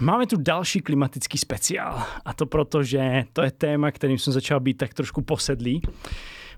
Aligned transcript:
Máme 0.00 0.26
tu 0.26 0.36
další 0.36 0.80
klimatický 0.80 1.38
speciál 1.38 2.02
a 2.24 2.34
to 2.34 2.46
proto, 2.46 2.82
že 2.82 3.24
to 3.32 3.42
je 3.42 3.50
téma, 3.50 3.90
kterým 3.90 4.18
jsem 4.18 4.32
začal 4.32 4.60
být 4.60 4.74
tak 4.74 4.94
trošku 4.94 5.22
posedlý. 5.22 5.82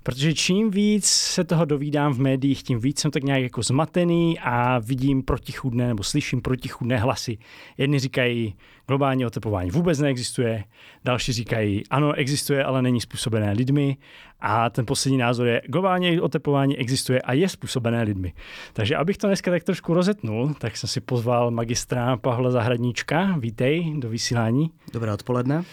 Protože 0.03 0.33
čím 0.33 0.71
víc 0.71 1.05
se 1.05 1.43
toho 1.43 1.65
dovídám 1.65 2.13
v 2.13 2.19
médiích, 2.19 2.63
tím 2.63 2.79
víc 2.79 2.99
jsem 2.99 3.11
tak 3.11 3.23
nějak 3.23 3.41
jako 3.41 3.63
zmatený 3.63 4.39
a 4.39 4.79
vidím 4.79 5.23
protichudné 5.23 5.87
nebo 5.87 6.03
slyším 6.03 6.41
protichudné 6.41 6.97
hlasy. 6.97 7.37
Jedni 7.77 7.99
říkají, 7.99 8.55
globální 8.87 9.25
oteplování 9.25 9.71
vůbec 9.71 9.99
neexistuje, 9.99 10.63
další 11.05 11.33
říkají, 11.33 11.83
ano, 11.89 12.13
existuje, 12.13 12.63
ale 12.63 12.81
není 12.81 13.01
způsobené 13.01 13.51
lidmi 13.51 13.97
a 14.39 14.69
ten 14.69 14.85
poslední 14.85 15.17
názor 15.17 15.47
je, 15.47 15.61
globální 15.67 16.19
oteplování 16.19 16.77
existuje 16.77 17.21
a 17.21 17.33
je 17.33 17.49
způsobené 17.49 18.03
lidmi. 18.03 18.33
Takže 18.73 18.95
abych 18.95 19.17
to 19.17 19.27
dneska 19.27 19.51
tak 19.51 19.63
trošku 19.63 19.93
rozetnul, 19.93 20.53
tak 20.53 20.77
jsem 20.77 20.87
si 20.89 21.01
pozval 21.01 21.51
magistra 21.51 22.17
Pavla 22.17 22.51
Zahradníčka. 22.51 23.35
Vítej 23.39 23.93
do 23.97 24.09
vysílání. 24.09 24.71
Dobré 24.93 25.13
odpoledne. 25.13 25.63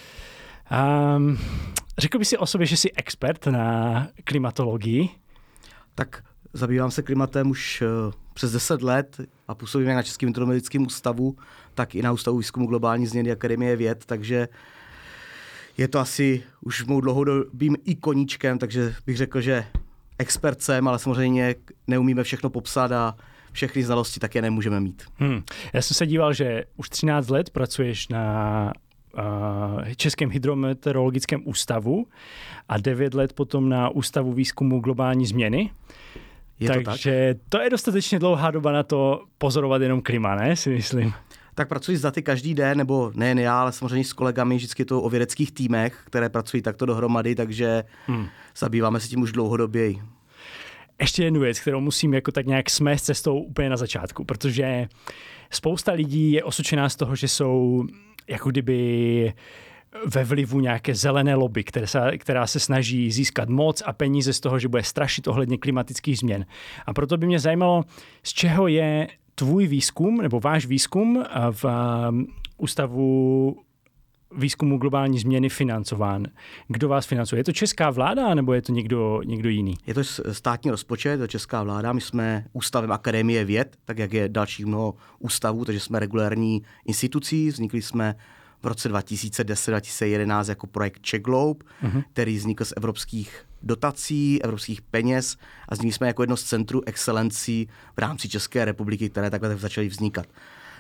Um, 0.71 1.39
řekl 1.99 2.19
bych 2.19 2.29
si 2.29 2.39
o 2.39 2.47
sobě, 2.47 2.67
že 2.67 2.77
jsi 2.77 2.93
expert 2.93 3.47
na 3.47 4.09
klimatologii? 4.25 5.09
Tak 5.95 6.23
zabývám 6.53 6.91
se 6.91 7.03
klimatem 7.03 7.51
už 7.51 7.83
uh, 8.07 8.13
přes 8.35 8.53
10 8.53 8.83
let 8.83 9.21
a 9.49 9.55
působím 9.55 9.89
jak 9.89 9.97
na 9.97 10.03
Českém 10.03 10.29
meteorologickém 10.29 10.87
ústavu, 10.87 11.37
tak 11.75 11.95
i 11.95 12.03
na 12.03 12.13
Ústavu 12.13 12.39
výzkumu 12.39 12.67
globální 12.67 13.07
změny 13.07 13.33
Akademie 13.33 13.77
věd, 13.77 14.05
takže 14.07 14.49
je 15.79 15.89
to 15.89 15.99
asi 15.99 16.43
už 16.61 16.85
mou 16.85 17.01
dlouhodobým 17.01 17.77
i 17.85 17.95
koníčkem, 17.95 18.59
takže 18.59 18.95
bych 19.07 19.17
řekl, 19.17 19.41
že 19.41 19.67
expert 20.19 20.63
jsem, 20.63 20.89
ale 20.89 20.99
samozřejmě 20.99 21.55
neumíme 21.87 22.23
všechno 22.23 22.51
popsat 22.51 22.93
a 22.93 23.17
všechny 23.53 23.83
znalosti 23.83 24.21
také 24.21 24.43
nemůžeme 24.43 24.81
mít. 24.81 25.03
Hmm. 25.17 25.43
Já 25.73 25.83
jsem 25.83 25.95
se 25.95 26.07
díval, 26.07 26.33
že 26.33 26.65
už 26.77 26.89
13 26.89 27.29
let 27.29 27.51
pracuješ 27.51 28.09
na 28.09 28.73
Českém 29.97 30.31
hydrometeorologickém 30.31 31.43
ústavu 31.45 32.07
a 32.69 32.79
9 32.79 33.15
let 33.15 33.33
potom 33.33 33.69
na 33.69 33.89
Ústavu 33.89 34.33
výzkumu 34.33 34.81
globální 34.81 35.27
změny. 35.27 35.71
Je 36.61 36.69
Takže 36.69 37.35
to, 37.35 37.41
tak? 37.41 37.49
to 37.49 37.61
je 37.61 37.71
dostatečně 37.71 38.19
dlouhá 38.19 38.51
doba 38.51 38.73
na 38.73 38.83
to 38.83 39.25
pozorovat 39.39 39.83
jenom 39.83 40.01
klima, 40.01 40.35
ne, 40.35 40.57
si 40.57 40.71
myslím. 40.71 41.13
Tak 41.55 41.69
pracuji 41.69 41.97
s 41.97 42.01
daty 42.01 42.23
každý 42.23 42.55
den, 42.55 42.79
nebo 42.79 43.13
nejen 43.15 43.39
já, 43.39 43.61
ale 43.61 43.73
samozřejmě 43.73 44.05
s 44.05 44.13
kolegami, 44.13 44.57
vždycky 44.57 44.85
to 44.85 45.03
o 45.03 45.11
vědeckých 45.11 45.53
týmech, 45.53 46.03
které 46.05 46.29
pracují 46.29 46.63
takto 46.63 46.87
dohromady, 46.87 47.35
takže 47.35 47.85
hmm. 48.07 48.27
zabýváme 48.57 49.01
se 49.01 49.09
tím 49.09 49.23
už 49.23 49.33
dlouhodoběji. 49.33 50.03
Ještě 51.01 51.25
jednu 51.25 51.41
věc, 51.41 51.61
kterou 51.61 51.81
musím 51.81 52.15
jako 52.15 52.33
tak 52.33 52.47
nějak 52.47 52.71
smést 52.71 53.05
cestou 53.05 53.39
úplně 53.39 53.71
na 53.71 53.77
začátku, 53.77 54.25
protože 54.25 54.89
spousta 55.51 55.93
lidí 55.93 56.33
je 56.33 56.45
osočená 56.45 56.89
z 56.89 56.97
toho, 56.97 57.17
že 57.17 57.29
jsou 57.29 57.87
jako 58.29 58.51
kdyby 58.51 59.33
ve 60.07 60.25
vlivu 60.25 60.61
nějaké 60.61 60.95
zelené 60.95 61.35
lobby, 61.35 61.65
která 61.65 61.87
se, 61.87 62.19
která 62.19 62.47
se 62.47 62.61
snaží 62.61 63.11
získat 63.11 63.49
moc 63.49 63.83
a 63.87 63.93
peníze 63.93 64.33
z 64.33 64.41
toho, 64.41 64.59
že 64.59 64.69
bude 64.69 64.83
strašit 64.83 65.29
ohledně 65.29 65.59
klimatických 65.59 66.19
změn. 66.19 66.47
A 66.87 66.95
proto 66.95 67.17
by 67.17 67.27
mě 67.27 67.39
zajímalo, 67.39 67.85
z 68.23 68.33
čeho 68.33 68.69
je 68.69 69.09
tvůj 69.35 69.67
výzkum 69.67 70.23
nebo 70.23 70.41
váš 70.41 70.67
výzkum 70.67 71.25
v 71.51 71.65
um, 71.65 72.27
ústavu 72.59 73.57
výzkumu 74.33 74.79
globální 74.79 75.19
změny 75.19 75.49
financován. 75.49 76.27
Kdo 76.69 76.89
vás 76.89 77.07
financuje? 77.07 77.41
Je 77.41 77.45
to 77.45 77.53
česká 77.53 77.91
vláda 77.91 78.35
nebo 78.35 78.53
je 78.55 78.63
to 78.63 78.73
někdo, 78.73 79.21
někdo 79.25 79.49
jiný? 79.49 79.75
Je 79.87 79.95
to 79.95 80.05
státní 80.33 80.71
rozpočet, 80.71 81.11
je 81.11 81.19
to 81.19 81.27
česká 81.27 81.63
vláda. 81.63 81.93
My 81.93 82.01
jsme 82.01 82.45
ústavem 82.53 82.93
Akademie 82.93 83.45
věd, 83.45 83.77
tak 83.85 83.99
jak 83.99 84.13
je 84.13 84.29
dalších 84.29 84.67
mnoho 84.67 84.95
ústavů, 85.19 85.65
takže 85.65 85.81
jsme 85.81 85.99
regulární 85.99 86.63
institucí. 86.85 87.49
Vznikli 87.49 87.83
jsme 87.83 88.15
v 88.63 88.67
roce 88.67 88.93
2010-2011 88.93 90.49
jako 90.49 90.67
projekt 90.67 91.03
Czech 91.03 91.23
Globe, 91.23 91.65
uh-huh. 91.85 92.05
který 92.13 92.37
vznikl 92.37 92.65
z 92.65 92.73
evropských 92.77 93.45
dotací, 93.63 94.43
evropských 94.43 94.83
peněz 94.83 95.37
a 95.69 95.75
vznikli 95.75 95.93
jsme 95.93 96.07
jako 96.07 96.23
jedno 96.23 96.37
z 96.37 96.43
centrů 96.43 96.83
excelencí 96.87 97.69
v 97.97 97.99
rámci 97.99 98.29
České 98.29 98.65
republiky, 98.65 99.11
které 99.11 99.31
takhle 99.31 99.57
začaly 99.57 99.89
vznikat. 99.89 100.27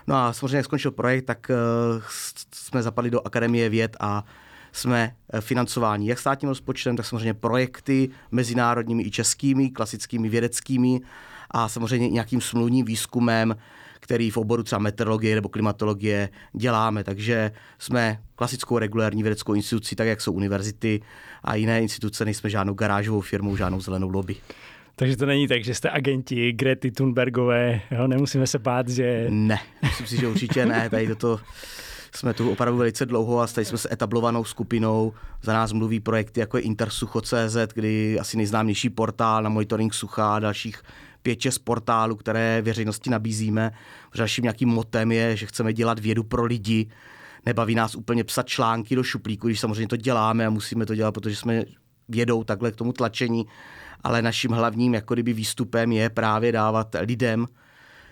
No 0.06 0.16
a 0.16 0.32
samozřejmě, 0.32 0.56
jak 0.56 0.64
skončil 0.64 0.90
projekt, 0.90 1.24
tak 1.24 1.50
uh, 1.50 2.02
jsme 2.54 2.82
zapadli 2.82 3.10
do 3.10 3.26
Akademie 3.26 3.68
věd 3.68 3.96
a 4.00 4.24
jsme 4.76 5.16
eh, 5.32 5.40
financováni 5.40 6.08
jak 6.08 6.18
státním 6.18 6.48
rozpočtem, 6.48 6.96
tak 6.96 7.06
samozřejmě 7.06 7.34
projekty 7.34 8.10
mezinárodními 8.30 9.02
i 9.02 9.10
českými, 9.10 9.70
klasickými 9.70 10.28
vědeckými 10.28 11.00
a 11.50 11.68
samozřejmě 11.68 12.08
nějakým 12.08 12.40
smluvním 12.40 12.86
výzkumem, 12.86 13.56
který 14.00 14.30
v 14.30 14.36
oboru 14.36 14.62
třeba 14.62 14.78
meteorologie 14.78 15.34
nebo 15.34 15.48
klimatologie 15.48 16.28
děláme. 16.52 17.04
Takže 17.04 17.52
jsme 17.78 18.20
klasickou 18.34 18.78
regulární 18.78 19.22
vědeckou 19.22 19.54
institucí, 19.54 19.96
tak 19.96 20.06
jak 20.06 20.20
jsou 20.20 20.32
univerzity 20.32 21.00
a 21.44 21.54
jiné 21.54 21.82
instituce, 21.82 22.24
nejsme 22.24 22.50
žádnou 22.50 22.74
garážovou 22.74 23.20
firmou, 23.20 23.56
žádnou 23.56 23.80
zelenou 23.80 24.08
lobby. 24.08 24.36
Takže 24.98 25.16
to 25.16 25.26
není 25.26 25.48
tak, 25.48 25.64
že 25.64 25.74
jste 25.74 25.90
agenti 25.90 26.52
Grety 26.52 26.90
Thunbergové, 26.90 27.80
jo? 27.90 28.06
nemusíme 28.06 28.46
se 28.46 28.58
bát, 28.58 28.88
že... 28.88 29.26
Ne, 29.28 29.58
myslím 29.82 30.06
si, 30.06 30.16
že 30.16 30.28
určitě 30.28 30.66
ne, 30.66 30.90
tady 30.90 31.06
toto 31.06 31.40
jsme 32.14 32.34
tu 32.34 32.50
opravdu 32.50 32.78
velice 32.78 33.06
dlouho 33.06 33.40
a 33.40 33.46
stali 33.46 33.64
jsme 33.64 33.78
se 33.78 33.88
etablovanou 33.92 34.44
skupinou. 34.44 35.12
Za 35.42 35.52
nás 35.52 35.72
mluví 35.72 36.00
projekty 36.00 36.40
jako 36.40 36.58
Intersucho.cz, 36.58 37.56
kdy 37.74 38.18
asi 38.20 38.36
nejznámější 38.36 38.90
portál 38.90 39.42
na 39.42 39.48
monitoring 39.48 39.94
sucha 39.94 40.36
a 40.36 40.38
dalších 40.38 40.82
pět, 41.22 41.40
šest 41.40 41.58
portálů, 41.58 42.16
které 42.16 42.62
veřejnosti 42.62 43.10
nabízíme. 43.10 43.72
Dalším 44.16 44.42
nějakým 44.42 44.68
motem 44.68 45.12
je, 45.12 45.36
že 45.36 45.46
chceme 45.46 45.72
dělat 45.72 45.98
vědu 45.98 46.24
pro 46.24 46.44
lidi. 46.44 46.88
Nebaví 47.46 47.74
nás 47.74 47.94
úplně 47.94 48.24
psat 48.24 48.46
články 48.46 48.96
do 48.96 49.02
šuplíku, 49.02 49.46
když 49.46 49.60
samozřejmě 49.60 49.88
to 49.88 49.96
děláme 49.96 50.46
a 50.46 50.50
musíme 50.50 50.86
to 50.86 50.94
dělat, 50.94 51.12
protože 51.12 51.36
jsme 51.36 51.64
vědou 52.08 52.44
takhle 52.44 52.72
k 52.72 52.76
tomu 52.76 52.92
tlačení, 52.92 53.46
ale 54.04 54.22
naším 54.22 54.50
hlavním 54.50 54.94
jako 54.94 55.14
kdyby 55.14 55.32
výstupem 55.32 55.92
je 55.92 56.10
právě 56.10 56.52
dávat 56.52 56.96
lidem 57.00 57.46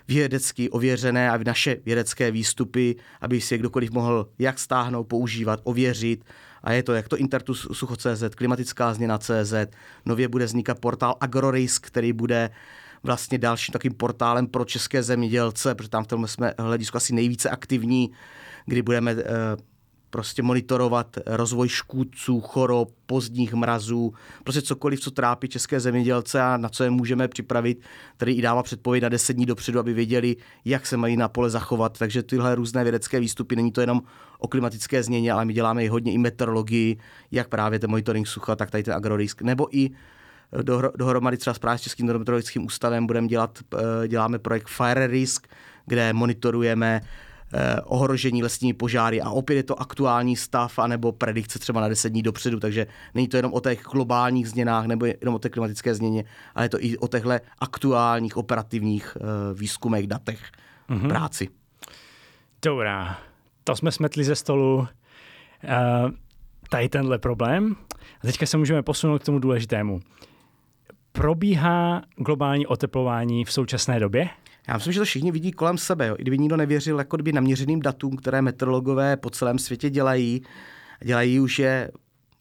vědecky 0.07 0.69
ověřené 0.69 1.31
a 1.31 1.39
naše 1.45 1.77
vědecké 1.85 2.31
výstupy, 2.31 2.95
aby 3.21 3.41
si 3.41 3.53
je 3.53 3.57
kdokoliv 3.57 3.91
mohl 3.91 4.29
jak 4.39 4.59
stáhnout, 4.59 5.03
používat, 5.03 5.59
ověřit. 5.63 6.25
A 6.63 6.71
je 6.71 6.83
to 6.83 6.93
jak 6.93 7.07
to 7.07 7.17
Intertus 7.17 7.67
Sucho.cz, 7.71 8.35
klimatická 8.35 8.93
změna 8.93 9.17
CZ, 9.17 9.53
nově 10.05 10.27
bude 10.27 10.45
vznikat 10.45 10.79
portál 10.79 11.15
Agrorisk, 11.21 11.87
který 11.87 12.13
bude 12.13 12.49
vlastně 13.03 13.37
dalším 13.37 13.71
takým 13.73 13.93
portálem 13.93 14.47
pro 14.47 14.65
české 14.65 15.03
zemědělce, 15.03 15.75
protože 15.75 15.89
tam 15.89 16.03
v 16.03 16.07
tom 16.07 16.27
jsme 16.27 16.53
hledisku 16.59 16.97
asi 16.97 17.13
nejvíce 17.13 17.49
aktivní, 17.49 18.11
kdy 18.65 18.81
budeme 18.81 19.11
eh, 19.11 19.23
prostě 20.15 20.43
monitorovat 20.43 21.17
rozvoj 21.25 21.69
škůdců, 21.69 22.41
chorob, 22.41 22.89
pozdních 23.05 23.53
mrazů, 23.53 24.13
prostě 24.43 24.61
cokoliv, 24.61 24.99
co 24.99 25.11
trápí 25.11 25.47
české 25.47 25.79
zemědělce 25.79 26.41
a 26.41 26.57
na 26.57 26.69
co 26.69 26.83
je 26.83 26.89
můžeme 26.89 27.27
připravit, 27.27 27.81
tedy 28.17 28.31
i 28.31 28.41
dává 28.41 28.63
předpověď 28.63 29.03
na 29.03 29.09
10 29.09 29.33
dní 29.33 29.45
dopředu, 29.45 29.79
aby 29.79 29.93
věděli, 29.93 30.35
jak 30.65 30.85
se 30.85 30.97
mají 30.97 31.17
na 31.17 31.27
pole 31.27 31.49
zachovat. 31.49 31.97
Takže 31.99 32.23
tyhle 32.23 32.55
různé 32.55 32.83
vědecké 32.83 33.19
výstupy, 33.19 33.55
není 33.55 33.71
to 33.71 33.81
jenom 33.81 34.01
o 34.39 34.47
klimatické 34.47 35.03
změně, 35.03 35.31
ale 35.31 35.45
my 35.45 35.53
děláme 35.53 35.83
i 35.83 35.87
hodně 35.87 36.11
i 36.11 36.17
meteorologii, 36.17 36.97
jak 37.31 37.47
právě 37.47 37.79
ten 37.79 37.89
monitoring 37.89 38.27
sucha, 38.27 38.55
tak 38.55 38.71
tady 38.71 38.83
ten 38.83 38.93
agrorisk, 38.93 39.41
nebo 39.41 39.77
i 39.77 39.89
dohromady 40.95 41.37
třeba 41.37 41.77
s 41.77 41.81
Českým 41.81 42.05
meteorologickým 42.05 42.65
ústavem 42.65 43.07
budeme 43.07 43.27
dělat, 43.27 43.59
eh, 43.73 44.07
děláme 44.07 44.39
projekt 44.39 44.67
Fire 44.67 45.07
Risk, 45.07 45.47
kde 45.85 46.13
monitorujeme 46.13 47.01
ohrožení 47.85 48.43
lesními 48.43 48.73
požáry 48.73 49.21
a 49.21 49.29
opět 49.29 49.55
je 49.55 49.63
to 49.63 49.81
aktuální 49.81 50.35
stav 50.35 50.79
anebo 50.79 51.11
predikce 51.11 51.59
třeba 51.59 51.81
na 51.81 51.87
10 51.87 52.09
dní 52.09 52.21
dopředu, 52.21 52.59
takže 52.59 52.87
není 53.13 53.27
to 53.27 53.37
jenom 53.37 53.53
o 53.53 53.59
těch 53.59 53.83
globálních 53.83 54.49
změnách 54.49 54.85
nebo 54.85 55.05
jenom 55.05 55.35
o 55.35 55.39
té 55.39 55.49
klimatické 55.49 55.95
změně, 55.95 56.23
ale 56.55 56.65
je 56.65 56.69
to 56.69 56.83
i 56.83 56.97
o 56.97 57.07
těchto 57.07 57.29
aktuálních 57.59 58.37
operativních 58.37 59.17
eh, 59.19 59.53
výzkumech, 59.53 60.07
datech, 60.07 60.39
mm-hmm. 60.89 61.07
práci. 61.07 61.49
Dobrá, 62.61 63.17
to 63.63 63.75
jsme 63.75 63.91
smetli 63.91 64.23
ze 64.23 64.35
stolu 64.35 64.77
uh, 64.77 64.87
tady 66.69 66.89
tenhle 66.89 67.19
problém. 67.19 67.75
A 68.23 68.27
teďka 68.27 68.45
se 68.45 68.57
můžeme 68.57 68.83
posunout 68.83 69.21
k 69.21 69.25
tomu 69.25 69.39
důležitému 69.39 70.01
probíhá 71.15 72.01
globální 72.15 72.67
oteplování 72.67 73.45
v 73.45 73.51
současné 73.51 73.99
době? 73.99 74.29
Já 74.67 74.73
myslím, 74.73 74.93
že 74.93 74.99
to 74.99 75.05
všichni 75.05 75.31
vidí 75.31 75.51
kolem 75.51 75.77
sebe. 75.77 76.07
Jo. 76.07 76.15
I 76.17 76.21
kdyby 76.21 76.37
nikdo 76.37 76.57
nevěřil 76.57 76.97
jako 76.97 77.17
kdyby 77.17 77.33
naměřeným 77.33 77.81
datům, 77.81 78.15
které 78.15 78.41
meteorologové 78.41 79.17
po 79.17 79.29
celém 79.29 79.59
světě 79.59 79.89
dělají, 79.89 80.41
dělají 81.03 81.39
už 81.39 81.59
je 81.59 81.91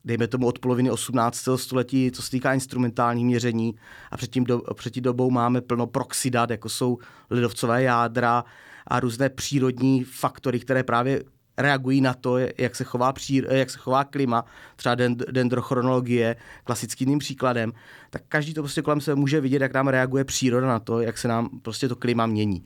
dejme 0.04 0.26
tomu 0.28 0.46
od 0.46 0.58
poloviny 0.58 0.90
18. 0.90 1.48
století, 1.56 2.10
co 2.10 2.22
se 2.22 2.30
týká 2.30 2.54
instrumentální 2.54 3.24
měření 3.24 3.74
a 4.10 4.16
před, 4.16 4.30
tím 4.30 4.44
do, 4.44 4.62
před 4.74 4.90
tím 4.90 5.02
dobou 5.02 5.30
máme 5.30 5.60
plno 5.60 5.86
proxidat, 5.86 6.50
jako 6.50 6.68
jsou 6.68 6.98
lidovcové 7.30 7.82
jádra 7.82 8.44
a 8.86 9.00
různé 9.00 9.28
přírodní 9.28 10.04
faktory, 10.04 10.60
které 10.60 10.82
právě 10.82 11.22
reagují 11.58 12.00
na 12.00 12.14
to, 12.14 12.38
jak 12.58 12.76
se 12.76 12.84
chová, 12.84 13.12
přír, 13.12 13.46
jak 13.50 13.70
se 13.70 13.78
chová 13.78 14.04
klima, 14.04 14.44
třeba 14.76 14.94
dendrochronologie, 15.30 16.36
klasickým 16.64 17.18
příkladem, 17.18 17.72
tak 18.10 18.22
každý 18.28 18.54
to 18.54 18.62
prostě 18.62 18.82
kolem 18.82 19.00
se 19.00 19.14
může 19.14 19.40
vidět, 19.40 19.62
jak 19.62 19.74
nám 19.74 19.88
reaguje 19.88 20.24
příroda 20.24 20.66
na 20.66 20.78
to, 20.78 21.00
jak 21.00 21.18
se 21.18 21.28
nám 21.28 21.48
prostě 21.62 21.88
to 21.88 21.96
klima 21.96 22.26
mění. 22.26 22.64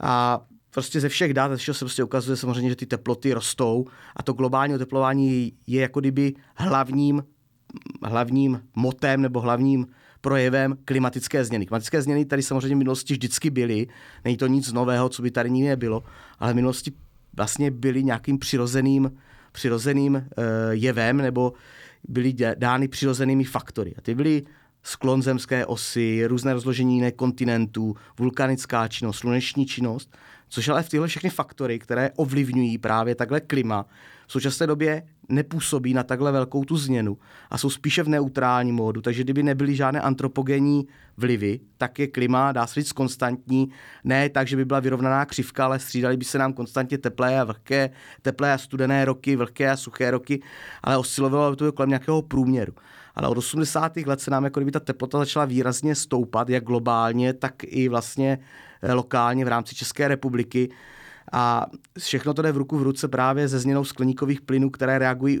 A 0.00 0.40
prostě 0.70 1.00
ze 1.00 1.08
všech 1.08 1.34
dat, 1.34 1.50
ze 1.50 1.56
všeho 1.56 1.74
se 1.74 1.84
prostě 1.84 2.04
ukazuje 2.04 2.36
samozřejmě, 2.36 2.70
že 2.70 2.76
ty 2.76 2.86
teploty 2.86 3.32
rostou 3.32 3.86
a 4.16 4.22
to 4.22 4.32
globální 4.32 4.74
oteplování 4.74 5.52
je 5.66 5.80
jako 5.80 6.00
kdyby 6.00 6.34
hlavním, 6.54 7.24
hlavním 8.02 8.62
motem 8.76 9.22
nebo 9.22 9.40
hlavním 9.40 9.86
projevem 10.20 10.76
klimatické 10.84 11.44
změny. 11.44 11.66
Klimatické 11.66 12.02
změny 12.02 12.24
tady 12.24 12.42
samozřejmě 12.42 12.74
v 12.74 12.78
minulosti 12.78 13.14
vždycky 13.14 13.50
byly, 13.50 13.86
není 14.24 14.36
to 14.36 14.46
nic 14.46 14.72
nového, 14.72 15.08
co 15.08 15.22
by 15.22 15.30
tady 15.30 15.50
nikdy 15.50 15.68
nebylo, 15.68 16.02
ale 16.38 16.52
v 16.52 16.56
minulosti 16.56 16.92
vlastně 17.36 17.70
byly 17.70 18.04
nějakým 18.04 18.38
přirozeným, 18.38 19.12
přirozeným 19.52 20.14
uh, 20.14 20.22
jevem 20.70 21.16
nebo 21.16 21.52
byly 22.08 22.34
dány 22.54 22.88
přirozenými 22.88 23.44
faktory. 23.44 23.94
A 23.98 24.00
ty 24.00 24.14
byly 24.14 24.42
sklon 24.82 25.22
zemské 25.22 25.66
osy, 25.66 26.26
různé 26.26 26.52
rozložení 26.52 26.94
jiných 26.94 27.14
kontinentů, 27.14 27.96
vulkanická 28.18 28.88
činnost, 28.88 29.16
sluneční 29.16 29.66
činnost, 29.66 30.16
což 30.48 30.68
ale 30.68 30.82
v 30.82 30.88
tyhle 30.88 31.08
všechny 31.08 31.30
faktory, 31.30 31.78
které 31.78 32.10
ovlivňují 32.16 32.78
právě 32.78 33.14
takhle 33.14 33.40
klima, 33.40 33.86
v 34.26 34.32
současné 34.32 34.66
době 34.66 35.02
nepůsobí 35.28 35.94
na 35.94 36.02
takhle 36.02 36.32
velkou 36.32 36.64
tu 36.64 36.76
změnu 36.76 37.18
a 37.50 37.58
jsou 37.58 37.70
spíše 37.70 38.02
v 38.02 38.08
neutrální 38.08 38.72
módu, 38.72 39.00
takže 39.00 39.24
kdyby 39.24 39.42
nebyly 39.42 39.76
žádné 39.76 40.00
antropogenní 40.00 40.86
vlivy, 41.16 41.60
tak 41.78 41.98
je 41.98 42.06
klima, 42.06 42.52
dá 42.52 42.66
se 42.66 42.80
říct, 42.80 42.92
konstantní, 42.92 43.70
ne 44.04 44.28
tak, 44.28 44.48
že 44.48 44.56
by 44.56 44.64
byla 44.64 44.80
vyrovnaná 44.80 45.24
křivka, 45.24 45.64
ale 45.64 45.78
střídali 45.78 46.16
by 46.16 46.24
se 46.24 46.38
nám 46.38 46.52
konstantně 46.52 46.98
teplé 46.98 47.40
a 47.40 47.44
vlhké, 47.44 47.90
teplé 48.22 48.52
a 48.52 48.58
studené 48.58 49.04
roky, 49.04 49.36
vlhké 49.36 49.70
a 49.70 49.76
suché 49.76 50.10
roky, 50.10 50.42
ale 50.82 50.98
oscilovalo 50.98 51.50
by 51.50 51.56
to 51.56 51.72
kolem 51.72 51.88
nějakého 51.88 52.22
průměru. 52.22 52.72
Ale 53.14 53.28
od 53.28 53.38
80. 53.38 53.96
let 53.96 54.20
se 54.20 54.30
nám 54.30 54.44
jako 54.44 54.60
kdyby 54.60 54.72
ta 54.72 54.80
teplota 54.80 55.18
začala 55.18 55.44
výrazně 55.44 55.94
stoupat, 55.94 56.48
jak 56.48 56.64
globálně, 56.64 57.32
tak 57.32 57.54
i 57.64 57.88
vlastně 57.88 58.38
eh, 58.82 58.92
lokálně 58.92 59.44
v 59.44 59.48
rámci 59.48 59.74
České 59.74 60.08
republiky. 60.08 60.68
A 61.32 61.66
všechno 61.98 62.34
to 62.34 62.42
jde 62.42 62.52
v 62.52 62.56
ruku 62.56 62.78
v 62.78 62.82
ruce 62.82 63.08
právě 63.08 63.48
se 63.48 63.58
změnou 63.58 63.84
skleníkových 63.84 64.40
plynů, 64.40 64.70
které 64.70 64.98
reagují 64.98 65.40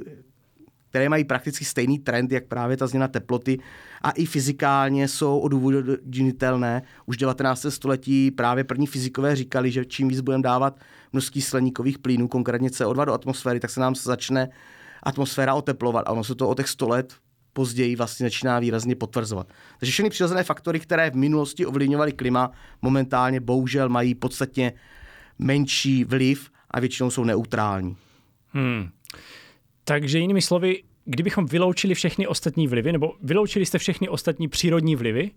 které 0.92 1.08
mají 1.08 1.24
prakticky 1.24 1.64
stejný 1.64 1.98
trend, 1.98 2.32
jak 2.32 2.46
právě 2.46 2.76
ta 2.76 2.86
změna 2.86 3.08
teploty 3.08 3.58
a 4.02 4.10
i 4.10 4.26
fyzikálně 4.26 5.08
jsou 5.08 5.38
odůvodnitelné. 5.38 6.82
Už 7.06 7.16
19. 7.16 7.66
století 7.68 8.30
právě 8.30 8.64
první 8.64 8.86
fyzikové 8.86 9.36
říkali, 9.36 9.70
že 9.70 9.84
čím 9.84 10.08
víc 10.08 10.20
budeme 10.20 10.42
dávat 10.42 10.80
množství 11.12 11.42
skleníkových 11.42 11.98
plynů, 11.98 12.28
konkrétně 12.28 12.68
CO2 12.68 13.04
do 13.06 13.12
atmosféry, 13.12 13.60
tak 13.60 13.70
se 13.70 13.80
nám 13.80 13.94
začne 13.94 14.48
atmosféra 15.02 15.54
oteplovat. 15.54 16.04
A 16.06 16.10
ono 16.10 16.24
se 16.24 16.34
to 16.34 16.48
o 16.48 16.54
těch 16.54 16.68
100 16.68 16.88
let 16.88 17.14
později 17.52 17.96
vlastně 17.96 18.26
začíná 18.26 18.58
výrazně 18.58 18.96
potvrzovat. 18.96 19.48
Takže 19.78 19.92
všechny 19.92 20.10
přirozené 20.10 20.44
faktory, 20.44 20.80
které 20.80 21.10
v 21.10 21.16
minulosti 21.16 21.66
ovlivňovaly 21.66 22.12
klima, 22.12 22.50
momentálně 22.82 23.40
bohužel 23.40 23.88
mají 23.88 24.14
podstatně 24.14 24.72
menší 25.38 26.04
vliv 26.04 26.50
a 26.70 26.80
většinou 26.80 27.10
jsou 27.10 27.24
neutrální. 27.24 27.96
Hmm. 28.48 28.90
Takže 29.84 30.18
jinými 30.18 30.42
slovy, 30.42 30.82
kdybychom 31.04 31.46
vyloučili 31.46 31.94
všechny 31.94 32.26
ostatní 32.26 32.68
vlivy, 32.68 32.92
nebo 32.92 33.14
vyloučili 33.22 33.66
jste 33.66 33.78
všechny 33.78 34.08
ostatní 34.08 34.48
přírodní 34.48 34.96
vlivy, 34.96 35.30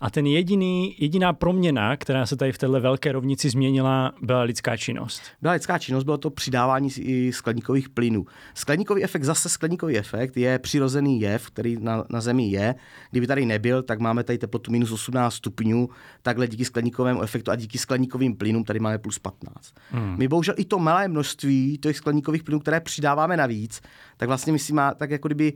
a 0.00 0.10
ten 0.10 0.26
jediný, 0.26 0.96
jediná 0.98 1.32
proměna, 1.32 1.96
která 1.96 2.26
se 2.26 2.36
tady 2.36 2.52
v 2.52 2.58
této 2.58 2.80
velké 2.80 3.12
rovnici 3.12 3.50
změnila, 3.50 4.12
byla 4.22 4.42
lidská 4.42 4.76
činnost. 4.76 5.22
Byla 5.42 5.52
lidská 5.52 5.78
činnost, 5.78 6.04
bylo 6.04 6.18
to 6.18 6.30
přidávání 6.30 6.90
skleníkových 7.30 7.88
plynů. 7.88 8.26
Skleníkový 8.54 9.04
efekt, 9.04 9.24
zase 9.24 9.48
skleníkový 9.48 9.98
efekt, 9.98 10.36
je 10.36 10.58
přirozený 10.58 11.20
jev, 11.20 11.46
který 11.46 11.76
na, 11.80 12.04
na 12.10 12.20
Zemi 12.20 12.48
je. 12.48 12.74
Kdyby 13.10 13.26
tady 13.26 13.46
nebyl, 13.46 13.82
tak 13.82 13.98
máme 13.98 14.24
tady 14.24 14.38
teplotu 14.38 14.70
minus 14.70 14.92
18 14.92 15.34
stupňů, 15.34 15.88
takhle 16.22 16.48
díky 16.48 16.64
skleníkovému 16.64 17.22
efektu 17.22 17.50
a 17.50 17.56
díky 17.56 17.78
skleníkovým 17.78 18.36
plynům 18.36 18.64
tady 18.64 18.80
máme 18.80 18.98
plus 18.98 19.18
15. 19.18 19.74
Hmm. 19.90 20.18
My 20.18 20.28
bohužel 20.28 20.54
i 20.58 20.64
to 20.64 20.78
malé 20.78 21.08
množství 21.08 21.78
těch 21.78 21.96
skleníkových 21.96 22.42
plynů, 22.42 22.60
které 22.60 22.80
přidáváme 22.80 23.36
navíc, 23.36 23.80
tak 24.16 24.28
vlastně 24.28 24.52
my 24.52 24.58
si 24.58 24.72
má, 24.72 24.94
tak 24.94 25.07
jako 25.10 25.28
kdyby 25.28 25.52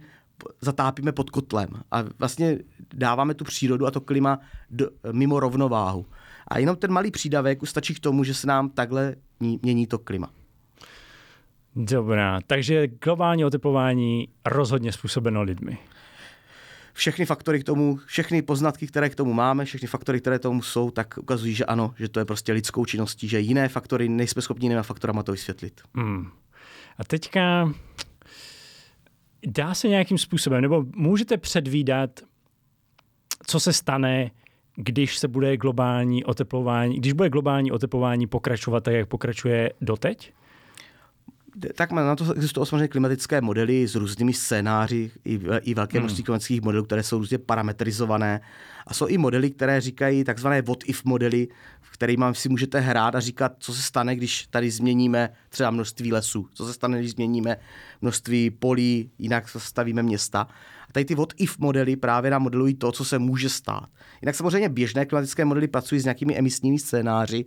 zatápíme 0.61 1.13
pod 1.13 1.31
kotlem 1.31 1.69
a 1.91 2.05
vlastně 2.19 2.59
dáváme 2.95 3.35
tu 3.35 3.45
přírodu 3.45 3.87
a 3.87 3.91
to 3.91 4.01
klima 4.01 4.39
do, 4.71 4.91
mimo 5.13 5.41
rovnováhu. 5.41 6.07
A 6.49 6.59
jenom 6.59 6.77
ten 6.77 6.93
malý 6.93 7.11
přídavek 7.11 7.59
stačí 7.65 7.95
k 7.95 8.01
tomu, 8.01 8.25
že 8.25 8.35
se 8.35 8.47
nám 8.47 8.71
takhle 8.71 9.15
mění 9.41 9.87
to 9.87 9.99
klima. 9.99 10.31
Dobrá, 11.77 12.41
takže 12.47 12.89
globální 12.89 13.45
oteplování 13.45 14.29
rozhodně 14.47 14.93
způsobeno 14.93 15.43
lidmi. 15.43 15.79
Všechny 16.93 17.27
faktory 17.27 17.61
k 17.61 17.65
tomu, 17.65 17.97
všechny 18.07 18.43
poznatky, 18.43 18.87
které 18.87 19.11
k 19.11 19.15
tomu 19.15 19.33
máme, 19.33 19.65
všechny 19.65 19.89
faktory, 19.89 20.21
které 20.21 20.39
tomu 20.39 20.63
jsou, 20.63 20.91
tak 20.91 21.19
ukazují, 21.19 21.55
že 21.55 21.65
ano, 21.65 21.95
že 21.99 22.09
to 22.09 22.19
je 22.19 22.25
prostě 22.25 22.53
lidskou 22.53 22.85
činností, 22.85 23.29
že 23.29 23.41
jiné 23.41 23.69
faktory 23.69 24.09
nejsme 24.09 24.43
schopni 24.43 24.65
jinými 24.65 24.83
faktorama 24.83 25.23
to 25.23 25.33
vysvětlit. 25.33 25.81
Hmm. 25.95 26.27
A 26.99 27.05
teďka 27.05 27.73
dá 29.47 29.75
se 29.75 29.89
nějakým 29.89 30.19
způsobem, 30.19 30.63
nebo 30.63 30.85
můžete 30.97 31.37
předvídat, 31.37 32.21
co 33.47 33.61
se 33.61 33.73
stane, 33.73 34.31
když 34.77 35.19
se 35.19 35.29
bude 35.29 35.57
globální 35.57 36.25
oteplování, 36.25 36.97
když 36.97 37.13
bude 37.13 37.31
globální 37.31 37.73
oteplování 37.73 38.27
pokračovat 38.27 38.85
tak, 38.85 38.95
jak 38.95 39.09
pokračuje 39.09 39.73
doteď? 39.81 40.33
Tak 41.75 41.93
na 41.93 42.17
to 42.17 42.33
existují 42.33 42.67
samozřejmě 42.67 42.89
klimatické 42.89 43.41
modely 43.41 43.89
s 43.89 43.95
různými 43.95 44.33
scénáři, 44.33 45.11
i, 45.25 45.41
i 45.63 45.75
velké 45.75 45.99
hmm. 45.99 46.03
množství 46.03 46.25
klimatických 46.25 46.63
modelů, 46.63 46.85
které 46.85 47.03
jsou 47.03 47.19
různě 47.19 47.39
parametrizované. 47.39 48.41
A 48.87 48.95
jsou 48.95 49.07
i 49.07 49.19
modely, 49.19 49.51
které 49.51 49.81
říkají 49.81 50.25
takzvané 50.25 50.63
what-if 50.63 51.05
modely, 51.05 51.49
v 51.81 51.93
kterými 51.93 52.25
si 52.33 52.49
můžete 52.49 52.81
hrát 52.81 53.15
a 53.15 53.21
říkat, 53.21 53.53
co 53.59 53.75
se 53.75 53.83
stane, 53.83 54.17
když 54.17 54.47
tady 54.47 54.71
změníme 54.71 55.31
třeba 55.49 55.71
množství 55.71 56.13
lesů, 56.13 56.49
co 56.55 56.67
se 56.67 56.73
stane, 56.73 56.99
když 56.99 57.11
změníme 57.11 57.57
množství 58.01 58.51
polí, 58.51 59.11
jinak 59.19 59.49
stavíme 59.49 60.03
města. 60.03 60.47
A 60.89 60.93
tady 60.93 61.05
ty 61.05 61.15
what-if 61.15 61.59
modely 61.59 61.97
právě 61.97 62.31
nám 62.31 62.43
modelují 62.43 62.75
to, 62.75 62.93
co 62.93 63.05
se 63.05 63.19
může 63.19 63.49
stát. 63.49 63.87
Jinak 64.23 64.35
samozřejmě 64.35 64.69
běžné 64.69 65.07
klimatické 65.07 65.45
modely 65.45 65.69
pracují 65.69 66.01
s 66.01 66.05
nějakými 66.05 66.37
emisními 66.37 66.79
scénáři, 66.79 67.45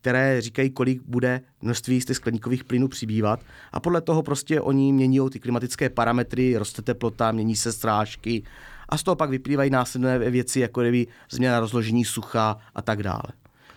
které 0.00 0.40
říkají, 0.40 0.70
kolik 0.70 1.02
bude 1.02 1.40
množství 1.60 2.00
z 2.00 2.04
těch 2.04 2.16
skleníkových 2.16 2.64
plynů 2.64 2.88
přibývat. 2.88 3.40
A 3.72 3.80
podle 3.80 4.00
toho 4.00 4.22
prostě 4.22 4.60
oni 4.60 4.92
mění 4.92 5.20
ty 5.30 5.40
klimatické 5.40 5.90
parametry, 5.90 6.56
roste 6.56 6.82
teplota, 6.82 7.32
mění 7.32 7.56
se 7.56 7.72
strážky 7.72 8.42
a 8.88 8.98
z 8.98 9.02
toho 9.02 9.16
pak 9.16 9.30
vyplývají 9.30 9.70
následné 9.70 10.18
věci, 10.18 10.60
jako 10.60 10.80
kdyby 10.80 11.06
změna 11.30 11.60
rozložení 11.60 12.04
sucha 12.04 12.58
a 12.74 12.82
tak 12.82 13.02
dále. 13.02 13.22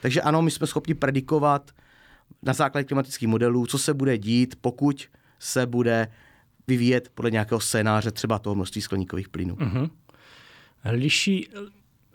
Takže 0.01 0.21
ano, 0.21 0.41
my 0.41 0.51
jsme 0.51 0.67
schopni 0.67 0.93
predikovat 0.93 1.71
na 2.43 2.53
základě 2.53 2.85
klimatických 2.85 3.27
modelů, 3.27 3.65
co 3.65 3.77
se 3.77 3.93
bude 3.93 4.17
dít, 4.17 4.55
pokud 4.61 5.07
se 5.39 5.65
bude 5.65 6.07
vyvíjet 6.67 7.09
podle 7.15 7.31
nějakého 7.31 7.59
scénáře 7.59 8.11
třeba 8.11 8.39
toho 8.39 8.55
množství 8.55 8.81
skleníkových 8.81 9.29
plynů. 9.29 9.55
Uh-huh. 9.55 9.89
Liší, 10.91 11.49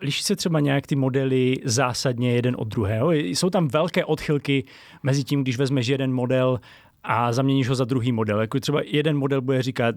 liší 0.01 0.23
se 0.23 0.35
třeba 0.35 0.59
nějak 0.59 0.87
ty 0.87 0.95
modely 0.95 1.55
zásadně 1.65 2.31
jeden 2.31 2.55
od 2.59 2.67
druhého? 2.67 3.11
Jsou 3.11 3.49
tam 3.49 3.67
velké 3.67 4.05
odchylky 4.05 4.63
mezi 5.03 5.23
tím, 5.23 5.41
když 5.41 5.57
vezmeš 5.57 5.87
jeden 5.87 6.13
model 6.13 6.59
a 7.03 7.33
zaměníš 7.33 7.69
ho 7.69 7.75
za 7.75 7.85
druhý 7.85 8.11
model. 8.11 8.41
Jako 8.41 8.59
třeba 8.59 8.81
jeden 8.85 9.17
model 9.17 9.41
bude 9.41 9.61
říkat, 9.61 9.95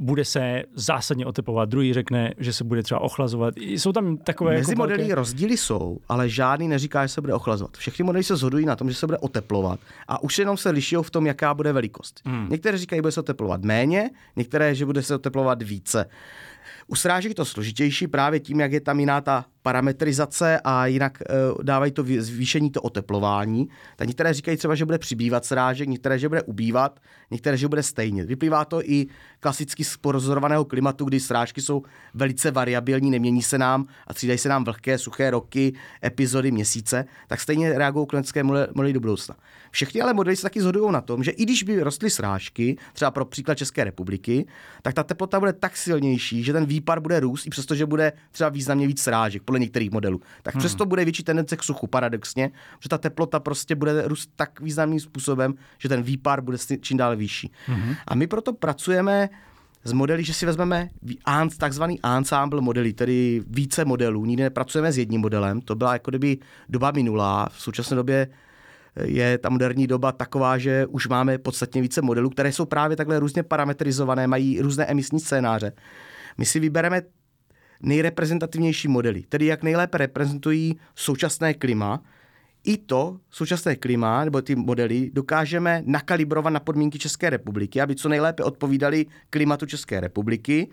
bude 0.00 0.24
se 0.24 0.62
zásadně 0.74 1.26
oteplovat, 1.26 1.68
druhý 1.68 1.94
řekne, 1.94 2.34
že 2.38 2.52
se 2.52 2.64
bude 2.64 2.82
třeba 2.82 3.00
ochlazovat. 3.00 3.54
Jsou 3.56 3.92
tam 3.92 4.16
takové... 4.16 4.54
Mezi 4.54 4.72
jako 4.72 4.82
modely 4.82 4.98
velké... 4.98 5.14
rozdíly 5.14 5.56
jsou, 5.56 5.98
ale 6.08 6.28
žádný 6.28 6.68
neříká, 6.68 7.06
že 7.06 7.12
se 7.12 7.20
bude 7.20 7.34
ochlazovat. 7.34 7.76
Všechny 7.76 8.04
modely 8.04 8.24
se 8.24 8.36
shodují 8.36 8.66
na 8.66 8.76
tom, 8.76 8.88
že 8.88 8.94
se 8.94 9.06
bude 9.06 9.18
oteplovat 9.18 9.80
a 10.08 10.22
už 10.22 10.38
jenom 10.38 10.56
se 10.56 10.70
liší 10.70 10.96
v 11.02 11.10
tom, 11.10 11.26
jaká 11.26 11.54
bude 11.54 11.72
velikost. 11.72 12.20
Hmm. 12.24 12.48
Některé 12.50 12.78
říkají, 12.78 12.98
že 12.98 13.02
bude 13.02 13.12
se 13.12 13.20
oteplovat 13.20 13.62
méně, 13.62 14.10
některé, 14.36 14.74
že 14.74 14.86
bude 14.86 15.02
se 15.02 15.14
oteplovat 15.14 15.62
více. 15.62 16.04
U 16.88 16.94
srážek 16.94 17.34
to 17.34 17.44
složitější 17.44 18.06
právě 18.06 18.40
tím, 18.40 18.60
jak 18.60 18.72
je 18.72 18.80
tam 18.80 19.00
jiná 19.00 19.20
ta 19.20 19.44
parametrizace 19.68 20.60
a 20.64 20.86
jinak 20.86 21.18
uh, 21.20 21.64
dávají 21.64 21.92
to 21.92 22.04
zvýšení 22.18 22.70
to 22.70 22.82
oteplování. 22.82 23.68
Tak 23.96 24.08
některé 24.08 24.34
říkají 24.34 24.56
třeba, 24.56 24.74
že 24.74 24.84
bude 24.84 24.98
přibývat 24.98 25.44
srážek, 25.44 25.88
některé, 25.88 26.18
že 26.18 26.28
bude 26.28 26.42
ubývat, 26.42 27.00
některé, 27.30 27.56
že 27.56 27.68
bude 27.68 27.82
stejně. 27.82 28.24
Vyplývá 28.24 28.64
to 28.64 28.82
i 28.82 29.06
klasicky 29.40 29.84
z 29.84 29.96
porozorovaného 29.96 30.64
klimatu, 30.64 31.04
kdy 31.04 31.20
srážky 31.20 31.60
jsou 31.60 31.82
velice 32.14 32.50
variabilní, 32.50 33.10
nemění 33.10 33.42
se 33.42 33.58
nám 33.58 33.86
a 34.06 34.12
střídají 34.12 34.38
se 34.38 34.48
nám 34.48 34.64
vlhké, 34.64 34.98
suché 34.98 35.30
roky, 35.30 35.72
epizody, 36.04 36.50
měsíce, 36.50 37.04
tak 37.26 37.40
stejně 37.40 37.78
reagují 37.78 38.06
klimatické 38.06 38.42
modely 38.42 38.92
do 38.92 39.00
budoucna. 39.00 39.36
Všechny 39.70 40.00
ale 40.00 40.14
modely 40.14 40.36
se 40.36 40.42
taky 40.42 40.60
zhodují 40.60 40.92
na 40.92 41.00
tom, 41.00 41.24
že 41.24 41.30
i 41.30 41.42
když 41.42 41.62
by 41.62 41.82
rostly 41.82 42.10
srážky, 42.10 42.76
třeba 42.92 43.10
pro 43.10 43.24
příklad 43.24 43.58
České 43.58 43.84
republiky, 43.84 44.46
tak 44.82 44.94
ta 44.94 45.02
teplota 45.02 45.40
bude 45.40 45.52
tak 45.52 45.76
silnější, 45.76 46.42
že 46.42 46.52
ten 46.52 46.66
výpar 46.66 47.00
bude 47.00 47.20
růst, 47.20 47.46
i 47.46 47.50
přesto, 47.50 47.74
že 47.74 47.86
bude 47.86 48.12
třeba 48.32 48.50
významně 48.50 48.86
víc 48.86 49.02
srážek 49.02 49.42
podle 49.42 49.57
některých 49.58 49.90
modelů. 49.90 50.20
Tak 50.42 50.54
hmm. 50.54 50.58
přesto 50.58 50.86
bude 50.86 51.04
větší 51.04 51.22
tendence 51.22 51.56
k 51.56 51.62
suchu, 51.62 51.86
paradoxně, 51.86 52.50
že 52.80 52.88
ta 52.88 52.98
teplota 52.98 53.40
prostě 53.40 53.74
bude 53.74 54.08
růst 54.08 54.30
tak 54.36 54.60
významným 54.60 55.00
způsobem, 55.00 55.54
že 55.78 55.88
ten 55.88 56.02
výpar 56.02 56.40
bude 56.40 56.58
čím 56.80 56.96
dál 56.96 57.16
vyšší. 57.16 57.52
Hmm. 57.66 57.94
A 58.06 58.14
my 58.14 58.26
proto 58.26 58.52
pracujeme 58.52 59.28
z 59.84 59.92
modely, 59.92 60.24
že 60.24 60.34
si 60.34 60.46
vezmeme 60.46 60.88
takzvaný 61.58 62.00
ensemble 62.16 62.60
modely, 62.60 62.92
tedy 62.92 63.42
více 63.46 63.84
modelů. 63.84 64.24
Nikdy 64.24 64.42
nepracujeme 64.42 64.92
s 64.92 64.98
jedním 64.98 65.20
modelem, 65.20 65.60
to 65.60 65.74
byla 65.74 65.92
jako 65.92 66.10
kdyby 66.10 66.38
doba 66.68 66.90
minulá. 66.90 67.48
V 67.52 67.62
současné 67.62 67.96
době 67.96 68.28
je 69.04 69.38
ta 69.38 69.48
moderní 69.48 69.86
doba 69.86 70.12
taková, 70.12 70.58
že 70.58 70.86
už 70.86 71.08
máme 71.08 71.38
podstatně 71.38 71.82
více 71.82 72.02
modelů, 72.02 72.30
které 72.30 72.52
jsou 72.52 72.64
právě 72.64 72.96
takhle 72.96 73.18
různě 73.18 73.42
parametrizované, 73.42 74.26
mají 74.26 74.60
různé 74.60 74.86
emisní 74.86 75.20
scénáře. 75.20 75.72
My 76.38 76.44
si 76.44 76.60
vybereme 76.60 77.02
nejreprezentativnější 77.82 78.88
modely, 78.88 79.24
tedy 79.28 79.46
jak 79.46 79.62
nejlépe 79.62 79.98
reprezentují 79.98 80.76
současné 80.94 81.54
klima, 81.54 82.02
i 82.64 82.76
to 82.76 83.20
současné 83.30 83.76
klima 83.76 84.24
nebo 84.24 84.42
ty 84.42 84.56
modely 84.56 85.10
dokážeme 85.14 85.82
nakalibrovat 85.86 86.52
na 86.52 86.60
podmínky 86.60 86.98
České 86.98 87.30
republiky, 87.30 87.80
aby 87.80 87.96
co 87.96 88.08
nejlépe 88.08 88.44
odpovídali 88.44 89.06
klimatu 89.30 89.66
České 89.66 90.00
republiky 90.00 90.68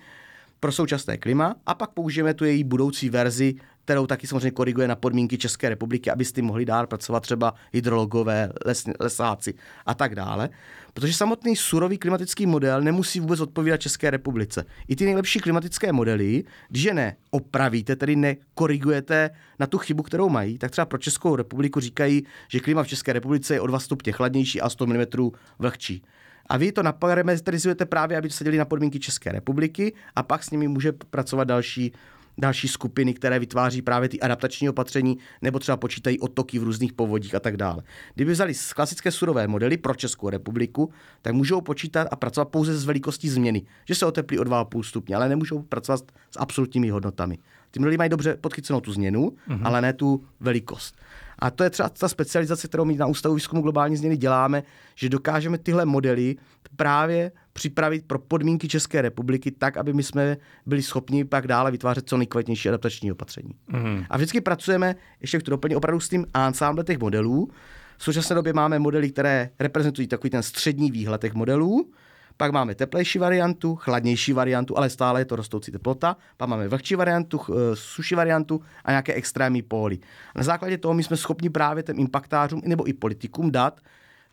pro 0.59 0.71
současné 0.71 1.17
klima 1.17 1.55
a 1.65 1.74
pak 1.74 1.89
použijeme 1.89 2.33
tu 2.33 2.45
její 2.45 2.63
budoucí 2.63 3.09
verzi, 3.09 3.55
kterou 3.85 4.07
taky 4.07 4.27
samozřejmě 4.27 4.51
koriguje 4.51 4.88
na 4.88 4.95
podmínky 4.95 5.38
České 5.38 5.69
republiky, 5.69 6.12
aby 6.12 6.25
s 6.25 6.31
tím 6.31 6.45
mohli 6.45 6.65
dál 6.65 6.88
pracovat 6.88 7.19
třeba 7.19 7.53
hydrologové, 7.74 8.51
les, 8.65 8.85
lesáci 9.00 9.53
a 9.85 9.93
tak 9.93 10.15
dále. 10.15 10.50
Protože 10.96 11.14
samotný 11.14 11.56
surový 11.56 11.98
klimatický 11.98 12.46
model 12.46 12.82
nemusí 12.82 13.20
vůbec 13.20 13.40
odpovídat 13.40 13.78
České 13.78 14.10
republice. 14.10 14.66
I 14.88 14.96
ty 14.96 15.06
nejlepší 15.06 15.40
klimatické 15.40 15.92
modely, 15.92 16.44
když 16.70 16.84
je 16.84 16.94
neopravíte, 16.94 17.96
tedy 17.96 18.16
nekorigujete 18.16 19.30
na 19.60 19.68
tu 19.68 19.78
chybu, 19.78 20.04
kterou 20.04 20.30
mají, 20.30 20.58
tak 20.58 20.72
třeba 20.72 20.86
pro 20.86 20.98
Českou 20.98 21.36
republiku 21.36 21.80
říkají, 21.80 22.25
že 22.50 22.60
klima 22.60 22.84
v 22.84 22.88
České 22.88 23.14
republice 23.14 23.54
je 23.54 23.62
o 23.62 23.68
2 23.68 23.80
stupně 23.80 24.14
chladnější 24.14 24.62
a 24.62 24.70
100 24.70 24.88
mm 24.88 25.06
vlhčí. 25.60 26.04
A 26.50 26.58
vy 26.58 26.72
to 26.72 26.84
naparametrizujete 26.84 27.86
právě, 27.86 28.18
aby 28.18 28.30
se 28.30 28.44
děli 28.44 28.58
na 28.58 28.66
podmínky 28.66 29.00
České 29.00 29.32
republiky 29.32 29.94
a 30.16 30.24
pak 30.24 30.44
s 30.44 30.52
nimi 30.52 30.68
může 30.68 30.92
pracovat 30.92 31.44
další 31.44 31.94
další 32.38 32.68
skupiny, 32.68 33.13
které 33.13 33.39
vytváří 33.39 33.82
právě 33.82 34.10
ty 34.10 34.20
adaptační 34.20 34.70
opatření 34.70 35.18
nebo 35.42 35.60
třeba 35.60 35.77
počítají 35.77 36.20
otoky 36.20 36.60
v 36.60 36.63
různých 36.63 36.94
povodích 36.94 37.36
a 37.36 37.39
tak 37.39 37.58
dále. 37.58 37.84
Kdyby 38.15 38.32
vzali 38.32 38.54
klasické 38.75 39.12
surové 39.12 39.48
modely 39.48 39.77
pro 39.77 39.96
Českou 39.96 40.30
republiku, 40.30 40.89
tak 41.22 41.34
můžou 41.34 41.62
počítat 41.62 42.08
a 42.12 42.15
pracovat 42.15 42.50
pouze 42.50 42.77
s 42.77 42.86
velikostí 42.86 43.30
změny, 43.30 43.63
že 43.86 43.96
se 43.96 44.06
oteplí 44.06 44.39
o 44.39 44.44
2,5 44.44 44.84
stupně, 44.84 45.15
ale 45.15 45.30
nemůžou 45.30 45.62
pracovat 45.62 46.01
s 46.32 46.38
absolutními 46.38 46.89
hodnotami. 46.89 47.38
Ty 47.72 47.80
modely 47.80 47.98
mají 47.98 48.10
dobře 48.10 48.38
podchycenou 48.42 48.82
tu 48.82 48.94
změnu, 48.94 49.32
mm-hmm. 49.50 49.62
ale 49.63 49.82
ne 49.82 49.94
tu 49.94 50.24
velikost. 50.39 50.96
A 51.39 51.51
to 51.51 51.63
je 51.63 51.70
třeba 51.70 51.89
ta 51.89 52.08
specializace, 52.08 52.68
kterou 52.68 52.86
my 52.86 52.96
na 52.96 53.06
Ústavu 53.06 53.36
výzkumu 53.36 53.62
globální 53.62 53.98
změny 53.98 54.18
děláme, 54.18 54.63
že 54.96 55.10
dokážeme 55.10 55.58
tyhle 55.58 55.86
modely 55.86 56.36
právě 56.75 57.32
připravit 57.57 58.05
pro 58.07 58.19
podmínky 58.19 58.67
České 58.67 59.01
republiky 59.01 59.51
tak, 59.51 59.77
aby 59.77 59.93
my 59.93 60.03
jsme 60.03 60.38
byli 60.65 60.81
schopni 60.81 61.25
pak 61.25 61.47
dále 61.47 61.71
vytvářet 61.71 62.09
co 62.09 62.17
nejkvalitnější 62.17 62.69
adaptační 62.69 63.12
opatření. 63.12 63.51
Mm. 63.67 64.03
A 64.09 64.17
vždycky 64.17 64.41
pracujeme, 64.41 64.95
ještě 65.21 65.39
to 65.39 65.51
doplně, 65.51 65.77
opravdu 65.77 66.00
s 66.00 66.09
tím 66.09 66.25
ensemble 66.33 66.83
těch 66.83 67.00
modelů. 67.00 67.50
V 67.97 68.03
současné 68.03 68.35
době 68.35 68.53
máme 68.53 68.79
modely, 68.79 69.12
které 69.12 69.50
reprezentují 69.59 70.07
takový 70.07 70.29
ten 70.29 70.43
střední 70.43 70.91
výhled 70.91 71.21
těch 71.21 71.33
modelů, 71.33 71.91
pak 72.38 72.51
máme 72.51 72.75
teplejší 72.75 73.19
variantu, 73.19 73.75
chladnější 73.75 74.33
variantu, 74.33 74.77
ale 74.77 74.89
stále 74.89 75.21
je 75.21 75.25
to 75.25 75.35
rostoucí 75.35 75.71
teplota. 75.71 76.17
Pak 76.38 76.50
máme 76.50 76.67
vlhčí 76.67 76.95
variantu, 76.95 77.41
eh, 77.50 77.75
suší 77.75 78.15
variantu 78.15 78.62
a 78.85 78.91
nějaké 78.91 79.13
extrémní 79.13 79.62
póly. 79.62 80.00
Na 80.35 80.43
základě 80.43 80.77
toho 80.77 80.93
my 80.93 81.03
jsme 81.03 81.17
schopni 81.17 81.50
právě 81.50 81.83
těm 81.83 82.00
impaktářům 82.00 82.62
nebo 82.65 82.88
i 82.88 82.93
politikům 82.93 83.51
dát, 83.51 83.81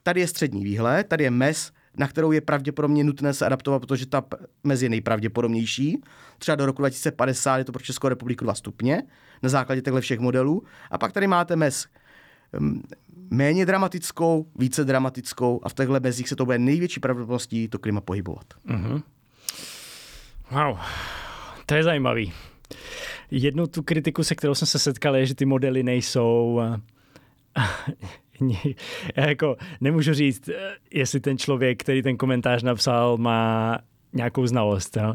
tady 0.02 0.20
je 0.20 0.26
střední 0.26 0.64
výhled, 0.64 1.08
tady 1.08 1.24
je 1.24 1.30
mez, 1.30 1.72
na 1.98 2.08
kterou 2.08 2.32
je 2.32 2.40
pravděpodobně 2.40 3.04
nutné 3.04 3.34
se 3.34 3.46
adaptovat, 3.46 3.78
protože 3.78 4.06
ta 4.06 4.24
mez 4.64 4.82
je 4.82 4.88
nejpravděpodobnější. 4.88 6.00
Třeba 6.38 6.56
do 6.56 6.66
roku 6.66 6.82
2050 6.82 7.56
je 7.56 7.64
to 7.64 7.72
pro 7.72 7.82
Českou 7.82 8.08
republiku 8.08 8.44
2 8.44 8.54
stupně 8.54 9.02
na 9.42 9.48
základě 9.48 9.82
těchto 9.82 10.00
všech 10.00 10.20
modelů. 10.20 10.62
A 10.90 10.98
pak 10.98 11.12
tady 11.12 11.26
máte 11.26 11.56
mez 11.56 11.86
méně 13.30 13.66
dramatickou, 13.66 14.46
více 14.58 14.84
dramatickou 14.84 15.60
a 15.62 15.68
v 15.68 15.74
těchto 15.74 16.00
mezích 16.00 16.28
se 16.28 16.36
to 16.36 16.44
bude 16.44 16.58
největší 16.58 17.00
pravděpodobností 17.00 17.68
to 17.68 17.78
klima 17.78 18.00
pohybovat. 18.00 18.44
Mm-hmm. 18.68 19.02
Wow, 20.50 20.78
to 21.66 21.74
je 21.74 21.82
zajímavý. 21.82 22.32
Jednu 23.30 23.66
tu 23.66 23.82
kritiku, 23.82 24.24
se 24.24 24.34
kterou 24.34 24.54
jsem 24.54 24.68
se 24.68 24.78
setkal, 24.78 25.16
je, 25.16 25.26
že 25.26 25.34
ty 25.34 25.44
modely 25.44 25.82
nejsou 25.82 26.60
já 29.16 29.28
jako 29.28 29.56
nemůžu 29.80 30.14
říct, 30.14 30.50
jestli 30.94 31.20
ten 31.20 31.38
člověk, 31.38 31.80
který 31.80 32.02
ten 32.02 32.16
komentář 32.16 32.62
napsal, 32.62 33.16
má 33.16 33.78
nějakou 34.12 34.46
znalost. 34.46 34.96
Jo? 34.96 35.14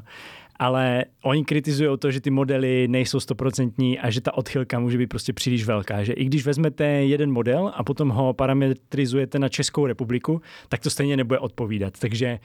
ale 0.59 1.05
oni 1.23 1.45
kritizují 1.45 1.97
to, 1.97 2.11
že 2.11 2.21
ty 2.21 2.29
modely 2.29 2.87
nejsou 2.87 3.19
stoprocentní 3.19 3.99
a 3.99 4.09
že 4.09 4.21
ta 4.21 4.33
odchylka 4.33 4.79
může 4.79 4.97
být 4.97 5.07
prostě 5.07 5.33
příliš 5.33 5.65
velká. 5.65 6.03
Že 6.03 6.13
i 6.13 6.25
když 6.25 6.45
vezmete 6.45 6.85
jeden 6.85 7.31
model 7.31 7.71
a 7.75 7.83
potom 7.83 8.09
ho 8.09 8.33
parametrizujete 8.33 9.39
na 9.39 9.49
Českou 9.49 9.85
republiku, 9.85 10.41
tak 10.69 10.79
to 10.79 10.89
stejně 10.89 11.17
nebude 11.17 11.39
odpovídat. 11.39 11.93
Takže 11.99 12.39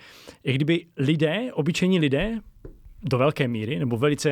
i 0.44 0.52
kdyby 0.52 0.86
lidé, 0.96 1.52
obyčejní 1.52 1.98
lidé, 1.98 2.40
do 3.02 3.18
velké 3.18 3.48
míry, 3.48 3.78
nebo 3.78 3.96
velice 3.96 4.30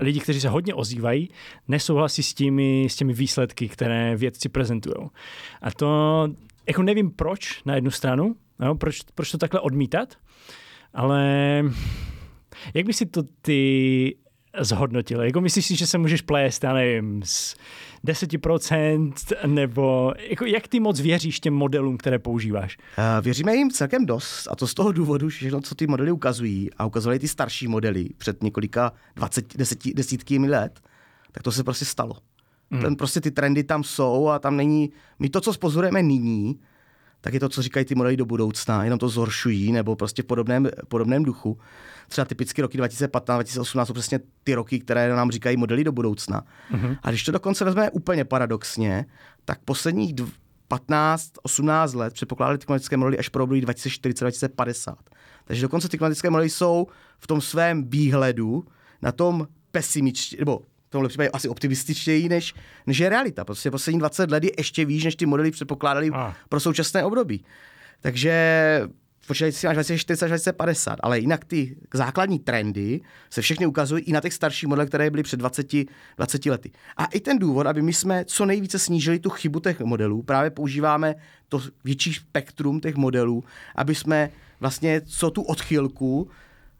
lidi, 0.00 0.20
kteří 0.20 0.40
se 0.40 0.48
hodně 0.48 0.74
ozývají, 0.74 1.30
nesouhlasí 1.68 2.22
s 2.22 2.34
těmi, 2.34 2.86
s 2.90 2.96
těmi 2.96 3.12
výsledky, 3.12 3.68
které 3.68 4.16
vědci 4.16 4.48
prezentují. 4.48 4.94
A 5.62 5.70
to 5.70 6.28
jako 6.66 6.82
nevím 6.82 7.10
proč 7.10 7.64
na 7.64 7.74
jednu 7.74 7.90
stranu, 7.90 8.36
no, 8.58 8.74
proč, 8.74 8.98
proč 9.14 9.30
to 9.30 9.38
takhle 9.38 9.60
odmítat, 9.60 10.14
ale 10.94 11.24
jak 12.74 12.86
by 12.86 12.92
si 12.92 13.06
to 13.06 13.22
ty 13.42 14.16
zhodnotil? 14.60 15.22
Jako 15.22 15.40
myslíš 15.40 15.66
si, 15.66 15.76
že 15.76 15.86
se 15.86 15.98
můžeš 15.98 16.22
plést, 16.22 16.64
já 16.64 16.72
nevím, 16.72 17.22
z 17.24 17.56
10% 18.06 19.12
nebo 19.46 20.12
jako 20.30 20.44
jak 20.44 20.68
ty 20.68 20.80
moc 20.80 21.00
věříš 21.00 21.40
těm 21.40 21.54
modelům, 21.54 21.96
které 21.96 22.18
používáš? 22.18 22.78
Uh, 22.78 23.24
věříme 23.24 23.54
jim 23.54 23.70
celkem 23.70 24.06
dost 24.06 24.48
a 24.50 24.56
to 24.56 24.66
z 24.66 24.74
toho 24.74 24.92
důvodu, 24.92 25.30
že 25.30 25.36
všechno, 25.36 25.60
co 25.60 25.74
ty 25.74 25.86
modely 25.86 26.12
ukazují 26.12 26.70
a 26.78 26.86
ukazovali 26.86 27.18
ty 27.18 27.28
starší 27.28 27.68
modely 27.68 28.08
před 28.18 28.42
několika 28.42 28.92
20, 29.16 29.56
deseti, 29.56 29.94
desítkými 29.94 30.48
let, 30.48 30.80
tak 31.32 31.42
to 31.42 31.52
se 31.52 31.64
prostě 31.64 31.84
stalo. 31.84 32.16
Hmm. 32.70 32.82
Ten 32.82 32.96
prostě 32.96 33.20
ty 33.20 33.30
trendy 33.30 33.64
tam 33.64 33.84
jsou 33.84 34.28
a 34.28 34.38
tam 34.38 34.56
není, 34.56 34.90
my 35.18 35.28
to, 35.28 35.40
co 35.40 35.52
spozorujeme 35.52 36.02
nyní, 36.02 36.60
tak 37.26 37.34
je 37.34 37.40
to, 37.40 37.48
co 37.48 37.62
říkají 37.62 37.86
ty 37.86 37.94
modely 37.94 38.16
do 38.16 38.24
budoucna, 38.24 38.84
jenom 38.84 38.98
to 38.98 39.08
zhoršují 39.08 39.72
nebo 39.72 39.96
prostě 39.96 40.22
v 40.22 40.24
podobném, 40.24 40.68
podobném 40.88 41.24
duchu. 41.24 41.58
Třeba 42.08 42.24
typicky 42.24 42.62
roky 42.62 42.78
2015, 42.78 43.36
2018 43.36 43.86
jsou 43.88 43.92
přesně 43.94 44.20
ty 44.44 44.54
roky, 44.54 44.80
které 44.80 45.08
nám 45.08 45.30
říkají 45.30 45.56
modely 45.56 45.84
do 45.84 45.92
budoucna. 45.92 46.42
Mm-hmm. 46.72 46.98
A 47.02 47.10
když 47.10 47.24
to 47.24 47.32
dokonce 47.32 47.64
vezmeme 47.64 47.90
úplně 47.90 48.24
paradoxně, 48.24 49.06
tak 49.44 49.58
posledních 49.64 50.14
15, 50.68 51.32
18 51.42 51.94
let 51.94 52.12
předpokládali 52.12 52.58
ty 52.58 52.66
klimatické 52.66 52.96
modely 52.96 53.18
až 53.18 53.28
pro 53.28 53.44
období 53.44 53.60
2040, 53.60 54.24
2050. 54.24 54.98
Takže 55.44 55.62
dokonce 55.62 55.88
ty 55.88 55.98
klimatické 55.98 56.30
modely 56.30 56.50
jsou 56.50 56.86
v 57.18 57.26
tom 57.26 57.40
svém 57.40 57.90
výhledu 57.90 58.64
na 59.02 59.12
tom 59.12 59.48
pesimičtě, 59.70 60.36
nebo 60.38 60.60
v 60.86 60.90
tomhle 60.90 61.08
případě 61.08 61.30
asi 61.30 61.48
optimističtěji, 61.48 62.28
než, 62.28 62.54
než 62.86 62.98
je 62.98 63.08
realita. 63.08 63.44
Prostě 63.44 63.70
poslední 63.70 63.98
20 63.98 64.30
let 64.30 64.44
je 64.44 64.50
ještě 64.58 64.84
výš, 64.84 65.04
než 65.04 65.16
ty 65.16 65.26
modely 65.26 65.50
předpokládali 65.50 66.10
ah. 66.14 66.32
pro 66.48 66.60
současné 66.60 67.04
období. 67.04 67.44
Takže 68.00 68.32
počítající 69.26 69.58
si 69.58 69.66
až 69.66 69.76
2040 69.76 70.24
až 70.24 70.30
2050, 70.30 70.98
ale 71.02 71.18
jinak 71.18 71.44
ty 71.44 71.76
základní 71.94 72.38
trendy 72.38 73.00
se 73.30 73.42
všechny 73.42 73.66
ukazují 73.66 74.02
i 74.02 74.12
na 74.12 74.20
těch 74.20 74.32
starších 74.32 74.68
modelech, 74.68 74.88
které 74.88 75.10
byly 75.10 75.22
před 75.22 75.36
20, 75.36 75.66
20 76.16 76.46
lety. 76.46 76.70
A 76.96 77.04
i 77.04 77.20
ten 77.20 77.38
důvod, 77.38 77.66
aby 77.66 77.82
my 77.82 77.92
jsme 77.92 78.24
co 78.24 78.46
nejvíce 78.46 78.78
snížili 78.78 79.18
tu 79.18 79.30
chybu 79.30 79.60
těch 79.60 79.80
modelů, 79.80 80.22
právě 80.22 80.50
používáme 80.50 81.14
to 81.48 81.60
větší 81.84 82.14
spektrum 82.14 82.80
těch 82.80 82.96
modelů, 82.96 83.44
aby 83.74 83.94
jsme 83.94 84.30
vlastně 84.60 85.00
co 85.00 85.30
tu 85.30 85.42
odchylku 85.42 86.30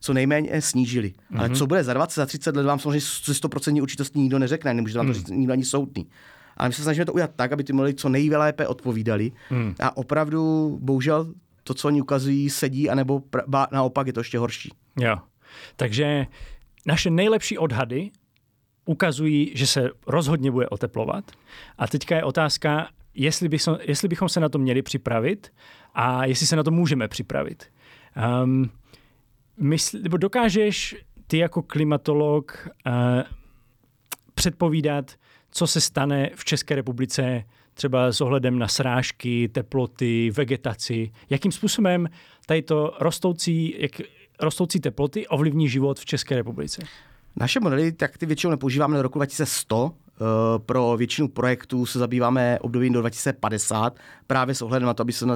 co 0.01 0.13
nejméně 0.13 0.63
snížili. 0.63 1.09
Mm-hmm. 1.09 1.39
Ale 1.39 1.49
mhm. 1.49 1.57
co 1.57 1.67
bude 1.67 1.85
za 1.85 1.95
20, 1.95 2.21
za 2.21 2.27
30 2.27 2.57
let, 2.57 2.67
vám 2.67 2.79
samozřejmě 2.79 3.01
ze 3.01 3.33
100% 3.33 3.83
určitostí 3.83 4.21
nikdo 4.21 4.39
neřekne, 4.39 4.75
nemůže 4.75 4.99
vám 4.99 5.07
to 5.07 5.11
mhm. 5.13 5.19
říct 5.19 5.29
nikdo 5.29 5.53
ani 5.53 5.65
soudný. 5.65 6.07
Ale 6.57 6.69
my 6.69 6.73
se 6.73 6.83
snažíme 6.83 7.07
to 7.07 7.13
udělat 7.13 7.31
tak, 7.37 7.53
aby 7.53 7.65
ty 7.65 7.73
modely 7.73 7.95
co 7.95 8.09
nejlépe 8.09 8.67
odpovídali. 8.67 9.33
Mm. 9.51 9.75
A 9.81 9.97
opravdu, 9.97 10.79
bohužel, 10.83 11.35
to, 11.65 11.75
co 11.75 11.89
oni 11.89 12.03
ukazují, 12.03 12.51
sedí, 12.51 12.91
anebo 12.91 13.19
pra- 13.19 13.67
naopak 13.73 14.07
je 14.07 14.13
to 14.13 14.21
ještě 14.21 14.39
horší. 14.39 14.73
Jo. 15.01 15.17
Takže 15.77 16.27
naše 16.87 17.11
nejlepší 17.11 17.59
odhady 17.59 18.11
ukazují, 18.85 19.53
že 19.55 19.67
se 19.67 19.91
rozhodně 20.07 20.51
bude 20.51 20.69
oteplovat. 20.69 21.31
A 21.79 21.87
teďka 21.87 22.17
je 22.17 22.25
otázka, 22.25 22.89
jestli, 23.15 23.49
bychom, 23.49 23.79
jestli 23.83 24.09
bychom 24.09 24.29
se 24.29 24.41
na 24.41 24.49
to 24.49 24.59
měli 24.59 24.83
připravit 24.83 25.53
a 25.95 26.25
jestli 26.25 26.47
se 26.47 26.57
na 26.57 26.63
to 26.63 26.71
můžeme 26.71 27.09
připravit. 27.09 27.65
Um, 28.43 28.71
mysl, 29.59 29.99
nebo 30.03 30.17
dokážeš 30.17 30.97
ty 31.27 31.39
jako 31.39 31.63
klimatolog 31.63 32.69
uh, 32.87 32.93
předpovídat, 34.35 35.13
co 35.51 35.67
se 35.67 35.81
stane 35.81 36.31
v 36.35 36.45
České 36.45 36.75
republice 36.75 37.45
třeba 37.75 38.13
s 38.13 38.21
ohledem 38.21 38.59
na 38.59 38.69
srážky, 38.69 39.49
teploty, 39.49 40.31
vegetaci. 40.31 41.13
Jakým 41.31 41.53
způsobem 41.53 42.09
tady 42.47 42.63
to 42.63 42.97
rostoucí, 43.01 43.75
jak, 43.79 43.93
rostoucí 44.41 44.81
teploty 44.81 45.27
ovlivní 45.27 45.69
život 45.69 46.01
v 46.01 46.05
České 46.05 46.37
republice? 46.37 46.83
Naše 47.37 47.61
modely, 47.61 47.93
tak 47.93 48.19
ty 48.19 48.27
většinou 48.27 48.51
nepoužíváme 48.51 48.97
do 48.97 49.03
roku 49.03 49.19
2100, 49.19 49.95
pro 50.67 50.97
většinu 50.97 51.29
projektů 51.29 51.87
se 51.87 51.99
zabýváme 51.99 52.59
obdobím 52.61 52.93
do 52.93 53.01
2050, 53.01 53.99
právě 54.27 54.55
s 54.55 54.63
ohledem 54.63 54.87
na 54.87 54.95
to, 54.95 55.01
aby 55.01 55.13
se 55.13 55.27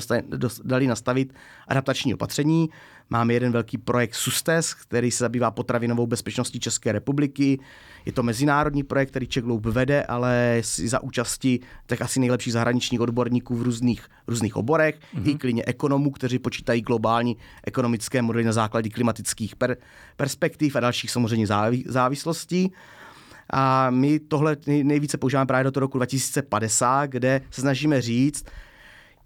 dali 0.65 0.87
nastavit 0.87 1.35
adaptační 1.69 2.15
opatření. 2.15 2.69
Máme 3.13 3.35
jeden 3.35 3.53
velký 3.53 3.79
projekt 3.79 4.15
SUSTES, 4.15 4.75
který 4.75 5.11
se 5.11 5.25
zabývá 5.25 5.51
potravinovou 5.51 6.07
bezpečností 6.07 6.61
České 6.61 6.93
republiky. 6.93 7.59
Je 8.07 8.13
to 8.13 8.23
mezinárodní 8.23 8.83
projekt, 8.83 9.11
který 9.11 9.27
Czech 9.27 9.45
Globe 9.45 9.71
vede, 9.71 10.03
ale 10.05 10.63
za 10.63 11.03
účasti 11.03 11.61
tak 11.87 12.01
asi 12.03 12.21
nejlepších 12.21 12.53
zahraničních 12.53 13.01
odborníků 13.01 13.57
v 13.57 13.63
různých, 13.63 14.09
různých 14.27 14.57
oborech, 14.57 14.95
mm-hmm. 15.15 15.31
i 15.31 15.35
klidně 15.35 15.63
ekonomů, 15.67 16.11
kteří 16.11 16.39
počítají 16.39 16.83
globální 16.83 17.37
ekonomické 17.65 18.23
modely 18.23 18.45
na 18.45 18.53
základě 18.53 18.91
klimatických 18.91 19.57
per, 19.57 19.77
perspektiv 20.17 20.77
a 20.77 20.81
dalších 20.81 21.11
samozřejmě 21.11 21.47
závi, 21.47 21.85
závislostí. 21.87 22.73
A 23.53 23.91
my 23.91 24.19
tohle 24.19 24.57
nejvíce 24.67 25.19
používáme 25.19 25.47
právě 25.47 25.65
do 25.65 25.71
toho 25.71 25.81
roku 25.81 25.99
2050, 25.99 27.07
kde 27.07 27.41
se 27.51 27.61
snažíme 27.61 28.01
říct, 28.01 28.45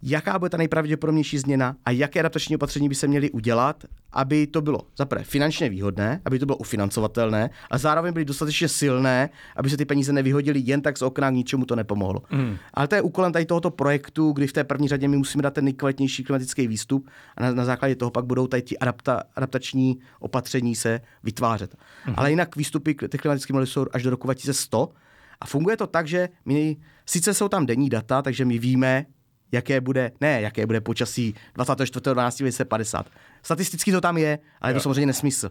jaká 0.05 0.39
bude 0.39 0.51
ta 0.51 0.57
nejpravděpodobnější 0.57 1.39
změna 1.39 1.77
a 1.85 1.91
jaké 1.91 2.21
adaptační 2.21 2.57
opatření 2.57 2.89
by 2.89 2.95
se 2.95 3.07
měly 3.07 3.31
udělat, 3.31 3.85
aby 4.13 4.47
to 4.47 4.63
bylo 4.63 4.81
zaprvé 4.97 5.25
finančně 5.25 5.69
výhodné, 5.69 6.21
aby 6.25 6.39
to 6.39 6.47
bylo 6.47 6.57
ufinancovatelné 6.57 7.51
a 7.71 7.79
zároveň 7.79 8.13
byly 8.13 8.25
dostatečně 8.25 8.69
silné, 8.69 9.31
aby 9.57 9.71
se 9.71 9.77
ty 9.77 9.85
peníze 9.85 10.13
nevyhodily 10.13 10.63
jen 10.65 10.81
tak 10.81 10.99
z 10.99 11.03
okna, 11.03 11.31
k 11.31 11.35
ničemu 11.35 11.65
to 11.65 11.77
nepomohlo. 11.77 12.23
Mm. 12.33 12.57
Ale 12.75 12.89
to 12.89 12.95
je 12.95 13.03
úkolem 13.03 13.33
tady 13.33 13.45
tohoto 13.45 13.71
projektu, 13.71 14.33
kdy 14.33 14.47
v 14.47 14.53
té 14.53 14.65
první 14.65 14.89
řadě 14.89 15.09
my 15.09 15.17
musíme 15.17 15.43
dát 15.43 15.55
ten 15.55 15.65
nejkvalitnější 15.65 16.25
klimatický 16.25 16.67
výstup 16.67 17.11
a 17.37 17.43
na, 17.43 17.53
na 17.53 17.65
základě 17.65 17.97
toho 17.97 18.11
pak 18.11 18.25
budou 18.25 18.47
tady 18.47 18.63
ty 18.63 18.79
adapta, 18.79 19.23
adaptační 19.37 19.99
opatření 20.21 20.75
se 20.75 21.01
vytvářet. 21.23 21.75
Mm. 22.07 22.15
Ale 22.17 22.31
jinak 22.31 22.57
výstupy 22.57 22.95
těch 22.95 23.21
klimatických 23.21 23.55
modelů 23.55 23.67
jsou 23.67 23.87
až 23.93 24.03
do 24.03 24.11
roku 24.11 24.27
2100 24.27 24.93
a 25.41 25.47
funguje 25.47 25.77
to 25.77 25.87
tak, 25.87 26.09
že 26.09 26.29
my 26.45 26.77
sice 27.07 27.35
jsou 27.35 27.49
tam 27.49 27.67
denní 27.67 27.89
data, 27.89 28.23
takže 28.23 28.45
my 28.45 28.59
víme, 28.59 29.07
jaké 29.53 29.81
bude, 29.81 30.13
ne, 30.21 30.41
jaké 30.41 30.67
bude 30.67 30.81
počasí 30.81 31.35
24.12.2050. 31.57 33.05
Statisticky 33.43 33.93
to 33.93 34.01
tam 34.01 34.19
je, 34.19 34.39
ale 34.61 34.71
je 34.71 34.75
to 34.75 34.81
samozřejmě 34.81 35.07
nesmysl. 35.07 35.51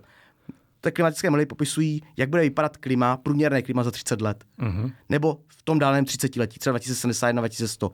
Ty 0.82 0.92
klimatické 0.92 1.30
modely 1.30 1.46
popisují, 1.46 2.02
jak 2.18 2.30
bude 2.30 2.42
vypadat 2.42 2.78
klima, 2.78 3.18
průměrné 3.18 3.62
klima 3.62 3.84
za 3.84 3.92
30 3.92 4.22
let. 4.22 4.44
Uh-huh. 4.60 4.92
Nebo 5.10 5.38
v 5.48 5.64
tom 5.64 5.80
dálném 5.80 6.06
30 6.06 6.36
letí, 6.36 6.60
třeba 6.60 6.72
2071, 6.72 7.42
2100. 7.42 7.92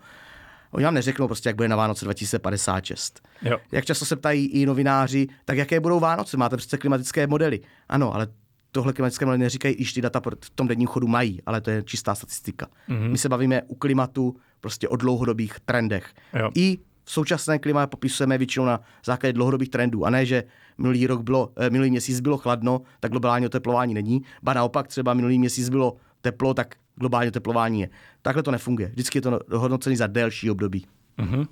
Oni 0.71 0.85
vám 0.85 0.93
neřeknou 0.93 1.27
prostě, 1.27 1.49
jak 1.49 1.55
bude 1.55 1.67
na 1.67 1.75
Vánoce 1.75 2.05
2056. 2.05 3.21
Jo. 3.41 3.57
Jak 3.71 3.85
často 3.85 4.05
se 4.05 4.15
ptají 4.15 4.45
i 4.45 4.65
novináři, 4.65 5.27
tak 5.45 5.57
jaké 5.57 5.79
budou 5.79 5.99
Vánoce? 5.99 6.37
Máte 6.37 6.57
přece 6.57 6.77
klimatické 6.77 7.27
modely. 7.27 7.59
Ano, 7.89 8.15
ale 8.15 8.27
tohle 8.71 8.93
klimatické 8.93 9.25
modely 9.25 9.39
neříkají, 9.39 9.75
i 9.75 9.85
ty 9.85 10.01
data 10.01 10.21
v 10.45 10.49
tom 10.49 10.67
denním 10.67 10.87
chodu 10.87 11.07
mají, 11.07 11.41
ale 11.45 11.61
to 11.61 11.69
je 11.69 11.83
čistá 11.83 12.15
statistika. 12.15 12.67
Mm-hmm. 12.89 13.11
My 13.11 13.17
se 13.17 13.29
bavíme 13.29 13.61
u 13.67 13.75
klimatu 13.75 14.35
prostě 14.61 14.87
o 14.87 14.95
dlouhodobých 14.95 15.59
trendech. 15.65 16.13
Jo. 16.39 16.49
I 16.55 16.77
v 17.03 17.11
současné 17.11 17.59
klima 17.59 17.87
popisujeme 17.87 18.37
většinou 18.37 18.65
na 18.65 18.81
základě 19.05 19.33
dlouhodobých 19.33 19.69
trendů 19.69 20.05
a 20.05 20.09
ne, 20.09 20.25
že 20.25 20.43
minulý 20.77 21.07
rok 21.07 21.21
bylo, 21.21 21.51
eh, 21.57 21.69
minulý 21.69 21.91
měsíc 21.91 22.19
bylo 22.19 22.37
chladno, 22.37 22.81
tak 22.99 23.11
globální 23.11 23.45
oteplování 23.45 23.93
není, 23.93 24.21
ba 24.43 24.53
naopak 24.53 24.87
třeba 24.87 25.13
minulý 25.13 25.39
měsíc 25.39 25.69
bylo 25.69 25.97
teplo, 26.21 26.53
tak 26.53 26.75
globální 26.95 27.27
oteplování 27.27 27.81
je. 27.81 27.89
Takhle 28.21 28.43
to 28.43 28.51
nefunguje. 28.51 28.87
Vždycky 28.87 29.17
je 29.17 29.21
to 29.21 29.39
hodnocení 29.51 29.95
za 29.95 30.07
delší 30.07 30.51
období. 30.51 30.85
Uh-huh. 31.17 31.47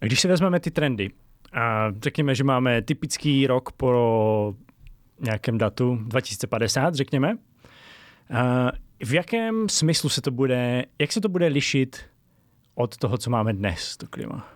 A 0.00 0.06
když 0.06 0.20
si 0.20 0.28
vezmeme 0.28 0.60
ty 0.60 0.70
trendy, 0.70 1.10
a 1.52 1.92
řekněme, 2.02 2.34
že 2.34 2.44
máme 2.44 2.82
typický 2.82 3.46
rok 3.46 3.72
pro 3.72 4.54
nějakém 5.20 5.58
datu 5.58 5.96
2050, 5.96 6.94
řekněme, 6.94 7.36
v 9.04 9.14
jakém 9.14 9.68
smyslu 9.68 10.08
se 10.08 10.20
to 10.20 10.30
bude, 10.30 10.84
jak 10.98 11.12
se 11.12 11.20
to 11.20 11.28
bude 11.28 11.46
lišit 11.46 12.00
od 12.74 12.96
toho, 12.96 13.18
co 13.18 13.30
máme 13.30 13.52
dnes, 13.52 13.96
to 13.96 14.06
klima? 14.06 14.48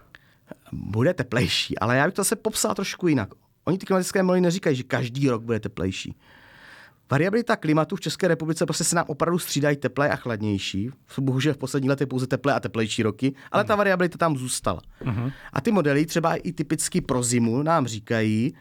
Bude 0.73 1.15
teplejší, 1.15 1.79
ale 1.79 1.97
já 1.97 2.05
bych 2.05 2.15
to 2.15 2.21
zase 2.21 2.37
popsal 2.37 2.75
trošku 2.75 3.09
jinak. 3.09 3.29
Oni 3.65 3.79
ty 3.79 3.87
klimatické 3.87 4.23
modely 4.23 4.41
neříkají, 4.41 4.77
že 4.77 4.83
každý 4.83 5.29
rok 5.29 5.43
bude 5.43 5.61
teplejší. 5.61 6.17
Variabilita 7.11 7.57
klimatu 7.57 7.97
v 7.97 8.01
České 8.01 8.29
republice 8.29 8.67
prostě 8.67 8.85
se 8.85 8.97
nám 8.97 9.05
opravdu 9.09 9.39
střídají 9.39 9.77
teplé 9.77 10.11
a 10.11 10.17
chladnější. 10.17 10.91
Bohužel 11.21 11.55
v 11.55 11.57
poslední 11.57 11.89
letech 11.89 12.09
pouze 12.09 12.27
teplé 12.27 12.55
a 12.55 12.61
teplejší 12.61 13.03
roky, 13.03 13.35
ale 13.53 13.65
ta 13.65 13.77
variabilita 13.77 14.19
tam 14.19 14.37
zůstala. 14.37 14.81
Uh-huh. 15.05 15.33
A 15.53 15.61
ty 15.61 15.73
modely 15.73 16.07
třeba 16.07 16.35
i 16.35 16.53
typicky 16.53 17.01
pro 17.01 17.23
zimu 17.23 17.63
nám 17.63 17.87
říkají, 17.87 18.55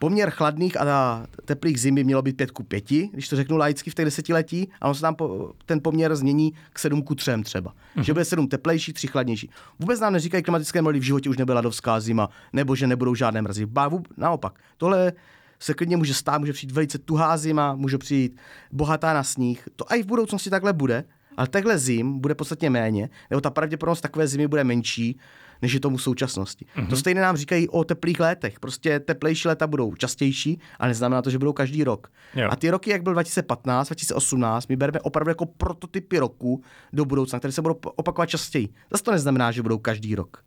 poměr 0.00 0.30
chladných 0.30 0.80
a 0.80 1.26
teplých 1.44 1.80
zim 1.80 1.94
by 1.94 2.04
mělo 2.04 2.22
být 2.22 2.36
5 2.36 2.50
ku 2.50 2.62
5, 2.62 2.84
když 2.84 3.28
to 3.28 3.36
řeknu 3.36 3.56
laicky 3.56 3.90
v 3.90 3.94
těch 3.94 4.04
desetiletí, 4.04 4.68
a 4.80 4.88
on 4.88 4.94
se 4.94 5.00
tam 5.00 5.14
po, 5.14 5.52
ten 5.66 5.80
poměr 5.82 6.16
změní 6.16 6.52
k 6.72 6.78
7 6.78 7.02
ku 7.02 7.14
3 7.14 7.30
třeba. 7.44 7.70
Uh-huh. 7.70 8.02
Že 8.02 8.12
bude 8.12 8.24
7 8.24 8.48
teplejší, 8.48 8.92
3 8.92 9.06
chladnější. 9.06 9.50
Vůbec 9.78 10.00
nám 10.00 10.12
neříkají 10.12 10.42
klimatické 10.42 10.82
modely, 10.82 11.00
v 11.00 11.02
životě 11.02 11.30
už 11.30 11.36
nebyla 11.36 11.56
ledovská 11.56 12.00
zima, 12.00 12.28
nebo 12.52 12.76
že 12.76 12.86
nebudou 12.86 13.14
žádné 13.14 13.42
mrazy. 13.42 13.66
Bávu, 13.66 14.02
naopak. 14.16 14.58
Tohle 14.76 15.12
se 15.58 15.74
klidně 15.74 15.96
může 15.96 16.14
stát, 16.14 16.38
může 16.38 16.52
přijít 16.52 16.72
velice 16.72 16.98
tuhá 16.98 17.36
zima, 17.36 17.74
může 17.74 17.98
přijít 17.98 18.36
bohatá 18.72 19.14
na 19.14 19.22
sníh. 19.22 19.68
To 19.76 19.84
i 19.94 20.02
v 20.02 20.06
budoucnosti 20.06 20.50
takhle 20.50 20.72
bude, 20.72 21.04
ale 21.36 21.48
takhle 21.48 21.78
zim 21.78 22.18
bude 22.18 22.34
podstatně 22.34 22.70
méně, 22.70 23.10
nebo 23.30 23.40
ta 23.40 23.50
pravděpodobnost 23.50 24.00
takové 24.00 24.26
zimy 24.26 24.48
bude 24.48 24.64
menší, 24.64 25.18
než 25.62 25.72
je 25.72 25.80
tomu 25.80 25.96
v 25.96 26.02
současnosti. 26.02 26.66
Mm-hmm. 26.76 26.86
To 26.86 26.96
stejně 26.96 27.20
nám 27.20 27.36
říkají 27.36 27.68
o 27.68 27.84
teplých 27.84 28.20
létech. 28.20 28.60
Prostě 28.60 29.00
teplejší 29.00 29.48
léta 29.48 29.66
budou 29.66 29.94
častější, 29.94 30.60
ale 30.78 30.88
neznamená 30.88 31.22
to, 31.22 31.30
že 31.30 31.38
budou 31.38 31.52
každý 31.52 31.84
rok. 31.84 32.12
Jo. 32.34 32.48
A 32.50 32.56
ty 32.56 32.70
roky, 32.70 32.90
jak 32.90 33.02
byl 33.02 33.12
2015, 33.12 33.88
2018, 33.88 34.68
my 34.68 34.76
bereme 34.76 35.00
opravdu 35.00 35.30
jako 35.30 35.46
prototypy 35.46 36.18
roku 36.18 36.62
do 36.92 37.04
budoucna, 37.04 37.38
které 37.38 37.52
se 37.52 37.62
budou 37.62 37.74
opakovat 37.96 38.26
častěji. 38.26 38.68
Zase 38.90 39.04
to 39.04 39.10
neznamená, 39.12 39.52
že 39.52 39.62
budou 39.62 39.78
každý 39.78 40.14
rok. 40.14 40.44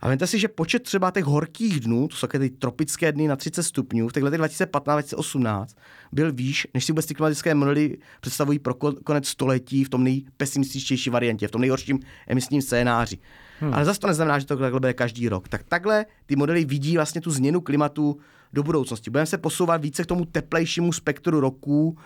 A 0.00 0.08
vemte 0.08 0.26
si, 0.26 0.38
že 0.38 0.48
počet 0.48 0.82
třeba 0.82 1.10
těch 1.10 1.24
horkých 1.24 1.80
dnů, 1.80 2.08
to 2.08 2.16
jsou 2.16 2.26
ty 2.26 2.50
tropické 2.50 3.12
dny 3.12 3.28
na 3.28 3.36
30 3.36 3.62
stupňů, 3.62 4.08
v 4.08 4.12
těch 4.12 4.22
letech 4.22 4.40
2015-2018 4.40 5.66
byl 6.12 6.32
výš, 6.32 6.66
než 6.74 6.84
si 6.84 6.92
vůbec 6.92 7.06
ty 7.06 7.14
klimatické 7.14 7.54
modely 7.54 7.98
představují 8.20 8.58
pro 8.58 8.74
konec 9.04 9.28
století 9.28 9.84
v 9.84 9.88
tom 9.88 10.04
nejpesimističtější 10.04 11.10
variantě, 11.10 11.48
v 11.48 11.50
tom 11.50 11.60
nejhorším 11.60 12.00
emisním 12.26 12.62
scénáři. 12.62 13.18
Hmm. 13.60 13.74
Ale 13.74 13.84
zase 13.84 14.00
to 14.00 14.06
neznamená, 14.06 14.38
že 14.38 14.46
to 14.46 14.56
takhle 14.56 14.80
bude 14.80 14.94
každý 14.94 15.28
rok. 15.28 15.48
Tak 15.48 15.62
takhle 15.62 16.06
ty 16.26 16.36
modely 16.36 16.64
vidí 16.64 16.96
vlastně 16.96 17.20
tu 17.20 17.30
změnu 17.30 17.60
klimatu 17.60 18.18
do 18.52 18.62
budoucnosti. 18.62 19.10
Budeme 19.10 19.26
se 19.26 19.38
posouvat 19.38 19.82
více 19.82 20.02
k 20.02 20.06
tomu 20.06 20.24
teplejšímu 20.24 20.92
spektru 20.92 21.40
roků, 21.40 21.98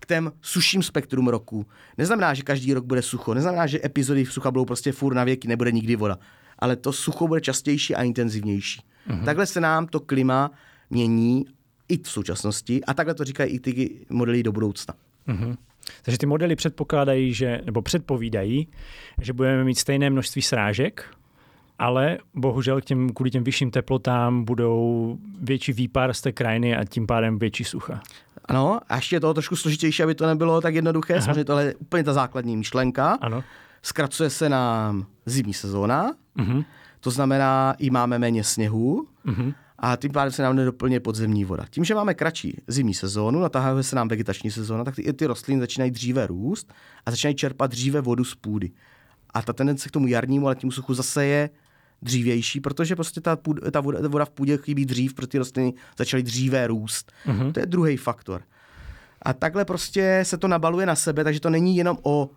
k 0.00 0.06
těm 0.06 0.32
suším 0.42 0.82
spektrum 0.82 1.28
roku. 1.28 1.66
Neznamená, 1.98 2.34
že 2.34 2.42
každý 2.42 2.74
rok 2.74 2.84
bude 2.84 3.02
sucho, 3.02 3.34
neznamená, 3.34 3.66
že 3.66 3.80
epizody 3.84 4.24
v 4.24 4.32
sucha 4.32 4.50
budou 4.50 4.64
prostě 4.64 4.92
furt 4.92 5.14
na 5.14 5.24
věky, 5.24 5.48
nebude 5.48 5.72
nikdy 5.72 5.96
voda. 5.96 6.18
Ale 6.58 6.76
to 6.76 6.92
sucho 6.92 7.28
bude 7.28 7.40
častější 7.40 7.94
a 7.94 8.02
intenzivnější. 8.02 8.80
Uh-huh. 9.08 9.24
Takhle 9.24 9.46
se 9.46 9.60
nám 9.60 9.86
to 9.86 10.00
klima 10.00 10.50
mění 10.90 11.46
i 11.88 12.02
v 12.02 12.10
současnosti 12.10 12.84
a 12.84 12.94
takhle 12.94 13.14
to 13.14 13.24
říkají 13.24 13.52
i 13.52 13.60
ty 13.60 14.06
modely 14.10 14.42
do 14.42 14.52
budoucna. 14.52 14.94
Uh-huh. 15.28 15.56
Takže 16.02 16.18
ty 16.18 16.26
modely 16.26 16.56
předpokládají, 16.56 17.34
že, 17.34 17.60
nebo 17.64 17.82
předpovídají, 17.82 18.68
že 19.20 19.32
budeme 19.32 19.64
mít 19.64 19.78
stejné 19.78 20.10
množství 20.10 20.42
srážek, 20.42 21.04
ale 21.78 22.18
bohužel 22.34 22.80
k 22.80 22.84
těm, 22.84 23.10
kvůli 23.10 23.30
těm 23.30 23.44
vyšším 23.44 23.70
teplotám 23.70 24.44
budou 24.44 25.16
větší 25.40 25.72
výpar 25.72 26.14
z 26.14 26.20
té 26.20 26.32
krajiny 26.32 26.76
a 26.76 26.84
tím 26.84 27.06
pádem 27.06 27.38
větší 27.38 27.64
sucha. 27.64 28.00
Ano, 28.44 28.80
a 28.88 28.96
ještě 28.96 29.16
je 29.16 29.20
to 29.20 29.34
trošku 29.34 29.56
složitější, 29.56 30.02
aby 30.02 30.14
to 30.14 30.26
nebylo 30.26 30.60
tak 30.60 30.74
jednoduché. 30.74 31.14
Aha. 31.14 31.22
Samozřejmě 31.22 31.44
tohle 31.44 31.64
je 31.64 31.74
úplně 31.74 32.04
ta 32.04 32.12
základní 32.12 32.56
myšlenka. 32.56 33.18
Ano. 33.20 33.44
Zkracuje 33.82 34.30
se 34.30 34.48
nám 34.48 35.06
zimní 35.26 35.54
sezóna, 35.54 36.12
uh-huh. 36.38 36.64
to 37.00 37.10
znamená, 37.10 37.74
i 37.78 37.90
máme 37.90 38.18
méně 38.18 38.44
sněhu. 38.44 39.06
Uh-huh 39.26 39.54
a 39.78 39.96
tím 39.96 40.12
pádem 40.12 40.32
se 40.32 40.42
nám 40.42 40.56
nedoplně 40.56 41.00
podzemní 41.00 41.44
voda. 41.44 41.64
Tím, 41.70 41.84
že 41.84 41.94
máme 41.94 42.14
kratší 42.14 42.62
zimní 42.66 42.94
sezónu, 42.94 43.40
natahuje 43.40 43.82
se 43.82 43.96
nám 43.96 44.08
vegetační 44.08 44.50
sezóna, 44.50 44.84
tak 44.84 44.94
ty, 44.96 45.12
ty 45.12 45.26
rostliny 45.26 45.60
začínají 45.60 45.90
dříve 45.90 46.26
růst 46.26 46.72
a 47.06 47.10
začínají 47.10 47.36
čerpat 47.36 47.70
dříve 47.70 48.00
vodu 48.00 48.24
z 48.24 48.34
půdy. 48.34 48.70
A 49.34 49.42
ta 49.42 49.52
tendence 49.52 49.88
k 49.88 49.92
tomu 49.92 50.06
jarnímu 50.06 50.46
a 50.46 50.48
letnímu 50.48 50.72
suchu 50.72 50.94
zase 50.94 51.24
je 51.24 51.50
dřívější, 52.02 52.60
protože 52.60 52.96
prostě 52.96 53.20
ta, 53.20 53.36
půd, 53.36 53.60
ta, 53.70 53.80
voda, 53.80 54.00
ta 54.00 54.08
voda 54.08 54.24
v 54.24 54.30
půdě 54.30 54.56
chybí 54.56 54.86
dřív, 54.86 55.14
protože 55.14 55.26
ty 55.26 55.38
rostliny 55.38 55.74
začaly 55.98 56.22
dříve 56.22 56.66
růst. 56.66 57.12
Uh-huh. 57.26 57.52
To 57.52 57.60
je 57.60 57.66
druhý 57.66 57.96
faktor. 57.96 58.42
A 59.22 59.32
takhle 59.32 59.64
prostě 59.64 60.20
se 60.22 60.38
to 60.38 60.48
nabaluje 60.48 60.86
na 60.86 60.96
sebe, 60.96 61.24
takže 61.24 61.40
to 61.40 61.50
není 61.50 61.76
jenom 61.76 61.98
o, 62.02 62.30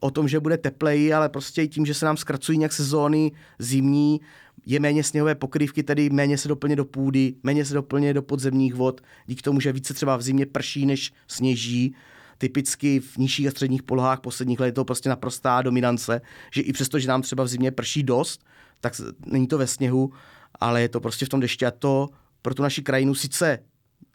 o 0.00 0.10
tom, 0.10 0.28
že 0.28 0.40
bude 0.40 0.58
tepleji, 0.58 1.12
ale 1.12 1.28
prostě 1.28 1.62
i 1.62 1.68
tím, 1.68 1.86
že 1.86 1.94
se 1.94 2.06
nám 2.06 2.16
zkracují 2.16 2.58
nějak 2.58 2.72
sezóny 2.72 3.32
zimní, 3.58 4.20
je 4.66 4.80
méně 4.80 5.04
sněhové 5.04 5.34
pokrývky, 5.34 5.82
tedy 5.82 6.10
méně 6.10 6.38
se 6.38 6.48
doplně 6.48 6.76
do 6.76 6.84
půdy, 6.84 7.34
méně 7.42 7.64
se 7.64 7.74
doplně 7.74 8.14
do 8.14 8.22
podzemních 8.22 8.74
vod, 8.74 9.00
díky 9.26 9.42
tomu, 9.42 9.60
že 9.60 9.72
více 9.72 9.94
třeba 9.94 10.16
v 10.16 10.22
zimě 10.22 10.46
prší 10.46 10.86
než 10.86 11.12
sněží, 11.28 11.94
typicky 12.38 13.00
v 13.00 13.16
nižších 13.16 13.46
a 13.48 13.50
středních 13.50 13.82
polohách 13.82 14.20
posledních 14.20 14.60
let 14.60 14.66
je 14.66 14.72
to 14.72 14.84
prostě 14.84 15.08
naprostá 15.08 15.62
dominance, 15.62 16.20
že 16.52 16.62
i 16.62 16.72
přesto, 16.72 16.98
že 16.98 17.08
nám 17.08 17.22
třeba 17.22 17.44
v 17.44 17.48
zimě 17.48 17.70
prší 17.70 18.02
dost, 18.02 18.44
tak 18.80 18.92
není 19.26 19.46
to 19.46 19.58
ve 19.58 19.66
sněhu, 19.66 20.12
ale 20.60 20.82
je 20.82 20.88
to 20.88 21.00
prostě 21.00 21.26
v 21.26 21.28
tom 21.28 21.40
dešti 21.40 21.66
a 21.66 21.70
to 21.70 22.08
pro 22.42 22.54
tu 22.54 22.62
naši 22.62 22.82
krajinu 22.82 23.14
sice, 23.14 23.58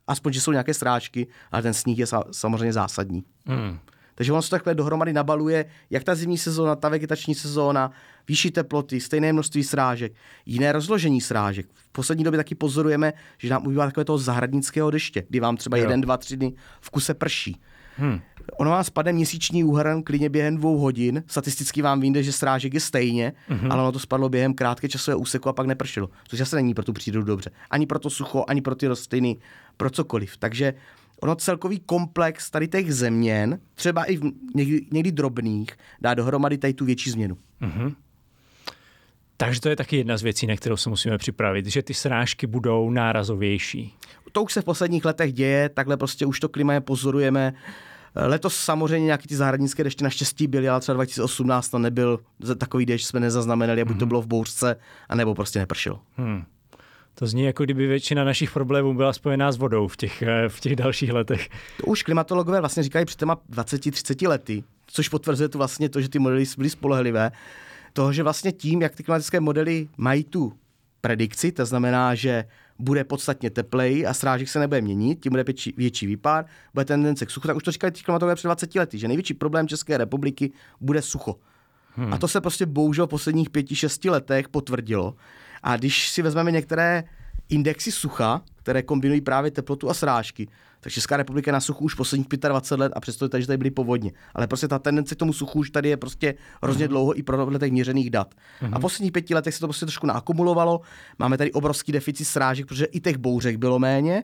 aspoň, 0.08 0.34
že 0.34 0.41
jsou 0.41 0.51
nějaké 0.51 0.73
stráčky, 0.73 1.27
ale 1.51 1.62
ten 1.62 1.73
sníh 1.73 1.99
je 1.99 2.06
samozřejmě 2.32 2.73
zásadní. 2.73 3.23
Hmm. 3.45 3.79
Takže 4.15 4.34
on 4.34 4.41
se 4.41 4.49
takhle 4.49 4.76
dohromady 4.76 5.13
nabaluje, 5.13 5.65
jak 5.89 6.04
ta 6.04 6.15
zimní 6.15 6.38
sezóna, 6.38 6.76
ta 6.76 6.89
vegetační 6.89 7.36
sezóna, 7.36 7.91
výšší 8.28 8.52
teploty, 8.52 8.99
stejné 8.99 9.34
množství 9.34 9.63
srážek, 9.63 10.13
jiné 10.45 10.71
rozložení 10.71 11.21
srážek. 11.21 11.67
V 11.73 11.91
poslední 11.91 12.23
době 12.23 12.38
taky 12.38 12.56
pozorujeme, 12.56 13.13
že 13.38 13.49
nám 13.49 13.65
ubývá 13.65 13.86
takové 13.86 14.06
toho 14.06 14.17
zahradnického 14.17 14.91
deště, 14.91 15.23
kdy 15.30 15.39
vám 15.39 15.58
třeba 15.58 15.78
jo. 15.78 15.84
jeden, 15.84 16.02
dva, 16.02 16.17
tři 16.17 16.38
dny 16.38 16.54
v 16.82 16.89
kuse 16.89 17.13
prší. 17.13 17.62
Hmm. 17.97 18.19
Ono 18.58 18.71
vám 18.71 18.84
spadne 18.84 19.13
měsíční 19.13 19.63
úhrn 19.63 20.04
klidně 20.04 20.30
během 20.30 20.58
dvou 20.58 20.78
hodin. 20.78 21.23
Statisticky 21.28 21.82
vám 21.82 22.02
vyjde, 22.02 22.23
že 22.23 22.32
srážek 22.32 22.73
je 22.73 22.80
stejně, 22.80 23.34
mm-hmm. 23.49 23.71
ale 23.71 23.82
ono 23.82 23.91
to 23.91 23.99
spadlo 23.99 24.30
během 24.30 24.54
krátké 24.54 24.89
časové 24.89 25.15
úseku 25.15 25.49
a 25.49 25.54
pak 25.54 25.67
nepršelo. 25.67 26.10
Což 26.28 26.39
zase 26.39 26.56
není 26.56 26.73
pro 26.73 26.86
tu 26.86 26.93
přírodu 26.93 27.26
dobře. 27.26 27.49
Ani 27.69 27.86
pro 27.86 27.99
to 27.99 28.10
sucho, 28.10 28.45
ani 28.47 28.62
pro 28.62 28.76
ty 28.76 28.88
rostliny, 28.88 29.38
pro 29.78 29.89
cokoliv. 29.89 30.38
Takže 30.38 30.73
ono 31.23 31.36
celkový 31.36 31.79
komplex 31.79 32.49
tady 32.49 32.67
těch 32.67 32.93
zeměn, 32.93 33.59
třeba 33.75 34.03
i 34.03 34.17
v 34.17 34.23
někdy, 34.55 34.86
někdy 34.91 35.12
drobných, 35.12 35.69
dá 36.01 36.13
dohromady 36.13 36.57
tady 36.57 36.73
tu 36.73 36.86
větší 36.86 37.09
změnu. 37.09 37.38
Mm-hmm. 37.62 37.95
Takže 39.38 39.62
to 39.62 39.69
je 39.69 39.75
taky 39.75 39.97
jedna 39.97 40.17
z 40.17 40.21
věcí, 40.21 40.47
na 40.47 40.55
kterou 40.55 40.77
se 40.77 40.89
musíme 40.89 41.17
připravit, 41.17 41.65
že 41.65 41.83
ty 41.83 41.93
srážky 41.93 42.47
budou 42.47 42.89
nárazovější. 42.89 43.93
To 44.31 44.43
už 44.43 44.53
se 44.53 44.62
v 44.62 44.65
posledních 44.65 45.05
letech 45.05 45.33
děje, 45.33 45.69
takhle 45.69 45.97
prostě 45.97 46.25
už 46.25 46.39
to 46.39 46.49
klima 46.49 46.73
je 46.73 46.81
pozorujeme. 46.81 47.53
Letos 48.15 48.55
samozřejmě 48.55 49.05
nějaký 49.05 49.27
ty 49.27 49.36
zahradnické 49.36 49.83
deště 49.83 50.03
naštěstí 50.03 50.47
byly, 50.47 50.69
ale 50.69 50.79
třeba 50.79 50.93
2018 50.93 51.69
to 51.69 51.79
nebyl 51.79 52.19
takový 52.57 52.86
déšť, 52.86 53.07
jsme 53.07 53.19
nezaznamenali, 53.19 53.81
a 53.81 53.86
buď 53.86 53.99
to 53.99 54.05
mhm. 54.05 54.09
bylo 54.09 54.21
v 54.21 54.27
bouřce, 54.27 54.75
anebo 55.09 55.36
prostě 55.36 55.59
nepršelo. 55.59 55.99
Hmm. 56.17 56.43
To 57.15 57.28
zní 57.28 57.43
jako 57.43 57.63
kdyby 57.63 57.88
většina 57.88 58.23
našich 58.23 58.52
problémů 58.52 58.93
byla 58.93 59.13
spojená 59.13 59.52
s 59.52 59.58
vodou 59.58 59.88
v 59.88 59.97
těch, 59.97 60.21
eh, 60.21 60.49
v 60.49 60.60
těch 60.60 60.76
dalších 60.76 61.13
letech. 61.13 61.49
To 61.78 61.86
už 61.86 62.04
klimatologové 62.04 62.60
vlastně 62.60 62.84
říkají 62.84 63.06
před 63.06 63.19
těma 63.19 63.38
20-30 63.49 64.28
lety, 64.28 64.63
což 64.88 65.10
potvrzuje 65.10 65.49
to 65.49 65.58
vlastně 65.58 65.89
to, 65.89 66.02
že 66.02 66.10
ty 66.10 66.19
modely 66.19 66.45
byly 66.58 66.69
spolehlivé. 66.69 67.32
Toho, 67.93 68.13
že 68.13 68.23
vlastně 68.23 68.52
tím, 68.52 68.82
jak 68.82 68.95
ty 68.95 69.04
klimatické 69.04 69.39
modely 69.39 69.88
mají 69.97 70.23
tu 70.23 70.54
predikci, 71.02 71.52
to 71.52 71.65
znamená, 71.65 72.15
že 72.15 72.45
bude 72.80 73.04
podstatně 73.04 73.49
tepleji 73.49 74.06
a 74.06 74.13
srážek 74.13 74.49
se 74.49 74.60
nebude 74.60 74.82
měnit, 74.82 75.19
tím 75.23 75.30
bude 75.30 75.43
větší, 75.43 75.73
větší 75.78 76.08
výpar, 76.08 76.45
bude 76.73 76.86
tendence 76.86 77.26
k 77.26 77.30
suchu. 77.30 77.47
Tak 77.47 77.58
už 77.58 77.63
to 77.63 77.71
říkali 77.71 77.91
ty 77.91 78.02
klimatologové 78.02 78.36
před 78.36 78.47
20 78.47 78.76
lety, 78.76 78.97
že 78.97 79.08
největší 79.08 79.34
problém 79.34 79.67
České 79.67 79.97
republiky 79.97 80.52
bude 80.82 81.02
sucho. 81.02 81.36
Hmm. 81.95 82.13
A 82.13 82.17
to 82.17 82.28
se 82.28 82.41
prostě 82.41 82.65
bohužel 82.65 83.08
v 83.08 83.10
posledních 83.10 83.49
pěti, 83.49 83.76
šesti 83.76 84.10
letech 84.10 84.49
potvrdilo. 84.49 85.15
A 85.63 85.78
když 85.78 86.10
si 86.10 86.21
vezmeme 86.21 86.52
některé 86.52 87.04
indexy 87.49 87.91
sucha, 87.91 88.41
které 88.56 88.84
kombinují 88.84 89.21
právě 89.21 89.52
teplotu 89.52 89.89
a 89.89 89.93
srážky, 89.93 90.47
tak 90.80 90.93
Česká 90.93 91.17
republika 91.17 91.49
je 91.49 91.54
na 91.54 91.60
suchu 91.60 91.84
už 91.84 91.93
posledních 91.93 92.28
25 92.47 92.80
let 92.80 92.93
a 92.95 92.99
přesto 92.99 93.30
je 93.34 93.41
že 93.41 93.47
tady 93.47 93.58
byly 93.58 93.71
povodně. 93.71 94.12
Ale 94.36 94.47
prostě 94.47 94.67
ta 94.67 94.80
tendence 94.80 95.15
k 95.15 95.17
tomu 95.17 95.34
suchu 95.34 95.60
už 95.60 95.69
tady 95.69 95.89
je 95.89 95.97
prostě 95.97 96.36
hrozně 96.63 96.86
uh-huh. 96.86 96.89
dlouho 96.89 97.19
i 97.19 97.23
pro 97.23 97.60
těch 97.60 97.71
měřených 97.71 98.10
dat. 98.10 98.36
Uh-huh. 98.62 98.69
A 98.73 98.80
v 98.80 98.82
posledních 98.82 99.12
pěti 99.12 99.36
letech 99.36 99.54
se 99.54 99.60
to 99.60 99.67
prostě 99.67 99.86
trošku 99.86 100.08
naakumulovalo. 100.08 100.82
Máme 101.19 101.38
tady 101.38 101.52
obrovský 101.52 101.91
deficit 101.91 102.26
srážek, 102.26 102.65
protože 102.65 102.86
i 102.86 102.99
těch 102.99 103.17
bouřek 103.17 103.58
bylo 103.58 103.80
méně 103.80 104.23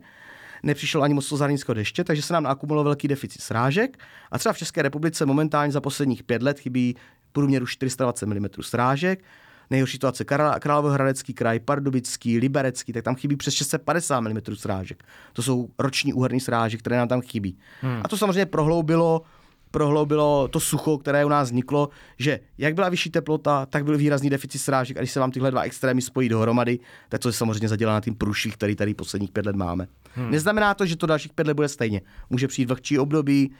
nepřišlo 0.63 1.02
ani 1.02 1.13
moc 1.13 1.30
to 1.65 1.73
deště, 1.73 2.04
takže 2.04 2.21
se 2.21 2.34
nám 2.34 2.43
naakumuloval 2.43 2.84
velký 2.84 3.08
deficit 3.08 3.41
srážek. 3.41 3.97
A 4.32 4.39
třeba 4.39 4.54
v 4.54 4.58
České 4.58 4.82
republice 4.82 5.25
momentálně 5.25 5.71
za 5.71 5.82
posledních 5.82 6.23
pět 6.23 6.43
let 6.43 6.60
chybí 6.60 6.95
průměru 7.32 7.65
420 7.65 8.25
mm 8.25 8.47
srážek 8.62 9.23
nejhorší 9.69 9.91
situace 9.91 10.25
Královéhradecký 10.60 11.34
kraj, 11.34 11.60
Pardubický, 11.60 12.39
Liberecký, 12.39 12.93
tak 12.93 13.03
tam 13.03 13.15
chybí 13.15 13.36
přes 13.36 13.53
650 13.53 14.21
mm 14.21 14.39
srážek. 14.53 15.03
To 15.34 15.41
jsou 15.41 15.69
roční 15.79 16.13
úhrný 16.13 16.39
srážek, 16.39 16.79
které 16.79 16.97
nám 16.97 17.08
tam 17.08 17.21
chybí. 17.21 17.58
Hmm. 17.82 18.01
A 18.03 18.08
to 18.08 18.17
samozřejmě 18.17 18.45
prohloubilo 18.45 19.21
prohloubilo 19.71 20.47
to 20.47 20.60
sucho, 20.60 20.97
které 20.97 21.25
u 21.25 21.29
nás 21.29 21.47
vzniklo, 21.47 21.89
že 22.17 22.39
jak 22.58 22.73
byla 22.73 22.89
vyšší 22.89 23.10
teplota, 23.10 23.65
tak 23.65 23.84
byl 23.84 23.97
výrazný 23.97 24.29
deficit 24.29 24.60
srážek 24.60 24.97
a 24.97 24.99
když 24.99 25.12
se 25.12 25.19
vám 25.19 25.32
tyhle 25.32 25.51
dva 25.51 25.62
extrémy 25.62 26.01
spojí 26.01 26.29
dohromady, 26.29 26.79
tak 27.10 27.21
to 27.21 27.29
je 27.29 27.34
samozřejmě 27.34 27.67
zadělá 27.67 27.93
na 27.93 28.01
tím 28.01 28.15
průšvih, 28.15 28.53
který 28.53 28.75
tady 28.75 28.93
posledních 28.93 29.32
pět 29.32 29.45
let 29.45 29.55
máme. 29.55 29.88
Hmm. 30.13 30.32
Neznamená 30.32 30.73
to, 30.73 30.86
že 30.86 30.95
to 30.95 31.05
dalších 31.05 31.34
pět 31.34 31.47
let 31.47 31.53
bude 31.53 31.67
stejně. 31.67 32.01
Může 32.29 32.47
přijít 32.47 32.65
vlhčí 32.65 32.99
období, 32.99 33.51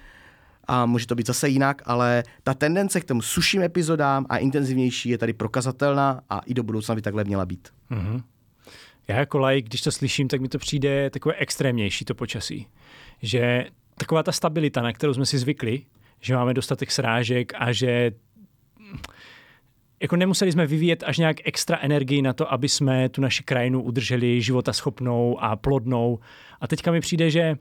a 0.70 0.86
může 0.86 1.08
to 1.08 1.16
být 1.16 1.28
zase 1.28 1.50
jinak, 1.50 1.82
ale 1.86 2.24
ta 2.44 2.54
tendence 2.54 3.02
k 3.02 3.06
tomu 3.06 3.22
suším 3.22 3.62
epizodám 3.62 4.26
a 4.30 4.38
intenzivnější 4.38 5.10
je 5.10 5.18
tady 5.18 5.34
prokazatelná 5.34 6.22
a 6.30 6.40
i 6.40 6.54
do 6.54 6.64
budoucna 6.64 6.96
by 6.96 7.02
takhle 7.02 7.24
měla 7.24 7.46
být. 7.46 7.70
Mm-hmm. 7.92 8.24
Já 9.08 9.16
jako 9.16 9.40
like, 9.40 9.68
když 9.70 9.82
to 9.82 9.92
slyším, 9.92 10.28
tak 10.28 10.42
mi 10.42 10.48
to 10.48 10.58
přijde 10.58 11.10
takové 11.10 11.36
extrémnější 11.36 12.06
to 12.06 12.16
počasí. 12.16 12.68
Že 13.22 13.66
taková 13.98 14.24
ta 14.24 14.32
stabilita, 14.32 14.82
na 14.82 14.94
kterou 14.94 15.14
jsme 15.14 15.26
si 15.26 15.38
zvykli, 15.38 15.82
že 16.20 16.36
máme 16.36 16.54
dostatek 16.54 16.92
srážek 16.92 17.54
a 17.58 17.72
že 17.72 18.12
jako 20.02 20.16
nemuseli 20.16 20.52
jsme 20.52 20.68
vyvíjet 20.68 21.04
až 21.04 21.18
nějak 21.18 21.38
extra 21.46 21.78
energii 21.82 22.22
na 22.22 22.34
to, 22.34 22.54
aby 22.54 22.70
jsme 22.70 23.10
tu 23.10 23.22
naši 23.22 23.44
krajinu 23.44 23.82
udrželi 23.82 24.42
životaschopnou 24.42 25.44
a 25.44 25.56
plodnou. 25.56 26.20
A 26.62 26.68
teďka 26.68 26.92
mi 26.92 27.00
přijde, 27.00 27.32
že 27.32 27.56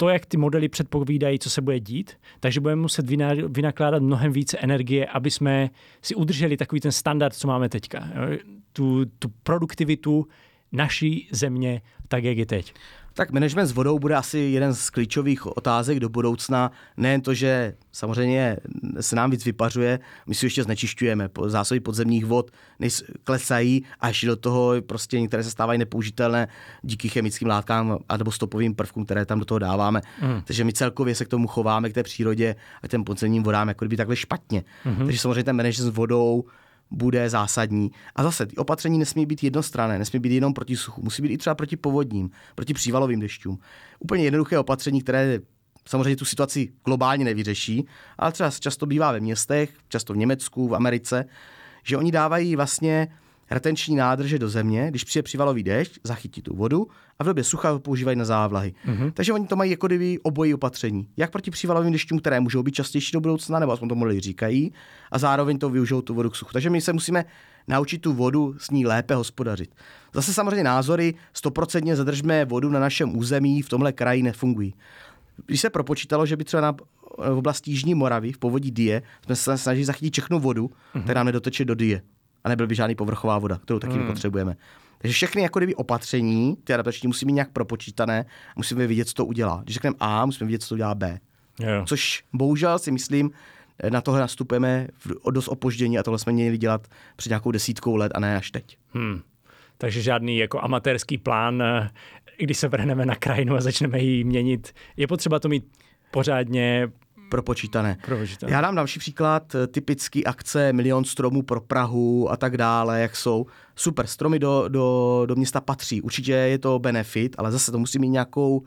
to, 0.00 0.08
jak 0.08 0.26
ty 0.26 0.36
modely 0.36 0.68
předpovídají, 0.68 1.38
co 1.38 1.50
se 1.50 1.62
bude 1.62 1.80
dít, 1.80 2.12
takže 2.40 2.60
budeme 2.60 2.82
muset 2.82 3.10
vynakládat 3.48 4.02
mnohem 4.02 4.32
více 4.32 4.58
energie, 4.58 5.06
aby 5.06 5.30
jsme 5.30 5.70
si 6.02 6.14
udrželi 6.14 6.56
takový 6.56 6.80
ten 6.80 6.92
standard, 6.92 7.34
co 7.34 7.48
máme 7.48 7.68
teďka. 7.68 8.08
Tu, 8.72 9.04
tu 9.04 9.28
produktivitu 9.42 10.26
naší 10.72 11.28
země, 11.32 11.82
tak 12.08 12.24
jak 12.24 12.38
je 12.38 12.46
teď. 12.46 12.74
Tak 13.18 13.30
management 13.30 13.66
s 13.66 13.72
vodou 13.72 13.98
bude 13.98 14.14
asi 14.14 14.38
jeden 14.38 14.74
z 14.74 14.90
klíčových 14.90 15.56
otázek 15.56 16.00
do 16.00 16.08
budoucna. 16.08 16.70
Nejen 16.96 17.20
to, 17.20 17.34
že 17.34 17.74
samozřejmě 17.92 18.56
se 19.00 19.16
nám 19.16 19.30
víc 19.30 19.44
vypařuje, 19.44 19.98
my 20.26 20.34
si 20.34 20.46
ještě 20.46 20.62
znečišťujeme. 20.64 21.28
Zásoby 21.46 21.80
podzemních 21.80 22.24
vod 22.24 22.50
klesají 23.24 23.84
a 24.00 24.08
ještě 24.08 24.26
do 24.26 24.36
toho 24.36 24.72
prostě 24.86 25.20
některé 25.20 25.44
se 25.44 25.50
stávají 25.50 25.78
nepoužitelné 25.78 26.48
díky 26.82 27.08
chemickým 27.08 27.48
látkám 27.48 27.98
a 28.08 28.16
nebo 28.16 28.32
stopovým 28.32 28.74
prvkům, 28.74 29.04
které 29.04 29.26
tam 29.26 29.38
do 29.38 29.44
toho 29.44 29.58
dáváme. 29.58 30.00
Mm. 30.22 30.42
Takže 30.44 30.64
my 30.64 30.72
celkově 30.72 31.14
se 31.14 31.24
k 31.24 31.28
tomu 31.28 31.46
chováme, 31.46 31.90
k 31.90 31.94
té 31.94 32.02
přírodě 32.02 32.56
a 32.82 32.88
těm 32.88 33.04
podzemním 33.04 33.42
vodám 33.42 33.68
jako 33.68 33.84
kdyby 33.84 33.96
takhle 33.96 34.16
špatně. 34.16 34.64
Mm. 34.84 34.96
Takže 34.96 35.18
samozřejmě 35.18 35.44
ten 35.44 35.56
management 35.56 35.92
s 35.92 35.96
vodou 35.96 36.44
bude 36.90 37.30
zásadní. 37.30 37.90
A 38.16 38.22
zase, 38.22 38.46
ty 38.46 38.56
opatření 38.56 38.98
nesmí 38.98 39.26
být 39.26 39.42
jednostranné, 39.42 39.98
nesmí 39.98 40.18
být 40.20 40.32
jenom 40.32 40.54
proti 40.54 40.76
suchu, 40.76 41.02
musí 41.02 41.22
být 41.22 41.32
i 41.32 41.38
třeba 41.38 41.54
proti 41.54 41.76
povodním, 41.76 42.30
proti 42.54 42.74
přívalovým 42.74 43.20
dešťům. 43.20 43.58
Úplně 43.98 44.24
jednoduché 44.24 44.58
opatření, 44.58 45.02
které 45.02 45.38
samozřejmě 45.88 46.16
tu 46.16 46.24
situaci 46.24 46.72
globálně 46.84 47.24
nevyřeší, 47.24 47.86
ale 48.18 48.32
třeba 48.32 48.50
často 48.50 48.86
bývá 48.86 49.12
ve 49.12 49.20
městech, 49.20 49.70
často 49.88 50.12
v 50.12 50.16
Německu, 50.16 50.68
v 50.68 50.74
Americe, 50.74 51.24
že 51.84 51.96
oni 51.96 52.12
dávají 52.12 52.56
vlastně 52.56 53.08
retenční 53.50 53.96
nádrže 53.96 54.38
do 54.38 54.48
země, 54.48 54.86
když 54.90 55.04
přijde 55.04 55.22
přivalový 55.22 55.62
déšť, 55.62 55.98
zachytí 56.04 56.42
tu 56.42 56.56
vodu 56.56 56.88
a 57.18 57.24
v 57.24 57.26
době 57.26 57.44
sucha 57.44 57.70
ho 57.70 57.78
používají 57.78 58.16
na 58.16 58.24
závlahy. 58.24 58.74
Mm-hmm. 58.86 59.12
Takže 59.12 59.32
oni 59.32 59.46
to 59.46 59.56
mají 59.56 59.70
jako 59.70 59.86
kdyby 59.86 60.18
obojí 60.22 60.54
opatření. 60.54 61.08
Jak 61.16 61.30
proti 61.30 61.50
přívalovým 61.50 61.92
dešťům, 61.92 62.18
které 62.18 62.40
můžou 62.40 62.62
být 62.62 62.74
častější 62.74 63.12
do 63.12 63.20
budoucna, 63.20 63.58
nebo 63.58 63.72
aspoň 63.72 63.88
to 63.88 63.94
modely 63.94 64.20
říkají, 64.20 64.72
a 65.10 65.18
zároveň 65.18 65.58
to 65.58 65.70
využijou 65.70 66.00
tu 66.00 66.14
vodu 66.14 66.30
k 66.30 66.36
suchu. 66.36 66.52
Takže 66.52 66.70
my 66.70 66.80
se 66.80 66.92
musíme 66.92 67.24
naučit 67.68 67.98
tu 67.98 68.12
vodu 68.12 68.54
s 68.58 68.70
ní 68.70 68.86
lépe 68.86 69.14
hospodařit. 69.14 69.74
Zase 70.14 70.34
samozřejmě 70.34 70.64
názory, 70.64 71.14
stoprocentně 71.32 71.96
zadržme 71.96 72.44
vodu 72.44 72.70
na 72.70 72.80
našem 72.80 73.16
území, 73.16 73.62
v 73.62 73.68
tomhle 73.68 73.92
kraji 73.92 74.22
nefungují. 74.22 74.74
Když 75.46 75.60
se 75.60 75.70
propočítalo, 75.70 76.26
že 76.26 76.36
by 76.36 76.44
třeba 76.44 76.60
na, 76.60 76.76
v 77.18 77.38
oblasti 77.38 77.70
Jižní 77.70 77.94
Moravy, 77.94 78.32
v 78.32 78.38
povodí 78.38 78.70
Die, 78.70 79.02
jsme 79.24 79.36
se 79.36 79.58
snažili 79.58 79.84
zachytit 79.84 80.12
všechnu 80.12 80.40
vodu, 80.40 80.66
mm-hmm. 80.66 81.02
která 81.02 81.22
nedoteče 81.22 81.64
do 81.64 81.74
Die 81.74 82.02
a 82.44 82.48
nebyl 82.48 82.66
by 82.66 82.74
žádný 82.74 82.94
povrchová 82.94 83.38
voda, 83.38 83.58
kterou 83.58 83.78
taky 83.78 83.94
hmm. 83.94 84.06
potřebujeme. 84.06 84.56
Takže 84.98 85.14
všechny 85.14 85.42
jako 85.42 85.58
kdyby 85.58 85.74
opatření, 85.74 86.56
ty 86.64 86.74
adaptační 86.74 87.06
musí 87.06 87.26
být 87.26 87.32
nějak 87.32 87.50
propočítané, 87.50 88.24
musíme 88.56 88.86
vidět, 88.86 89.08
co 89.08 89.14
to 89.14 89.24
udělá. 89.24 89.60
Když 89.64 89.74
řekneme 89.74 89.96
A, 90.00 90.26
musíme 90.26 90.46
vidět, 90.46 90.62
co 90.62 90.68
to 90.68 90.74
udělá 90.74 90.94
B. 90.94 91.18
Jo. 91.60 91.84
Což 91.86 92.24
bohužel 92.32 92.78
si 92.78 92.90
myslím, 92.90 93.30
na 93.90 94.00
tohle 94.00 94.20
nastupujeme 94.20 94.88
o 95.22 95.30
dost 95.30 95.48
opoždění 95.48 95.98
a 95.98 96.02
tohle 96.02 96.18
jsme 96.18 96.32
měli 96.32 96.58
dělat 96.58 96.88
před 97.16 97.28
nějakou 97.28 97.50
desítkou 97.50 97.96
let 97.96 98.12
a 98.14 98.20
ne 98.20 98.36
až 98.36 98.50
teď. 98.50 98.78
Hmm. 98.92 99.20
Takže 99.78 100.02
žádný 100.02 100.38
jako 100.38 100.60
amatérský 100.60 101.18
plán, 101.18 101.62
eh, 101.62 101.90
když 102.38 102.58
se 102.58 102.68
vrhneme 102.68 103.06
na 103.06 103.14
krajinu 103.14 103.56
a 103.56 103.60
začneme 103.60 103.98
ji 103.98 104.24
měnit, 104.24 104.72
je 104.96 105.06
potřeba 105.06 105.38
to 105.38 105.48
mít 105.48 105.64
pořádně 106.10 106.88
propočítané. 107.28 107.96
propočítané. 108.06 108.52
Já 108.52 108.60
dám 108.60 108.74
další 108.74 108.98
příklad, 108.98 109.54
eh, 109.54 109.66
typický 109.66 110.24
akce 110.24 110.72
Milion 110.72 111.04
stromů 111.04 111.42
pro 111.42 111.60
Prahu 111.60 112.30
a 112.30 112.36
tak 112.36 112.56
dále, 112.56 113.00
jak 113.00 113.16
jsou. 113.16 113.46
Super, 113.76 114.06
stromy 114.06 114.38
do, 114.38 114.68
do, 114.68 115.22
do 115.26 115.36
města 115.36 115.60
patří, 115.60 116.02
určitě 116.02 116.32
je 116.32 116.58
to 116.58 116.78
benefit, 116.78 117.36
ale 117.38 117.52
zase 117.52 117.72
to 117.72 117.78
musí 117.78 117.98
mít 117.98 118.08
nějakou, 118.08 118.62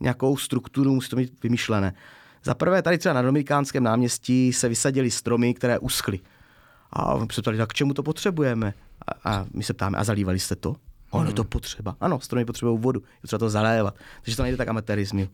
nějakou 0.00 0.36
strukturu, 0.36 0.94
musí 0.94 1.08
to 1.08 1.16
mít 1.16 1.42
vymyšlené. 1.42 1.94
Za 2.44 2.54
prvé, 2.54 2.82
tady 2.82 2.98
třeba 2.98 3.12
na 3.12 3.22
Dominikánském 3.22 3.82
náměstí 3.82 4.52
se 4.52 4.68
vysadily 4.68 5.10
stromy, 5.10 5.54
které 5.54 5.78
uschly. 5.78 6.20
A 6.92 7.16
my 7.16 7.26
se 7.32 7.42
ptali, 7.42 7.56
tak 7.56 7.68
k 7.68 7.74
čemu 7.74 7.94
to 7.94 8.02
potřebujeme? 8.02 8.74
A, 9.06 9.30
a 9.30 9.46
my 9.54 9.64
se 9.64 9.74
ptáme, 9.74 9.98
a 9.98 10.04
zalívali 10.04 10.38
jste 10.38 10.56
to? 10.56 10.76
Ono 11.10 11.28
je 11.28 11.34
to 11.34 11.44
potřeba. 11.44 11.96
Ano, 12.00 12.20
stromy 12.20 12.44
potřebují 12.44 12.78
vodu, 12.78 13.02
je 13.22 13.26
třeba 13.26 13.38
to 13.38 13.50
zalévat. 13.50 13.94
Takže 14.22 14.36
to 14.36 14.42
nejde 14.42 14.56
tak 14.56 14.68
amatérismu. 14.68 15.28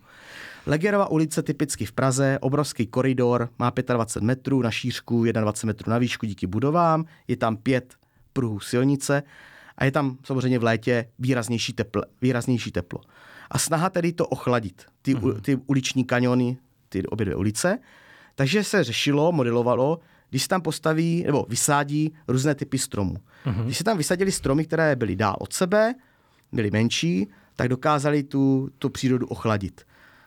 Legierova 0.67 1.11
ulice 1.11 1.43
typicky 1.43 1.87
v 1.87 1.93
Praze, 1.93 2.39
obrovský 2.41 2.87
koridor, 2.87 3.49
má 3.59 3.73
25 3.93 4.27
metrů 4.27 4.63
na 4.63 4.71
šířku, 4.71 5.25
21 5.25 5.67
metrů 5.67 5.91
na 5.91 5.99
výšku 5.99 6.27
díky 6.27 6.47
budovám, 6.47 7.05
je 7.29 7.37
tam 7.37 7.57
pět 7.57 7.95
pruhů 8.33 8.61
silnice 8.61 9.23
a 9.79 9.85
je 9.85 9.91
tam 9.91 10.19
samozřejmě 10.25 10.59
v 10.59 10.65
létě 10.65 11.09
výraznější, 11.19 11.73
tepl, 11.73 12.03
výraznější 12.23 12.73
teplo. 12.73 13.01
A 13.51 13.59
snaha 13.59 13.91
tedy 13.91 14.13
to 14.13 14.27
ochladit, 14.27 14.85
ty, 15.03 15.15
mm-hmm. 15.15 15.41
ty 15.41 15.57
uliční 15.67 16.05
kaniony, 16.05 16.59
ty 16.89 17.03
obě 17.03 17.25
dvě 17.25 17.37
ulice. 17.37 17.79
Takže 18.35 18.65
se 18.65 18.85
řešilo, 18.85 19.33
modelovalo, 19.33 20.01
když 20.31 20.43
se 20.43 20.49
tam 20.49 20.63
postaví 20.63 21.25
nebo 21.27 21.47
vysádí 21.49 22.15
různé 22.29 22.55
typy 22.55 22.79
stromů. 22.79 23.17
Mm-hmm. 23.47 23.65
Když 23.65 23.79
se 23.79 23.85
tam 23.85 23.99
vysadili 23.99 24.33
stromy, 24.33 24.65
které 24.65 24.97
byly 24.97 25.17
dál 25.17 25.37
od 25.39 25.53
sebe, 25.53 25.95
byly 26.53 26.71
menší, 26.71 27.29
tak 27.57 27.69
dokázali 27.69 28.23
tu, 28.23 28.71
tu 28.79 28.91
přírodu 28.91 29.27
ochladit. 29.27 29.85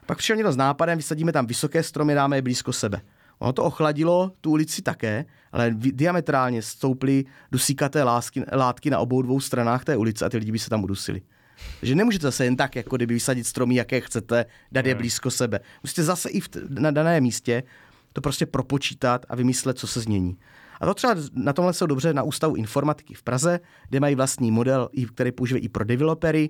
Pak 0.09 0.17
přišel 0.17 0.35
někdo 0.35 0.51
s 0.51 0.57
nápadem, 0.57 0.97
vysadíme 0.97 1.31
tam 1.31 1.47
vysoké 1.47 1.83
stromy, 1.83 2.15
dáme 2.15 2.37
je 2.37 2.41
blízko 2.41 2.73
sebe. 2.73 3.01
Ono 3.39 3.53
to 3.53 3.63
ochladilo 3.63 4.31
tu 4.41 4.51
ulici 4.51 4.81
také, 4.81 5.25
ale 5.51 5.71
diametrálně 5.73 6.61
stouply 6.61 7.25
dusíkaté 7.51 8.03
lásky, 8.03 8.43
látky 8.51 8.89
na 8.89 8.99
obou 8.99 9.21
dvou 9.21 9.39
stranách 9.39 9.83
té 9.83 9.97
ulice 9.97 10.25
a 10.25 10.29
ty 10.29 10.37
lidi 10.37 10.51
by 10.51 10.59
se 10.59 10.69
tam 10.69 10.83
udusili. 10.83 11.21
Takže 11.79 11.95
nemůžete 11.95 12.27
zase 12.27 12.45
jen 12.45 12.55
tak, 12.55 12.75
jako 12.75 12.95
kdyby 12.95 13.13
vysadit 13.13 13.47
stromy, 13.47 13.75
jaké 13.75 14.01
chcete, 14.01 14.45
dát 14.71 14.85
je 14.85 14.95
blízko 14.95 15.31
sebe. 15.31 15.59
Musíte 15.83 16.03
zase 16.03 16.29
i 16.29 16.39
v 16.39 16.49
na 16.69 16.91
daném 16.91 17.23
místě 17.23 17.63
to 18.13 18.21
prostě 18.21 18.45
propočítat 18.45 19.25
a 19.29 19.35
vymyslet, 19.35 19.79
co 19.79 19.87
se 19.87 19.99
změní. 19.99 20.37
A 20.81 20.85
to 20.85 20.93
třeba 20.93 21.15
na 21.33 21.53
tomhle 21.53 21.73
jsou 21.73 21.85
dobře 21.85 22.13
na 22.13 22.23
Ústavu 22.23 22.55
informatiky 22.55 23.13
v 23.13 23.23
Praze, 23.23 23.59
kde 23.89 23.99
mají 23.99 24.15
vlastní 24.15 24.51
model, 24.51 24.89
který 25.13 25.31
používají 25.31 25.63
i 25.63 25.69
pro 25.69 25.83
developery, 25.83 26.49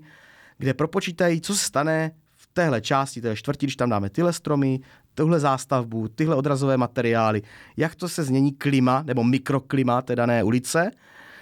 kde 0.58 0.74
propočítají, 0.74 1.41
co 1.41 1.56
se 1.56 1.65
stane 1.65 2.12
téhle 2.60 2.82
části, 2.82 3.22
té 3.22 3.36
čtvrtí, 3.36 3.65
když 3.65 3.76
tam 3.76 3.89
dáme 3.89 4.10
tyhle 4.10 4.34
stromy, 4.34 4.80
tuhle 5.15 5.39
zástavbu, 5.39 6.08
tyhle 6.08 6.36
odrazové 6.36 6.78
materiály, 6.78 7.41
jak 7.78 7.95
to 7.95 8.10
se 8.10 8.24
změní 8.24 8.52
klima 8.52 9.04
nebo 9.06 9.24
mikroklima 9.24 10.02
té 10.02 10.15
dané 10.15 10.43
ulice. 10.43 10.91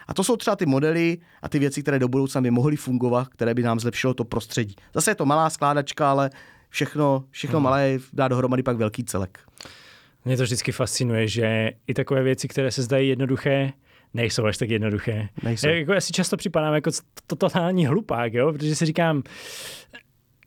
A 0.08 0.14
to 0.14 0.24
jsou 0.24 0.38
třeba 0.38 0.56
ty 0.56 0.66
modely 0.66 1.18
a 1.42 1.50
ty 1.50 1.60
věci, 1.60 1.82
které 1.82 2.00
do 2.00 2.08
budoucna 2.08 2.42
by 2.42 2.52
mohly 2.52 2.76
fungovat, 2.76 3.28
které 3.28 3.54
by 3.54 3.64
nám 3.64 3.80
zlepšilo 3.80 4.14
to 4.14 4.24
prostředí. 4.26 4.76
Zase 4.94 5.12
je 5.12 5.16
to 5.16 5.26
malá 5.26 5.50
skládačka, 5.50 6.12
ale 6.12 6.30
všechno, 6.70 7.24
všechno 7.32 7.60
hmm. 7.60 7.64
malé 7.64 7.98
dá 8.14 8.28
dohromady 8.28 8.64
pak 8.64 8.78
velký 8.78 9.04
celek. 9.04 9.40
Mě 10.26 10.38
to 10.38 10.44
vždycky 10.44 10.72
fascinuje, 10.72 11.28
že 11.28 11.72
i 11.88 11.94
takové 11.94 12.24
věci, 12.24 12.48
které 12.48 12.72
se 12.72 12.82
zdají 12.82 13.10
jednoduché, 13.10 13.74
nejsou 14.14 14.46
až 14.46 14.58
tak 14.58 14.70
jednoduché. 14.70 15.30
Nejsou. 15.44 15.68
Jako 15.68 15.94
já 15.94 16.02
si 16.02 16.14
často 16.14 16.38
připadám 16.38 16.74
jako 16.74 16.92
to 17.28 17.36
totální 17.36 17.86
hlupák, 17.86 18.34
jo? 18.34 18.54
protože 18.54 18.76
si 18.76 18.86
říkám, 18.86 19.24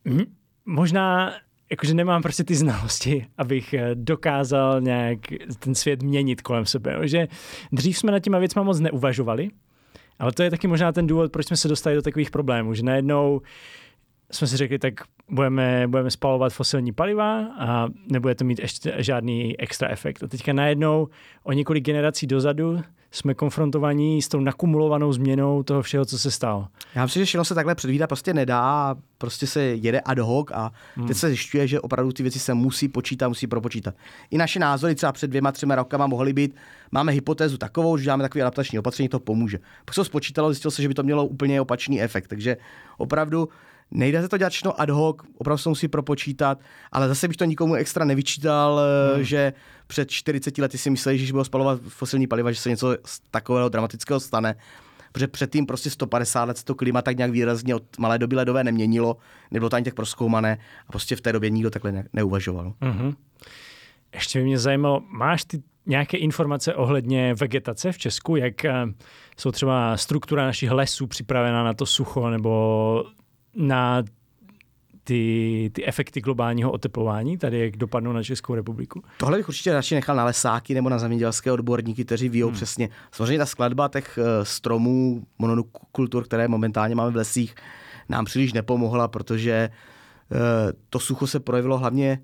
hm, 0.09 0.39
možná 0.66 1.32
jakože 1.70 1.94
nemám 1.94 2.22
prostě 2.22 2.44
ty 2.44 2.54
znalosti, 2.54 3.26
abych 3.38 3.74
eh, 3.74 3.90
dokázal 3.94 4.80
nějak 4.80 5.18
ten 5.58 5.74
svět 5.74 6.02
měnit 6.02 6.42
kolem 6.42 6.66
sebe. 6.66 7.08
Že 7.08 7.28
dřív 7.72 7.98
jsme 7.98 8.12
nad 8.12 8.18
těma 8.18 8.38
věcma 8.38 8.62
moc 8.62 8.80
neuvažovali, 8.80 9.50
ale 10.18 10.32
to 10.32 10.42
je 10.42 10.50
taky 10.50 10.66
možná 10.66 10.92
ten 10.92 11.06
důvod, 11.06 11.32
proč 11.32 11.46
jsme 11.46 11.56
se 11.56 11.68
dostali 11.68 11.96
do 11.96 12.02
takových 12.02 12.30
problémů, 12.30 12.74
že 12.74 12.82
najednou 12.82 13.40
jsme 14.32 14.46
si 14.46 14.56
řekli, 14.56 14.78
tak 14.78 14.94
budeme, 15.28 15.88
budeme 15.88 16.10
spalovat 16.10 16.52
fosilní 16.52 16.92
paliva 16.92 17.46
a 17.58 17.88
nebude 18.12 18.34
to 18.34 18.44
mít 18.44 18.58
ještě 18.58 18.94
žádný 18.98 19.60
extra 19.60 19.88
efekt. 19.88 20.22
A 20.22 20.28
teďka 20.28 20.52
najednou 20.52 21.08
o 21.42 21.52
několik 21.52 21.84
generací 21.84 22.26
dozadu 22.26 22.80
jsme 23.10 23.34
konfrontovaní 23.34 24.22
s 24.22 24.28
tou 24.28 24.40
nakumulovanou 24.40 25.12
změnou 25.12 25.62
toho 25.62 25.82
všeho, 25.82 26.04
co 26.04 26.18
se 26.18 26.30
stalo. 26.30 26.68
Já 26.94 27.04
myslím, 27.04 27.20
že 27.20 27.24
všechno 27.24 27.44
se 27.44 27.54
takhle 27.54 27.74
předvídat 27.74 28.06
prostě 28.06 28.34
nedá, 28.34 28.96
prostě 29.18 29.46
se 29.46 29.62
jede 29.62 30.00
ad 30.00 30.18
hoc 30.18 30.48
a 30.52 30.70
hmm. 30.96 31.06
teď 31.06 31.16
se 31.16 31.28
zjišťuje, 31.28 31.66
že 31.66 31.80
opravdu 31.80 32.12
ty 32.12 32.22
věci 32.22 32.38
se 32.38 32.54
musí 32.54 32.88
počítat, 32.88 33.28
musí 33.28 33.46
propočítat. 33.46 33.94
I 34.30 34.38
naše 34.38 34.58
názory 34.58 34.94
třeba 34.94 35.12
před 35.12 35.28
dvěma, 35.28 35.52
třema 35.52 35.74
rokama 35.74 36.06
mohly 36.06 36.32
být, 36.32 36.54
máme 36.92 37.12
hypotézu 37.12 37.56
takovou, 37.56 37.96
že 37.96 38.06
dáme 38.06 38.22
takový 38.22 38.42
adaptační 38.42 38.78
opatření, 38.78 39.08
to 39.08 39.20
pomůže. 39.20 39.58
Pak 39.84 39.94
se 39.94 40.04
spočítalo, 40.04 40.52
zjistilo 40.52 40.70
se, 40.70 40.82
že 40.82 40.88
by 40.88 40.94
to 40.94 41.02
mělo 41.02 41.26
úplně 41.26 41.60
opačný 41.60 42.02
efekt. 42.02 42.28
Takže 42.28 42.56
opravdu 42.98 43.48
Nejde 43.90 44.22
se 44.22 44.29
to 44.29 44.38
dělat 44.38 44.50
všechno 44.50 44.81
ad 44.81 44.90
hoc, 44.90 45.16
opravdu 45.38 45.59
se 45.59 45.68
musí 45.68 45.88
propočítat, 45.88 46.59
ale 46.92 47.09
zase 47.09 47.29
bych 47.29 47.37
to 47.37 47.44
nikomu 47.44 47.74
extra 47.74 48.05
nevyčítal, 48.05 48.81
eh, 48.81 49.14
hmm. 49.14 49.24
že 49.24 49.53
před 49.87 50.11
40 50.11 50.59
lety 50.59 50.79
si 50.79 50.90
mysleli, 50.90 51.18
že 51.18 51.22
když 51.22 51.33
budou 51.33 51.44
spalovat 51.44 51.81
fosilní 51.88 52.26
paliva, 52.26 52.53
že 52.53 52.61
se 52.61 52.68
něco 52.68 52.96
takového 53.31 53.68
dramatického 53.68 54.20
stane. 54.20 54.55
Protože 55.12 55.29
předtím 55.29 55.66
prostě 55.66 55.90
150 55.90 56.44
let 56.44 56.59
se 56.59 56.64
to 56.64 56.74
klima 56.74 57.03
tak 57.03 57.16
nějak 57.16 57.31
výrazně 57.31 57.74
od 57.74 57.98
malé 57.98 58.18
doby 58.18 58.37
ledové 58.37 58.64
neměnilo, 58.64 59.16
nebylo 59.50 59.70
to 59.70 59.76
ani 59.76 59.85
tak 59.85 59.94
proskoumané 59.94 60.59
a 60.87 60.92
prostě 60.92 61.16
v 61.16 61.20
té 61.20 61.33
době 61.33 61.50
nikdo 61.50 61.70
takhle 61.70 62.05
neuvažoval. 62.12 62.72
Mm-hmm. 62.81 63.14
Ještě 64.14 64.38
by 64.38 64.44
mě 64.44 64.59
zajímalo, 64.59 65.03
máš 65.09 65.44
ty 65.44 65.62
nějaké 65.87 66.16
informace 66.16 66.74
ohledně 66.74 67.35
vegetace 67.35 67.92
v 67.92 67.98
Česku, 67.98 68.37
jak 68.37 68.64
eh, 68.64 68.72
jsou 69.37 69.50
třeba 69.50 69.96
struktura 69.96 70.44
našich 70.46 70.70
lesů 70.70 71.07
připravená 71.07 71.64
na 71.64 71.74
to 71.74 71.87
sucho, 71.87 72.31
nebo 72.31 73.05
na 73.54 74.02
ty, 75.04 75.70
ty 75.72 75.86
efekty 75.86 76.20
globálního 76.20 76.72
oteplování, 76.72 77.38
tady 77.38 77.58
jak 77.58 77.76
dopadnou 77.76 78.12
na 78.12 78.22
Českou 78.22 78.54
republiku? 78.54 79.02
Tohle 79.16 79.38
bych 79.38 79.48
určitě 79.48 79.72
radši 79.72 79.94
nechal 79.94 80.16
na 80.16 80.24
lesáky 80.24 80.74
nebo 80.74 80.88
na 80.88 80.98
zemědělské 80.98 81.52
odborníky, 81.52 82.04
kteří 82.04 82.28
ví 82.28 82.42
hmm. 82.42 82.52
přesně. 82.52 82.88
Samozřejmě 83.12 83.38
ta 83.38 83.46
skladba 83.46 83.88
těch 83.88 84.18
eh, 84.18 84.44
stromů, 84.44 85.22
monokultur, 85.38 86.24
které 86.24 86.48
momentálně 86.48 86.94
máme 86.94 87.10
v 87.10 87.16
lesích, 87.16 87.54
nám 88.08 88.24
příliš 88.24 88.52
nepomohla, 88.52 89.08
protože 89.08 89.52
eh, 89.52 90.72
to 90.90 91.00
sucho 91.00 91.26
se 91.26 91.40
projevilo 91.40 91.78
hlavně 91.78 92.20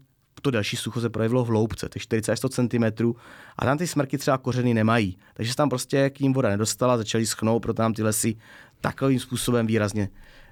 to 0.46 0.50
další 0.50 0.76
sucho 0.76 1.00
se 1.00 1.10
projevilo 1.10 1.44
v 1.44 1.48
hloubce, 1.48 1.88
těch 1.88 2.02
40 2.02 2.32
až 2.32 2.38
100 2.38 2.48
cm, 2.48 3.12
a 3.58 3.64
tam 3.64 3.78
ty 3.78 3.86
smrky 3.86 4.18
třeba 4.18 4.38
kořeny 4.38 4.74
nemají. 4.74 5.18
Takže 5.34 5.52
se 5.52 5.56
tam 5.56 5.68
prostě 5.68 6.10
k 6.10 6.20
ním 6.20 6.32
voda 6.32 6.48
nedostala, 6.48 6.96
začaly 6.96 7.26
schnout, 7.26 7.62
proto 7.62 7.82
nám 7.82 7.94
ty 7.94 8.02
lesy 8.02 8.36
takovým 8.80 9.20
způsobem 9.20 9.66
výrazně 9.66 10.08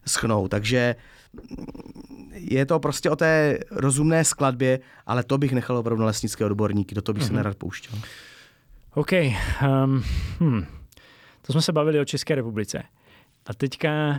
schnou. 0.06 0.48
Takže 0.48 0.94
je 2.32 2.66
to 2.66 2.80
prostě 2.80 3.10
o 3.10 3.16
té 3.16 3.58
rozumné 3.70 4.24
skladbě, 4.24 4.80
ale 5.06 5.24
to 5.24 5.38
bych 5.38 5.52
nechal 5.52 5.76
opravdu 5.76 6.00
na 6.00 6.06
lesnické 6.06 6.44
odborníky, 6.44 6.94
do 6.94 7.02
toho 7.02 7.14
bych 7.14 7.22
mm-hmm. 7.22 7.26
se 7.26 7.32
mhm. 7.32 7.36
nerad 7.36 7.56
pouštěl. 7.56 7.98
OK. 8.94 9.12
Um, 9.12 10.04
hm. 10.40 10.64
To 11.42 11.52
jsme 11.52 11.62
se 11.62 11.72
bavili 11.72 12.00
o 12.00 12.04
České 12.04 12.34
republice. 12.34 12.82
A 13.46 13.54
teďka, 13.54 14.18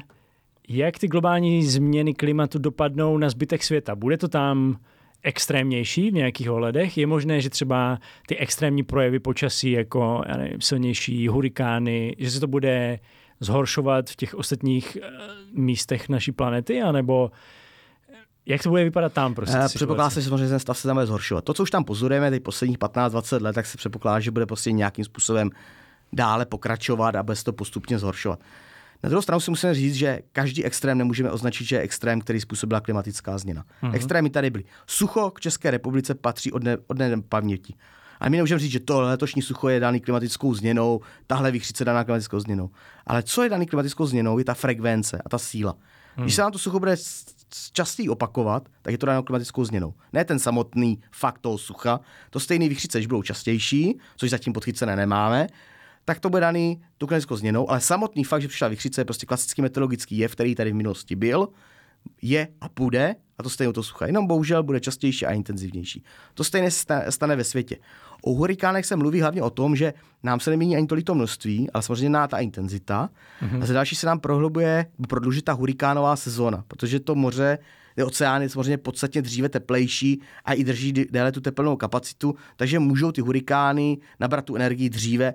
jak 0.67 0.99
ty 0.99 1.07
globální 1.07 1.65
změny 1.65 2.13
klimatu 2.13 2.59
dopadnou 2.59 3.17
na 3.17 3.29
zbytek 3.29 3.63
světa? 3.63 3.95
Bude 3.95 4.17
to 4.17 4.27
tam 4.27 4.79
extrémnější 5.23 6.11
v 6.11 6.13
nějakých 6.13 6.49
ohledech? 6.49 6.97
Je 6.97 7.07
možné, 7.07 7.41
že 7.41 7.49
třeba 7.49 7.99
ty 8.27 8.37
extrémní 8.37 8.83
projevy 8.83 9.19
počasí, 9.19 9.71
jako 9.71 10.23
já 10.27 10.37
nevím, 10.37 10.61
silnější 10.61 11.27
hurikány, 11.27 12.15
že 12.19 12.31
se 12.31 12.39
to 12.39 12.47
bude 12.47 12.99
zhoršovat 13.39 14.09
v 14.09 14.15
těch 14.15 14.35
ostatních 14.35 14.97
eh, 15.01 15.09
místech 15.53 16.09
naší 16.09 16.31
planety, 16.31 16.81
anebo 16.81 17.31
jak 18.45 18.63
to 18.63 18.69
bude 18.69 18.83
vypadat 18.83 19.13
tam? 19.13 19.35
Prostě, 19.35 19.57
eh, 19.57 19.67
předpokládá 19.67 20.09
se, 20.09 20.21
že 20.21 20.29
samozřejmě 20.29 20.49
ten 20.49 20.59
stav 20.59 20.77
se 20.77 20.87
tam 20.87 20.95
bude 20.95 21.05
zhoršovat. 21.05 21.43
To, 21.43 21.53
co 21.53 21.63
už 21.63 21.71
tam 21.71 21.83
pozorujeme 21.83 22.29
teď 22.29 22.43
posledních 22.43 22.77
15-20 22.77 23.41
let, 23.41 23.53
tak 23.53 23.65
se 23.65 23.77
předpokládá, 23.77 24.19
že 24.19 24.31
bude 24.31 24.45
prostě 24.45 24.71
nějakým 24.71 25.05
způsobem 25.05 25.49
dále 26.13 26.45
pokračovat 26.45 27.15
a 27.15 27.23
bude 27.23 27.35
se 27.35 27.43
to 27.43 27.53
postupně 27.53 27.99
zhoršovat. 27.99 28.39
Na 29.03 29.09
druhou 29.09 29.21
stranu 29.21 29.39
si 29.39 29.51
musíme 29.51 29.73
říct, 29.73 29.95
že 29.95 30.19
každý 30.31 30.65
extrém 30.65 30.97
nemůžeme 30.97 31.31
označit, 31.31 31.65
že 31.65 31.75
je 31.75 31.81
extrém, 31.81 32.21
který 32.21 32.41
způsobila 32.41 32.81
klimatická 32.81 33.37
změna. 33.37 33.63
Mm-hmm. 33.83 33.95
Extrémy 33.95 34.29
tady 34.29 34.49
byly. 34.49 34.63
Sucho 34.87 35.31
k 35.31 35.39
České 35.39 35.71
republice 35.71 36.15
patří 36.15 36.51
od, 36.51 36.63
ne, 36.63 36.77
od 36.87 36.97
paměti. 37.29 37.75
A 38.19 38.29
my 38.29 38.37
nemůžeme 38.37 38.59
říct, 38.59 38.71
že 38.71 38.79
to 38.79 39.01
letošní 39.01 39.41
sucho 39.41 39.69
je 39.69 39.79
daný 39.79 39.99
klimatickou 39.99 40.53
změnou, 40.53 41.01
tahle 41.27 41.51
výchřice 41.51 41.85
daná 41.85 42.03
klimatickou 42.03 42.39
změnou. 42.39 42.69
Ale 43.07 43.23
co 43.23 43.43
je 43.43 43.49
daný 43.49 43.65
klimatickou 43.65 44.05
změnou, 44.05 44.37
je 44.37 44.45
ta 44.45 44.53
frekvence 44.53 45.21
a 45.25 45.29
ta 45.29 45.37
síla. 45.37 45.75
Hmm. 46.15 46.25
Když 46.25 46.35
se 46.35 46.41
nám 46.41 46.51
to 46.51 46.59
sucho 46.59 46.79
bude 46.79 46.95
častěji 47.73 48.09
opakovat, 48.09 48.69
tak 48.81 48.91
je 48.91 48.97
to 48.97 49.05
dáno 49.05 49.23
klimatickou 49.23 49.65
změnou. 49.65 49.93
Ne 50.13 50.25
ten 50.25 50.39
samotný 50.39 51.01
fakt 51.11 51.39
toho 51.39 51.57
sucha, 51.57 51.99
to 52.29 52.39
stejný 52.39 52.69
výchřice, 52.69 52.97
když 52.97 53.07
budou 53.07 53.21
častější, 53.21 53.99
což 54.17 54.29
zatím 54.29 54.53
podchycené 54.53 54.95
nemáme, 54.95 55.47
tak 56.05 56.19
to 56.19 56.29
bude 56.29 56.41
daný 56.41 56.81
tu 56.97 57.07
klimatickou 57.07 57.35
změnou, 57.35 57.69
ale 57.69 57.81
samotný 57.81 58.23
fakt, 58.23 58.41
že 58.41 58.47
přišla 58.47 58.67
výchřice, 58.67 59.01
je 59.01 59.05
prostě 59.05 59.25
klasický 59.25 59.61
meteorologický 59.61 60.17
jev, 60.17 60.31
který 60.31 60.55
tady 60.55 60.71
v 60.71 60.75
minulosti 60.75 61.15
byl, 61.15 61.47
je 62.21 62.47
a 62.61 62.65
bude 62.75 63.15
a 63.37 63.43
to 63.43 63.49
stejně 63.49 63.73
to 63.73 63.83
sucha. 63.83 64.07
Jenom 64.07 64.27
bohužel 64.27 64.63
bude 64.63 64.79
častější 64.79 65.25
a 65.25 65.31
intenzivnější. 65.31 66.03
To 66.33 66.43
stejně 66.43 66.71
stane 67.09 67.35
ve 67.35 67.43
světě. 67.43 67.77
O 68.21 68.33
hurikánech 68.33 68.85
se 68.85 68.95
mluví 68.95 69.21
hlavně 69.21 69.41
o 69.41 69.49
tom, 69.49 69.75
že 69.75 69.93
nám 70.23 70.39
se 70.39 70.49
nemění 70.49 70.75
ani 70.75 70.87
tolik 70.87 71.05
to 71.05 71.15
množství, 71.15 71.69
ale 71.71 71.83
samozřejmě 71.83 72.17
ta 72.27 72.39
intenzita. 72.39 73.09
Mm-hmm. 73.41 73.63
A 73.63 73.65
za 73.65 73.73
další 73.73 73.95
se 73.95 74.07
nám 74.07 74.19
prohlubuje, 74.19 74.85
prodluží 75.09 75.41
ta 75.41 75.53
hurikánová 75.53 76.15
sezóna, 76.15 76.63
protože 76.67 76.99
to 76.99 77.15
moře, 77.15 77.57
ty 77.95 78.03
oceány 78.03 78.49
samozřejmě 78.49 78.77
podstatně 78.77 79.21
dříve 79.21 79.49
teplejší 79.49 80.21
a 80.45 80.53
i 80.53 80.63
drží 80.63 80.93
déle 80.93 81.31
tu 81.31 81.41
teplnou 81.41 81.75
kapacitu, 81.75 82.35
takže 82.55 82.79
můžou 82.79 83.11
ty 83.11 83.21
hurikány 83.21 83.97
nabrat 84.19 84.45
tu 84.45 84.55
energii 84.55 84.89
dříve 84.89 85.33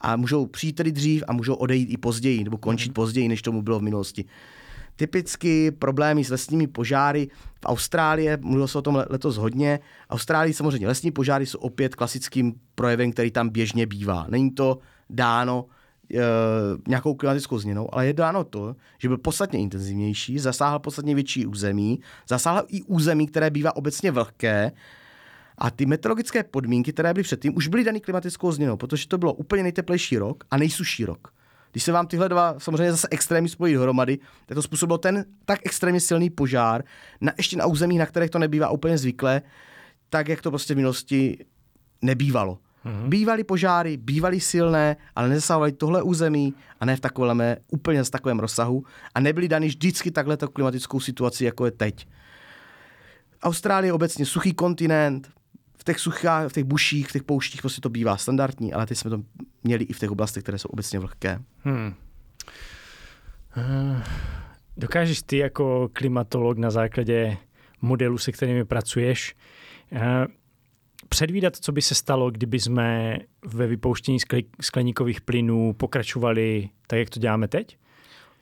A 0.00 0.16
můžou 0.16 0.46
přijít 0.46 0.72
tedy 0.72 0.92
dřív 0.92 1.24
a 1.28 1.32
můžou 1.32 1.54
odejít 1.54 1.90
i 1.90 1.96
později, 1.96 2.44
nebo 2.44 2.58
končit 2.58 2.88
mm. 2.88 2.94
později, 2.94 3.28
než 3.28 3.42
tomu 3.42 3.62
bylo 3.62 3.78
v 3.78 3.82
minulosti. 3.82 4.24
Typicky 4.96 5.70
problémy 5.70 6.24
s 6.24 6.30
lesními 6.30 6.66
požáry 6.66 7.28
v 7.60 7.66
Austrálii, 7.66 8.36
mluvilo 8.40 8.68
se 8.68 8.78
o 8.78 8.82
tom 8.82 9.04
letos 9.08 9.36
hodně. 9.36 9.80
V 10.08 10.12
Austrálii 10.12 10.54
samozřejmě 10.54 10.88
lesní 10.88 11.10
požáry 11.10 11.46
jsou 11.46 11.58
opět 11.58 11.94
klasickým 11.94 12.54
projevem, 12.74 13.12
který 13.12 13.30
tam 13.30 13.48
běžně 13.48 13.86
bývá. 13.86 14.26
Není 14.28 14.50
to 14.50 14.78
dáno 15.10 15.66
e, 16.14 16.18
nějakou 16.88 17.14
klimatickou 17.14 17.58
změnou, 17.58 17.94
ale 17.94 18.06
je 18.06 18.12
dáno 18.12 18.44
to, 18.44 18.76
že 18.98 19.08
byl 19.08 19.18
podstatně 19.18 19.58
intenzivnější, 19.60 20.38
zasáhl 20.38 20.78
podstatně 20.78 21.14
větší 21.14 21.46
území, 21.46 22.00
zasáhl 22.28 22.62
i 22.68 22.82
území, 22.82 23.26
které 23.26 23.50
bývá 23.50 23.76
obecně 23.76 24.10
vlhké, 24.10 24.72
a 25.58 25.70
ty 25.70 25.86
meteorologické 25.86 26.42
podmínky, 26.42 26.92
které 26.92 27.14
byly 27.14 27.24
předtím, 27.24 27.56
už 27.56 27.68
byly 27.68 27.84
daný 27.84 28.00
klimatickou 28.00 28.52
změnou, 28.52 28.76
protože 28.76 29.08
to 29.08 29.18
bylo 29.18 29.32
úplně 29.32 29.62
nejteplejší 29.62 30.18
rok 30.18 30.44
a 30.50 30.56
nejsuší 30.56 31.04
rok. 31.04 31.32
Když 31.72 31.82
se 31.82 31.92
vám 31.92 32.06
tyhle 32.06 32.28
dva 32.28 32.54
samozřejmě 32.58 32.90
zase 32.90 33.08
extrémy 33.10 33.48
spojí 33.48 33.74
dohromady, 33.74 34.18
tak 34.46 34.54
to 34.54 34.62
způsobilo 34.62 34.98
ten 34.98 35.24
tak 35.44 35.60
extrémně 35.64 36.00
silný 36.00 36.30
požár, 36.30 36.84
na, 37.20 37.32
ještě 37.36 37.56
na 37.56 37.66
území, 37.66 37.98
na 37.98 38.06
kterých 38.06 38.30
to 38.30 38.38
nebývá 38.38 38.70
úplně 38.70 38.98
zvyklé, 38.98 39.42
tak 40.10 40.28
jak 40.28 40.42
to 40.42 40.50
prostě 40.50 40.74
v 40.74 40.76
minulosti 40.76 41.38
nebývalo. 42.02 42.58
Mm-hmm. 42.84 43.08
Bývaly 43.08 43.44
požáry, 43.44 43.96
bývaly 43.96 44.40
silné, 44.40 44.96
ale 45.16 45.28
nezasahovaly 45.28 45.72
tohle 45.72 46.02
území 46.02 46.54
a 46.80 46.84
ne 46.84 46.96
v 46.96 47.00
takovém 47.00 47.42
úplně 47.68 48.04
z 48.04 48.10
takovém 48.10 48.38
rozsahu 48.38 48.84
a 49.14 49.20
nebyly 49.20 49.48
dany 49.48 49.66
vždycky 49.66 50.10
takhle 50.10 50.36
klimatickou 50.52 51.00
situaci, 51.00 51.44
jako 51.44 51.64
je 51.64 51.70
teď. 51.70 52.08
Austrálie 53.42 53.88
je 53.88 53.92
obecně 53.92 54.26
suchý 54.26 54.54
kontinent, 54.54 55.30
v 55.82 55.84
těch 55.84 55.98
suchách, 55.98 56.48
v 56.48 56.52
těch 56.52 56.64
buších, 56.64 57.08
v 57.08 57.12
těch 57.12 57.22
pouštích 57.22 57.60
prostě 57.60 57.80
to 57.80 57.88
bývá 57.88 58.16
standardní, 58.16 58.72
ale 58.72 58.86
teď 58.86 58.98
jsme 58.98 59.10
to 59.10 59.22
měli 59.64 59.84
i 59.84 59.92
v 59.92 59.98
těch 59.98 60.10
oblastech, 60.10 60.42
které 60.42 60.58
jsou 60.58 60.68
obecně 60.68 60.98
vlhké. 60.98 61.38
Hmm. 61.58 61.94
Uh, 63.56 64.00
dokážeš 64.76 65.22
ty 65.22 65.36
jako 65.36 65.90
klimatolog 65.92 66.58
na 66.58 66.70
základě 66.70 67.36
modelů, 67.80 68.18
se 68.18 68.32
kterými 68.32 68.64
pracuješ, 68.64 69.36
uh, 69.92 69.98
předvídat, 71.08 71.56
co 71.56 71.72
by 71.72 71.82
se 71.82 71.94
stalo, 71.94 72.30
kdyby 72.30 72.60
jsme 72.60 73.18
ve 73.44 73.66
vypouštění 73.66 74.18
skleníkových 74.60 75.20
plynů 75.20 75.72
pokračovali 75.72 76.68
tak, 76.86 76.98
jak 76.98 77.10
to 77.10 77.20
děláme 77.20 77.48
teď? 77.48 77.78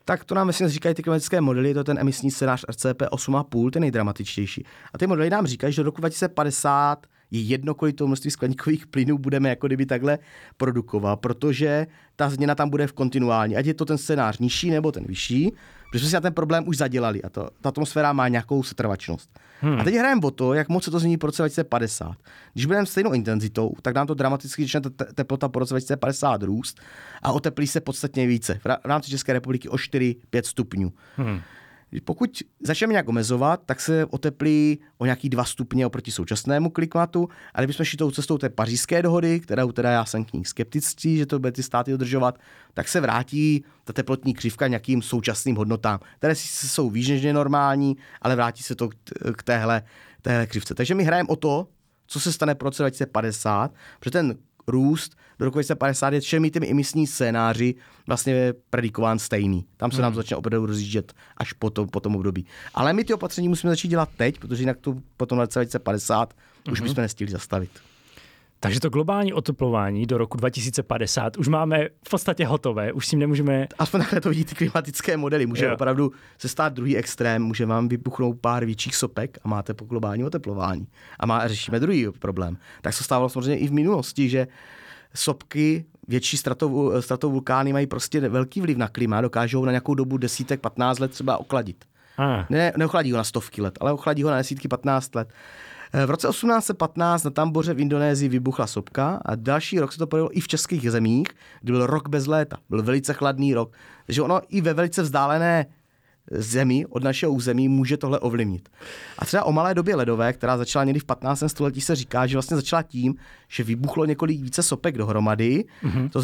tak 0.04 0.24
to 0.24 0.34
nám 0.34 0.46
myslím 0.46 0.68
říkají 0.68 0.94
ty 0.94 1.02
klimatické 1.02 1.40
modely, 1.40 1.68
je 1.68 1.74
to 1.74 1.84
ten 1.84 1.98
emisní 1.98 2.30
scénář 2.30 2.64
RCP 2.68 3.02
8,5, 3.02 3.70
ten 3.70 3.80
nejdramatičtější. 3.80 4.64
A 4.92 4.98
ty 4.98 5.06
modely 5.06 5.30
nám 5.30 5.46
říkají, 5.46 5.72
že 5.72 5.82
do 5.82 5.86
roku 5.86 6.00
2050 6.00 7.06
je 7.30 7.40
jedno, 7.40 7.74
kolik 7.74 7.96
toho 7.96 8.08
množství 8.08 8.30
skleníkových 8.30 8.86
plynů 8.86 9.18
budeme 9.18 9.48
jako 9.48 9.66
kdyby 9.66 9.86
takhle 9.86 10.18
produkovat, 10.56 11.20
protože 11.20 11.86
ta 12.16 12.30
změna 12.30 12.54
tam 12.54 12.70
bude 12.70 12.86
v 12.86 12.92
kontinuální, 12.92 13.56
ať 13.56 13.66
je 13.66 13.74
to 13.74 13.84
ten 13.84 13.98
scénář 13.98 14.38
nižší 14.38 14.70
nebo 14.70 14.92
ten 14.92 15.04
vyšší, 15.04 15.52
protože 15.90 16.04
jsme 16.04 16.08
si 16.08 16.14
na 16.14 16.20
ten 16.20 16.34
problém 16.34 16.68
už 16.68 16.76
zadělali 16.76 17.22
a 17.22 17.28
to, 17.28 17.50
ta 17.60 17.68
atmosféra 17.68 18.12
má 18.12 18.28
nějakou 18.28 18.62
setrvačnost. 18.62 19.30
Hmm. 19.60 19.80
A 19.80 19.84
teď 19.84 19.94
hrajeme 19.94 20.20
o 20.24 20.30
to, 20.30 20.54
jak 20.54 20.68
moc 20.68 20.84
se 20.84 20.90
to 20.90 20.98
změní 20.98 21.16
po 21.16 21.26
roce 21.26 21.42
2050. 21.42 22.16
Když 22.52 22.66
budeme 22.66 22.86
stejnou 22.86 23.12
intenzitou, 23.12 23.72
tak 23.82 23.94
nám 23.94 24.06
to 24.06 24.14
dramaticky 24.14 24.62
začne 24.62 24.80
teplota 25.14 25.48
po 25.48 25.58
roce 25.58 25.74
2050 25.74 26.42
růst 26.42 26.80
a 27.22 27.32
oteplí 27.32 27.66
se 27.66 27.80
podstatně 27.80 28.26
více. 28.26 28.60
V 28.64 28.86
rámci 28.86 29.10
České 29.10 29.32
republiky 29.32 29.68
o 29.68 29.76
4-5 29.76 30.14
stupňů. 30.42 30.92
Hmm. 31.16 31.40
Pokud 32.04 32.42
začneme 32.60 32.92
nějak 32.92 33.08
omezovat, 33.08 33.60
tak 33.66 33.80
se 33.80 34.04
oteplí 34.04 34.78
o 34.98 35.04
nějaký 35.04 35.28
dva 35.28 35.44
stupně 35.44 35.86
oproti 35.86 36.10
současnému 36.10 36.70
klimatu. 36.70 37.28
A 37.54 37.60
kdybychom 37.60 37.86
šli 37.86 37.96
tou 37.96 38.10
cestou 38.10 38.38
té 38.38 38.48
pařížské 38.48 39.02
dohody, 39.02 39.40
kterou 39.40 39.72
teda 39.72 39.90
já 39.90 40.04
jsem 40.04 40.24
k 40.24 40.32
ní 40.32 40.44
skeptický, 40.44 41.16
že 41.16 41.26
to 41.26 41.38
bude 41.38 41.52
ty 41.52 41.62
státy 41.62 41.90
dodržovat, 41.90 42.38
tak 42.74 42.88
se 42.88 43.00
vrátí 43.00 43.64
ta 43.84 43.92
teplotní 43.92 44.34
křivka 44.34 44.66
nějakým 44.66 45.02
současným 45.02 45.56
hodnotám, 45.56 46.00
které 46.18 46.34
jsou 46.36 46.90
výžně 46.90 47.32
normální, 47.32 47.96
ale 48.22 48.36
vrátí 48.36 48.62
se 48.62 48.74
to 48.74 48.88
k 49.36 49.42
téhle, 49.42 49.82
téhle 50.22 50.46
křivce. 50.46 50.74
Takže 50.74 50.94
my 50.94 51.04
hrajeme 51.04 51.28
o 51.28 51.36
to, 51.36 51.68
co 52.06 52.20
se 52.20 52.32
stane 52.32 52.54
po 52.54 52.64
roce 52.64 52.82
2050, 52.82 53.74
protože 53.98 54.10
ten 54.10 54.34
růst 54.66 55.16
do 55.38 55.44
roku 55.44 55.54
2050 55.54 56.14
je 56.14 56.20
všemi 56.20 56.50
těmi 56.50 56.70
emisní 56.70 57.06
scénáři 57.06 57.74
vlastně 58.06 58.54
predikován 58.70 59.18
stejný. 59.18 59.64
Tam 59.76 59.90
se 59.90 59.96
hmm. 59.96 60.02
nám 60.02 60.14
začne 60.14 60.36
opravdu 60.36 60.66
rozjíždět 60.66 61.12
až 61.36 61.52
po 61.52 61.70
tom, 61.70 61.88
po 61.88 62.00
tom 62.00 62.16
období. 62.16 62.46
Ale 62.74 62.92
my 62.92 63.04
ty 63.04 63.14
opatření 63.14 63.48
musíme 63.48 63.70
začít 63.70 63.88
dělat 63.88 64.08
teď, 64.16 64.38
protože 64.38 64.62
jinak 64.62 64.76
to 64.80 64.96
potom 65.16 65.38
na 65.38 65.44
2050 65.44 66.34
hmm. 66.66 66.72
už 66.72 66.80
bychom 66.80 67.02
nestihli 67.02 67.32
zastavit. 67.32 67.70
Takže 68.60 68.80
to 68.80 68.90
globální 68.90 69.32
oteplování 69.32 70.06
do 70.06 70.18
roku 70.18 70.36
2050 70.36 71.36
už 71.36 71.48
máme 71.48 71.88
v 72.06 72.10
podstatě 72.10 72.46
hotové, 72.46 72.92
už 72.92 73.06
s 73.06 73.10
tím 73.10 73.18
nemůžeme... 73.18 73.66
Aspoň 73.78 74.00
takhle 74.00 74.20
to 74.20 74.28
vidí 74.28 74.44
ty 74.44 74.54
klimatické 74.54 75.16
modely. 75.16 75.46
Může 75.46 75.64
jo. 75.64 75.74
opravdu 75.74 76.12
se 76.38 76.48
stát 76.48 76.72
druhý 76.72 76.96
extrém, 76.96 77.42
může 77.42 77.66
vám 77.66 77.88
vybuchnout 77.88 78.40
pár 78.40 78.64
větších 78.64 78.96
sopek 78.96 79.38
a 79.44 79.48
máte 79.48 79.74
po 79.74 79.84
globální 79.84 80.24
oteplování. 80.24 80.86
A 81.18 81.26
má, 81.26 81.48
řešíme 81.48 81.80
druhý 81.80 82.06
problém. 82.18 82.56
Tak 82.82 82.94
se 82.94 83.04
stávalo 83.04 83.28
samozřejmě 83.28 83.58
i 83.58 83.68
v 83.68 83.72
minulosti, 83.72 84.28
že 84.28 84.48
sopky, 85.14 85.84
větší 86.08 86.36
stratovulkány 87.00 87.72
mají 87.72 87.86
prostě 87.86 88.20
velký 88.20 88.60
vliv 88.60 88.76
na 88.76 88.88
klima, 88.88 89.20
dokážou 89.20 89.64
na 89.64 89.72
nějakou 89.72 89.94
dobu 89.94 90.16
desítek, 90.16 90.60
15 90.60 90.98
let 90.98 91.10
třeba 91.10 91.38
okladit. 91.38 91.84
Ah. 92.18 92.44
Ne, 92.50 92.72
neochladí 92.76 93.12
ho 93.12 93.18
na 93.18 93.24
stovky 93.24 93.62
let, 93.62 93.78
ale 93.80 93.92
ochladí 93.92 94.22
ho 94.22 94.30
na 94.30 94.36
desítky, 94.36 94.68
15 94.68 95.14
let. 95.14 95.32
V 95.92 96.10
roce 96.10 96.28
1815 96.28 97.24
na 97.24 97.30
Tamboře 97.30 97.74
v 97.74 97.80
Indonésii 97.80 98.28
vybuchla 98.28 98.66
sopka 98.66 99.20
a 99.24 99.34
další 99.34 99.80
rok 99.80 99.92
se 99.92 99.98
to 99.98 100.06
projevilo 100.06 100.38
i 100.38 100.40
v 100.40 100.48
českých 100.48 100.90
zemích, 100.90 101.26
kdy 101.60 101.72
byl 101.72 101.86
rok 101.86 102.08
bez 102.08 102.26
léta. 102.26 102.56
Byl 102.68 102.82
velice 102.82 103.12
chladný 103.12 103.54
rok. 103.54 103.72
Takže 104.06 104.22
ono 104.22 104.40
i 104.48 104.60
ve 104.60 104.74
velice 104.74 105.02
vzdálené 105.02 105.66
zemi, 106.30 106.86
od 106.86 107.04
našeho 107.04 107.32
území, 107.32 107.68
může 107.68 107.96
tohle 107.96 108.18
ovlivnit. 108.18 108.68
A 109.18 109.24
třeba 109.24 109.44
o 109.44 109.52
malé 109.52 109.74
době 109.74 109.96
ledové, 109.96 110.32
která 110.32 110.58
začala 110.58 110.84
někdy 110.84 111.00
v 111.00 111.04
15. 111.04 111.44
století, 111.46 111.80
se 111.80 111.96
říká, 111.96 112.26
že 112.26 112.36
vlastně 112.36 112.56
začala 112.56 112.82
tím, 112.82 113.14
že 113.48 113.64
vybuchlo 113.64 114.04
několik 114.04 114.40
více 114.40 114.62
sopek 114.62 114.98
dohromady. 114.98 115.64
Mm-hmm. 115.82 116.08
To, 116.08 116.22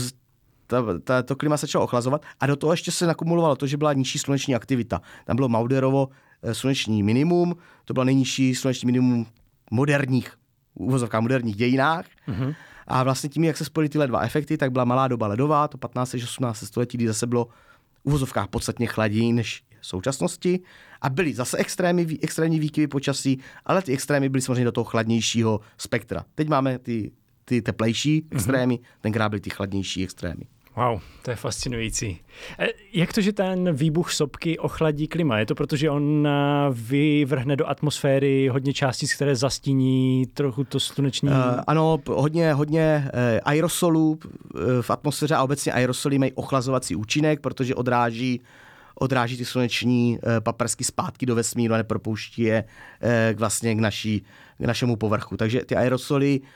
ta, 0.67 0.83
ta, 1.05 1.23
to 1.23 1.37
klima 1.37 1.57
se 1.57 1.67
začalo 1.67 1.85
ochlazovat 1.85 2.23
a 2.41 2.47
do 2.47 2.57
toho 2.57 2.73
ještě 2.73 2.91
se 2.91 3.07
nakumulovalo 3.07 3.57
to, 3.57 3.67
že 3.67 3.77
byla 3.77 3.93
nižší 3.93 4.19
sluneční 4.19 4.55
aktivita. 4.55 5.01
Tam 5.25 5.37
bylo 5.37 5.49
Mauderovo 5.49 6.09
eh, 6.43 6.55
sluneční 6.55 7.03
minimum, 7.03 7.57
to 7.85 7.95
bylo 7.95 8.05
nejnižší 8.05 8.55
sluneční 8.55 8.87
minimum 8.87 9.27
moderních, 9.71 10.33
uvozovkách 10.75 11.21
moderních 11.21 11.57
dějinách. 11.57 12.07
Mm-hmm. 12.29 12.55
A 12.87 13.03
vlastně 13.03 13.29
tím, 13.29 13.45
jak 13.45 13.57
se 13.57 13.65
spojily 13.65 13.89
tyhle 13.89 14.07
dva 14.07 14.21
efekty, 14.21 14.57
tak 14.57 14.73
byla 14.73 14.85
malá 14.85 15.09
doba 15.09 15.27
ledová, 15.27 15.69
to 15.69 15.79
15. 15.79 16.15
až 16.15 16.25
18. 16.25 16.59
století, 16.65 16.97
kdy 16.97 17.07
zase 17.07 17.27
bylo 17.27 17.45
v 17.45 17.51
uvozovkách 18.03 18.49
podstatně 18.49 18.87
chladí 18.87 19.33
než 19.33 19.63
v 19.81 19.87
současnosti. 19.87 20.61
A 21.03 21.11
byly 21.11 21.35
zase 21.35 21.57
extrémy, 21.57 22.07
extrémní 22.23 22.61
výkyvy 22.61 22.87
počasí, 22.87 23.41
ale 23.65 23.83
ty 23.83 23.93
extrémy 23.93 24.29
byly 24.29 24.43
samozřejmě 24.43 24.65
do 24.65 24.73
toho 24.73 24.85
chladnějšího 24.85 25.61
spektra. 25.79 26.25
Teď 26.35 26.49
máme 26.49 26.79
ty, 26.79 27.13
ty 27.45 27.63
teplejší 27.63 28.23
mm-hmm. 28.23 28.37
extrémy, 28.37 28.79
tenkrát 29.01 29.29
byly 29.29 29.41
ty 29.41 29.51
chladnější 29.51 30.05
extrémy. 30.05 30.43
Wow, 30.77 31.01
to 31.23 31.31
je 31.31 31.37
fascinující. 31.37 32.21
E, 32.59 32.67
jak 32.93 33.13
to, 33.13 33.21
že 33.21 33.33
ten 33.33 33.75
výbuch 33.75 34.13
sopky 34.13 34.59
ochladí 34.59 35.09
klima? 35.09 35.39
Je 35.39 35.47
to 35.47 35.55
proto, 35.55 35.77
že 35.77 35.91
on 35.91 36.29
vyvrhne 36.71 37.57
do 37.57 37.69
atmosféry 37.69 38.49
hodně 38.49 38.73
částic, 38.73 39.15
které 39.15 39.37
zastíní 39.37 40.27
trochu 40.27 40.65
to 40.65 40.81
sluneční... 40.81 41.29
Uh, 41.29 41.35
ano, 41.67 41.99
hodně, 42.09 42.53
hodně 42.53 43.11
aerosolů 43.45 44.19
v 44.81 44.91
atmosféře 44.91 45.35
a 45.35 45.43
obecně 45.43 45.73
aerosoly 45.73 46.19
mají 46.19 46.33
ochlazovací 46.33 46.97
účinek, 46.97 47.41
protože 47.41 47.75
odráží 47.75 48.41
odráží 48.99 49.37
ty 49.37 49.45
sluneční 49.45 50.19
paprsky 50.41 50.85
zpátky 50.85 51.27
do 51.27 51.35
vesmíru 51.35 51.75
a 51.75 51.77
nepropouští 51.77 52.43
je 52.43 52.65
uh, 52.65 53.39
vlastně 53.39 53.75
k, 53.75 53.79
naší, 53.79 54.25
k 54.59 54.65
našemu 54.65 54.97
povrchu. 54.97 55.37
Takže 55.37 55.65
ty 55.65 55.77
aerosoly 55.77 56.41
uh, 56.41 56.47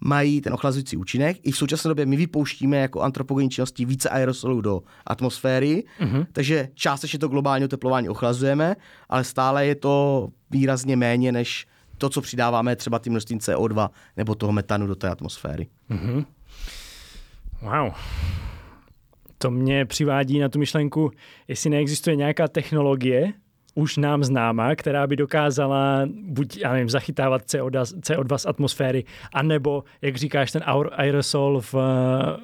mají 0.00 0.40
ten 0.40 0.52
ochlazující 0.52 0.96
účinek. 0.96 1.36
I 1.42 1.52
v 1.52 1.56
současné 1.56 1.88
době 1.88 2.06
my 2.06 2.16
vypouštíme 2.16 2.76
jako 2.76 3.00
antropogenní 3.00 3.50
činnosti 3.50 3.84
více 3.84 4.08
aerosolů 4.08 4.60
do 4.60 4.82
atmosféry, 5.06 5.84
mm-hmm. 6.00 6.26
takže 6.32 6.68
částečně 6.74 7.18
to 7.18 7.28
globální 7.28 7.64
oteplování 7.64 8.08
ochlazujeme, 8.08 8.76
ale 9.08 9.24
stále 9.24 9.66
je 9.66 9.74
to 9.74 10.28
výrazně 10.50 10.96
méně 10.96 11.32
než 11.32 11.66
to, 11.98 12.08
co 12.08 12.20
přidáváme 12.20 12.76
třeba 12.76 12.98
tím 12.98 13.12
množstvím 13.12 13.38
CO2 13.38 13.88
nebo 14.16 14.34
toho 14.34 14.52
metanu 14.52 14.86
do 14.86 14.94
té 14.94 15.08
atmosféry. 15.08 15.66
Mm-hmm. 15.90 16.24
Wow. 17.62 17.92
To 19.38 19.50
mě 19.50 19.84
přivádí 19.84 20.38
na 20.38 20.48
tu 20.48 20.58
myšlenku, 20.58 21.10
jestli 21.48 21.70
neexistuje 21.70 22.16
nějaká 22.16 22.48
technologie, 22.48 23.32
už 23.78 23.96
nám 23.96 24.24
známá, 24.24 24.74
která 24.74 25.06
by 25.06 25.16
dokázala 25.16 26.02
buď, 26.22 26.56
já 26.56 26.72
nevím, 26.72 26.90
zachytávat 26.90 27.42
CO2, 27.42 27.82
CO2 27.82 28.38
z 28.38 28.46
atmosféry, 28.46 29.04
anebo, 29.32 29.84
jak 30.02 30.16
říkáš, 30.16 30.52
ten 30.52 30.62
aerosol 30.92 31.60
v, 31.60 31.74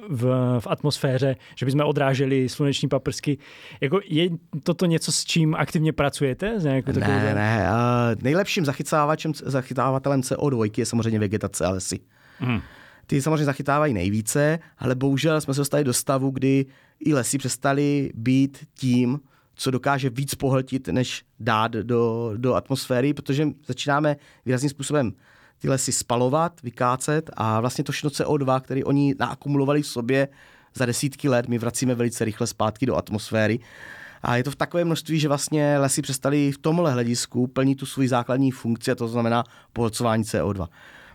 v, 0.09 0.23
v 0.59 0.67
atmosféře, 0.67 1.35
že 1.55 1.65
bychom 1.65 1.81
odráželi 1.81 2.49
sluneční 2.49 2.89
paprsky. 2.89 3.37
Jako 3.81 3.99
je 4.05 4.29
toto 4.63 4.85
něco, 4.85 5.11
s 5.11 5.25
čím 5.25 5.55
aktivně 5.55 5.93
pracujete? 5.93 6.59
ne, 7.23 7.35
ne. 7.35 7.67
Uh, 7.69 8.23
nejlepším 8.23 8.65
zachytávačem, 8.65 9.33
zachytávatelem 9.33 10.21
CO2 10.21 10.71
je 10.77 10.85
samozřejmě 10.85 11.19
vegetace 11.19 11.65
a 11.65 11.69
lesy. 11.69 11.99
Hmm. 12.39 12.61
ty 13.07 13.21
samozřejmě 13.21 13.45
zachytávají 13.45 13.93
nejvíce, 13.93 14.59
ale 14.77 14.95
bohužel 14.95 15.41
jsme 15.41 15.53
se 15.53 15.61
dostali 15.61 15.83
do 15.83 15.93
stavu, 15.93 16.31
kdy 16.31 16.65
i 16.99 17.13
lesy 17.13 17.37
přestaly 17.37 18.11
být 18.13 18.65
tím, 18.73 19.19
co 19.55 19.71
dokáže 19.71 20.09
víc 20.09 20.35
pohltit, 20.35 20.87
než 20.87 21.23
dát 21.39 21.71
do, 21.71 22.33
do 22.37 22.55
atmosféry, 22.55 23.13
protože 23.13 23.47
začínáme 23.67 24.15
výrazným 24.45 24.69
způsobem 24.69 25.13
ty 25.57 25.69
lesy 25.69 25.91
spalovat, 25.91 26.61
vykácet 26.63 27.29
a 27.33 27.59
vlastně 27.59 27.83
to 27.83 27.91
všechno 27.91 28.09
CO2, 28.09 28.61
který 28.61 28.83
oni 28.83 29.15
naakumulovali 29.19 29.81
v 29.81 29.87
sobě 29.87 30.27
za 30.75 30.85
desítky 30.85 31.29
let, 31.29 31.47
my 31.47 31.57
vracíme 31.57 31.95
velice 31.95 32.25
rychle 32.25 32.47
zpátky 32.47 32.85
do 32.85 32.95
atmosféry. 32.95 33.59
A 34.23 34.35
je 34.35 34.43
to 34.43 34.51
v 34.51 34.55
takové 34.55 34.85
množství, 34.85 35.19
že 35.19 35.27
vlastně 35.27 35.77
lesy 35.77 36.01
přestali 36.01 36.51
v 36.51 36.57
tomhle 36.57 36.91
hledisku 36.91 37.47
plnit 37.47 37.75
tu 37.75 37.85
svůj 37.85 38.07
základní 38.07 38.51
funkci, 38.51 38.91
a 38.91 38.95
to 38.95 39.07
znamená 39.07 39.43
pohlcování 39.73 40.23
CO2. 40.23 40.67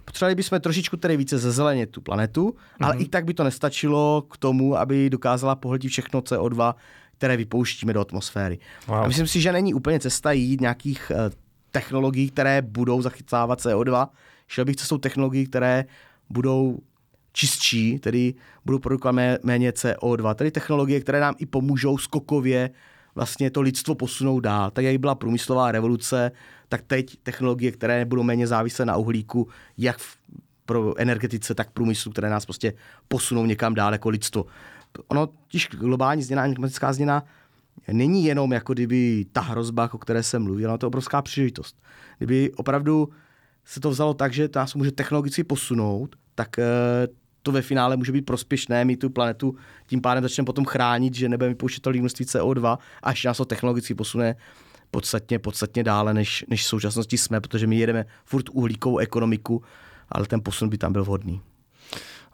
Potřebovali 0.04 0.34
bychom 0.34 0.60
trošičku 0.60 0.96
tedy 0.96 1.16
více 1.16 1.38
zezelenit 1.38 1.90
tu 1.90 2.00
planetu, 2.00 2.48
mm-hmm. 2.48 2.86
ale 2.86 2.94
mhm. 2.94 3.04
i 3.04 3.08
tak 3.08 3.24
by 3.24 3.34
to 3.34 3.44
nestačilo 3.44 4.22
k 4.30 4.36
tomu, 4.36 4.76
aby 4.76 5.10
dokázala 5.10 5.54
pohltit 5.54 5.90
všechno 5.90 6.20
CO2, 6.20 6.74
které 7.20 7.36
vypouštíme 7.36 7.92
do 7.92 8.00
atmosféry. 8.00 8.58
Wow. 8.86 8.96
A 8.96 9.08
myslím 9.08 9.26
si, 9.26 9.40
že 9.40 9.52
není 9.52 9.74
úplně 9.74 10.00
cesta 10.00 10.32
jít 10.32 10.60
nějakých 10.60 11.12
eh, 11.14 11.30
technologií, 11.70 12.30
které 12.30 12.62
budou 12.62 13.02
zachytávat 13.02 13.60
CO2. 13.60 14.08
Šel 14.48 14.64
bych 14.64 14.76
cestou 14.76 14.98
technologií, 14.98 15.46
které 15.46 15.84
budou 16.30 16.78
čistší, 17.32 17.98
tedy 17.98 18.34
budou 18.64 18.78
produkovat 18.78 19.44
méně 19.44 19.70
CO2, 19.70 20.34
tedy 20.34 20.50
technologie, 20.50 21.00
které 21.00 21.20
nám 21.20 21.34
i 21.38 21.46
pomůžou 21.46 21.98
skokově 21.98 22.70
vlastně 23.14 23.50
to 23.50 23.60
lidstvo 23.60 23.94
posunout 23.94 24.40
dál. 24.40 24.70
Tak 24.70 24.84
jak 24.84 24.98
byla 24.98 25.14
průmyslová 25.14 25.72
revoluce, 25.72 26.30
tak 26.68 26.82
teď 26.82 27.16
technologie, 27.22 27.72
které 27.72 28.04
budou 28.04 28.22
méně 28.22 28.46
závislé 28.46 28.86
na 28.86 28.96
uhlíku, 28.96 29.48
jak 29.78 29.98
v, 29.98 30.16
pro 30.66 30.98
energetice, 30.98 31.54
tak 31.54 31.70
průmyslu, 31.70 32.12
které 32.12 32.30
nás 32.30 32.44
prostě 32.46 32.72
posunou 33.08 33.46
někam 33.46 33.74
dál 33.74 33.92
jako 33.92 34.08
lidstvo. 34.08 34.46
Ono, 35.08 35.28
když 35.50 35.68
globální 35.68 36.22
změna, 36.22 36.54
klimatická 36.54 36.92
změna 36.92 37.24
není 37.92 38.24
jenom 38.24 38.52
jako 38.52 38.72
kdyby 38.72 39.26
ta 39.32 39.40
hrozba, 39.40 39.90
o 39.92 39.98
které 39.98 40.22
jsem 40.22 40.42
mluvil, 40.42 40.68
ale 40.68 40.78
to 40.78 40.86
je 40.86 40.88
obrovská 40.88 41.22
příležitost. 41.22 41.76
Kdyby 42.18 42.52
opravdu 42.56 43.08
se 43.64 43.80
to 43.80 43.90
vzalo 43.90 44.14
tak, 44.14 44.32
že 44.32 44.48
nás 44.54 44.74
může 44.74 44.92
technologicky 44.92 45.44
posunout, 45.44 46.16
tak 46.34 46.58
eh, 46.58 46.64
to 47.42 47.52
ve 47.52 47.62
finále 47.62 47.96
může 47.96 48.12
být 48.12 48.26
prospěšné, 48.26 48.84
mít 48.84 48.96
tu 48.96 49.10
planetu 49.10 49.56
tím 49.86 50.00
pádem 50.00 50.22
začneme 50.22 50.46
potom 50.46 50.64
chránit, 50.64 51.14
že 51.14 51.28
nebudeme 51.28 51.48
vypouštět 51.48 51.82
tolik 51.82 52.00
množství 52.00 52.24
CO2 52.24 52.78
a 53.02 53.10
ještě 53.10 53.28
nás 53.28 53.36
to 53.36 53.44
technologicky 53.44 53.94
posune 53.94 54.36
podstatně, 54.90 55.38
podstatně 55.38 55.84
dále, 55.84 56.14
než, 56.14 56.44
než 56.48 56.62
v 56.62 56.66
současnosti 56.66 57.18
jsme, 57.18 57.40
protože 57.40 57.66
my 57.66 57.76
jedeme 57.76 58.06
furt 58.24 58.48
uhlíkovou 58.48 58.98
ekonomiku, 58.98 59.62
ale 60.08 60.26
ten 60.26 60.40
posun 60.42 60.68
by 60.68 60.78
tam 60.78 60.92
byl 60.92 61.04
vhodný. 61.04 61.40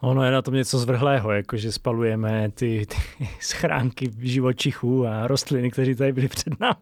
Ono 0.01 0.23
je 0.23 0.31
na 0.31 0.41
tom 0.41 0.53
něco 0.53 0.79
zvrhlého, 0.79 1.31
jako 1.31 1.57
že 1.57 1.71
spalujeme 1.71 2.51
ty, 2.53 2.85
ty 2.85 3.27
schránky 3.39 4.11
živočichů 4.19 5.07
a 5.07 5.27
rostliny, 5.27 5.71
kteří 5.71 5.95
tady 5.95 6.13
byli 6.13 6.27
před 6.27 6.59
námi. 6.59 6.75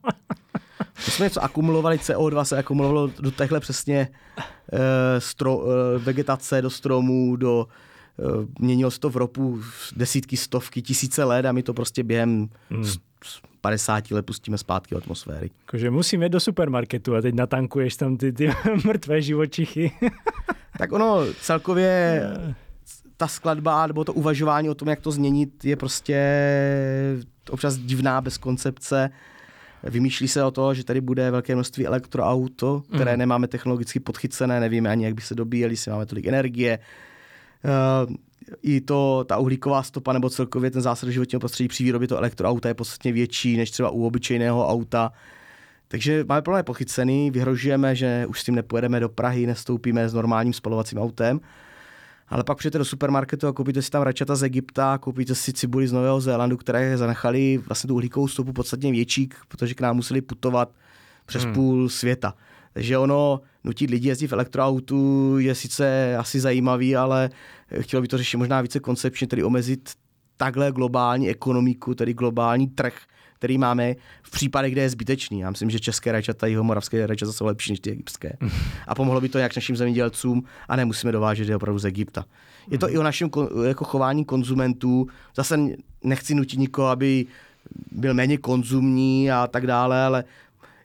My 1.06 1.12
jsme 1.12 1.26
něco 1.26 1.44
akumulovali, 1.44 1.98
CO2 1.98 2.44
se 2.44 2.58
akumulovalo 2.58 3.08
do 3.20 3.32
téhle 3.32 3.60
přesně 3.60 4.08
uh, 4.38 4.80
stro, 5.20 5.58
uh, 5.58 5.66
vegetace, 5.98 6.62
do 6.62 6.70
stromů, 6.70 7.36
do 7.36 7.68
uh, 8.18 8.46
měnilo 8.60 8.92
se 8.92 9.00
to 9.00 9.10
v 9.10 9.16
ropu 9.16 9.62
desítky, 9.96 10.38
stovky, 10.38 10.82
tisíce 10.82 11.24
let 11.24 11.46
a 11.46 11.52
my 11.52 11.64
to 11.64 11.74
prostě 11.74 12.04
během 12.04 12.50
hmm. 12.70 12.86
50 13.62 14.12
let 14.12 14.26
pustíme 14.26 14.58
zpátky 14.58 14.96
do 14.96 14.98
atmosféry. 14.98 15.50
Jakože 15.60 15.92
musíme 15.92 16.30
do 16.30 16.40
supermarketu 16.40 17.16
a 17.16 17.22
teď 17.22 17.36
natankuješ 17.36 17.96
tam 17.96 18.18
ty, 18.18 18.32
ty 18.32 18.52
mrtvé 18.86 19.22
živočichy. 19.22 19.92
tak 20.78 20.92
ono 20.92 21.26
celkově 21.42 22.22
ta 23.18 23.28
skladba 23.28 23.88
nebo 23.88 24.04
to 24.04 24.14
uvažování 24.14 24.70
o 24.70 24.76
tom, 24.76 24.88
jak 24.88 25.02
to 25.02 25.12
změnit, 25.12 25.66
je 25.66 25.76
prostě 25.76 26.18
občas 27.50 27.78
divná, 27.78 28.22
bez 28.22 28.38
koncepce. 28.38 29.10
Vymýšlí 29.84 30.28
se 30.28 30.44
o 30.44 30.52
to, 30.52 30.74
že 30.74 30.84
tady 30.84 31.02
bude 31.02 31.32
velké 31.32 31.56
množství 31.56 31.88
elektroauto, 31.88 32.84
které 32.96 33.14
mm. 33.14 33.20
nemáme 33.20 33.48
technologicky 33.48 34.00
podchycené, 34.00 34.60
nevíme 34.60 34.90
ani, 34.90 35.06
jak 35.06 35.14
by 35.14 35.22
se 35.22 35.36
dobíjeli, 35.36 35.74
jestli 35.74 35.92
máme 35.92 36.06
tolik 36.06 36.26
energie. 36.26 36.80
Uh, 38.08 38.16
I 38.62 38.82
to, 38.82 39.24
ta 39.28 39.38
uhlíková 39.38 39.84
stopa 39.84 40.14
nebo 40.14 40.30
celkově 40.30 40.72
ten 40.72 40.82
zásad 40.82 41.10
životního 41.10 41.40
prostředí 41.40 41.68
při 41.68 41.84
výrobě 41.84 42.08
toho 42.08 42.20
elektroauta 42.20 42.68
je 42.68 42.74
podstatně 42.74 43.12
větší 43.12 43.58
než 43.58 43.72
třeba 43.72 43.90
u 43.90 44.06
obyčejného 44.06 44.68
auta. 44.68 45.12
Takže 45.88 46.26
máme 46.28 46.42
plné 46.42 46.64
pochycený, 46.64 47.32
vyhrožujeme, 47.32 47.96
že 47.96 48.26
už 48.30 48.42
s 48.42 48.44
tím 48.44 48.56
nepojedeme 48.56 49.00
do 49.00 49.10
Prahy, 49.10 49.46
nestoupíme 49.46 50.10
s 50.10 50.14
normálním 50.14 50.54
spalovacím 50.54 51.00
autem 51.00 51.40
ale 52.28 52.44
pak 52.44 52.58
přijete 52.58 52.78
do 52.78 52.86
supermarketu 52.86 53.48
a 53.48 53.54
koupíte 53.54 53.82
si 53.82 53.92
tam 53.92 54.02
račata 54.02 54.36
z 54.36 54.44
Egypta, 54.44 54.98
koupíte 54.98 55.36
si 55.36 55.54
cibuli 55.54 55.88
z 55.88 55.92
Nového 55.92 56.22
Zélandu, 56.22 56.58
které 56.58 56.98
zanechali 56.98 57.58
vlastně 57.58 57.88
tu 57.88 57.94
uhlíkovou 57.94 58.28
stopu 58.28 58.54
podstatně 58.54 58.92
větší, 58.92 59.30
protože 59.48 59.74
k 59.74 59.82
nám 59.82 59.96
museli 59.96 60.22
putovat 60.22 60.72
přes 61.26 61.44
hmm. 61.44 61.54
půl 61.54 61.90
světa. 61.90 62.34
Takže 62.74 62.98
ono, 62.98 63.42
nutit 63.64 63.90
lidi 63.90 64.08
jezdit 64.08 64.28
v 64.28 64.34
elektroautu 64.34 65.36
je 65.38 65.56
sice 65.56 66.18
asi 66.18 66.40
zajímavý, 66.40 66.96
ale 66.96 67.30
chtělo 67.80 68.02
by 68.02 68.08
to 68.08 68.18
řešit 68.18 68.38
možná 68.38 68.62
více 68.62 68.80
koncepčně, 68.80 69.28
tedy 69.28 69.44
omezit 69.44 69.90
takhle 70.38 70.72
globální 70.72 71.30
ekonomiku, 71.30 71.96
tedy 71.96 72.14
globální 72.14 72.68
trh, 72.68 72.94
který 73.36 73.58
máme 73.58 73.96
v 74.24 74.32
případech, 74.32 74.72
kde 74.72 74.82
je 74.82 74.90
zbytečný. 74.90 75.40
Já 75.40 75.50
myslím, 75.50 75.70
že 75.70 75.80
české 75.80 76.12
rajčata, 76.12 76.48
moravské 76.62 77.08
rajčata 77.08 77.32
jsou 77.32 77.46
lepší 77.46 77.72
než 77.72 77.80
ty 77.80 77.92
egyptské. 77.92 78.38
A 78.88 78.96
pomohlo 78.96 79.22
by 79.22 79.30
to 79.30 79.38
jak 79.38 79.56
našim 79.56 79.76
zemědělcům 79.76 80.44
a 80.68 80.76
nemusíme 80.76 81.12
dovážet 81.12 81.50
je 81.50 81.56
opravdu 81.56 81.80
z 81.80 81.86
Egypta. 81.86 82.26
Je 82.72 82.78
to 82.78 82.90
i 82.90 82.98
o 82.98 83.04
našem 83.04 83.30
jako 83.68 83.86
chování 83.86 84.26
konzumentů. 84.26 85.08
Zase 85.36 85.60
nechci 86.04 86.36
nutit 86.36 86.60
nikoho, 86.60 86.88
aby 86.88 87.26
byl 87.92 88.14
méně 88.14 88.38
konzumní 88.38 89.32
a 89.32 89.48
tak 89.48 89.68
dále, 89.68 90.04
ale 90.04 90.24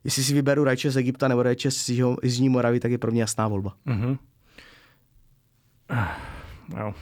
jestli 0.05 0.25
si 0.25 0.35
vyberu 0.35 0.65
rajče 0.65 0.91
z 0.91 0.97
Egypta 0.97 1.29
nebo 1.29 1.43
rajče 1.43 1.71
z, 1.71 1.91
Jižní 2.23 2.49
Moravy, 2.49 2.81
tak 2.81 2.91
je 2.91 2.99
pro 2.99 3.11
mě 3.11 3.21
jasná 3.21 3.49
volba. 3.49 3.75
Mm-hmm. 3.87 4.19
No. 6.77 6.95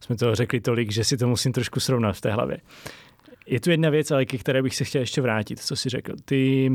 Jsme 0.00 0.16
to 0.16 0.34
řekli 0.34 0.60
tolik, 0.60 0.92
že 0.92 1.04
si 1.04 1.16
to 1.16 1.28
musím 1.28 1.52
trošku 1.52 1.80
srovnat 1.80 2.16
v 2.16 2.20
té 2.20 2.32
hlavě. 2.32 2.58
Je 3.46 3.60
tu 3.60 3.70
jedna 3.70 3.90
věc, 3.90 4.10
ale 4.10 4.24
ke 4.24 4.38
které 4.38 4.62
bych 4.62 4.74
se 4.74 4.84
chtěl 4.84 5.00
ještě 5.00 5.20
vrátit, 5.20 5.60
co 5.60 5.76
jsi 5.76 5.88
řekl. 5.88 6.12
Ty 6.24 6.70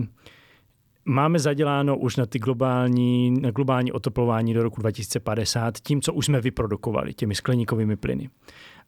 máme 1.05 1.39
zaděláno 1.39 1.97
už 1.97 2.15
na 2.15 2.25
ty 2.25 2.39
globální, 2.39 3.31
na 3.31 3.51
globální 3.51 3.91
oteplování 3.91 4.53
do 4.53 4.63
roku 4.63 4.81
2050 4.81 5.77
tím, 5.77 6.01
co 6.01 6.13
už 6.13 6.25
jsme 6.25 6.41
vyprodukovali, 6.41 7.13
těmi 7.13 7.35
skleníkovými 7.35 7.95
plyny. 7.95 8.29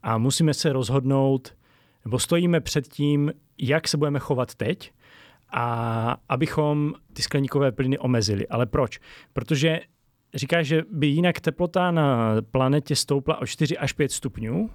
A 0.04 0.18
musíme 0.18 0.54
se 0.54 0.74
rozhodnout, 0.74 1.54
nebo 2.06 2.20
stojíme 2.20 2.62
před 2.62 2.88
tím, 2.88 3.32
jak 3.58 3.88
se 3.88 3.98
budeme 3.98 4.20
chovat 4.20 4.56
teď, 4.56 4.92
a 5.56 6.18
abychom 6.30 6.94
ty 7.14 7.22
skleníkové 7.22 7.72
plyny 7.72 7.98
omezili. 7.98 8.48
Ale 8.48 8.66
proč? 8.66 9.00
Protože 9.34 9.80
říkáš, 10.34 10.68
že 10.68 10.84
by 10.92 11.08
jinak 11.08 11.40
teplota 11.40 11.92
na 11.92 12.36
planetě 12.52 12.96
stoupla 12.96 13.42
o 13.42 13.46
4 13.46 13.78
až 13.78 13.94
5 13.94 14.12
stupňů, 14.12 14.70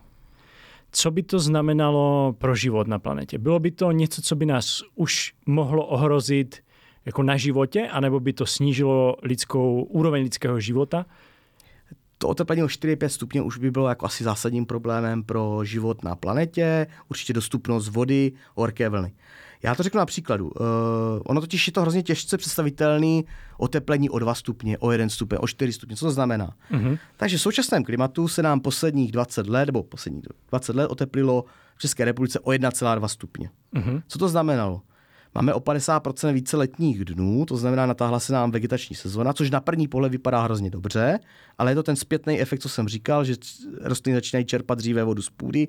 co 0.93 1.11
by 1.11 1.23
to 1.23 1.39
znamenalo 1.39 2.35
pro 2.39 2.55
život 2.55 2.87
na 2.87 2.99
planetě? 2.99 3.39
Bylo 3.39 3.59
by 3.59 3.71
to 3.71 3.93
něco, 3.93 4.23
co 4.23 4.37
by 4.37 4.47
nás 4.47 4.83
už 4.95 5.35
mohlo 5.47 5.87
ohrozit 5.87 6.57
jako 7.05 7.23
na 7.23 7.37
životě, 7.37 7.89
anebo 7.89 8.21
by 8.21 8.33
to 8.33 8.47
snížilo 8.47 9.17
lidskou, 9.23 9.83
úroveň 9.83 10.23
lidského 10.23 10.61
života? 10.61 11.07
To 12.19 12.29
oteplení 12.29 12.63
o 12.63 12.67
4-5 12.67 13.07
stupňů 13.07 13.45
už 13.45 13.59
by 13.59 13.71
bylo 13.71 13.89
jako 13.89 14.07
asi 14.07 14.25
zásadním 14.25 14.67
problémem 14.67 15.23
pro 15.23 15.65
život 15.65 16.05
na 16.05 16.17
planetě, 16.17 16.87
určitě 17.09 17.33
dostupnost 17.33 17.89
vody, 17.89 18.33
horké 18.55 18.89
vlny. 18.89 19.13
Já 19.63 19.75
to 19.75 19.83
řeknu 19.83 19.99
na 19.99 20.07
příkladu. 20.07 20.51
Uh, 20.51 20.67
ono 21.25 21.41
totiž 21.41 21.67
je 21.67 21.73
to 21.73 21.81
hrozně 21.81 22.03
těžce 22.03 22.39
představitelný 22.39 23.25
oteplení 23.59 24.11
o 24.11 24.19
2 24.19 24.35
stupně, 24.35 24.79
o 24.79 24.93
1 24.93 25.09
stupeň, 25.09 25.39
o 25.41 25.47
4 25.47 25.73
stupně. 25.73 25.97
Co 25.97 26.05
to 26.07 26.11
znamená? 26.11 26.55
Uh-huh. 26.73 26.99
Takže 27.17 27.39
v 27.39 27.41
současném 27.41 27.85
klimatu 27.85 28.29
se 28.29 28.43
nám 28.43 28.61
posledních 28.61 29.13
20 29.13 29.47
let, 29.47 29.67
nebo 29.67 29.83
posledních 29.83 30.25
20 30.49 30.77
let 30.77 30.87
oteplilo 30.87 31.45
v 31.77 31.81
České 31.81 32.05
republice 32.05 32.41
o 32.41 32.51
1,2 32.51 33.07
stupně. 33.09 33.51
Uh-huh. 33.75 34.03
Co 34.09 34.19
to 34.19 34.29
znamenalo? 34.29 34.83
Máme 35.35 35.55
o 35.55 35.61
50% 35.61 36.33
více 36.33 36.57
letních 36.57 37.05
dnů, 37.05 37.45
to 37.45 37.57
znamená, 37.57 37.87
natáhla 37.87 38.21
se 38.21 38.33
nám 38.33 38.51
vegetační 38.51 38.97
sezona, 38.97 39.33
což 39.33 39.51
na 39.51 39.61
první 39.61 39.89
pohled 39.89 40.13
vypadá 40.13 40.43
hrozně 40.43 40.71
dobře, 40.71 41.19
ale 41.59 41.71
je 41.71 41.75
to 41.75 41.83
ten 41.83 41.97
zpětný 41.97 42.41
efekt, 42.41 42.61
co 42.61 42.69
jsem 42.69 42.89
říkal, 42.89 43.25
že 43.25 43.35
rostliny 43.81 44.17
začínají 44.17 44.47
čerpat 44.47 44.79
dříve 44.79 45.05
vodu 45.05 45.23
z 45.23 45.31
půdy 45.31 45.69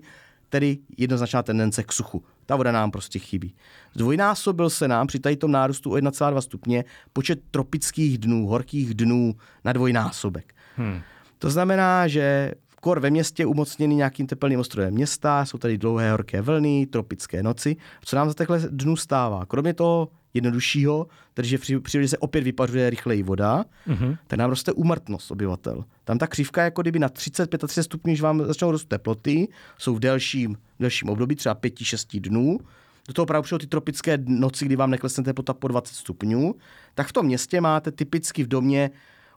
tedy 0.50 0.78
jednoznačná 0.98 1.44
tendence 1.44 1.84
k 1.84 1.92
suchu. 1.92 2.24
Ta 2.50 2.56
voda 2.56 2.72
nám 2.72 2.92
prostě 2.92 3.20
chybí. 3.20 3.56
Zdvojnásobil 3.94 4.70
se 4.70 4.88
nám 4.88 5.08
při 5.08 5.20
tady 5.20 5.36
tom 5.36 5.52
nárůstu 5.52 5.92
o 5.92 5.96
1,2 5.96 6.42
stupně 6.42 6.86
počet 7.14 7.40
tropických 7.52 8.18
dnů, 8.18 8.48
horkých 8.48 8.94
dnů 8.94 9.36
na 9.66 9.74
dvojnásobek. 9.74 10.54
Hmm. 10.76 11.02
To 11.40 11.50
znamená, 11.50 12.08
že 12.08 12.52
kor 12.82 13.00
ve 13.00 13.10
městě 13.10 13.46
umocněný 13.46 13.96
nějakým 13.96 14.28
teplným 14.28 14.60
ostrojem 14.60 14.94
města, 14.94 15.46
jsou 15.46 15.58
tady 15.58 15.78
dlouhé 15.78 16.12
horké 16.12 16.42
vlny, 16.42 16.86
tropické 16.86 17.44
noci. 17.44 17.76
Co 18.06 18.16
nám 18.16 18.28
za 18.28 18.34
takhle 18.34 18.60
dnů 18.70 18.96
stává? 18.96 19.46
Kromě 19.46 19.74
toho, 19.74 20.10
jednoduššího, 20.34 21.08
takže 21.34 21.58
v 21.58 21.82
přírodě 21.82 22.08
se 22.08 22.18
opět 22.18 22.44
vypařuje 22.44 22.90
rychleji 22.90 23.24
voda, 23.24 23.66
Mhm. 23.88 24.16
tak 24.28 24.40
nám 24.40 24.50
roste 24.50 24.72
úmrtnost 24.72 25.32
obyvatel. 25.32 25.84
Tam 26.04 26.18
ta 26.18 26.28
křivka, 26.28 26.64
jako 26.64 26.82
kdyby 26.82 27.00
na 27.00 27.10
30-35 27.10 27.84
stupňů, 27.84 28.12
když 28.12 28.22
vám 28.22 28.46
začnou 28.46 28.72
růst 28.72 28.88
teploty, 28.88 29.48
jsou 29.78 29.96
v 29.96 30.00
delším, 30.00 30.58
delším 30.80 31.10
období, 31.10 31.36
třeba 31.36 31.56
5-6 31.56 32.20
dnů, 32.22 32.60
do 33.08 33.14
toho 33.14 33.26
právě 33.26 33.44
přijdou 33.44 33.58
ty 33.58 33.68
tropické 33.68 34.18
noci, 34.26 34.66
kdy 34.66 34.76
vám 34.76 34.92
neklesne 34.92 35.24
teplota 35.24 35.54
po 35.54 35.68
20 35.68 35.96
stupňů, 35.96 36.56
tak 36.96 37.08
v 37.08 37.14
tom 37.14 37.26
městě 37.26 37.62
máte 37.62 37.92
typicky 37.92 38.44
v 38.44 38.48
domě 38.48 38.92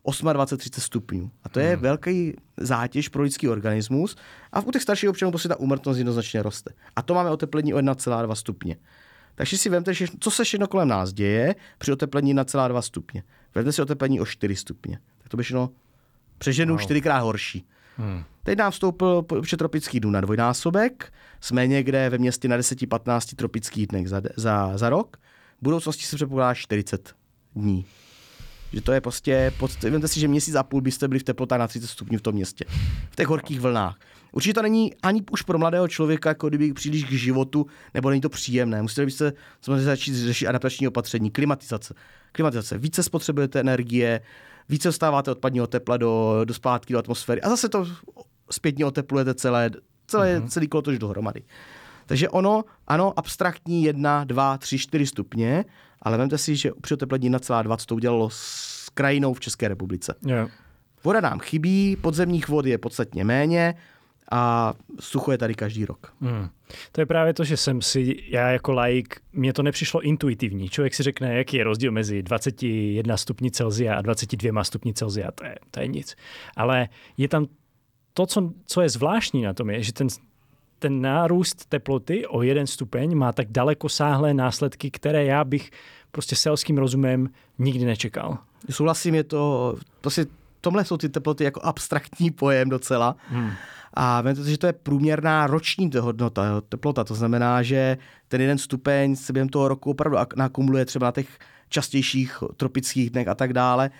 28-30 0.04 0.80
stupňů. 0.80 1.30
A 1.44 1.48
to 1.48 1.60
je 1.60 1.72
hmm. 1.72 1.82
velký 1.82 2.34
zátěž 2.56 3.08
pro 3.08 3.22
lidský 3.22 3.48
organismus. 3.48 4.16
A 4.52 4.60
u 4.60 4.70
těch 4.70 4.82
starších 4.82 5.10
občanů 5.10 5.32
prostě 5.32 5.48
ta 5.48 5.60
úmrtnost 5.60 5.98
jednoznačně 5.98 6.42
roste. 6.42 6.74
A 6.96 7.02
to 7.02 7.14
máme 7.14 7.30
oteplení 7.30 7.74
o 7.74 7.78
1,2 7.78 8.34
stupně. 8.34 8.76
Takže 9.34 9.58
si 9.58 9.68
vemte, 9.68 9.94
že 9.94 10.06
co 10.20 10.30
se 10.30 10.44
všechno 10.44 10.66
kolem 10.66 10.88
nás 10.88 11.12
děje 11.12 11.54
při 11.78 11.92
oteplení 11.92 12.34
1,2 12.34 12.80
stupně. 12.80 13.22
Vemte 13.54 13.72
si 13.72 13.82
oteplení 13.82 14.20
o 14.20 14.26
4 14.26 14.56
stupně. 14.56 14.98
Tak 15.18 15.28
to 15.28 15.36
by 15.36 15.44
šlo 15.44 15.70
přeženu 16.38 16.74
wow. 16.74 16.80
čtyřikrát 16.80 17.18
horší. 17.18 17.66
Hmm. 17.96 18.24
Teď 18.42 18.58
nám 18.58 18.72
vstoupil 18.72 19.22
počet 19.22 19.56
tropických 19.56 20.00
dnů 20.00 20.10
na 20.10 20.20
dvojnásobek. 20.20 21.12
Jsme 21.40 21.66
někde 21.66 22.10
ve 22.10 22.18
městě 22.18 22.48
na 22.48 22.58
10-15 22.58 23.36
tropických 23.36 23.86
dnech 23.86 24.08
za, 24.08 24.22
za, 24.36 24.78
za 24.78 24.90
rok. 24.90 25.16
V 25.60 25.62
budoucnosti 25.62 26.04
se 26.04 26.16
předpokládá 26.16 26.54
40 26.54 27.14
dní. 27.56 27.84
Že 28.72 28.80
to 28.80 28.92
je 28.92 29.00
prostě, 29.00 29.52
pod, 29.58 29.82
vemte 29.82 30.08
si, 30.08 30.20
že 30.20 30.28
měsíc 30.28 30.54
a 30.54 30.62
půl 30.62 30.80
byste 30.80 31.08
byli 31.08 31.20
v 31.20 31.22
teplotách 31.22 31.58
na 31.58 31.68
30 31.68 31.86
stupňů 31.86 32.18
v 32.18 32.22
tom 32.22 32.34
městě. 32.34 32.64
V 33.10 33.16
těch 33.16 33.26
horkých 33.26 33.60
vlnách. 33.60 33.98
Určitě 34.32 34.54
to 34.54 34.62
není 34.62 34.94
ani 35.02 35.22
už 35.30 35.42
pro 35.42 35.58
mladého 35.58 35.88
člověka, 35.88 36.28
jako 36.28 36.48
kdyby 36.48 36.72
příliš 36.72 37.04
k 37.04 37.10
životu, 37.10 37.66
nebo 37.94 38.10
není 38.10 38.20
to 38.20 38.28
příjemné. 38.28 38.82
Musíte 38.82 39.04
byste 39.04 39.32
samozřejmě 39.60 39.84
začít 39.84 40.14
řešit 40.14 40.46
adaptační 40.46 40.88
opatření, 40.88 41.30
klimatizace. 41.30 41.94
Klimatizace. 42.32 42.78
Více 42.78 43.02
spotřebujete 43.02 43.60
energie, 43.60 44.20
více 44.68 44.88
dostáváte 44.88 45.30
odpadního 45.30 45.66
tepla 45.66 45.96
do, 45.96 46.40
do 46.44 46.54
splátky, 46.54 46.92
do 46.92 46.98
atmosféry 46.98 47.42
a 47.42 47.48
zase 47.48 47.68
to 47.68 47.86
zpětně 48.50 48.86
oteplujete 48.86 49.34
celé, 49.34 49.70
celé, 50.06 50.40
mm-hmm. 50.40 50.48
celý 50.48 50.68
kolotoč 50.68 50.98
dohromady. 50.98 51.42
Takže 52.06 52.28
ono, 52.28 52.64
ano, 52.86 53.18
abstraktní 53.18 53.84
1, 53.84 54.24
2, 54.24 54.58
3, 54.58 54.78
4 54.78 55.06
stupně, 55.06 55.64
ale 56.02 56.18
vemte 56.18 56.38
si, 56.38 56.56
že 56.56 56.70
při 56.80 56.94
oteplení 56.94 57.30
1,2 57.30 57.86
to 57.86 57.94
udělalo 57.94 58.30
s 58.30 58.88
krajinou 58.94 59.34
v 59.34 59.40
České 59.40 59.68
republice. 59.68 60.14
Yeah. 60.26 60.50
Voda 61.04 61.20
nám 61.20 61.38
chybí, 61.38 61.96
podzemních 61.96 62.48
vod 62.48 62.66
je 62.66 62.78
podstatně 62.78 63.24
méně 63.24 63.74
a 64.34 64.74
sucho 65.00 65.32
je 65.32 65.38
tady 65.38 65.54
každý 65.54 65.84
rok. 65.84 66.14
Hmm. 66.20 66.48
To 66.92 67.00
je 67.00 67.06
právě 67.06 67.34
to, 67.34 67.44
že 67.44 67.56
jsem 67.56 67.82
si, 67.82 68.16
já 68.28 68.50
jako 68.50 68.72
laik, 68.72 69.20
mně 69.32 69.52
to 69.52 69.62
nepřišlo 69.62 70.00
intuitivní. 70.00 70.68
Člověk 70.68 70.94
si 70.94 71.02
řekne, 71.02 71.36
jaký 71.36 71.56
je 71.56 71.64
rozdíl 71.64 71.92
mezi 71.92 72.22
21 72.22 73.16
stupni 73.16 73.50
Celzia 73.50 73.94
a 73.94 74.02
22 74.02 74.64
stupni 74.64 74.94
Celzia. 74.94 75.30
To 75.30 75.44
je, 75.44 75.54
to 75.70 75.80
je 75.80 75.86
nic. 75.86 76.16
Ale 76.56 76.88
je 77.16 77.28
tam 77.28 77.46
to, 78.14 78.26
co, 78.26 78.52
co 78.66 78.80
je 78.80 78.88
zvláštní 78.88 79.42
na 79.42 79.54
tom, 79.54 79.70
je, 79.70 79.82
že 79.82 79.92
ten, 79.92 80.06
ten 80.78 81.00
nárůst 81.00 81.66
teploty 81.68 82.26
o 82.26 82.42
jeden 82.42 82.66
stupeň 82.66 83.16
má 83.16 83.32
tak 83.32 83.50
daleko 83.50 83.88
sáhlé 83.88 84.34
následky, 84.34 84.90
které 84.90 85.24
já 85.24 85.44
bych 85.44 85.70
prostě 86.10 86.36
selským 86.36 86.78
rozumem 86.78 87.28
nikdy 87.58 87.84
nečekal. 87.84 88.38
Souhlasím, 88.70 89.14
je 89.14 89.24
to, 89.24 89.74
to 90.00 90.10
si, 90.10 90.26
tomhle 90.62 90.84
jsou 90.84 90.96
ty 90.96 91.08
teploty 91.08 91.44
jako 91.44 91.60
abstraktní 91.62 92.30
pojem 92.30 92.68
docela. 92.68 93.16
Hmm. 93.28 93.50
A 93.94 94.20
vemte, 94.20 94.50
že 94.50 94.58
to 94.58 94.66
je 94.66 94.72
průměrná 94.72 95.46
roční 95.46 95.90
hodnota, 96.00 96.46
jo, 96.46 96.60
teplota. 96.60 97.04
To 97.04 97.14
znamená, 97.14 97.62
že 97.62 97.98
ten 98.28 98.40
jeden 98.40 98.58
stupeň 98.58 99.16
se 99.16 99.32
během 99.32 99.48
toho 99.48 99.68
roku 99.68 99.90
opravdu 99.90 100.18
nakumuluje 100.36 100.84
třeba 100.84 101.06
na 101.06 101.12
těch 101.12 101.38
častějších 101.68 102.38
tropických 102.56 103.10
dnech 103.10 103.28
a 103.28 103.34
tak 103.34 103.52
dále. 103.52 103.90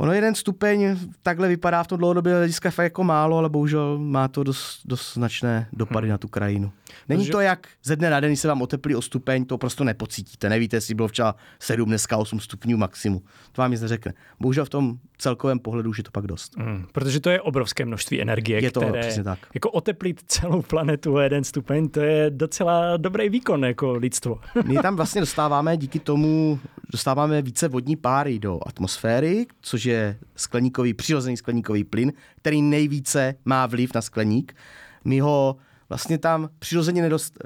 Ono 0.00 0.12
jeden 0.12 0.34
stupeň 0.34 0.96
takhle 1.22 1.48
vypadá 1.48 1.82
v 1.82 1.86
tom 1.86 1.98
dlouhodobě 1.98 2.36
hlediska 2.36 2.70
fakt 2.70 2.84
jako 2.84 3.04
málo, 3.04 3.38
ale 3.38 3.48
bohužel 3.48 3.98
má 3.98 4.28
to 4.28 4.44
dost, 4.44 4.80
dost 4.84 5.14
značné 5.14 5.68
dopady 5.72 6.06
hmm. 6.06 6.10
na 6.10 6.18
tu 6.18 6.28
krajinu. 6.28 6.72
Není 7.08 7.22
Protože... 7.22 7.32
to 7.32 7.40
jak 7.40 7.68
ze 7.84 7.96
dne 7.96 8.10
na 8.10 8.20
den, 8.20 8.30
když 8.30 8.40
se 8.40 8.48
vám 8.48 8.62
oteplí 8.62 8.94
o 8.94 9.02
stupeň, 9.02 9.44
to 9.44 9.58
prostě 9.58 9.84
nepocítíte. 9.84 10.48
Nevíte, 10.48 10.76
jestli 10.76 10.94
bylo 10.94 11.08
včera 11.08 11.34
7, 11.58 11.88
dneska 11.88 12.16
8 12.16 12.40
stupňů 12.40 12.76
maximum. 12.76 13.22
To 13.52 13.62
vám 13.62 13.70
nic 13.70 13.80
neřekne. 13.80 14.14
Bohužel 14.40 14.64
v 14.64 14.68
tom 14.68 14.98
celkovém 15.18 15.58
pohledu 15.58 15.90
už 15.90 15.98
je 15.98 16.04
to 16.04 16.10
pak 16.10 16.26
dost. 16.26 16.56
Hmm. 16.56 16.86
Protože 16.92 17.20
to 17.20 17.30
je 17.30 17.40
obrovské 17.40 17.84
množství 17.84 18.22
energie, 18.22 18.62
je 18.62 18.70
to 18.70 18.80
které 18.80 19.00
přesně 19.00 19.24
tak. 19.24 19.38
jako 19.54 19.70
oteplit 19.70 20.22
celou 20.26 20.62
planetu 20.62 21.14
o 21.14 21.18
jeden 21.18 21.44
stupeň, 21.44 21.88
to 21.88 22.00
je 22.00 22.30
docela 22.30 22.96
dobrý 22.96 23.28
výkon 23.28 23.64
jako 23.64 23.92
lidstvo. 23.92 24.40
My 24.64 24.74
tam 24.74 24.96
vlastně 24.96 25.20
dostáváme 25.20 25.76
díky 25.76 25.98
tomu, 25.98 26.60
dostáváme 26.92 27.42
více 27.42 27.68
vodní 27.68 27.96
páry 27.96 28.38
do 28.38 28.60
atmosféry, 28.66 29.46
což 29.60 29.84
je 29.84 29.89
skleníkový, 30.36 30.94
přirozený 30.94 31.36
skleníkový 31.36 31.84
plyn, 31.84 32.12
který 32.36 32.62
nejvíce 32.62 33.34
má 33.44 33.66
vliv 33.66 33.94
na 33.94 34.02
skleník. 34.02 34.56
My 35.04 35.20
ho 35.20 35.56
vlastně 35.88 36.18
tam 36.18 36.48
přirozeně, 36.58 37.02
nedost, 37.02 37.38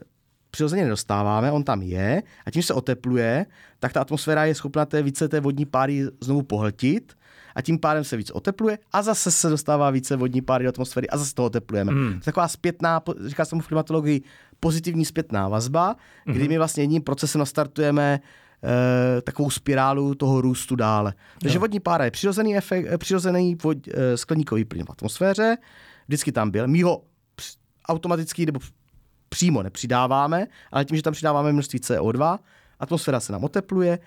přirozeně 0.51 0.83
nedostáváme, 0.83 1.53
on 1.53 1.65
tam 1.65 1.83
je 1.83 2.23
a 2.47 2.51
tím 2.51 2.63
se 2.63 2.75
otepluje, 2.75 3.47
tak 3.79 3.93
ta 3.93 4.01
atmosféra 4.01 4.45
je 4.45 4.55
schopna 4.55 4.87
té 4.87 5.03
více 5.03 5.29
té 5.29 5.41
vodní 5.41 5.65
páry 5.65 6.05
znovu 6.21 6.43
pohltit 6.43 7.17
a 7.55 7.63
tím 7.63 7.79
pádem 7.79 8.05
se 8.05 8.17
víc 8.17 8.31
otepluje 8.31 8.79
a 8.93 9.03
zase 9.03 9.31
se 9.31 9.49
dostává 9.49 9.91
více 9.91 10.17
vodní 10.17 10.41
páry 10.43 10.65
do 10.65 10.69
atmosféry 10.69 11.09
a 11.09 11.17
zase 11.17 11.35
to 11.35 11.45
oteplujeme. 11.45 11.93
Mm. 11.93 12.21
Taková 12.25 12.49
zpětná, 12.49 13.03
říká 13.27 13.45
se 13.45 13.55
mu 13.57 13.63
v 13.63 13.67
klimatologii, 13.67 14.23
pozitivní 14.61 15.05
zpětná 15.05 15.49
vazba, 15.49 15.97
mm. 16.27 16.35
kdy 16.35 16.49
my 16.49 16.59
vlastně 16.59 16.83
jedním 16.83 17.03
procesem 17.03 17.39
nastartujeme 17.39 18.21
e, 18.65 19.23
takovou 19.23 19.51
spirálu 19.51 20.15
toho 20.15 20.41
růstu 20.41 20.77
dále. 20.77 21.15
Takže 21.41 21.59
vodní 21.59 21.81
pára 21.81 22.05
je 22.05 22.11
přirozený, 22.11 22.57
efekt, 22.57 22.99
přirozený 22.99 23.55
vod, 23.55 23.79
e, 23.89 24.17
skleníkový 24.17 24.65
plyn 24.65 24.87
v 24.87 24.91
atmosféře, 24.91 25.57
vždycky 26.09 26.33
tam 26.33 26.51
byl. 26.51 26.69
My 26.69 26.83
ho 26.83 27.03
automaticky 27.89 28.47
nebo 28.47 28.61
přímo 29.29 29.63
nepřidáváme, 29.63 30.47
ale 30.73 30.85
tím, 30.85 30.97
že 30.97 31.03
tam 31.03 31.13
přidáváme 31.13 31.53
množství 31.53 31.79
CO2, 31.79 32.39
atmosféra 32.81 33.21
se 33.21 33.33
nám 33.33 33.45
otepluje, 33.45 33.99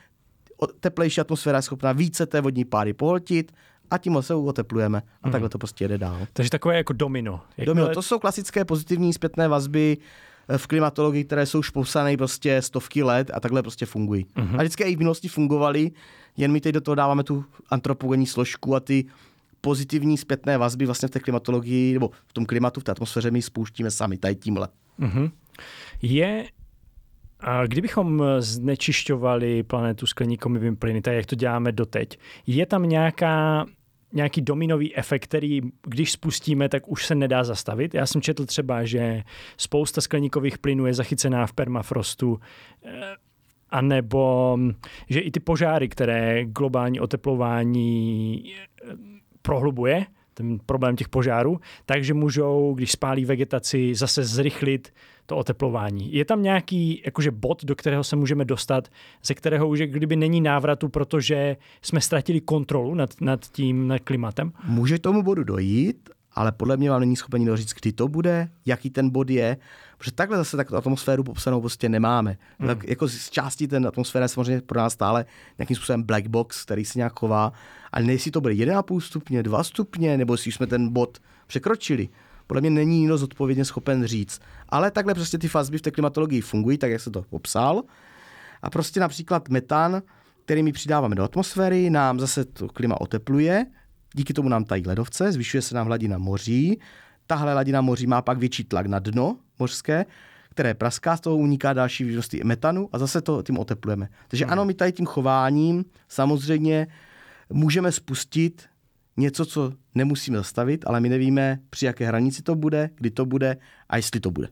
teplejší 0.79 1.21
atmosféra 1.21 1.57
je 1.57 1.61
schopná 1.61 1.91
více 1.91 2.25
té 2.25 2.41
vodní 2.41 2.65
páry 2.65 2.93
pohltit 2.93 3.51
a 3.91 3.97
tím 3.97 4.17
se 4.21 4.35
oteplujeme 4.35 5.01
a 5.23 5.27
mm. 5.27 5.31
takhle 5.31 5.49
to 5.49 5.57
prostě 5.57 5.83
jede 5.83 5.97
dál. 5.97 6.27
Takže 6.33 6.49
takové 6.49 6.77
jako 6.77 6.93
domino. 6.93 7.41
Jak 7.57 7.65
domino, 7.65 7.89
to 7.89 8.01
jsou 8.01 8.19
klasické 8.19 8.65
pozitivní 8.65 9.13
zpětné 9.13 9.47
vazby 9.47 9.97
eh, 9.97 10.05
v 10.57 10.67
klimatologii, 10.67 11.23
které 11.23 11.45
jsou 11.45 11.59
už 11.59 11.69
popsané 11.69 12.17
prostě 12.17 12.61
stovky 12.61 13.03
let 13.03 13.31
a 13.33 13.39
takhle 13.39 13.61
prostě 13.61 13.85
fungují. 13.85 14.25
Mm-hmm. 14.25 14.53
A 14.53 14.57
vždycky 14.57 14.83
i 14.83 14.95
v 14.95 14.99
minulosti 14.99 15.27
fungovaly, 15.27 15.91
jen 16.37 16.51
my 16.51 16.61
teď 16.61 16.73
do 16.73 16.81
toho 16.81 16.95
dáváme 16.95 17.23
tu 17.23 17.45
antropogenní 17.69 18.27
složku 18.27 18.75
a 18.75 18.79
ty 18.79 19.05
pozitivní 19.61 20.17
zpětné 20.17 20.57
vazby 20.57 20.85
vlastně 20.85 21.07
v 21.07 21.11
té 21.11 21.19
klimatologii, 21.19 21.93
nebo 21.93 22.11
v 22.27 22.33
tom 22.33 22.45
klimatu, 22.45 22.79
v 22.79 22.83
té 22.83 22.91
atmosféře 22.91 23.31
my 23.31 23.41
spouštíme 23.41 23.91
sami, 23.91 24.17
tady 24.17 24.35
tímhle. 24.35 24.67
Mm-hmm. 24.99 25.31
Je 26.01 26.45
a 27.39 27.65
kdybychom 27.65 28.23
znečišťovali 28.39 29.63
planetu 29.63 30.07
skleníkovými 30.07 30.75
plyny, 30.75 31.01
tak 31.01 31.13
jak 31.13 31.25
to 31.25 31.35
děláme 31.35 31.71
doteď, 31.71 32.19
je 32.47 32.65
tam 32.65 32.83
nějaká, 32.83 33.65
nějaký 34.13 34.41
dominový 34.41 34.95
efekt, 34.95 35.23
který 35.23 35.61
když 35.81 36.11
spustíme, 36.11 36.69
tak 36.69 36.87
už 36.87 37.05
se 37.05 37.15
nedá 37.15 37.43
zastavit? 37.43 37.93
Já 37.93 38.05
jsem 38.05 38.21
četl 38.21 38.45
třeba, 38.45 38.85
že 38.85 39.23
spousta 39.57 40.01
skleníkových 40.01 40.57
plynů 40.57 40.85
je 40.85 40.93
zachycená 40.93 41.47
v 41.47 41.53
permafrostu, 41.53 42.39
eh, 42.85 43.15
a 43.69 43.81
nebo 43.81 44.57
že 45.09 45.19
i 45.19 45.31
ty 45.31 45.39
požáry, 45.39 45.89
které 45.89 46.45
globální 46.45 46.99
oteplování 46.99 48.43
eh, 48.53 48.95
prohlubuje, 49.41 50.05
ten 50.37 50.59
problém 50.65 50.95
těch 50.95 51.09
požárů, 51.09 51.59
takže 51.85 52.13
můžou, 52.13 52.73
když 52.73 52.91
spálí 52.91 53.25
vegetaci, 53.25 53.95
zase 53.95 54.23
zrychlit 54.23 54.93
to 55.25 55.37
oteplování. 55.37 56.13
Je 56.13 56.25
tam 56.25 56.43
nějaký 56.43 57.01
jakože 57.05 57.31
bod, 57.31 57.65
do 57.65 57.75
kterého 57.75 58.03
se 58.03 58.15
můžeme 58.15 58.45
dostat, 58.45 58.87
ze 59.23 59.33
kterého 59.33 59.67
už 59.67 59.79
kdyby 59.79 60.15
není 60.15 60.41
návratu, 60.41 60.89
protože 60.89 61.57
jsme 61.81 62.01
ztratili 62.01 62.41
kontrolu 62.41 62.95
nad, 62.95 63.21
nad 63.21 63.45
tím 63.51 63.87
nad 63.87 63.99
klimatem? 63.99 64.51
Může 64.67 64.99
tomu 64.99 65.23
bodu 65.23 65.43
dojít, 65.43 66.09
ale 66.37 66.51
podle 66.51 66.77
mě 66.77 66.89
vám 66.89 66.99
není 66.99 67.15
schopen 67.15 67.39
nikdo 67.39 67.57
říct, 67.57 67.73
kdy 67.73 67.93
to 67.93 68.07
bude, 68.07 68.49
jaký 68.65 68.89
ten 68.89 69.09
bod 69.09 69.29
je, 69.29 69.57
protože 69.97 70.11
takhle 70.11 70.37
zase 70.37 70.57
tak 70.57 70.73
atmosféru 70.73 71.23
popsanou 71.23 71.61
prostě 71.61 71.89
nemáme. 71.89 72.37
Hmm. 72.59 72.67
Tak 72.67 72.87
jako 72.87 73.07
z 73.07 73.29
části 73.29 73.67
ten 73.67 73.87
atmosféra 73.87 74.23
je 74.23 74.29
samozřejmě 74.29 74.61
pro 74.61 74.79
nás 74.79 74.93
stále 74.93 75.25
nějakým 75.57 75.75
způsobem 75.75 76.03
black 76.03 76.27
box, 76.27 76.65
který 76.65 76.85
se 76.85 76.99
nějak 76.99 77.19
chová, 77.19 77.53
ale 77.91 78.05
nejsi 78.05 78.31
to 78.31 78.41
bude 78.41 78.53
1,5 78.53 78.99
stupně, 78.99 79.43
2 79.43 79.63
stupně, 79.63 80.17
nebo 80.17 80.33
jestli 80.33 80.51
jsme 80.51 80.67
ten 80.67 80.93
bod 80.93 81.17
překročili. 81.47 82.09
Podle 82.47 82.61
mě 82.61 82.69
není 82.69 82.99
nikdo 82.99 83.17
zodpovědně 83.17 83.65
schopen 83.65 84.05
říct. 84.05 84.41
Ale 84.69 84.91
takhle 84.91 85.13
prostě 85.13 85.37
ty 85.37 85.47
fazby 85.47 85.77
v 85.77 85.81
té 85.81 85.91
klimatologii 85.91 86.41
fungují, 86.41 86.77
tak 86.77 86.91
jak 86.91 87.01
se 87.01 87.11
to 87.11 87.21
popsal. 87.21 87.83
A 88.61 88.69
prostě 88.69 88.99
například 88.99 89.49
metan, 89.49 90.01
který 90.45 90.63
my 90.63 90.71
přidáváme 90.71 91.15
do 91.15 91.23
atmosféry, 91.23 91.89
nám 91.89 92.19
zase 92.19 92.45
to 92.45 92.67
klima 92.67 93.01
otepluje, 93.01 93.65
díky 94.13 94.33
tomu 94.33 94.49
nám 94.49 94.63
tají 94.63 94.83
ledovce, 94.87 95.31
zvyšuje 95.31 95.61
se 95.61 95.75
nám 95.75 95.87
hladina 95.87 96.17
moří, 96.17 96.79
tahle 97.27 97.51
hladina 97.53 97.81
moří 97.81 98.07
má 98.07 98.21
pak 98.21 98.37
větší 98.37 98.63
tlak 98.63 98.85
na 98.85 98.99
dno 98.99 99.37
mořské, 99.59 100.05
které 100.49 100.73
praská, 100.73 101.17
z 101.17 101.21
toho 101.21 101.37
uniká 101.37 101.73
další 101.73 102.03
množství 102.03 102.41
metanu 102.43 102.89
a 102.93 102.97
zase 102.97 103.21
to 103.21 103.43
tím 103.43 103.57
oteplujeme. 103.59 104.09
Takže 104.27 104.45
hmm. 104.45 104.53
ano, 104.53 104.65
my 104.65 104.73
tady 104.73 104.91
tím 104.91 105.05
chováním 105.05 105.85
samozřejmě 106.09 106.87
můžeme 107.49 107.91
spustit 107.91 108.65
něco, 109.17 109.45
co 109.45 109.73
nemusíme 109.95 110.37
zastavit, 110.37 110.85
ale 110.87 110.99
my 110.99 111.09
nevíme, 111.09 111.59
při 111.69 111.85
jaké 111.85 112.07
hranici 112.07 112.41
to 112.41 112.55
bude, 112.55 112.89
kdy 112.95 113.11
to 113.11 113.25
bude 113.25 113.57
a 113.89 113.97
jestli 113.97 114.19
to 114.19 114.31
bude. 114.31 114.47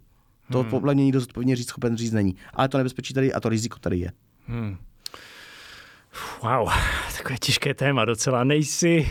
To 0.52 0.62
hmm. 0.62 0.70
podle 0.70 0.94
mě 0.94 1.04
nikdo 1.04 1.20
zodpovědně 1.20 1.56
říct 1.56 1.68
schopen 1.68 1.98
říct 1.98 2.12
není. 2.12 2.36
Ale 2.54 2.70
to 2.70 2.78
nebezpečí 2.78 3.14
tady 3.14 3.34
a 3.34 3.40
to 3.40 3.50
riziko 3.50 3.80
tady 3.80 3.98
je. 3.98 4.12
Hmm. 4.48 4.78
Wow, 6.44 6.70
takové 7.18 7.38
těžké 7.38 7.74
téma 7.74 8.06
docela. 8.06 8.44
Nejsi, 8.44 9.10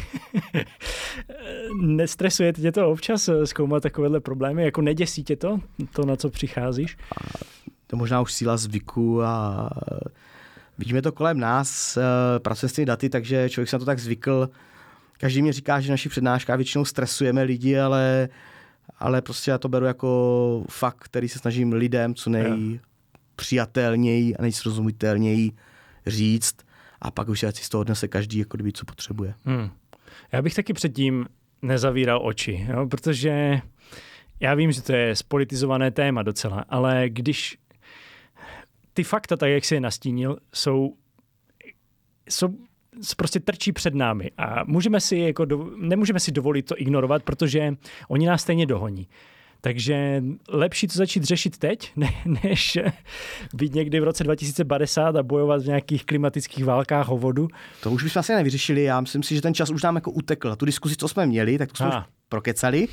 nestresuje 1.83 2.53
tě 2.53 2.73
to 2.73 2.91
občas 2.91 3.29
eh, 3.29 3.47
zkoumat 3.47 3.83
takovéhle 3.83 4.21
problémy? 4.21 4.65
Jako 4.65 4.83
neděsí 4.83 5.25
tě 5.25 5.37
to, 5.37 5.61
to 5.93 6.07
na 6.07 6.17
co 6.17 6.31
přicházíš? 6.31 6.97
A 7.17 7.21
to 7.87 7.97
možná 7.97 8.21
už 8.21 8.33
síla 8.33 8.57
zvyku 8.57 9.23
a 9.23 9.71
vidíme 10.79 11.03
to 11.03 11.13
kolem 11.13 11.39
nás, 11.39 11.97
eh, 11.97 12.03
pracujeme 12.39 12.71
s 12.71 12.73
těmi 12.73 12.87
daty, 12.87 13.09
takže 13.09 13.51
člověk 13.51 13.69
se 13.69 13.77
na 13.77 13.79
to 13.79 13.85
tak 13.85 13.99
zvykl. 13.99 14.51
Každý 15.19 15.43
mi 15.43 15.53
říká, 15.53 15.81
že 15.81 15.91
naši 15.91 16.09
přednáška 16.09 16.57
většinou 16.57 16.85
stresujeme 16.85 17.43
lidi, 17.43 17.79
ale, 17.79 18.29
ale 18.99 19.23
prostě 19.23 19.51
já 19.51 19.59
to 19.59 19.69
beru 19.69 19.87
jako 19.87 20.65
fakt, 20.71 20.99
který 20.99 21.29
se 21.29 21.39
snažím 21.39 21.73
lidem 21.73 22.15
co 22.15 22.31
nejpřijatelněji 22.31 24.37
a 24.37 24.43
nejsrozumitelněji 24.43 25.53
říct 26.07 26.55
a 27.01 27.11
pak 27.11 27.28
už 27.28 27.45
z 27.51 27.68
toho 27.68 27.80
odnese 27.80 28.09
každý, 28.09 28.38
jako 28.38 28.57
kdyby, 28.57 28.72
co 28.72 28.84
potřebuje. 28.84 29.34
Hmm. 29.45 29.70
Já 30.32 30.42
bych 30.42 30.55
taky 30.55 30.72
předtím 30.72 31.26
nezavíral 31.62 32.26
oči, 32.26 32.66
jo? 32.70 32.86
protože 32.86 33.61
já 34.40 34.55
vím, 34.55 34.72
že 34.72 34.82
to 34.82 34.92
je 34.92 35.16
spolitizované 35.16 35.90
téma 35.90 36.22
docela, 36.22 36.64
ale 36.68 37.09
když 37.09 37.59
ty 38.92 39.03
fakta, 39.03 39.36
tak 39.36 39.51
jak 39.51 39.64
si 39.64 39.74
je 39.74 39.80
nastínil, 39.80 40.38
jsou, 40.55 40.97
jsou 42.28 42.49
prostě 43.16 43.40
trčí 43.40 43.72
před 43.72 43.95
námi 43.95 44.30
a 44.38 44.64
můžeme 44.64 45.01
si 45.01 45.16
jako 45.16 45.45
do, 45.45 45.70
nemůžeme 45.76 46.20
si 46.20 46.32
dovolit 46.32 46.62
to 46.62 46.80
ignorovat, 46.80 47.22
protože 47.22 47.74
oni 48.09 48.26
nás 48.26 48.42
stejně 48.42 48.66
dohoní. 48.66 49.09
Takže 49.65 50.23
lepší 50.49 50.87
to 50.87 50.95
začít 50.95 51.25
řešit 51.25 51.59
teď, 51.59 51.93
ne, 51.97 52.11
než 52.45 52.79
být 53.55 53.75
někdy 53.75 54.01
v 54.01 54.05
roce 54.05 54.25
2050 54.25 55.17
a 55.17 55.23
bojovat 55.23 55.62
v 55.62 55.67
nějakých 55.67 56.07
klimatických 56.07 56.65
válkách 56.65 57.09
o 57.09 57.19
vodu. 57.19 57.49
To 57.83 57.91
už 57.91 58.03
bychom 58.03 58.21
asi 58.21 58.35
nevyřešili. 58.35 58.83
Já 58.83 59.01
myslím 59.01 59.23
si, 59.23 59.35
že 59.35 59.43
ten 59.43 59.55
čas 59.55 59.71
už 59.71 59.83
nám 59.83 59.95
jako 59.95 60.11
utekl. 60.11 60.57
Tu 60.57 60.65
diskuzi, 60.65 60.97
co 60.97 61.09
jsme 61.09 61.27
měli, 61.27 61.59
tak 61.59 61.69
to 61.69 61.77
jsme 61.77 61.89
už 61.89 61.95
prokecali 62.29 62.89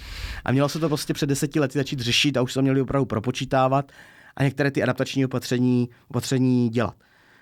a 0.45 0.51
mělo 0.51 0.69
se 0.69 0.80
to 0.80 0.88
prostě 0.88 1.13
před 1.13 1.26
deseti 1.26 1.59
lety 1.59 1.78
začít 1.78 1.99
řešit 1.99 2.38
a 2.38 2.41
už 2.41 2.53
jsme 2.53 2.61
měli 2.61 2.82
opravdu 2.82 3.05
propočítávat 3.05 3.91
a 4.36 4.43
některé 4.43 4.72
ty 4.72 4.84
adaptační 4.84 5.26
opatření, 5.26 5.89
opatření 6.07 6.69
dělat. 6.69 6.95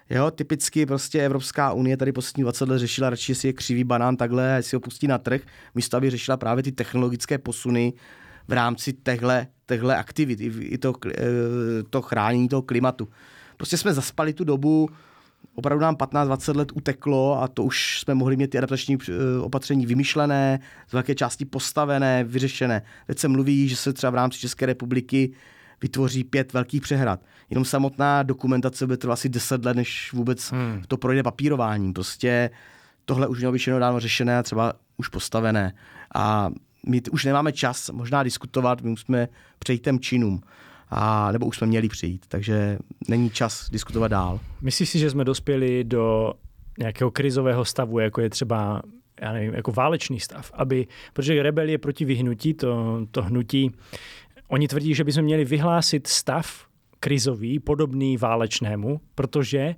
Jo, 0.10 0.32
typicky 0.32 0.86
prostě 0.86 1.26
Evropská 1.26 1.74
unie 1.74 1.98
tady 1.98 2.12
poslední 2.12 2.44
20 2.44 2.70
let 2.70 2.80
řešila 2.80 3.10
radši, 3.10 3.32
jestli 3.32 3.50
je 3.50 3.54
křivý 3.54 3.84
banán 3.84 4.18
takhle, 4.18 4.54
jestli 4.56 4.76
ho 4.76 4.80
pustí 4.80 5.08
na 5.08 5.18
trh, 5.18 5.42
místo 5.76 5.98
aby 5.98 6.10
řešila 6.10 6.38
právě 6.38 6.64
ty 6.64 6.72
technologické 6.72 7.38
posuny, 7.38 7.94
v 8.50 8.54
rámci 8.54 8.94
tehle, 8.94 9.48
tehle 9.66 9.98
aktivit, 9.98 10.40
i 10.60 10.78
to, 10.78 10.94
eh, 11.08 11.24
to 11.90 12.02
chránění 12.02 12.48
toho 12.48 12.62
klimatu. 12.62 13.08
Prostě 13.58 13.78
jsme 13.78 13.94
zaspali 13.94 14.34
tu 14.34 14.44
dobu, 14.44 14.90
opravdu 15.56 15.82
nám 15.82 15.96
15-20 15.96 16.56
let 16.56 16.72
uteklo 16.74 17.42
a 17.42 17.48
to 17.48 17.64
už 17.64 18.00
jsme 18.00 18.16
mohli 18.16 18.38
mít 18.38 18.50
ty 18.50 18.58
adaptační 18.58 18.98
eh, 19.10 19.40
opatření 19.40 19.86
vymyšlené, 19.86 20.60
z 20.88 20.94
velké 20.94 21.16
části 21.16 21.46
postavené, 21.46 22.24
vyřešené. 22.24 22.82
Teď 23.08 23.20
se 23.20 23.28
mluví, 23.28 23.68
že 23.70 23.76
se 23.76 23.94
třeba 23.94 24.12
v 24.12 24.16
rámci 24.16 24.40
České 24.40 24.66
republiky 24.66 25.34
vytvoří 25.82 26.24
pět 26.24 26.54
velkých 26.54 26.82
přehrad. 26.82 27.20
Jenom 27.50 27.66
samotná 27.66 28.24
dokumentace 28.24 28.86
bude 28.86 28.98
trvat 28.98 29.14
asi 29.14 29.30
10 29.30 29.66
let, 29.66 29.78
než 29.78 30.14
vůbec 30.14 30.52
hmm. 30.52 30.82
to 30.88 30.98
projde 30.98 31.24
papírováním. 31.24 31.94
Prostě 31.94 32.50
tohle 33.06 33.28
už 33.28 33.38
mělo 33.38 33.54
být 33.54 33.68
dávno 33.80 34.00
řešené 34.00 34.38
a 34.38 34.44
třeba 34.44 34.74
už 34.98 35.08
postavené. 35.08 35.74
A 36.16 36.50
my 36.86 37.02
už 37.12 37.26
nemáme 37.26 37.52
čas 37.52 37.90
možná 37.90 38.24
diskutovat, 38.24 38.82
my 38.82 38.90
musíme 38.90 39.28
přejít 39.60 39.84
těm 39.84 40.00
činům. 40.00 40.42
A, 40.90 41.32
nebo 41.32 41.46
už 41.46 41.58
jsme 41.58 41.68
měli 41.68 41.90
přijít, 41.90 42.26
takže 42.28 42.78
není 43.08 43.30
čas 43.30 43.70
diskutovat 43.70 44.08
dál. 44.08 44.40
Myslíš 44.62 44.90
si, 44.90 45.00
že 45.00 45.10
jsme 45.10 45.26
dospěli 45.26 45.84
do 45.84 46.34
nějakého 46.80 47.12
krizového 47.12 47.66
stavu, 47.66 48.00
jako 48.00 48.22
je 48.22 48.30
třeba 48.30 48.82
já 49.22 49.34
nevím, 49.34 49.54
jako 49.54 49.72
válečný 49.72 50.20
stav, 50.20 50.52
aby, 50.54 50.88
protože 51.14 51.44
rebelie 51.44 51.78
proti 51.78 52.06
vyhnutí, 52.06 52.54
to, 52.54 53.02
to 53.12 53.22
hnutí, 53.22 53.72
oni 54.48 54.68
tvrdí, 54.68 54.94
že 54.96 55.04
bychom 55.04 55.24
měli 55.24 55.46
vyhlásit 55.46 56.08
stav 56.08 56.68
krizový, 57.00 57.60
podobný 57.60 58.18
válečnému, 58.18 59.02
protože 59.16 59.76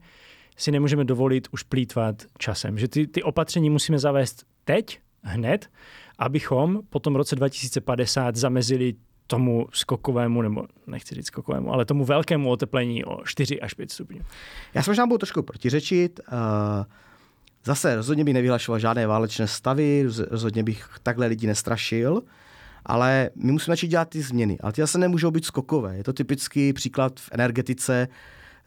si 0.58 0.72
nemůžeme 0.72 1.06
dovolit 1.06 1.48
už 1.52 1.64
plítvat 1.64 2.24
časem. 2.38 2.78
Že 2.78 2.88
ty, 2.88 3.08
ty 3.08 3.24
opatření 3.24 3.70
musíme 3.70 4.00
zavést 4.00 4.46
teď, 4.66 5.00
hned, 5.24 5.70
abychom 6.22 6.80
po 6.90 7.00
tom 7.00 7.16
roce 7.16 7.36
2050 7.36 8.36
zamezili 8.36 8.94
tomu 9.28 9.68
skokovému, 9.74 10.42
nebo 10.42 10.66
nechci 10.88 11.16
říct 11.16 11.26
skokovému, 11.26 11.74
ale 11.74 11.86
tomu 11.86 12.06
velkému 12.06 12.50
oteplení 12.50 13.06
o 13.06 13.26
4 13.26 13.62
až 13.62 13.74
5 13.74 13.92
stupňů. 13.92 14.20
Já 14.74 14.84
se 14.84 14.92
možná 14.92 15.08
budu 15.08 15.18
trošku 15.18 15.44
protiřečit. 15.44 16.20
Eh, 16.20 16.86
zase 17.66 17.96
rozhodně 17.96 18.24
bych 18.24 18.34
nevyhlašoval 18.34 18.80
žádné 18.80 19.08
válečné 19.08 19.48
stavy, 19.48 20.06
rozhodně 20.30 20.64
bych 20.64 20.90
takhle 21.04 21.28
lidi 21.28 21.48
nestrašil, 21.48 22.22
ale 22.86 23.30
my 23.36 23.52
musíme 23.52 23.72
začít 23.72 23.88
dělat 23.88 24.10
ty 24.10 24.22
změny. 24.22 24.58
Ale 24.60 24.74
ty 24.74 24.82
zase 24.82 24.98
nemůžou 24.98 25.32
být 25.32 25.46
skokové. 25.46 25.98
Je 25.98 26.04
to 26.04 26.14
typický 26.14 26.74
příklad 26.74 27.20
v 27.20 27.30
energetice. 27.32 28.08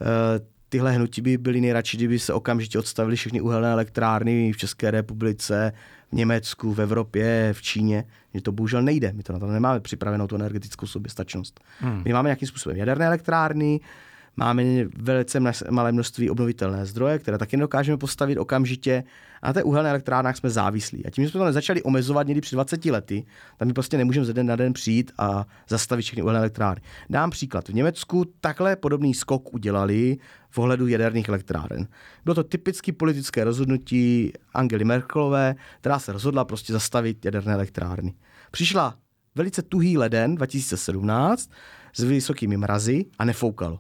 Eh, 0.01 0.41
tyhle 0.69 0.93
hnutí 0.93 1.21
by 1.21 1.39
byly 1.39 1.61
nejradši, 1.61 1.97
kdyby 1.97 2.19
se 2.19 2.33
okamžitě 2.33 2.79
odstavili 2.79 3.17
všechny 3.17 3.41
uhelné 3.41 3.73
elektrárny 3.73 4.53
v 4.53 4.57
České 4.57 4.91
republice, 4.91 5.73
Německu, 6.15 6.75
v 6.75 6.81
Evropě, 6.81 7.49
v 7.53 7.63
Číně, 7.63 8.05
že 8.35 8.41
to 8.41 8.53
bohužel 8.53 8.83
nejde. 8.83 9.13
My 9.13 9.23
to 9.23 9.33
na 9.33 9.39
to 9.39 9.47
nemáme 9.47 9.81
připravenou 9.81 10.27
tu 10.27 10.35
energetickou 10.35 10.87
soběstačnost. 10.87 11.61
Hmm. 11.79 12.03
My 12.05 12.13
máme 12.13 12.29
nějakým 12.29 12.49
způsobem 12.49 12.77
jaderné 12.77 13.07
elektrárny, 13.07 13.81
Máme 14.37 14.65
velice 14.97 15.41
malé 15.71 15.93
množství 15.93 16.31
obnovitelné 16.31 16.87
zdroje, 16.87 17.19
které 17.19 17.39
taky 17.39 17.57
nedokážeme 17.57 17.99
postavit 17.99 18.39
okamžitě. 18.39 19.05
A 19.43 19.47
na 19.47 19.53
té 19.53 19.63
uhelné 19.63 19.91
elektrárnách 19.91 20.37
jsme 20.37 20.51
závislí. 20.51 21.07
A 21.07 21.11
tím, 21.11 21.25
že 21.25 21.31
jsme 21.31 21.39
to 21.39 21.45
nezačali 21.45 21.83
omezovat 21.83 22.27
někdy 22.27 22.41
před 22.41 22.57
20 22.57 22.85
lety, 22.85 23.25
tak 23.57 23.69
my 23.69 23.75
prostě 23.75 23.97
nemůžeme 23.97 24.27
ze 24.27 24.33
den 24.33 24.47
na 24.47 24.57
den 24.57 24.73
přijít 24.73 25.13
a 25.19 25.47
zastavit 25.69 26.03
všechny 26.03 26.23
uhelné 26.23 26.39
elektrárny. 26.39 26.83
Dám 27.11 27.31
příklad. 27.31 27.69
V 27.69 27.75
Německu 27.75 28.25
takhle 28.41 28.77
podobný 28.77 29.15
skok 29.15 29.55
udělali 29.55 30.17
v 30.51 30.59
ohledu 30.59 30.87
jaderných 30.87 31.29
elektráren. 31.29 31.89
Bylo 32.25 32.35
to 32.35 32.45
typicky 32.45 32.93
politické 32.93 33.45
rozhodnutí 33.45 34.33
Angely 34.55 34.85
Merkelové, 34.85 35.55
která 35.81 35.99
se 35.99 36.13
rozhodla 36.13 36.45
prostě 36.45 36.73
zastavit 36.73 37.25
jaderné 37.25 37.55
elektrárny. 37.55 38.15
Přišla 38.51 38.99
velice 39.35 39.63
tuhý 39.63 39.99
leden 39.99 40.35
2017 40.35 41.51
s 41.93 42.03
vysokými 42.03 42.57
mrazy 42.57 43.05
a 43.19 43.25
nefoukalo. 43.25 43.79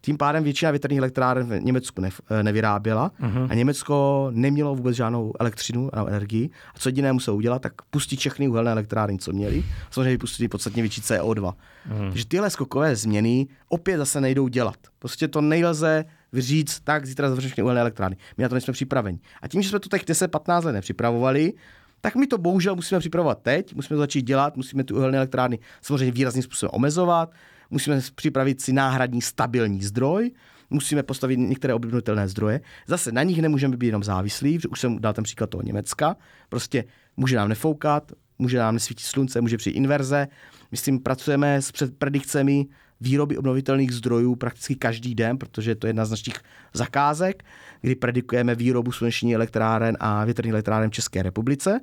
Tím 0.00 0.16
pádem 0.16 0.44
většina 0.44 0.70
větrných 0.70 0.98
elektráren 0.98 1.46
v 1.46 1.64
Německu 1.64 2.00
ne, 2.00 2.10
eh, 2.30 2.42
nevyráběla 2.42 3.10
uh-huh. 3.20 3.46
a 3.50 3.54
Německo 3.54 4.28
nemělo 4.30 4.74
vůbec 4.74 4.96
žádnou 4.96 5.32
elektřinu 5.40 5.90
a 5.92 6.08
energii. 6.08 6.50
A 6.74 6.78
co 6.78 6.88
jediné 6.88 7.12
muselo 7.12 7.36
udělat, 7.36 7.62
tak 7.62 7.72
pustit 7.90 8.18
všechny 8.18 8.48
uhelné 8.48 8.70
elektrárny, 8.70 9.18
co 9.18 9.32
měli. 9.32 9.64
Samozřejmě 9.90 10.10
vypustili 10.10 10.48
podstatně 10.48 10.82
větší 10.82 11.00
CO2. 11.00 11.34
Uh-huh. 11.34 11.54
Mhm. 11.86 12.08
Takže 12.10 12.26
tyhle 12.26 12.50
skokové 12.50 12.96
změny 12.96 13.46
opět 13.68 13.98
zase 13.98 14.20
nejdou 14.20 14.48
dělat. 14.48 14.76
Prostě 14.98 15.28
to 15.28 15.40
nejlze 15.40 16.04
říct, 16.32 16.80
tak 16.80 17.06
zítra 17.06 17.28
zavřeme 17.28 17.48
všechny 17.48 17.62
uhelné 17.62 17.80
elektrárny. 17.80 18.16
My 18.36 18.42
na 18.42 18.48
to 18.48 18.54
nejsme 18.54 18.72
připraveni. 18.72 19.18
A 19.42 19.48
tím, 19.48 19.62
že 19.62 19.68
jsme 19.68 19.80
to 19.80 19.88
těch 19.88 20.04
10-15 20.04 20.64
let 20.64 20.72
nepřipravovali, 20.72 21.52
tak 22.00 22.16
my 22.16 22.26
to 22.26 22.38
bohužel 22.38 22.76
musíme 22.76 23.00
připravovat 23.00 23.38
teď, 23.42 23.74
musíme 23.74 23.96
to 23.96 24.00
začít 24.00 24.22
dělat, 24.22 24.56
musíme 24.56 24.84
ty 24.84 24.94
uhelné 24.94 25.18
elektrárny 25.18 25.58
samozřejmě 25.82 26.12
výrazným 26.12 26.42
způsobem 26.42 26.70
omezovat, 26.74 27.30
musíme 27.70 28.00
připravit 28.14 28.60
si 28.60 28.72
náhradní 28.72 29.22
stabilní 29.22 29.82
zdroj, 29.82 30.30
musíme 30.70 31.02
postavit 31.02 31.36
některé 31.36 31.74
obnovitelné 31.74 32.28
zdroje. 32.28 32.60
Zase 32.86 33.12
na 33.12 33.22
nich 33.22 33.42
nemůžeme 33.42 33.76
být 33.76 33.86
jenom 33.86 34.04
závislí, 34.04 34.58
už 34.70 34.80
jsem 34.80 34.98
dal 34.98 35.12
ten 35.12 35.24
příklad 35.24 35.50
toho 35.50 35.62
Německa. 35.62 36.16
Prostě 36.48 36.84
může 37.16 37.36
nám 37.36 37.48
nefoukat, 37.48 38.12
může 38.38 38.58
nám 38.58 38.74
nesvítit 38.74 39.06
slunce, 39.06 39.40
může 39.40 39.56
přijít 39.56 39.76
inverze. 39.76 40.28
My 40.70 40.76
s 40.76 40.82
tím 40.82 41.00
pracujeme 41.00 41.62
s 41.62 41.72
predikcemi 41.98 42.66
výroby 43.00 43.38
obnovitelných 43.38 43.92
zdrojů 43.92 44.36
prakticky 44.36 44.76
každý 44.76 45.14
den, 45.14 45.38
protože 45.38 45.74
to 45.74 45.86
je 45.86 45.88
jedna 45.88 46.04
z 46.04 46.10
našich 46.10 46.34
zakázek, 46.74 47.44
kdy 47.80 47.94
predikujeme 47.94 48.54
výrobu 48.54 48.92
sluneční 48.92 49.34
elektráren 49.34 49.96
a 50.00 50.24
větrných 50.24 50.52
elektráren 50.52 50.90
v 50.90 50.92
České 50.92 51.22
republice. 51.22 51.80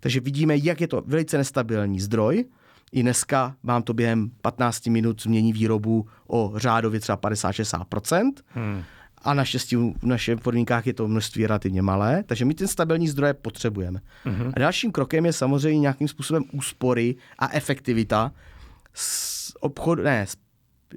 Takže 0.00 0.20
vidíme, 0.20 0.56
jak 0.56 0.80
je 0.80 0.88
to 0.88 1.02
velice 1.06 1.38
nestabilní 1.38 2.00
zdroj, 2.00 2.44
i 2.92 3.02
dneska 3.02 3.56
vám 3.62 3.82
to 3.82 3.94
během 3.94 4.30
15 4.42 4.86
minut 4.86 5.22
změní 5.22 5.52
výrobu 5.52 6.08
o 6.26 6.52
řádově 6.56 7.00
třeba 7.00 7.18
50-60%. 7.18 8.32
Hmm. 8.46 8.82
A 9.24 9.34
naštěstí 9.34 9.76
v 9.76 10.02
našich 10.02 10.40
podmínkách 10.40 10.86
je 10.86 10.94
to 10.94 11.08
množství 11.08 11.46
relativně 11.46 11.82
malé, 11.82 12.22
takže 12.26 12.44
my 12.44 12.54
ten 12.54 12.68
stabilní 12.68 13.08
zdroje 13.08 13.34
potřebujeme. 13.34 14.00
Hmm. 14.24 14.52
A 14.56 14.58
dalším 14.58 14.92
krokem 14.92 15.26
je 15.26 15.32
samozřejmě 15.32 15.80
nějakým 15.80 16.08
způsobem 16.08 16.44
úspory 16.52 17.14
a 17.38 17.48
efektivita 17.52 18.32
s 18.94 19.52
obchod, 19.60 19.98
ne, 19.98 20.26
s 20.26 20.36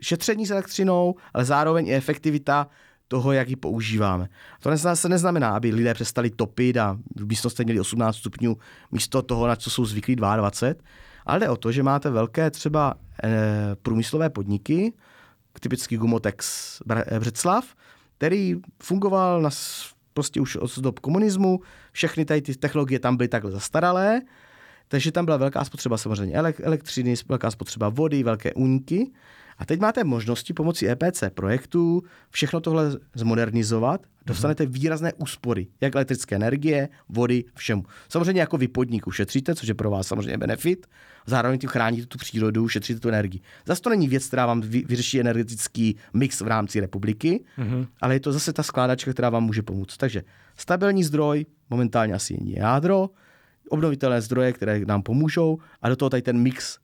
šetření 0.02 0.46
s 0.46 0.52
elektřinou, 0.52 1.16
ale 1.34 1.46
zároveň 1.46 1.88
i 1.88 1.96
efektivita 1.96 2.68
toho, 3.08 3.32
jak 3.32 3.50
ji 3.50 3.56
používáme. 3.56 4.30
To 4.60 4.96
se 4.96 5.10
neznamená, 5.10 5.56
aby 5.56 5.72
lidé 5.72 5.93
přestali 5.93 6.30
topit 6.30 6.78
a 6.78 6.98
v 7.16 7.28
místnosti 7.28 7.64
měli 7.64 7.80
18 7.80 8.16
stupňů 8.16 8.58
místo 8.91 9.22
toho, 9.22 9.48
na 9.48 9.56
co 9.56 9.70
jsou 9.70 9.86
zvyklí 9.86 10.16
22, 10.16 10.84
ale 11.26 11.49
o 11.49 11.57
to, 11.57 11.71
že 11.71 11.84
máte 11.84 12.09
velké 12.09 12.51
třeba 12.51 12.93
e, 13.23 13.76
průmyslové 13.82 14.30
podniky, 14.30 14.93
typicky 15.59 15.97
Gumotex 15.97 16.82
Břeclav, 17.19 17.76
který 18.17 18.55
fungoval 18.84 19.41
na, 19.41 19.49
prostě 20.13 20.41
už 20.41 20.55
od 20.55 20.80
dob 20.80 20.99
komunismu, 20.99 21.59
všechny 21.91 22.26
tady 22.26 22.41
ty 22.41 22.55
technologie 22.55 22.99
tam 22.99 23.17
byly 23.17 23.28
takhle 23.28 23.51
zastaralé, 23.51 24.21
takže 24.88 25.11
tam 25.11 25.26
byla 25.26 25.38
velká 25.38 25.63
spotřeba 25.63 25.97
samozřejmě 25.97 26.36
elektřiny, 26.63 27.13
velká 27.30 27.51
spotřeba 27.51 27.89
vody, 27.89 28.23
velké 28.23 28.53
úniky. 28.53 29.11
A 29.58 29.66
teď 29.66 29.80
máte 29.80 30.03
možnosti 30.03 30.53
pomocí 30.53 30.89
EPC 30.89 31.24
projektů 31.34 32.03
všechno 32.30 32.62
tohle 32.62 32.91
zmodernizovat. 33.16 34.01
Dostanete 34.26 34.66
výrazné 34.66 35.14
úspory, 35.14 35.68
jak 35.82 35.95
elektrické 35.95 36.36
energie, 36.36 36.89
vody, 37.10 37.43
všemu. 37.56 37.84
Samozřejmě 38.10 38.41
jako 38.41 38.58
vy 38.58 38.68
podnik 38.68 39.08
ušetříte, 39.08 39.56
což 39.56 39.68
je 39.68 39.74
pro 39.74 39.89
vás 39.89 40.08
samozřejmě 40.08 40.38
benefit. 40.38 40.88
Zároveň 41.26 41.60
tím 41.60 41.70
chráníte 41.70 42.06
tu 42.06 42.18
přírodu, 42.18 42.68
šetříte 42.68 42.99
tu 42.99 43.10
energii. 43.10 43.41
Zase 43.66 43.82
to 43.82 43.89
není 43.89 44.08
věc, 44.08 44.28
která 44.28 44.45
vám 44.45 44.62
vyřeší 44.62 45.20
energetický 45.20 45.95
mix 46.14 46.41
v 46.41 46.47
rámci 46.47 46.80
republiky, 46.80 47.43
mm-hmm. 47.58 47.88
ale 48.01 48.16
je 48.16 48.20
to 48.20 48.32
zase 48.32 48.53
ta 48.53 48.64
skládačka, 48.64 49.14
která 49.14 49.30
vám 49.30 49.43
může 49.43 49.62
pomoct. 49.62 49.97
Takže 49.97 50.24
stabilní 50.58 51.03
zdroj, 51.03 51.45
momentálně 51.70 52.14
asi 52.14 52.34
jen 52.34 52.47
jádro, 52.47 53.10
obnovitelné 53.70 54.22
zdroje, 54.22 54.53
které 54.53 54.86
nám 54.86 55.01
pomůžou 55.01 55.58
a 55.82 55.89
do 55.89 55.95
toho 55.95 56.10
tady 56.10 56.22
ten 56.22 56.38
mix 56.38 56.78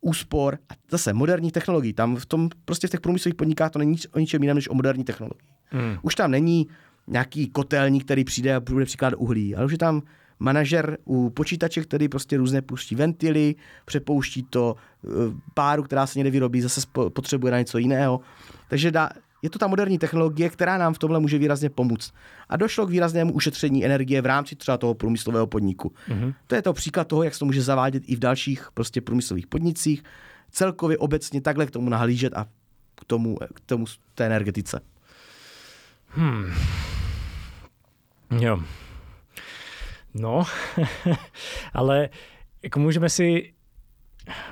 úspor 0.00 0.58
a 0.68 0.74
zase 0.90 1.12
moderní 1.12 1.50
technologií. 1.50 1.92
Tam 1.92 2.16
v 2.16 2.26
tom 2.26 2.48
prostě 2.64 2.86
v 2.86 2.90
těch 2.90 3.00
průmyslových 3.00 3.34
podnikách 3.34 3.70
to 3.70 3.78
není 3.78 3.96
o 4.12 4.18
ničem 4.18 4.42
jiném 4.42 4.54
než 4.54 4.68
o 4.68 4.74
moderní 4.74 5.04
technologii. 5.04 5.48
Hmm. 5.70 5.96
Už 6.02 6.14
tam 6.14 6.30
není 6.30 6.68
nějaký 7.06 7.48
kotelník, 7.48 8.04
který 8.04 8.24
přijde 8.24 8.54
a 8.54 8.60
bude 8.60 8.84
příklad 8.84 9.14
uhlí, 9.16 9.54
ale 9.54 9.66
už 9.66 9.72
je 9.72 9.78
tam 9.78 10.02
manažer 10.38 10.98
u 11.04 11.30
počítače, 11.30 11.80
který 11.80 12.08
prostě 12.08 12.36
různé 12.36 12.62
pustí 12.62 12.94
ventily, 12.94 13.54
přepouští 13.84 14.42
to 14.50 14.76
eh, 15.04 15.08
páru, 15.54 15.82
která 15.82 16.06
se 16.06 16.18
někde 16.18 16.30
vyrobí, 16.30 16.60
zase 16.60 16.80
potřebuje 16.92 17.52
na 17.52 17.58
něco 17.58 17.78
jiného. 17.78 18.20
Takže 18.68 18.90
dá, 18.90 19.10
je 19.42 19.50
to 19.50 19.58
ta 19.58 19.66
moderní 19.66 19.98
technologie, 19.98 20.50
která 20.50 20.78
nám 20.78 20.94
v 20.94 20.98
tomhle 20.98 21.20
může 21.20 21.38
výrazně 21.38 21.70
pomoct. 21.70 22.12
A 22.48 22.56
došlo 22.56 22.86
k 22.86 22.90
výraznému 22.90 23.32
ušetření 23.32 23.84
energie 23.84 24.22
v 24.22 24.26
rámci 24.26 24.56
třeba 24.56 24.78
toho 24.78 24.94
průmyslového 24.94 25.46
podniku. 25.46 25.92
Mm-hmm. 26.08 26.34
To 26.46 26.54
je 26.54 26.62
to 26.62 26.72
příklad 26.72 27.08
toho, 27.08 27.22
jak 27.22 27.34
se 27.34 27.38
to 27.38 27.44
může 27.44 27.62
zavádět 27.62 28.02
i 28.06 28.16
v 28.16 28.18
dalších 28.18 28.68
prostě 28.74 29.00
průmyslových 29.00 29.46
podnicích. 29.46 30.02
Celkově 30.50 30.98
obecně 30.98 31.40
takhle 31.40 31.66
k 31.66 31.70
tomu 31.70 31.88
nahlížet 31.88 32.32
a 32.36 32.46
k 32.94 33.04
tomu, 33.04 33.38
k 33.54 33.60
tomu 33.60 33.84
té 34.14 34.26
energetice. 34.26 34.80
Hmm. 36.08 36.52
Jo. 38.40 38.62
No, 40.14 40.44
ale 41.72 42.08
jako 42.62 42.80
můžeme 42.80 43.08
si... 43.08 43.52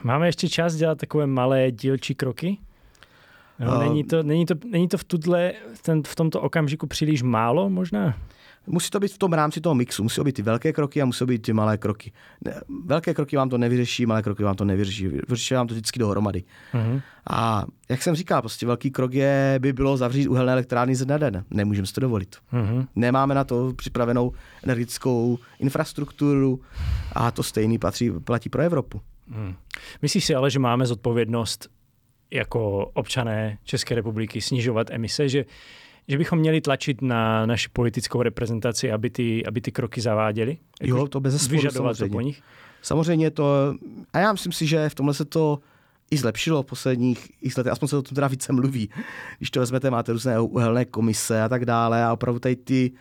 Máme 0.03 0.29
ještě 0.29 0.49
čas 0.49 0.75
dělat 0.75 0.99
takové 0.99 1.27
malé 1.27 1.71
dílčí 1.71 2.15
kroky? 2.15 2.59
No, 3.61 3.79
není, 3.79 4.05
to, 4.05 4.23
není, 4.23 4.47
to, 4.47 4.55
není 4.71 4.89
to 4.89 4.99
v, 4.99 5.05
tuhle, 5.05 5.53
ten, 5.83 6.03
v 6.07 6.15
tomto 6.15 6.41
okamžiku 6.41 6.87
příliš 6.87 7.23
málo 7.23 7.71
možná? 7.71 8.15
Musí 8.67 8.91
to 8.91 9.01
být 9.01 9.13
v 9.13 9.19
tom 9.19 9.33
rámci 9.33 9.61
toho 9.61 9.75
mixu. 9.75 10.03
Musí 10.03 10.17
to 10.17 10.25
být 10.25 10.33
ty 10.33 10.43
velké 10.43 10.73
kroky 10.73 11.03
a 11.03 11.05
musí 11.05 11.19
to 11.19 11.27
být 11.27 11.43
ty 11.43 11.53
malé 11.53 11.79
kroky. 11.79 12.13
Ne, 12.45 12.61
velké 12.85 13.15
kroky 13.15 13.37
vám 13.37 13.49
to 13.49 13.59
nevyřeší, 13.59 14.07
malé 14.07 14.23
kroky 14.23 14.43
vám 14.43 14.55
to 14.55 14.65
nevyřeší. 14.65 15.09
Vyřeší 15.09 15.55
vám 15.55 15.67
to 15.67 15.75
vždycky 15.75 15.99
dohromady. 15.99 16.45
Uh-huh. 16.75 17.03
A 17.31 17.65
jak 17.89 18.03
jsem 18.03 18.15
říkal, 18.15 18.43
prostě 18.43 18.67
velký 18.67 18.91
krok 18.91 19.15
je, 19.15 19.57
by 19.59 19.73
bylo 19.73 19.97
zavřít 19.97 20.29
uhelné 20.29 20.53
elektrárny 20.53 20.97
ze 20.97 21.05
dne 21.05 21.19
den. 21.19 21.45
Nemůžeme 21.51 21.87
si 21.87 21.93
to 21.93 22.01
dovolit. 22.01 22.37
Uh-huh. 22.53 22.87
Nemáme 22.97 23.35
na 23.35 23.45
to 23.45 23.73
připravenou 23.77 24.33
energetickou 24.63 25.39
infrastrukturu 25.59 26.61
a 27.13 27.31
to 27.31 27.43
stejný 27.43 27.79
patří, 27.79 28.11
platí 28.11 28.49
pro 28.49 28.63
Evropu. 28.63 29.01
Uh-huh. 29.33 29.55
Myslíš 30.03 30.25
si 30.25 30.35
ale, 30.35 30.51
že 30.51 30.59
máme 30.59 30.87
zodpovědnost 30.87 31.69
jako 32.31 32.91
občané 32.95 33.59
České 33.65 33.95
republiky 33.95 34.41
snižovat 34.41 34.91
emise, 34.91 35.29
že, 35.29 35.45
že 36.09 36.19
bychom 36.19 36.39
měli 36.39 36.61
tlačit 36.61 37.03
na 37.03 37.47
naši 37.47 37.69
politickou 37.69 38.23
reprezentaci, 38.23 38.93
aby 38.93 39.11
ty, 39.11 39.47
aby 39.47 39.61
ty 39.61 39.73
kroky 39.73 40.01
zaváděli? 40.01 40.59
Jako 40.81 40.99
jo, 40.99 41.09
to 41.09 41.21
bez 41.21 41.49
Vyžadovat 41.49 41.99
to 41.99 42.09
po 42.09 42.21
nich? 42.21 42.43
Samozřejmě 42.83 43.31
to, 43.31 43.75
a 44.13 44.19
já 44.19 44.33
myslím 44.33 44.53
si, 44.53 44.67
že 44.67 44.89
v 44.89 44.95
tomhle 44.95 45.15
se 45.15 45.25
to 45.25 45.59
i 46.11 46.17
zlepšilo 46.17 46.63
v 46.63 46.67
posledních 46.67 47.29
letech, 47.57 47.73
aspoň 47.73 47.89
se 47.89 47.97
o 47.97 48.03
tom 48.03 48.15
teda 48.15 48.29
více 48.29 48.53
mluví. 48.53 48.91
Když 49.39 49.51
to 49.51 49.61
vezmete, 49.61 49.91
máte 49.91 50.13
různé 50.13 50.41
uhelné 50.41 50.85
komise 50.85 51.43
a 51.43 51.49
tak 51.49 51.65
dále 51.65 52.05
a 52.05 52.13
opravdu 52.13 52.41
tady 52.41 52.57
ty 52.57 52.93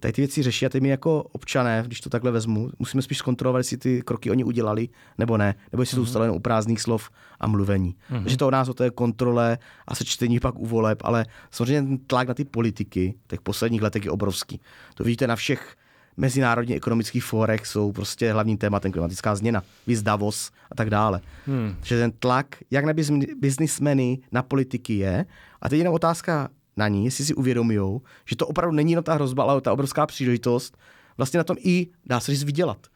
tady 0.00 0.12
ty 0.12 0.20
věci 0.20 0.42
řeší 0.42 0.66
a 0.66 0.68
ty 0.68 0.80
my 0.80 0.88
jako 0.88 1.22
občané, 1.22 1.82
když 1.86 2.00
to 2.00 2.10
takhle 2.10 2.30
vezmu, 2.30 2.70
musíme 2.78 3.02
spíš 3.02 3.18
zkontrolovat, 3.18 3.60
jestli 3.60 3.76
ty 3.76 4.02
kroky 4.02 4.30
oni 4.30 4.44
udělali 4.44 4.88
nebo 5.18 5.36
ne, 5.36 5.54
nebo 5.72 5.82
jestli 5.82 5.96
mm-hmm. 5.96 6.00
zůstalo 6.00 6.24
jen 6.24 6.34
u 6.34 6.40
prázdných 6.40 6.80
slov 6.80 7.10
a 7.40 7.46
mluvení. 7.46 7.94
Mm-hmm. 7.94 8.22
Takže 8.22 8.36
to 8.36 8.46
o 8.46 8.50
nás 8.50 8.68
o 8.68 8.74
té 8.74 8.90
kontrole 8.90 9.58
a 9.88 9.94
sečtení 9.94 10.40
pak 10.40 10.58
u 10.58 10.66
voleb, 10.66 10.98
ale 11.04 11.26
samozřejmě 11.50 11.82
ten 11.82 11.98
tlak 11.98 12.28
na 12.28 12.34
ty 12.34 12.44
politiky 12.44 13.14
těch 13.28 13.40
posledních 13.40 13.82
letech 13.82 14.04
je 14.04 14.10
obrovský. 14.10 14.60
To 14.94 15.04
vidíte 15.04 15.26
na 15.26 15.36
všech 15.36 15.76
mezinárodně 16.16 16.76
ekonomických 16.76 17.24
fórech 17.24 17.66
jsou 17.66 17.92
prostě 17.92 18.32
hlavním 18.32 18.58
tématem 18.58 18.92
klimatická 18.92 19.34
změna, 19.34 19.62
víc 19.86 20.02
Davos 20.02 20.50
a 20.70 20.74
tak 20.74 20.90
dále. 20.90 21.20
Hmm. 21.46 21.76
Že 21.82 21.98
ten 21.98 22.12
tlak, 22.18 22.46
jak 22.70 22.84
na 22.84 22.92
biznismeny, 23.36 24.18
na 24.32 24.42
politiky 24.42 24.94
je. 24.94 25.26
A 25.62 25.68
teď 25.68 25.78
jenom 25.78 25.94
otázka, 25.94 26.48
na 26.76 26.88
ní, 26.88 27.04
jestli 27.04 27.24
si 27.24 27.34
uvědomují, 27.34 28.00
že 28.24 28.36
to 28.36 28.46
opravdu 28.46 28.76
není 28.76 28.92
jenom 28.92 29.04
ta 29.04 29.14
hrozba, 29.14 29.44
ale 29.44 29.60
ta 29.60 29.72
obrovská 29.72 30.06
příležitost 30.06 30.76
vlastně 31.16 31.38
na 31.38 31.44
tom 31.44 31.56
i, 31.60 31.86
dá 32.06 32.20
se 32.20 32.32
říct, 32.32 32.44
vydělat. 32.44 32.86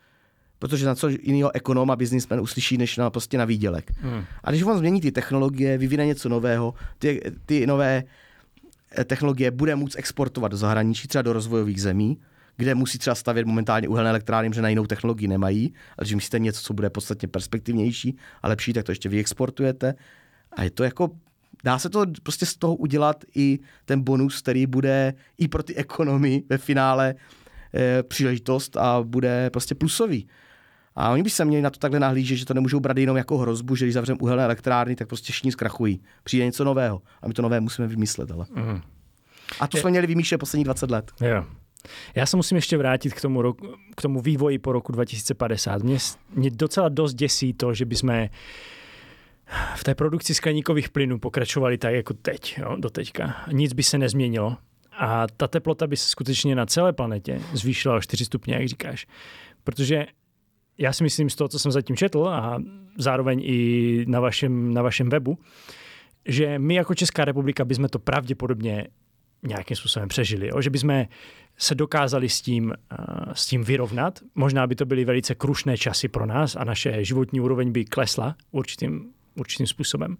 Protože 0.58 0.86
na 0.86 0.94
co 0.94 1.08
jiného 1.08 1.54
ekonom 1.54 1.90
a 1.90 1.96
biznismen 1.96 2.40
uslyší, 2.40 2.78
než 2.78 2.96
na, 2.96 3.10
prostě 3.10 3.38
na 3.38 3.44
výdělek. 3.44 3.92
Hmm. 4.00 4.24
A 4.44 4.50
když 4.50 4.62
on 4.62 4.78
změní 4.78 5.00
ty 5.00 5.12
technologie, 5.12 5.78
vyvine 5.78 6.06
něco 6.06 6.28
nového, 6.28 6.74
ty, 6.98 7.20
ty 7.46 7.66
nové 7.66 8.04
eh, 8.98 9.04
technologie 9.04 9.50
bude 9.50 9.76
moct 9.76 9.98
exportovat 9.98 10.50
do 10.50 10.56
zahraničí, 10.56 11.08
třeba 11.08 11.22
do 11.22 11.32
rozvojových 11.32 11.82
zemí, 11.82 12.18
kde 12.56 12.74
musí 12.74 12.98
třeba 12.98 13.14
stavět 13.14 13.46
momentálně 13.46 13.88
uhelné 13.88 14.10
elektrárny, 14.10 14.50
že 14.54 14.62
na 14.62 14.68
jinou 14.68 14.86
technologii 14.86 15.28
nemají, 15.28 15.74
ale 15.98 16.06
že 16.06 16.16
myslíte 16.16 16.38
něco, 16.38 16.60
co 16.60 16.74
bude 16.74 16.90
podstatně 16.90 17.28
perspektivnější 17.28 18.16
a 18.42 18.48
lepší, 18.48 18.72
tak 18.72 18.84
to 18.84 18.92
ještě 18.92 19.08
vyexportujete. 19.08 19.94
A 20.52 20.62
je 20.62 20.70
to 20.70 20.84
jako 20.84 21.10
dá 21.64 21.78
se 21.78 21.90
to 21.90 22.04
prostě 22.22 22.46
z 22.46 22.56
toho 22.56 22.74
udělat 22.74 23.24
i 23.34 23.58
ten 23.84 24.02
bonus, 24.02 24.42
který 24.42 24.66
bude 24.66 25.14
i 25.38 25.48
pro 25.48 25.62
ty 25.62 25.74
ekonomy 25.74 26.42
ve 26.48 26.58
finále 26.58 27.14
e, 27.74 28.02
příležitost 28.02 28.76
a 28.76 29.02
bude 29.02 29.50
prostě 29.50 29.74
plusový. 29.74 30.28
A 30.96 31.10
oni 31.10 31.22
by 31.22 31.30
se 31.30 31.44
měli 31.44 31.62
na 31.62 31.70
to 31.70 31.78
takhle 31.78 32.00
nahlížet, 32.00 32.36
že 32.36 32.44
to 32.44 32.54
nemůžou 32.54 32.80
brát 32.80 32.98
jenom 32.98 33.16
jako 33.16 33.38
hrozbu, 33.38 33.76
že 33.76 33.84
když 33.84 33.94
zavřeme 33.94 34.18
uhelné 34.20 34.44
elektrárny, 34.44 34.96
tak 34.96 35.08
prostě 35.08 35.32
všichni 35.32 35.52
zkrachují. 35.52 36.02
Přijde 36.24 36.44
něco 36.44 36.64
nového 36.64 37.02
a 37.22 37.28
my 37.28 37.34
to 37.34 37.42
nové 37.42 37.60
musíme 37.60 37.88
vymyslet. 37.88 38.30
Ale. 38.30 38.46
Mm. 38.54 38.80
A 39.60 39.66
to 39.66 39.76
je... 39.76 39.80
jsme 39.80 39.90
měli 39.90 40.06
vymýšlet 40.06 40.38
poslední 40.38 40.64
20 40.64 40.90
let. 40.90 41.12
Jo. 41.20 41.44
Já 42.14 42.26
se 42.26 42.36
musím 42.36 42.56
ještě 42.56 42.78
vrátit 42.78 43.14
k 43.14 43.20
tomu, 43.20 43.42
roku, 43.42 43.66
k 43.96 44.02
tomu 44.02 44.20
vývoji 44.20 44.58
po 44.58 44.72
roku 44.72 44.92
2050. 44.92 45.82
Mě, 45.82 45.98
mě 46.34 46.50
docela 46.50 46.88
dost 46.88 47.14
děsí 47.14 47.52
to, 47.52 47.74
že 47.74 47.84
bychom 47.84 48.28
v 49.76 49.84
té 49.84 49.94
produkci 49.94 50.34
skleníkových 50.34 50.88
plynů 50.88 51.18
pokračovali 51.18 51.78
tak 51.78 51.94
jako 51.94 52.14
teď, 52.14 52.58
jo, 52.58 52.76
do 52.78 52.90
teďka. 52.90 53.44
Nic 53.52 53.72
by 53.72 53.82
se 53.82 53.98
nezměnilo. 53.98 54.56
A 54.98 55.26
ta 55.36 55.48
teplota 55.48 55.86
by 55.86 55.96
se 55.96 56.08
skutečně 56.08 56.54
na 56.54 56.66
celé 56.66 56.92
planetě 56.92 57.40
zvýšila 57.52 57.96
o 57.96 58.00
4 58.00 58.24
stupně, 58.24 58.54
jak 58.54 58.68
říkáš. 58.68 59.06
Protože 59.64 60.06
já 60.78 60.92
si 60.92 61.02
myslím 61.02 61.30
z 61.30 61.36
toho, 61.36 61.48
co 61.48 61.58
jsem 61.58 61.72
zatím 61.72 61.96
četl 61.96 62.28
a 62.28 62.62
zároveň 62.98 63.40
i 63.44 64.04
na 64.08 64.20
vašem, 64.20 64.74
na 64.74 64.82
vašem 64.82 65.08
webu, 65.08 65.38
že 66.26 66.58
my 66.58 66.74
jako 66.74 66.94
Česká 66.94 67.24
republika 67.24 67.64
bychom 67.64 67.88
to 67.88 67.98
pravděpodobně 67.98 68.86
nějakým 69.42 69.76
způsobem 69.76 70.08
přežili. 70.08 70.48
Jo? 70.48 70.60
Že 70.60 70.70
bychom 70.70 71.04
se 71.58 71.74
dokázali 71.74 72.28
s 72.28 72.42
tím, 72.42 72.66
uh, 72.66 73.32
s 73.32 73.46
tím 73.46 73.64
vyrovnat. 73.64 74.18
Možná 74.34 74.66
by 74.66 74.74
to 74.74 74.86
byly 74.86 75.04
velice 75.04 75.34
krušné 75.34 75.78
časy 75.78 76.08
pro 76.08 76.26
nás 76.26 76.56
a 76.56 76.64
naše 76.64 77.04
životní 77.04 77.40
úroveň 77.40 77.72
by 77.72 77.84
klesla 77.84 78.36
určitým 78.50 79.12
určitým 79.34 79.66
způsobem. 79.66 80.16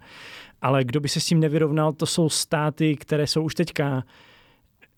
Ale 0.63 0.85
kdo 0.85 1.01
by 1.01 1.09
se 1.09 1.21
s 1.21 1.27
tím 1.27 1.41
nevyrovnal, 1.41 1.93
to 1.93 2.07
jsou 2.07 2.29
státy, 2.29 2.97
které 2.97 3.27
jsou 3.27 3.43
už 3.43 3.55
teďka 3.55 4.05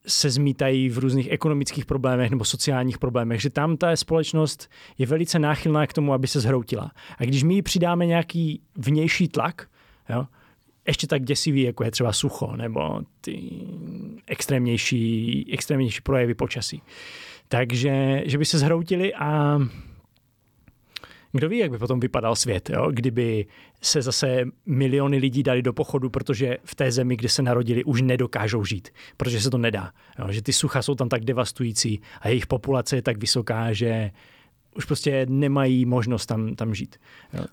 se 0.06 0.30
zmítají 0.30 0.88
v 0.88 0.98
různých 0.98 1.30
ekonomických 1.30 1.86
problémech 1.86 2.30
nebo 2.30 2.44
sociálních 2.44 2.98
problémech, 2.98 3.42
že 3.42 3.50
tam 3.50 3.76
ta 3.76 3.96
společnost 3.96 4.70
je 4.98 5.06
velice 5.06 5.38
náchylná 5.38 5.86
k 5.86 5.92
tomu, 5.92 6.12
aby 6.12 6.26
se 6.26 6.40
zhroutila. 6.40 6.90
A 7.18 7.24
když 7.24 7.42
my 7.42 7.62
přidáme 7.62 8.06
nějaký 8.06 8.60
vnější 8.76 9.28
tlak, 9.28 9.68
jo, 10.08 10.26
ještě 10.86 11.06
tak 11.06 11.24
děsivý, 11.24 11.62
jako 11.62 11.84
je 11.84 11.90
třeba 11.90 12.12
sucho 12.12 12.56
nebo 12.56 13.00
ty 13.20 13.50
extrémnější, 14.26 15.50
extrémnější 15.52 16.00
projevy 16.00 16.34
počasí. 16.34 16.82
Takže, 17.48 18.22
že 18.26 18.38
by 18.38 18.44
se 18.44 18.58
zhroutili 18.58 19.14
a 19.14 19.58
Kdo 21.32 21.48
ví, 21.48 21.58
jak 21.58 21.70
by 21.70 21.78
potom 21.78 22.00
vypadal 22.00 22.36
svět, 22.36 22.70
jo? 22.70 22.90
kdyby 22.90 23.46
se 23.82 24.02
zase 24.02 24.44
miliony 24.66 25.16
lidí 25.16 25.42
dali 25.42 25.62
do 25.62 25.72
pochodu, 25.72 26.10
protože 26.10 26.58
v 26.64 26.74
té 26.74 26.92
zemi, 26.92 27.16
kde 27.16 27.28
se 27.28 27.42
narodili, 27.42 27.84
už 27.84 28.02
nedokážou 28.02 28.64
žít, 28.64 28.88
protože 29.16 29.40
se 29.40 29.50
to 29.50 29.58
nedá. 29.58 29.92
Jo? 30.18 30.26
Že 30.32 30.42
ty 30.42 30.52
sucha 30.52 30.82
jsou 30.82 30.94
tam 30.94 31.08
tak 31.08 31.24
devastující 31.24 32.00
a 32.20 32.28
jejich 32.28 32.46
populace 32.46 32.96
je 32.96 33.02
tak 33.02 33.18
vysoká, 33.18 33.72
že 33.72 34.10
už 34.76 34.84
prostě 34.84 35.26
nemají 35.28 35.86
možnost 35.86 36.26
tam, 36.26 36.54
tam 36.54 36.74
žít. 36.74 36.96
Jo? 37.32 37.44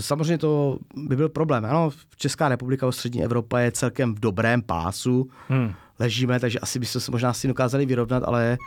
Samozřejmě 0.00 0.38
to 0.38 0.78
by 0.94 1.16
byl 1.16 1.28
problém. 1.28 1.64
Ano, 1.64 1.90
Česká 2.16 2.48
republika, 2.48 2.92
střední 2.92 3.24
Evropa 3.24 3.60
je 3.60 3.72
celkem 3.72 4.14
v 4.14 4.20
dobrém 4.20 4.62
pásu. 4.62 5.30
Hmm. 5.48 5.72
Ležíme, 5.98 6.40
takže 6.40 6.58
asi 6.58 6.78
byste 6.78 7.00
se 7.00 7.10
možná 7.10 7.32
si 7.32 7.48
dokázali 7.48 7.86
vyrovnat, 7.86 8.22
ale 8.26 8.58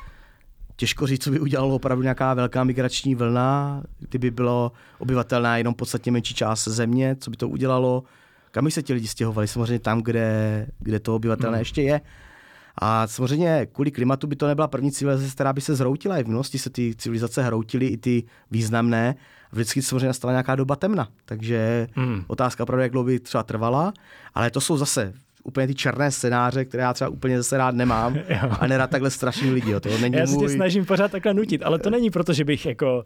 těžko 0.76 1.08
říct, 1.08 1.24
co 1.24 1.32
by 1.32 1.40
udělalo 1.40 1.76
opravdu 1.76 2.04
nějaká 2.04 2.34
velká 2.34 2.64
migrační 2.64 3.16
vlna, 3.16 3.84
kdyby 4.00 4.32
bylo 4.32 4.72
obyvatelná 5.00 5.58
jenom 5.58 5.74
podstatně 5.74 6.12
menší 6.12 6.34
část 6.34 6.68
země, 6.68 7.16
co 7.20 7.32
by 7.32 7.38
to 7.38 7.50
udělalo, 7.50 8.04
kam 8.52 8.66
by 8.66 8.72
se 8.72 8.84
ti 8.84 8.94
lidi 8.94 9.08
stěhovali, 9.08 9.48
samozřejmě 9.48 9.80
tam, 9.80 10.02
kde, 10.02 10.68
kde 10.80 11.00
to 11.00 11.16
obyvatelné 11.16 11.58
hmm. 11.58 11.62
ještě 11.62 11.82
je. 11.82 12.02
A 12.78 13.08
samozřejmě 13.08 13.68
kvůli 13.72 13.92
klimatu 13.92 14.28
by 14.28 14.36
to 14.36 14.48
nebyla 14.48 14.68
první 14.68 14.92
civilizace, 14.92 15.32
která 15.32 15.54
by 15.54 15.62
se 15.62 15.76
zhroutila. 15.76 16.18
I 16.18 16.24
v 16.24 16.28
minulosti 16.28 16.60
se 16.60 16.70
ty 16.70 16.96
civilizace 16.96 17.44
hroutily, 17.44 17.88
i 17.88 17.98
ty 17.98 18.24
významné. 18.52 19.16
Vždycky 19.52 19.82
samozřejmě 19.82 20.08
nastala 20.08 20.32
nějaká 20.34 20.56
doba 20.56 20.76
temna. 20.76 21.08
Takže 21.26 21.88
hmm. 21.94 22.24
otázka 22.28 22.64
opravdu, 22.64 22.82
jak 22.82 22.92
dlouho 22.92 23.06
by 23.06 23.20
třeba 23.20 23.44
trvala. 23.44 23.94
Ale 24.34 24.52
to 24.52 24.62
jsou 24.62 24.78
zase 24.78 25.14
úplně 25.46 25.68
ty 25.68 25.76
černé 25.76 26.12
scénáře, 26.12 26.66
které 26.66 26.84
já 26.84 26.94
třeba 26.94 27.10
úplně 27.10 27.38
zase 27.38 27.58
rád 27.58 27.76
nemám 27.76 28.18
a 28.60 28.68
nerad 28.68 28.90
takhle 28.90 29.12
strašný 29.12 29.52
lidi. 29.52 29.72
Jo. 29.72 29.80
To 29.80 29.98
není 29.98 30.16
já 30.16 30.28
se 30.28 30.36
tě 30.38 30.50
snažím 30.50 30.86
pořád 30.86 31.12
takhle 31.12 31.34
nutit, 31.34 31.64
ale 31.64 31.80
to 31.80 31.90
není 31.90 32.10
proto, 32.10 32.34
že 32.34 32.46
bych 32.46 32.66
jako 32.66 33.06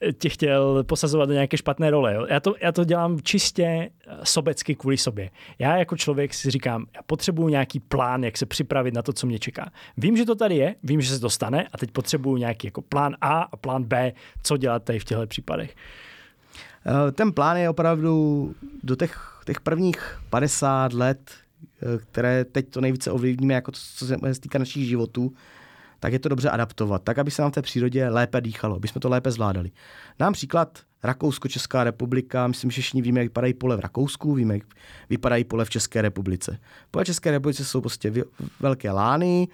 eh, 0.00 0.12
tě 0.12 0.28
chtěl 0.28 0.84
posazovat 0.84 1.28
do 1.28 1.32
nějaké 1.32 1.56
špatné 1.56 1.90
role. 1.90 2.14
Jo. 2.14 2.26
Já, 2.30 2.40
to, 2.40 2.54
já 2.60 2.72
to 2.72 2.84
dělám 2.84 3.20
čistě 3.20 3.64
eh, 3.64 4.16
sobecky 4.24 4.74
kvůli 4.74 4.96
sobě. 4.96 5.30
Já 5.58 5.76
jako 5.76 5.96
člověk 5.96 6.34
si 6.34 6.50
říkám, 6.50 6.86
já 6.94 7.02
potřebuju 7.06 7.48
nějaký 7.48 7.80
plán, 7.80 8.24
jak 8.24 8.38
se 8.38 8.46
připravit 8.46 8.94
na 8.94 9.02
to, 9.02 9.12
co 9.12 9.26
mě 9.26 9.38
čeká. 9.38 9.70
Vím, 9.96 10.16
že 10.16 10.24
to 10.24 10.34
tady 10.34 10.56
je, 10.56 10.74
vím, 10.82 11.00
že 11.00 11.14
se 11.14 11.20
to 11.20 11.30
stane 11.30 11.66
a 11.72 11.78
teď 11.78 11.90
potřebuju 11.90 12.36
nějaký 12.36 12.66
jako 12.66 12.82
plán 12.82 13.16
A 13.20 13.40
a 13.40 13.56
plán 13.56 13.84
B, 13.84 14.12
co 14.42 14.56
dělat 14.56 14.82
tady 14.82 14.98
v 14.98 15.04
těchto 15.04 15.26
případech. 15.26 15.74
Eh, 16.86 17.12
ten 17.12 17.32
plán 17.32 17.56
je 17.56 17.70
opravdu 17.70 18.54
do 18.82 18.96
těch, 18.96 19.40
těch 19.46 19.60
prvních 19.60 20.20
50 20.30 20.92
let 20.92 21.30
které 21.96 22.44
teď 22.44 22.68
to 22.68 22.80
nejvíce 22.80 23.10
ovlivníme, 23.10 23.54
jako 23.54 23.72
to, 23.72 23.78
co 23.96 24.06
se 24.06 24.16
týká 24.40 24.58
našich 24.58 24.86
životů, 24.86 25.32
tak 26.00 26.12
je 26.12 26.18
to 26.18 26.28
dobře 26.28 26.50
adaptovat, 26.50 27.02
tak, 27.02 27.18
aby 27.18 27.30
se 27.30 27.42
nám 27.42 27.50
v 27.50 27.54
té 27.54 27.62
přírodě 27.62 28.08
lépe 28.08 28.40
dýchalo, 28.40 28.76
aby 28.76 28.88
jsme 28.88 29.00
to 29.00 29.08
lépe 29.08 29.30
zvládali. 29.30 29.70
Dám 30.18 30.32
příklad 30.32 30.78
Rakousko, 31.02 31.48
Česká 31.48 31.84
republika, 31.84 32.46
myslím, 32.46 32.70
že 32.70 32.82
všichni 32.82 33.02
víme, 33.02 33.20
jak 33.20 33.26
vypadají 33.28 33.54
pole 33.54 33.76
v 33.76 33.80
Rakousku, 33.80 34.34
víme, 34.34 34.54
jak 34.54 34.64
vypadají 35.10 35.44
pole 35.44 35.64
v 35.64 35.70
České 35.70 36.02
republice. 36.02 36.58
Pole 36.90 37.04
v 37.04 37.06
České 37.06 37.30
republice 37.30 37.64
jsou 37.64 37.80
prostě 37.80 38.12
velké 38.60 38.90
lány, 38.90 39.48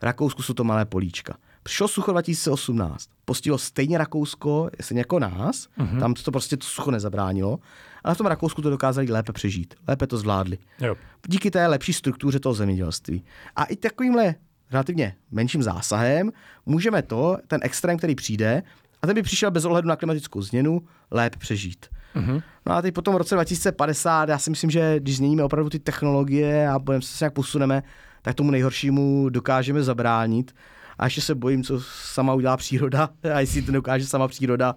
v 0.00 0.02
Rakousku 0.02 0.42
jsou 0.42 0.54
to 0.54 0.64
malé 0.64 0.84
políčka. 0.84 1.36
Přišlo 1.62 1.88
sucho 1.88 2.12
2018, 2.12 3.10
postihlo 3.24 3.58
stejně 3.58 3.98
Rakousko, 3.98 4.70
jestli 4.78 4.98
jako 4.98 5.18
nás, 5.18 5.68
uh-huh. 5.78 6.00
tam 6.00 6.14
to 6.14 6.30
prostě 6.30 6.56
to 6.56 6.66
sucho 6.66 6.90
nezabránilo, 6.90 7.58
ale 8.04 8.14
v 8.14 8.18
tom 8.18 8.26
Rakousku 8.26 8.62
to 8.62 8.70
dokázali 8.70 9.06
lépe 9.10 9.32
přežít, 9.32 9.74
lépe 9.88 10.06
to 10.06 10.18
zvládli. 10.18 10.58
Jo. 10.80 10.96
Díky 11.28 11.50
té 11.50 11.66
lepší 11.66 11.92
struktuře 11.92 12.40
toho 12.40 12.54
zemědělství. 12.54 13.24
A 13.56 13.64
i 13.64 13.76
takovýmhle 13.76 14.34
relativně 14.70 15.14
menším 15.30 15.62
zásahem 15.62 16.30
můžeme 16.66 17.02
to, 17.02 17.36
ten 17.46 17.60
extrém, 17.62 17.98
který 17.98 18.14
přijde, 18.14 18.62
a 19.02 19.06
ten 19.06 19.14
by 19.14 19.22
přišel 19.22 19.50
bez 19.50 19.64
ohledu 19.64 19.88
na 19.88 19.96
klimatickou 19.96 20.42
změnu, 20.42 20.82
lépe 21.10 21.38
přežít. 21.38 21.86
Uh-huh. 22.16 22.42
No 22.66 22.72
a 22.72 22.82
teď 22.82 22.94
potom 22.94 23.14
v 23.14 23.18
roce 23.18 23.34
2050, 23.34 24.28
já 24.28 24.38
si 24.38 24.50
myslím, 24.50 24.70
že 24.70 25.00
když 25.00 25.16
změníme 25.16 25.44
opravdu 25.44 25.70
ty 25.70 25.78
technologie 25.78 26.68
a 26.68 26.78
budeme 26.78 27.02
se 27.02 27.24
nějak 27.24 27.32
posuneme, 27.32 27.82
tak 28.22 28.34
tomu 28.34 28.50
nejhoršímu 28.50 29.28
dokážeme 29.28 29.82
zabránit. 29.82 30.54
A 30.98 31.04
ještě 31.04 31.20
se 31.20 31.34
bojím, 31.34 31.64
co 31.64 31.80
sama 32.04 32.34
udělá 32.34 32.56
příroda 32.56 33.08
a 33.34 33.40
jestli 33.40 33.62
to 33.62 33.72
dokáže 33.72 34.06
sama 34.06 34.28
příroda 34.28 34.74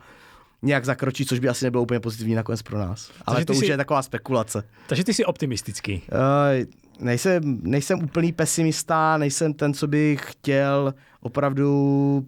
nějak 0.64 0.86
zakročit, 0.86 1.28
což 1.28 1.40
by 1.40 1.50
asi 1.50 1.66
nebylo 1.66 1.84
úplně 1.84 2.00
pozitivní 2.00 2.36
nakonec 2.36 2.62
pro 2.62 2.78
nás. 2.78 3.12
Ale 3.26 3.36
takže 3.36 3.46
to 3.46 3.54
už 3.54 3.60
jsi, 3.60 3.66
je 3.66 3.78
taková 3.78 4.02
spekulace. 4.02 4.64
Takže 4.88 5.04
ty 5.04 5.14
jsi 5.14 5.26
optimistický. 5.26 6.02
Uh, 6.12 7.06
nejsem, 7.06 7.60
nejsem 7.62 8.04
úplný 8.04 8.32
pesimista, 8.32 9.18
nejsem 9.18 9.54
ten, 9.54 9.74
co 9.74 9.88
by 9.88 10.18
chtěl 10.22 10.94
opravdu 11.22 12.26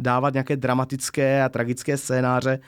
dávat 0.00 0.32
nějaké 0.34 0.56
dramatické 0.56 1.42
a 1.42 1.48
tragické 1.48 1.96
scénáře. 1.96 2.58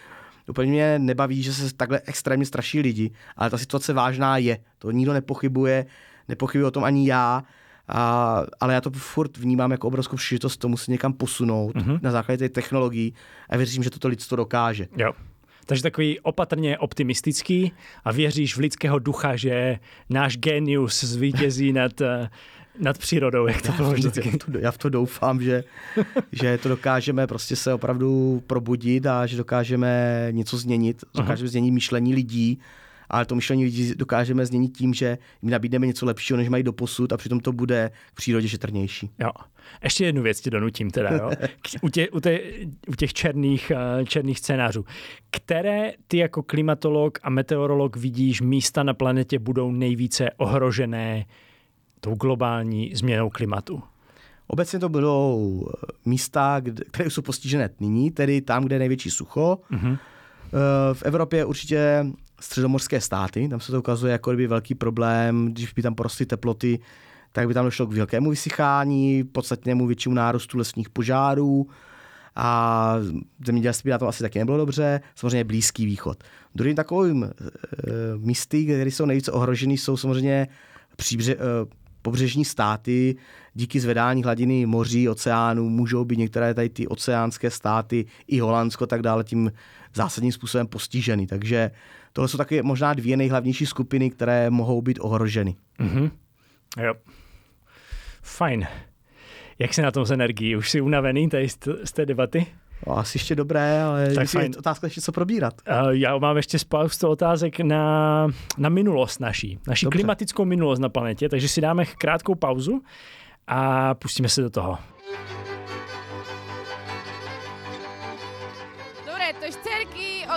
Úplně 0.48 0.70
mě 0.70 0.98
nebaví, 0.98 1.42
že 1.42 1.54
se 1.54 1.74
takhle 1.74 2.00
extrémně 2.06 2.46
straší 2.46 2.80
lidi, 2.80 3.10
ale 3.36 3.50
ta 3.50 3.58
situace 3.58 3.92
vážná 3.92 4.38
je. 4.38 4.58
To 4.78 4.90
nikdo 4.90 5.12
nepochybuje, 5.12 5.86
nepochybuje 6.28 6.66
o 6.66 6.70
tom 6.70 6.84
ani 6.84 7.08
já. 7.08 7.42
A, 7.88 8.42
ale 8.60 8.74
já 8.74 8.80
to 8.80 8.90
furt 8.90 9.36
vnímám 9.36 9.70
jako 9.70 9.88
obrovskou 9.88 10.16
příležitost 10.16 10.56
tomu 10.56 10.76
se 10.76 10.90
někam 10.90 11.12
posunout 11.12 11.76
mm-hmm. 11.76 11.98
na 12.02 12.10
základě 12.10 12.38
té 12.38 12.48
technologií 12.48 13.14
a 13.48 13.56
věřím, 13.56 13.82
že 13.82 13.90
toto 13.90 14.08
lidstvo 14.08 14.36
dokáže. 14.36 14.88
Jo. 14.96 15.12
Takže 15.66 15.82
takový 15.82 16.20
opatrně 16.20 16.78
optimistický 16.78 17.72
a 18.04 18.12
věříš 18.12 18.56
v 18.56 18.60
lidského 18.60 18.98
ducha, 18.98 19.36
že 19.36 19.78
náš 20.10 20.36
genius 20.36 21.04
zvítězí 21.04 21.72
nad, 21.82 21.92
nad 22.78 22.98
přírodou, 22.98 23.46
jak 23.46 23.62
to 23.62 23.72
bylo 23.72 23.92
vždycky. 23.92 24.28
Já 24.28 24.34
v 24.34 24.38
to, 24.38 24.58
já 24.58 24.70
v 24.70 24.78
to 24.78 24.88
doufám, 24.88 25.42
že, 25.42 25.64
že 26.32 26.58
to 26.58 26.68
dokážeme 26.68 27.26
prostě 27.26 27.56
se 27.56 27.74
opravdu 27.74 28.42
probudit 28.46 29.06
a 29.06 29.26
že 29.26 29.36
dokážeme 29.36 30.28
něco 30.30 30.58
změnit, 30.58 31.04
dokážeme 31.14 31.48
změnit 31.48 31.70
myšlení 31.70 32.14
lidí 32.14 32.60
ale 33.10 33.24
to 33.24 33.34
myšlení 33.34 33.64
lidí 33.64 33.94
dokážeme 33.94 34.46
změnit 34.46 34.68
tím, 34.68 34.94
že 34.94 35.18
jim 35.42 35.50
nabídneme 35.50 35.86
něco 35.86 36.06
lepšího, 36.06 36.36
než 36.36 36.48
mají 36.48 36.62
do 36.62 36.72
posud 36.72 37.12
a 37.12 37.16
přitom 37.16 37.40
to 37.40 37.52
bude 37.52 37.90
v 38.12 38.14
přírodě 38.14 38.48
šetrnější. 38.48 39.10
Jo. 39.18 39.30
Ještě 39.84 40.04
jednu 40.04 40.22
věc 40.22 40.40
ti 40.40 40.50
donutím 40.50 40.90
teda, 40.90 41.10
jo. 41.10 41.30
U, 41.82 41.88
tě, 41.88 42.10
u, 42.10 42.20
tě, 42.20 42.40
u 42.88 42.94
těch 42.94 43.12
černých, 43.12 43.72
uh, 43.98 44.04
černých 44.04 44.38
scénářů. 44.38 44.84
Které 45.30 45.92
ty 46.08 46.16
jako 46.16 46.42
klimatolog 46.42 47.18
a 47.22 47.30
meteorolog 47.30 47.96
vidíš 47.96 48.40
místa 48.40 48.82
na 48.82 48.94
planetě 48.94 49.38
budou 49.38 49.70
nejvíce 49.70 50.30
ohrožené 50.36 51.24
tou 52.00 52.14
globální 52.14 52.94
změnou 52.94 53.30
klimatu? 53.30 53.82
Obecně 54.46 54.78
to 54.78 54.88
budou 54.88 55.66
místa, 56.04 56.62
které 56.90 57.10
jsou 57.10 57.22
postižené 57.22 57.70
nyní, 57.80 58.10
tedy 58.10 58.40
tam, 58.40 58.64
kde 58.64 58.74
je 58.74 58.78
největší 58.78 59.10
sucho. 59.10 59.58
Mm-hmm. 59.72 59.98
V 60.92 61.02
Evropě 61.02 61.44
určitě 61.44 62.06
středomorské 62.44 63.00
státy. 63.00 63.48
Tam 63.48 63.60
se 63.60 63.72
to 63.72 63.78
ukazuje 63.78 64.12
jako 64.12 64.30
kdyby 64.30 64.46
velký 64.46 64.74
problém, 64.74 65.52
když 65.52 65.72
by 65.72 65.82
tam 65.82 65.94
porostly 65.94 66.26
teploty, 66.26 66.78
tak 67.32 67.48
by 67.48 67.54
tam 67.54 67.64
došlo 67.64 67.86
k 67.86 67.92
velkému 67.92 68.30
vysychání, 68.30 69.24
podstatnému 69.24 69.86
většímu 69.86 70.14
nárůstu 70.14 70.58
lesních 70.58 70.90
požárů 70.90 71.68
a 72.36 72.96
zemědělství 73.46 73.90
na 73.90 73.98
to 73.98 74.08
asi 74.08 74.22
taky 74.22 74.38
nebylo 74.38 74.56
dobře. 74.56 75.00
Samozřejmě 75.14 75.44
Blízký 75.44 75.86
východ. 75.86 76.24
Druhým 76.54 76.76
takovým 76.76 77.24
e, 77.24 77.30
místy, 78.16 78.64
které 78.64 78.90
jsou 78.90 79.04
nejvíce 79.04 79.32
ohrožený, 79.32 79.78
jsou 79.78 79.96
samozřejmě 79.96 80.48
příbře, 80.96 81.32
e, 81.32 81.38
pobřežní 82.02 82.44
státy. 82.44 83.16
Díky 83.54 83.80
zvedání 83.80 84.22
hladiny 84.22 84.66
moří, 84.66 85.08
oceánů 85.08 85.68
můžou 85.68 86.04
být 86.04 86.18
některé 86.18 86.54
tady 86.54 86.68
ty 86.68 86.86
oceánské 86.86 87.50
státy, 87.50 88.06
i 88.26 88.40
Holandsko 88.40 88.86
tak 88.86 89.02
dále 89.02 89.24
tím 89.24 89.52
zásadním 89.94 90.32
způsobem 90.32 90.66
postiženy. 90.66 91.26
Takže 91.26 91.70
tohle 92.16 92.28
jsou 92.28 92.38
taky 92.38 92.62
možná 92.62 92.94
dvě 92.94 93.16
nejhlavnější 93.16 93.66
skupiny, 93.66 94.10
které 94.10 94.50
mohou 94.50 94.82
být 94.82 94.98
ohroženy. 95.00 95.56
Mm-hmm. 95.80 96.10
Jo. 96.82 96.94
Fajn. 98.22 98.66
Jak 99.58 99.74
jsi 99.74 99.82
na 99.82 99.90
tom 99.90 100.04
s 100.04 100.10
energií? 100.10 100.56
Už 100.56 100.70
jsi 100.70 100.80
unavený 100.80 101.28
tady 101.28 101.48
z 101.84 101.92
té 101.92 102.06
debaty? 102.06 102.46
No, 102.86 102.98
asi 102.98 103.16
ještě 103.18 103.34
dobré, 103.34 103.82
ale 103.82 104.14
tak 104.14 104.34
je 104.34 104.50
otázka 104.58 104.86
ještě 104.86 105.00
co 105.00 105.12
probírat. 105.12 105.54
Uh, 105.84 105.90
já 105.90 106.18
mám 106.18 106.36
ještě 106.36 106.58
spoustu 106.58 107.08
otázek 107.08 107.60
na, 107.60 108.26
na 108.58 108.68
minulost 108.68 109.20
naší, 109.20 109.58
naší 109.66 109.86
Dobře. 109.86 109.98
klimatickou 109.98 110.44
minulost 110.44 110.78
na 110.78 110.88
planetě, 110.88 111.28
takže 111.28 111.48
si 111.48 111.60
dáme 111.60 111.84
krátkou 111.84 112.34
pauzu 112.34 112.82
a 113.46 113.94
pustíme 113.94 114.28
se 114.28 114.42
do 114.42 114.50
toho. 114.50 114.78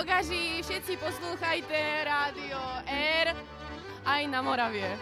Ogaři, 0.00 0.62
všetci 0.62 0.96
poslouchajte 0.96 2.04
rádio 2.04 2.58
R 3.20 3.36
aj 4.04 4.26
na 4.26 4.42
Moravě. 4.42 4.98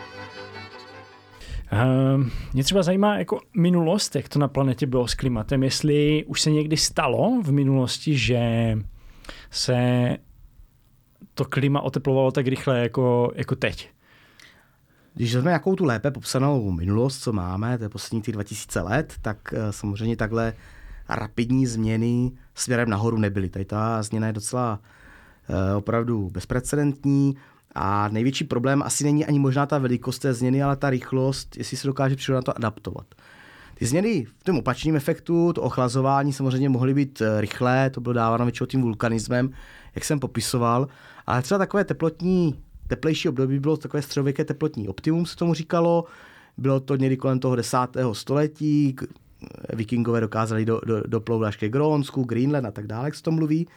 Uh, 1.72 2.26
mě 2.52 2.64
třeba 2.64 2.82
zajímá 2.82 3.18
jako 3.18 3.40
minulost, 3.56 4.16
jak 4.16 4.28
to 4.28 4.38
na 4.38 4.48
planetě 4.48 4.86
bylo 4.86 5.08
s 5.08 5.14
klimatem, 5.14 5.62
jestli 5.62 6.24
už 6.24 6.40
se 6.40 6.50
někdy 6.50 6.76
stalo 6.76 7.42
v 7.42 7.52
minulosti, 7.52 8.18
že 8.18 8.40
se 9.50 9.76
to 11.34 11.44
klima 11.44 11.80
oteplovalo 11.80 12.30
tak 12.30 12.46
rychle 12.46 12.78
jako, 12.78 13.32
jako 13.34 13.56
teď. 13.56 13.90
Když 15.14 15.34
vezmeme 15.34 15.50
nějakou 15.50 15.76
tu 15.76 15.84
lépe 15.84 16.10
popsanou 16.10 16.70
minulost, 16.70 17.18
co 17.18 17.32
máme, 17.32 17.78
to 17.78 17.84
je 17.84 17.88
poslední 17.88 18.22
těch 18.22 18.34
2000 18.34 18.80
let, 18.80 19.14
tak 19.22 19.52
uh, 19.52 19.70
samozřejmě 19.70 20.16
takhle 20.16 20.52
rapidní 21.08 21.66
změny 21.66 22.32
směrem 22.56 22.90
nahoru 22.90 23.18
nebyly. 23.18 23.48
Tady 23.48 23.64
ta 23.64 24.02
změna 24.02 24.26
je 24.26 24.32
docela 24.32 24.80
opravdu 25.76 26.30
bezprecedentní. 26.30 27.36
A 27.74 28.08
největší 28.08 28.44
problém 28.44 28.82
asi 28.82 29.04
není 29.04 29.26
ani 29.26 29.38
možná 29.38 29.66
ta 29.66 29.78
velikost 29.78 30.18
té 30.18 30.34
změny, 30.34 30.62
ale 30.62 30.76
ta 30.76 30.90
rychlost, 30.90 31.56
jestli 31.56 31.76
se 31.76 31.86
dokáže 31.86 32.16
příroda 32.16 32.38
na 32.38 32.42
to 32.42 32.56
adaptovat. 32.56 33.06
Ty 33.74 33.86
změny 33.86 34.24
v 34.38 34.44
tom 34.44 34.58
opačném 34.58 34.96
efektu, 34.96 35.52
to 35.52 35.62
ochlazování 35.62 36.32
samozřejmě 36.32 36.68
mohly 36.68 36.94
být 36.94 37.20
eh, 37.20 37.40
rychlé, 37.40 37.90
to 37.90 38.00
bylo 38.00 38.12
dáváno 38.12 38.44
většinou 38.44 38.66
tím 38.66 38.82
vulkanismem, 38.82 39.50
jak 39.94 40.04
jsem 40.04 40.20
popisoval, 40.20 40.88
ale 41.26 41.42
třeba 41.42 41.58
takové 41.58 41.84
teplotní, 41.84 42.54
teplejší 42.86 43.28
období 43.28 43.58
bylo 43.58 43.76
takové 43.76 44.02
středověké 44.02 44.44
teplotní 44.44 44.88
optimum, 44.88 45.26
se 45.26 45.36
tomu 45.36 45.54
říkalo, 45.54 46.04
bylo 46.56 46.80
to 46.80 46.96
někdy 46.96 47.16
kolem 47.16 47.38
toho 47.38 47.56
desátého 47.56 48.14
století, 48.14 48.96
vikingové 49.72 50.20
dokázali 50.20 50.64
do, 50.64 50.80
do, 50.86 51.02
doplout 51.06 51.42
až 51.42 51.56
ke 51.56 51.68
Grónsku, 51.68 52.24
Greenland 52.24 52.66
a 52.66 52.70
tak 52.70 52.86
dále, 52.86 53.04
jak 53.04 53.14
se 53.14 53.22
to 53.22 53.30
mluví. 53.30 53.68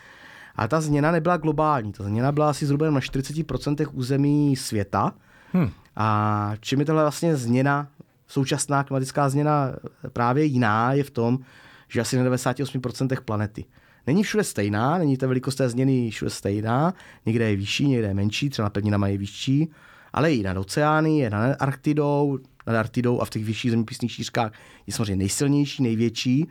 A 0.56 0.68
ta 0.68 0.82
změna 0.82 1.12
nebyla 1.12 1.38
globální, 1.38 1.92
ta 1.92 2.04
změna 2.04 2.32
byla 2.32 2.50
asi 2.50 2.66
zhruba 2.66 2.90
na 2.90 3.00
40% 3.00 3.88
území 3.94 4.56
světa. 4.56 5.14
Hmm. 5.54 5.70
A 5.96 6.52
čím 6.60 6.80
je 6.80 6.86
tohle 6.86 7.04
vlastně 7.04 7.36
změna, 7.36 7.88
současná 8.28 8.84
klimatická 8.84 9.30
změna 9.30 9.74
právě 10.14 10.44
jiná, 10.44 10.94
je 10.94 11.04
v 11.04 11.12
tom, 11.12 11.40
že 11.88 12.02
asi 12.02 12.18
na 12.18 12.24
98% 12.24 13.22
planety. 13.22 13.66
Není 14.08 14.24
všude 14.24 14.44
stejná, 14.44 14.98
není 14.98 15.18
ta 15.18 15.28
velikost 15.28 15.56
té 15.56 15.70
změny 15.70 16.10
všude 16.12 16.32
stejná, 16.32 16.94
někde 17.26 17.50
je 17.50 17.56
vyšší, 17.56 17.88
někde 17.88 18.08
je 18.08 18.14
menší, 18.14 18.50
třeba 18.50 18.66
na 18.66 18.70
pevninama 18.70 19.08
je 19.08 19.18
vyšší, 19.18 19.72
ale 20.14 20.34
i 20.34 20.44
nad 20.44 20.58
oceány, 20.58 21.20
je 21.20 21.30
nad 21.30 21.56
Arktidou, 21.60 22.40
nad 22.70 22.80
Arktidou 22.80 23.22
a 23.22 23.26
v 23.26 23.30
těch 23.30 23.46
vyšších 23.46 23.72
zeměpisných 23.72 24.12
šířkách 24.12 24.52
je 24.88 24.94
samozřejmě 24.94 25.16
nejsilnější, 25.16 25.84
největší 25.84 26.48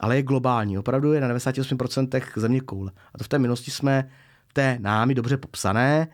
ale 0.00 0.16
je 0.16 0.22
globální. 0.22 0.78
Opravdu 0.78 1.12
je 1.12 1.20
na 1.20 1.28
98% 1.28 2.22
země 2.36 2.60
koule. 2.60 2.92
A 3.14 3.18
to 3.18 3.24
v 3.24 3.28
té 3.28 3.38
minulosti 3.38 3.70
jsme 3.70 4.08
té 4.52 4.78
námi 4.80 5.14
dobře 5.14 5.36
popsané, 5.36 6.08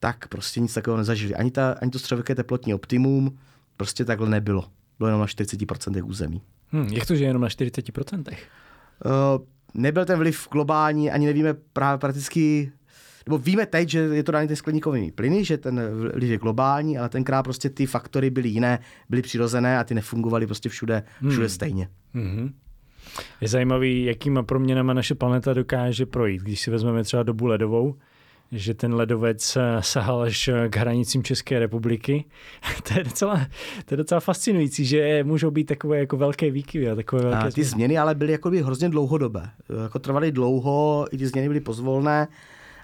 tak 0.00 0.28
prostě 0.28 0.60
nic 0.60 0.74
takového 0.74 0.98
nezažili. 0.98 1.34
Ani, 1.34 1.50
ta, 1.50 1.76
ani 1.82 1.90
to 1.90 1.98
středověké 1.98 2.34
teplotní 2.34 2.74
optimum 2.74 3.38
prostě 3.76 4.04
takhle 4.04 4.28
nebylo. 4.28 4.64
Bylo 4.98 5.08
jenom 5.08 5.20
na 5.20 5.26
40% 5.26 6.06
území. 6.06 6.42
Hmm, 6.68 6.88
jak 6.88 7.06
to, 7.06 7.16
že 7.16 7.24
jenom 7.24 7.42
na 7.42 7.48
40%? 7.48 8.18
Uh, 8.18 8.24
eh, 8.26 9.46
nebyl 9.74 10.04
ten 10.04 10.18
vliv 10.18 10.48
globální, 10.52 11.10
ani 11.10 11.26
nevíme 11.26 11.54
právě 11.54 11.98
prakticky, 11.98 12.72
nebo 13.26 13.38
víme 13.38 13.66
teď, 13.66 13.88
že 13.88 13.98
je 13.98 14.22
to 14.22 14.32
daný 14.32 14.48
ty 14.48 14.56
skleníkovými 14.56 15.12
plyny, 15.12 15.44
že 15.44 15.58
ten 15.58 15.80
vliv 16.14 16.30
je 16.30 16.38
globální, 16.38 16.98
ale 16.98 17.08
tenkrát 17.08 17.42
prostě 17.42 17.70
ty 17.70 17.86
faktory 17.86 18.30
byly 18.30 18.48
jiné, 18.48 18.78
byly 19.08 19.22
přirozené 19.22 19.78
a 19.78 19.84
ty 19.84 19.94
nefungovaly 19.94 20.46
prostě 20.46 20.68
všude, 20.68 21.02
všude 21.28 21.36
hmm. 21.36 21.48
stejně. 21.48 21.88
Hmm. 22.14 22.54
Je 23.40 23.48
zajímavý, 23.48 24.04
jakýma 24.04 24.42
proměnama 24.42 24.92
naše 24.92 25.14
planeta 25.14 25.52
dokáže 25.52 26.06
projít. 26.06 26.42
Když 26.42 26.60
si 26.60 26.70
vezmeme 26.70 27.04
třeba 27.04 27.22
dobu 27.22 27.46
ledovou, 27.46 27.96
že 28.52 28.74
ten 28.74 28.94
ledovec 28.94 29.56
eh, 29.56 29.76
sahal 29.80 30.22
až 30.22 30.48
eh, 30.48 30.68
k 30.68 30.76
hranicím 30.76 31.22
České 31.22 31.58
republiky. 31.58 32.24
to, 32.88 32.98
je 32.98 33.04
docela, 33.04 33.46
to 33.84 33.94
je 33.94 33.96
docela 33.96 34.20
fascinující, 34.20 34.84
že 34.84 35.24
můžou 35.24 35.50
být 35.50 35.64
takové 35.64 35.98
jako 35.98 36.16
velké 36.16 36.50
výkyvy. 36.50 36.90
A 36.90 36.94
takové 36.94 37.22
velké 37.22 37.38
a 37.38 37.50
ty 37.50 37.64
změny 37.64 37.98
ale 37.98 38.14
byly 38.14 38.32
jako 38.32 38.50
by 38.50 38.62
hrozně 38.62 38.88
dlouhodobé. 38.88 39.50
Jako 39.82 39.98
trvaly 39.98 40.32
dlouho, 40.32 41.06
i 41.10 41.18
ty 41.18 41.26
změny 41.26 41.48
byly 41.48 41.60
pozvolné. 41.60 42.28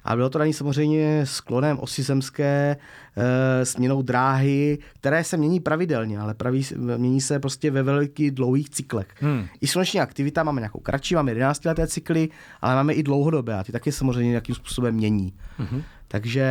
A 0.04 0.16
bylo 0.16 0.30
to 0.30 0.38
daný 0.38 0.52
samozřejmě 0.52 1.26
sklonem 1.26 1.78
osy 1.78 2.02
zemské, 2.02 2.76
e, 3.16 3.66
směnou 3.66 4.02
dráhy, 4.02 4.78
které 4.94 5.24
se 5.24 5.36
mění 5.36 5.60
pravidelně, 5.60 6.18
ale 6.18 6.34
praví, 6.34 6.66
mění 6.96 7.20
se 7.20 7.38
prostě 7.38 7.70
ve 7.70 7.82
velikých 7.82 8.30
dlouhých 8.30 8.70
cyklech. 8.70 9.08
Hmm. 9.20 9.46
I 9.60 9.66
sluneční 9.66 10.00
aktivita 10.00 10.42
máme 10.42 10.60
nějakou 10.60 10.80
kratší, 10.80 11.14
máme 11.14 11.30
11 11.30 11.64
leté 11.64 11.86
cykly, 11.86 12.28
ale 12.60 12.74
máme 12.74 12.92
i 12.92 13.02
dlouhodobé 13.02 13.54
a 13.54 13.64
ty 13.64 13.72
taky 13.72 13.92
samozřejmě 13.92 14.30
nějakým 14.30 14.54
způsobem 14.54 14.94
mění. 14.94 15.32
Hmm. 15.58 15.82
Takže 16.08 16.44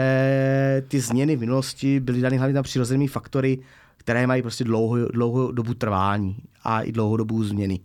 ty 0.87 0.99
změny 0.99 1.35
v 1.35 1.39
minulosti 1.39 1.99
byly 1.99 2.21
dány 2.21 2.37
hlavně 2.37 2.53
na 2.53 2.63
přirozenými 2.63 3.07
faktory, 3.07 3.59
které 3.97 4.27
mají 4.27 4.41
prostě 4.41 4.63
dlouhou, 4.63 4.97
dlouhou 5.05 5.51
dobu 5.51 5.73
trvání 5.73 6.37
a 6.63 6.81
i 6.81 6.91
dlouhodobou 6.91 7.43
změny. 7.43 7.79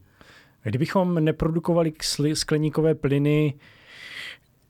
Kdybychom 0.62 1.24
neprodukovali 1.24 1.92
skleníkové 2.34 2.94
plyny, 2.94 3.54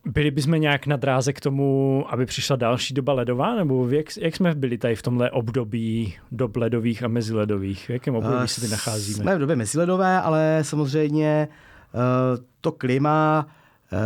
byli 0.05 0.31
bychom 0.31 0.53
nějak 0.53 0.87
na 0.87 0.97
dráze 0.97 1.33
k 1.33 1.41
tomu, 1.41 2.05
aby 2.09 2.27
přišla 2.27 2.57
další 2.57 2.95
doba 2.95 3.13
ledová? 3.13 3.55
Nebo 3.55 3.89
jak, 3.89 4.07
jak 4.17 4.37
jsme 4.37 4.55
byli 4.55 4.79
tady 4.79 4.97
v 4.97 5.03
tomhle 5.03 5.31
období 5.31 6.15
dob 6.33 6.57
ledových 6.57 7.03
a 7.03 7.09
meziledových? 7.09 7.87
V 7.87 7.91
jakém 7.91 8.15
období 8.15 8.37
uh, 8.37 8.45
se 8.45 8.61
ty 8.61 8.69
nacházíme? 8.69 9.23
Jsme 9.23 9.37
v 9.37 9.39
době 9.39 9.57
meziledové, 9.57 10.21
ale 10.21 10.59
samozřejmě 10.63 11.49
uh, 11.95 12.45
to 12.61 12.73
klima 12.73 13.47
uh, 13.93 13.99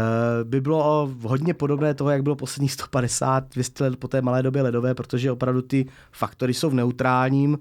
by 0.49 0.61
bylo 0.61 1.11
hodně 1.23 1.55
podobné 1.55 1.95
toho, 1.95 2.11
jak 2.11 2.23
bylo 2.23 2.37
posledních 2.37 2.73
150, 2.73 3.49
200 3.55 3.85
let 3.85 3.97
po 3.97 4.09
té 4.09 4.23
malé 4.23 4.43
době 4.43 4.63
ledové, 4.63 4.95
protože 4.95 5.33
opravdu 5.33 5.63
ty 5.63 5.87
faktory 6.13 6.55
jsou 6.55 6.71
v 6.71 6.75
neutrálním, 6.75 7.59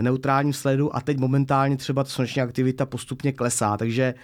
neutrálním 0.00 0.52
sledu 0.52 0.96
a 0.96 1.00
teď 1.00 1.18
momentálně 1.18 1.76
třeba 1.76 2.04
ta 2.04 2.10
sluneční 2.10 2.42
aktivita 2.42 2.86
postupně 2.86 3.32
klesá, 3.32 3.76
takže 3.76 4.14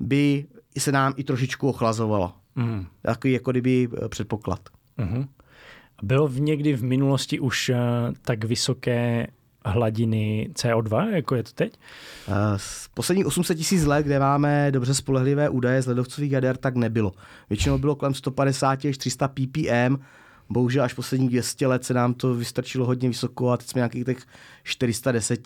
by 0.00 0.46
se 0.78 0.92
nám 0.92 1.12
i 1.16 1.24
trošičku 1.24 1.68
ochlazovalo. 1.68 2.32
Mm. 2.56 2.86
Takový 3.02 3.32
jako 3.32 3.50
kdyby 3.50 3.88
eh, 4.04 4.08
předpoklad. 4.08 4.60
Mm-hmm. 4.98 5.28
Bylo 6.02 6.28
v 6.28 6.40
někdy 6.40 6.76
v 6.76 6.84
minulosti 6.84 7.40
už 7.40 7.68
uh, 7.68 7.76
tak 8.22 8.44
vysoké 8.44 9.26
hladiny 9.64 10.50
CO2, 10.52 11.08
jako 11.08 11.34
je 11.34 11.42
to 11.42 11.50
teď? 11.54 11.78
Uh, 12.28 12.34
z 12.56 12.88
posledních 12.88 13.26
800 13.26 13.58
tisíc 13.58 13.84
let, 13.84 14.02
kde 14.02 14.18
máme 14.18 14.70
dobře 14.70 14.94
spolehlivé 14.94 15.48
údaje 15.48 15.82
z 15.82 15.86
ledovcových 15.86 16.32
jader, 16.32 16.56
tak 16.56 16.76
nebylo. 16.76 17.12
Většinou 17.50 17.78
bylo 17.78 17.96
kolem 17.96 18.14
150 18.14 18.84
až 18.84 18.98
300 18.98 19.28
ppm, 19.28 19.96
bohužel 20.50 20.84
až 20.84 20.92
posledních 20.94 21.30
200 21.30 21.66
let 21.66 21.84
se 21.84 21.94
nám 21.94 22.14
to 22.14 22.34
vystrčilo 22.34 22.86
hodně 22.86 23.08
vysoko 23.08 23.50
a 23.50 23.56
teď 23.56 23.66
jsme 23.66 23.78
nějakých 23.78 24.04
těch 24.04 24.18
410 24.62 25.40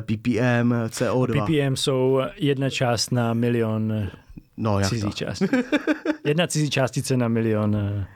ppm 0.00 0.72
CO2. 0.88 1.44
ppm 1.44 1.76
jsou 1.76 2.20
jedna 2.36 2.70
část 2.70 3.12
na 3.12 3.34
milion 3.34 4.10
No, 4.62 4.78
jak 4.78 4.88
cizí 4.88 5.02
to? 5.02 5.10
část. 5.10 5.42
Jedna 6.24 6.46
cizí 6.46 6.70
částice 6.70 7.16
na 7.16 7.28
milion 7.28 7.76
eh, 7.76 8.06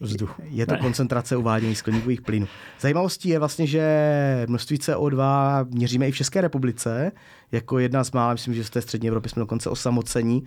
vzduchu. 0.00 0.42
Je 0.44 0.66
to 0.66 0.72
ne. 0.72 0.78
koncentrace 0.78 1.36
uvádění 1.36 1.74
skleníkových 1.74 2.20
plynů. 2.20 2.48
Zajímavostí 2.80 3.28
je 3.28 3.38
vlastně, 3.38 3.66
že 3.66 4.46
množství 4.48 4.76
CO2 4.76 5.66
měříme 5.70 6.08
i 6.08 6.12
v 6.12 6.16
České 6.16 6.40
republice, 6.40 7.12
jako 7.52 7.78
jedna 7.78 8.04
z 8.04 8.12
mála, 8.12 8.32
myslím, 8.32 8.54
že 8.54 8.64
z 8.64 8.70
té 8.70 8.82
střední 8.82 9.08
Evropy 9.08 9.28
jsme 9.28 9.40
dokonce 9.40 9.70
osamocení. 9.70 10.44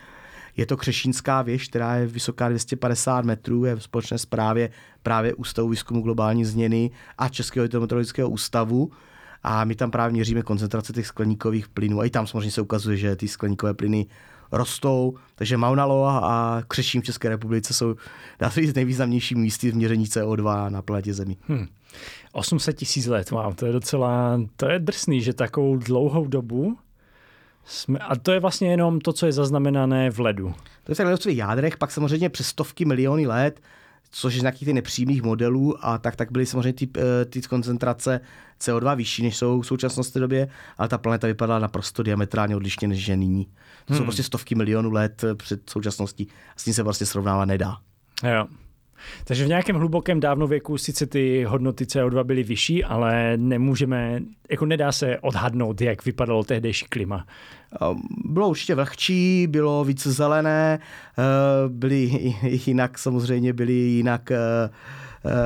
Je 0.57 0.65
to 0.65 0.77
Křešínská 0.77 1.41
věž, 1.41 1.67
která 1.67 1.95
je 1.95 2.07
vysoká 2.07 2.49
250 2.49 3.25
metrů, 3.25 3.65
je 3.65 3.75
v 3.75 3.83
společné 3.83 4.17
správě 4.17 4.69
právě 5.03 5.33
Ústavu 5.33 5.69
výzkumu 5.69 6.01
globální 6.01 6.45
změny 6.45 6.91
a 7.17 7.29
Českého 7.29 7.63
hydrometeorologického 7.63 8.29
ústavu. 8.29 8.91
A 9.43 9.63
my 9.63 9.75
tam 9.75 9.91
právě 9.91 10.13
měříme 10.13 10.41
koncentrace 10.41 10.93
těch 10.93 11.07
skleníkových 11.07 11.67
plynů. 11.67 11.99
A 11.99 12.05
i 12.05 12.09
tam 12.09 12.27
samozřejmě 12.27 12.51
se 12.51 12.61
ukazuje, 12.61 12.97
že 12.97 13.15
ty 13.15 13.27
skleníkové 13.27 13.73
plyny 13.73 14.07
rostou, 14.51 15.13
takže 15.35 15.57
Mauna 15.57 15.85
Loa 15.85 16.19
a 16.23 16.61
Křeším 16.67 17.01
v 17.01 17.05
České 17.05 17.29
republice 17.29 17.73
jsou 17.73 17.95
dá 18.39 18.49
se 18.49 18.61
říct 18.61 18.73
nejvýznamnější 18.73 19.35
místy 19.35 19.71
v 19.71 19.75
měření 19.75 20.05
CO2 20.05 20.69
na 20.69 20.81
planetě 20.81 21.13
Zemi. 21.13 21.37
Hmm. 21.47 21.67
800 22.31 22.77
tisíc 22.77 23.05
let, 23.07 23.31
wow, 23.31 23.53
to 23.53 23.65
je 23.65 23.71
docela, 23.71 24.41
to 24.55 24.69
je 24.69 24.79
drsný, 24.79 25.21
že 25.21 25.33
takovou 25.33 25.77
dlouhou 25.77 26.27
dobu 26.27 26.77
jsme, 27.65 27.99
a 27.99 28.15
to 28.15 28.31
je 28.31 28.39
vlastně 28.39 28.71
jenom 28.71 29.01
to, 29.01 29.13
co 29.13 29.25
je 29.25 29.31
zaznamenané 29.31 30.11
v 30.11 30.19
ledu. 30.19 30.53
To 30.83 30.91
je 30.91 30.95
v 30.95 30.99
ledovcových 30.99 31.37
jádrech, 31.37 31.77
pak 31.77 31.91
samozřejmě 31.91 32.29
přes 32.29 32.47
stovky 32.47 32.85
miliony 32.85 33.27
let 33.27 33.61
což 34.11 34.33
je 34.33 34.39
z 34.39 34.43
nějakých 34.43 34.65
ty 34.65 34.73
nepřímých 34.73 35.21
modelů 35.21 35.85
a 35.85 35.97
tak, 35.97 36.15
tak 36.15 36.31
byly 36.31 36.45
samozřejmě 36.45 36.73
ty, 36.73 36.89
eh, 36.97 37.25
ty 37.25 37.41
koncentrace 37.41 38.19
CO2 38.59 38.95
vyšší, 38.95 39.23
než 39.23 39.37
jsou 39.37 39.61
v 39.61 39.67
současnosti 39.67 40.19
době, 40.19 40.47
ale 40.77 40.87
ta 40.87 40.97
planeta 40.97 41.27
vypadala 41.27 41.59
naprosto 41.59 42.03
diametrálně 42.03 42.55
odlišně, 42.55 42.87
než 42.87 43.07
je 43.07 43.17
nyní. 43.17 43.45
To 43.45 43.93
hmm. 43.93 43.97
jsou 43.97 44.03
prostě 44.03 44.23
stovky 44.23 44.55
milionů 44.55 44.91
let 44.91 45.23
eh, 45.23 45.35
před 45.35 45.69
současností 45.69 46.27
a 46.55 46.59
s 46.59 46.63
tím 46.63 46.73
se 46.73 46.83
vlastně 46.83 47.05
srovnávat 47.05 47.45
nedá. 47.45 47.77
Jo. 48.23 48.47
Takže 49.23 49.45
v 49.45 49.47
nějakém 49.47 49.75
hlubokém 49.75 50.19
dávnověku 50.19 50.77
sice 50.77 51.05
ty 51.05 51.43
hodnoty 51.43 51.85
CO2 51.85 52.23
byly 52.23 52.43
vyšší, 52.43 52.83
ale 52.83 53.37
nemůžeme, 53.37 54.19
jako 54.49 54.65
nedá 54.65 54.91
se 54.91 55.19
odhadnout, 55.19 55.81
jak 55.81 56.05
vypadalo 56.05 56.43
tehdejší 56.43 56.85
klima. 56.85 57.25
Bylo 58.25 58.49
určitě 58.49 58.75
vlhčí, 58.75 59.47
bylo 59.47 59.83
víc 59.83 60.07
zelené, 60.07 60.79
eh, 60.79 61.23
byly 61.67 62.33
jinak 62.67 62.97
samozřejmě, 62.97 63.53
byly 63.53 63.73
jinak 63.73 64.31
eh, 64.31 64.37
eh, 65.25 65.39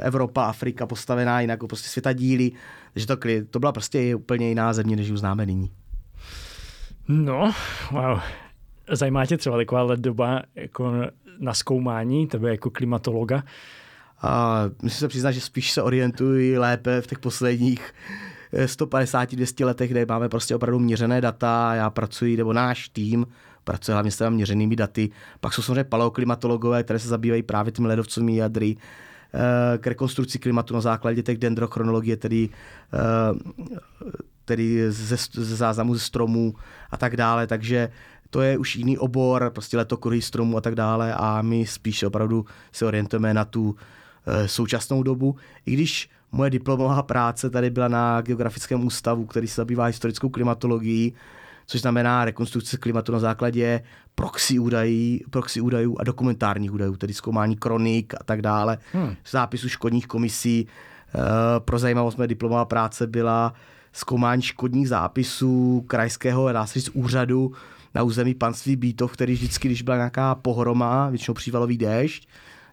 Evropa, 0.00 0.44
Afrika 0.44 0.86
postavená 0.86 1.40
jinak, 1.40 1.60
prostě 1.68 1.88
světa 1.88 2.12
díly, 2.12 2.52
takže 2.92 3.06
to, 3.06 3.16
to 3.50 3.58
byla 3.58 3.72
prostě 3.72 4.14
úplně 4.14 4.48
jiná 4.48 4.72
země, 4.72 4.96
než 4.96 5.08
ji 5.08 5.16
známe 5.16 5.46
nyní. 5.46 5.70
No, 7.08 7.54
wow. 7.90 8.18
Zajímá 8.92 9.26
tě 9.26 9.36
třeba 9.36 9.56
taková 9.56 9.94
doba 9.96 10.42
jako 10.54 10.92
na 11.38 11.54
zkoumání, 11.54 12.26
tebe 12.26 12.50
jako 12.50 12.70
klimatologa? 12.70 13.42
A 14.22 14.62
musím 14.82 14.98
se 14.98 15.08
přiznat, 15.08 15.32
že 15.32 15.40
spíš 15.40 15.72
se 15.72 15.82
orientuji 15.82 16.58
lépe 16.58 17.00
v 17.00 17.06
těch 17.06 17.18
posledních 17.18 17.94
150-200 18.52 19.66
letech, 19.66 19.90
kde 19.90 20.06
máme 20.08 20.28
prostě 20.28 20.54
opravdu 20.54 20.78
měřené 20.78 21.20
data, 21.20 21.74
já 21.74 21.90
pracuji, 21.90 22.36
nebo 22.36 22.52
náš 22.52 22.88
tým 22.88 23.26
pracuje 23.64 23.92
hlavně 23.92 24.10
s 24.10 24.16
těmi 24.16 24.36
měřenými 24.36 24.76
daty. 24.76 25.10
Pak 25.40 25.52
jsou 25.52 25.62
samozřejmě 25.62 25.84
paleoklimatologové, 25.84 26.82
které 26.82 26.98
se 26.98 27.08
zabývají 27.08 27.42
právě 27.42 27.72
těmi 27.72 27.88
ledovcovými 27.88 28.36
jadry, 28.36 28.76
eh, 29.34 29.78
k 29.78 29.86
rekonstrukci 29.86 30.38
klimatu 30.38 30.74
na 30.74 30.80
základě 30.80 31.22
těch 31.22 31.38
dendrochronologie, 31.38 32.16
tedy, 32.16 32.48
eh, 32.94 32.98
tedy 34.44 34.92
ze, 34.92 35.16
ze 35.32 35.56
záznamu 35.56 35.94
ze 35.94 36.00
stromů 36.00 36.54
a 36.90 36.96
tak 36.96 37.16
dále, 37.16 37.46
takže 37.46 37.88
to 38.36 38.42
je 38.42 38.58
už 38.58 38.76
jiný 38.76 38.98
obor, 38.98 39.50
prostě 39.54 39.76
letokruhy 39.76 40.22
stromů 40.22 40.56
a 40.56 40.60
tak 40.60 40.74
dále 40.74 41.14
a 41.14 41.42
my 41.42 41.66
spíš 41.66 42.02
opravdu 42.02 42.46
se 42.72 42.86
orientujeme 42.86 43.34
na 43.34 43.44
tu 43.44 43.76
eh, 44.26 44.48
současnou 44.48 45.02
dobu, 45.02 45.36
i 45.66 45.72
když 45.72 46.10
moje 46.32 46.50
diplomová 46.50 47.02
práce 47.02 47.50
tady 47.50 47.70
byla 47.70 47.88
na 47.88 48.20
Geografickém 48.20 48.84
ústavu, 48.84 49.26
který 49.26 49.48
se 49.48 49.54
zabývá 49.54 49.84
historickou 49.84 50.28
klimatologií, 50.28 51.14
což 51.66 51.80
znamená 51.80 52.24
rekonstrukce 52.24 52.76
klimatu 52.76 53.12
na 53.12 53.18
základě 53.18 53.82
proxy, 54.14 54.58
údají, 54.58 55.20
proxy 55.30 55.60
údajů 55.60 55.96
a 55.98 56.04
dokumentárních 56.04 56.72
údajů, 56.72 56.96
tedy 56.96 57.14
zkoumání 57.14 57.56
kronik 57.56 58.14
a 58.14 58.24
tak 58.24 58.42
dále, 58.42 58.78
hmm. 58.92 59.16
zápisu 59.30 59.68
škodních 59.68 60.06
komisí. 60.06 60.66
Eh, 61.14 61.20
pro 61.60 61.78
zajímavost 61.78 62.18
mé 62.18 62.26
diplomová 62.26 62.64
práce 62.64 63.06
byla 63.06 63.54
zkoumání 63.92 64.42
škodních 64.42 64.88
zápisů 64.88 65.84
krajského, 65.86 66.52
dá 66.52 66.66
se 66.66 66.78
říct, 66.78 66.90
úřadu 66.94 67.52
na 67.96 68.02
území 68.02 68.34
panství 68.34 68.76
Bítov, 68.76 69.12
který 69.12 69.32
vždycky, 69.32 69.68
když 69.68 69.82
byla 69.82 69.96
nějaká 69.96 70.34
pohroma, 70.34 71.10
většinou 71.10 71.34
přívalový 71.34 71.78
déšť, 71.78 72.28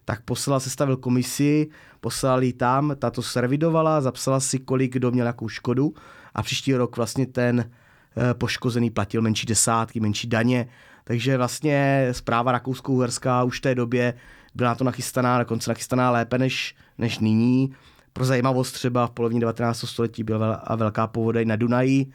tak 0.06 0.22
poslala, 0.22 0.60
sestavil 0.60 0.98
komisi, 0.98 1.68
poslal 2.02 2.44
ji 2.44 2.54
tam, 2.54 2.96
ta 3.00 3.12
to 3.12 3.22
servidovala, 3.22 4.02
zapsala 4.02 4.40
si, 4.40 4.60
kolik 4.60 4.94
kdo 4.94 5.12
měl 5.12 5.26
jakou 5.26 5.48
škodu 5.48 5.94
a 6.36 6.44
příští 6.44 6.76
rok 6.76 6.98
vlastně 6.98 7.26
ten 7.26 7.70
Eh, 8.18 8.34
poškozený 8.34 8.90
platil 8.90 9.22
menší 9.22 9.48
desátky, 9.48 10.00
menší 10.00 10.28
daně. 10.28 10.68
Takže 11.04 11.38
vlastně 11.38 12.08
zpráva 12.12 12.52
Rakousko-Uherská 12.52 13.44
už 13.44 13.58
v 13.58 13.62
té 13.62 13.76
době 13.76 14.14
byla 14.56 14.70
na 14.70 14.76
to 14.76 14.84
nachystaná, 14.84 15.40
dokonce 15.40 15.72
nachystaná 15.72 16.12
lépe 16.12 16.38
než, 16.38 16.76
než 16.98 17.20
nyní. 17.20 17.74
Pro 18.14 18.26
zajímavost 18.26 18.72
třeba 18.72 19.08
v 19.08 19.12
polovině 19.12 19.40
19. 19.40 19.78
století 19.86 20.24
byla 20.24 20.64
velká 20.76 21.08
povodeň 21.08 21.48
na 21.48 21.56
Dunaji 21.56 22.12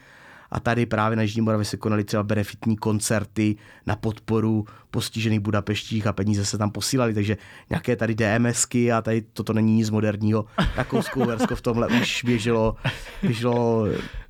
a 0.51 0.61
tady 0.61 0.86
právě 0.86 1.16
na 1.16 1.22
Jižní 1.22 1.42
Moravě 1.42 1.64
se 1.64 1.76
konaly 1.76 2.05
třeba 2.05 2.22
benefitní 2.22 2.76
koncerty 2.76 3.57
na 3.86 3.96
podporu 3.96 4.64
postižených 4.90 5.40
Budapeštích 5.40 6.07
a 6.07 6.12
peníze 6.12 6.44
se 6.44 6.59
tam 6.59 6.70
posílaly, 6.70 7.14
takže 7.14 7.36
nějaké 7.70 7.96
tady 7.96 8.14
DMSky 8.14 8.92
a 8.92 9.03
tady 9.03 9.22
toto 9.22 9.53
není 9.53 9.74
nic 9.74 9.90
moderního. 9.90 10.44
Rakousko-Uhersko 10.76 11.57
v 11.57 11.61
tomhle 11.61 11.88
už 11.88 12.24
běželo, 12.24 12.76
běželo 13.22 13.86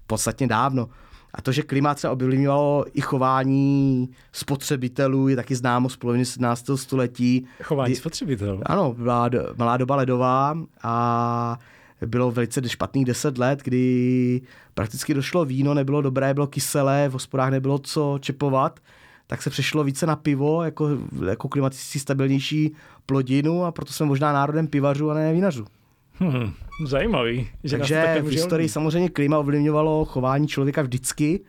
podstatně 0.06 0.46
dávno. 0.46 0.88
A 1.34 1.42
to, 1.42 1.52
že 1.52 1.62
klima 1.62 1.94
třeba 1.94 2.12
ovlivňovalo 2.12 2.84
i 2.94 3.00
chování 3.00 4.08
spotřebitelů, 4.32 5.28
je 5.28 5.36
taky 5.36 5.56
známo 5.56 5.88
z 5.88 5.96
poloviny 5.96 6.24
17. 6.24 6.64
století. 6.74 7.46
Chování 7.62 7.92
kdy, 7.92 8.00
spotřebitelů? 8.00 8.60
Ano, 8.66 8.94
byla 8.98 9.28
do, 9.28 9.54
malá 9.56 9.76
doba 9.76 9.96
ledová 9.96 10.58
a 10.82 11.58
bylo 12.06 12.30
velice 12.30 12.68
špatných 12.68 13.04
deset 13.04 13.38
let, 13.38 13.60
kdy 13.62 14.40
prakticky 14.74 15.14
došlo 15.14 15.44
víno, 15.44 15.74
nebylo 15.74 16.02
dobré, 16.02 16.34
bylo 16.34 16.46
kyselé, 16.46 17.08
v 17.08 17.12
hospodách 17.12 17.50
nebylo 17.50 17.78
co 17.78 18.18
čepovat, 18.20 18.80
tak 19.26 19.42
se 19.42 19.50
přešlo 19.50 19.84
více 19.84 20.06
na 20.06 20.16
pivo, 20.16 20.62
jako, 20.62 20.88
jako 21.28 21.48
klimaticky 21.48 21.98
stabilnější 21.98 22.74
plodinu 23.06 23.64
a 23.64 23.72
proto 23.72 23.92
jsme 23.92 24.06
možná 24.06 24.32
národem 24.32 24.66
pivařů 24.66 25.10
a 25.10 25.14
ne 25.14 25.32
vínařů. 25.32 25.66
Hmm, 26.14 26.52
zajímavý. 26.86 27.48
Že 27.64 27.78
Takže 27.78 28.22
v 28.22 28.28
historii 28.28 28.68
samozřejmě 28.68 29.08
klima 29.08 29.38
ovlivňovalo 29.38 30.04
chování 30.04 30.48
člověka 30.48 30.82
vždycky 30.82 31.40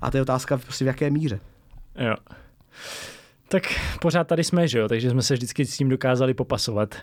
a 0.00 0.10
to 0.10 0.16
je 0.16 0.22
otázka 0.22 0.58
prostě 0.58 0.84
v 0.84 0.88
jaké 0.88 1.10
míře. 1.10 1.40
Jo. 1.98 2.14
Tak 3.48 3.62
pořád 4.00 4.26
tady 4.26 4.44
jsme, 4.44 4.68
že 4.68 4.78
jo, 4.78 4.88
takže 4.88 5.10
jsme 5.10 5.22
se 5.22 5.34
vždycky 5.34 5.66
s 5.66 5.76
tím 5.76 5.88
dokázali 5.88 6.34
popasovat. 6.34 6.94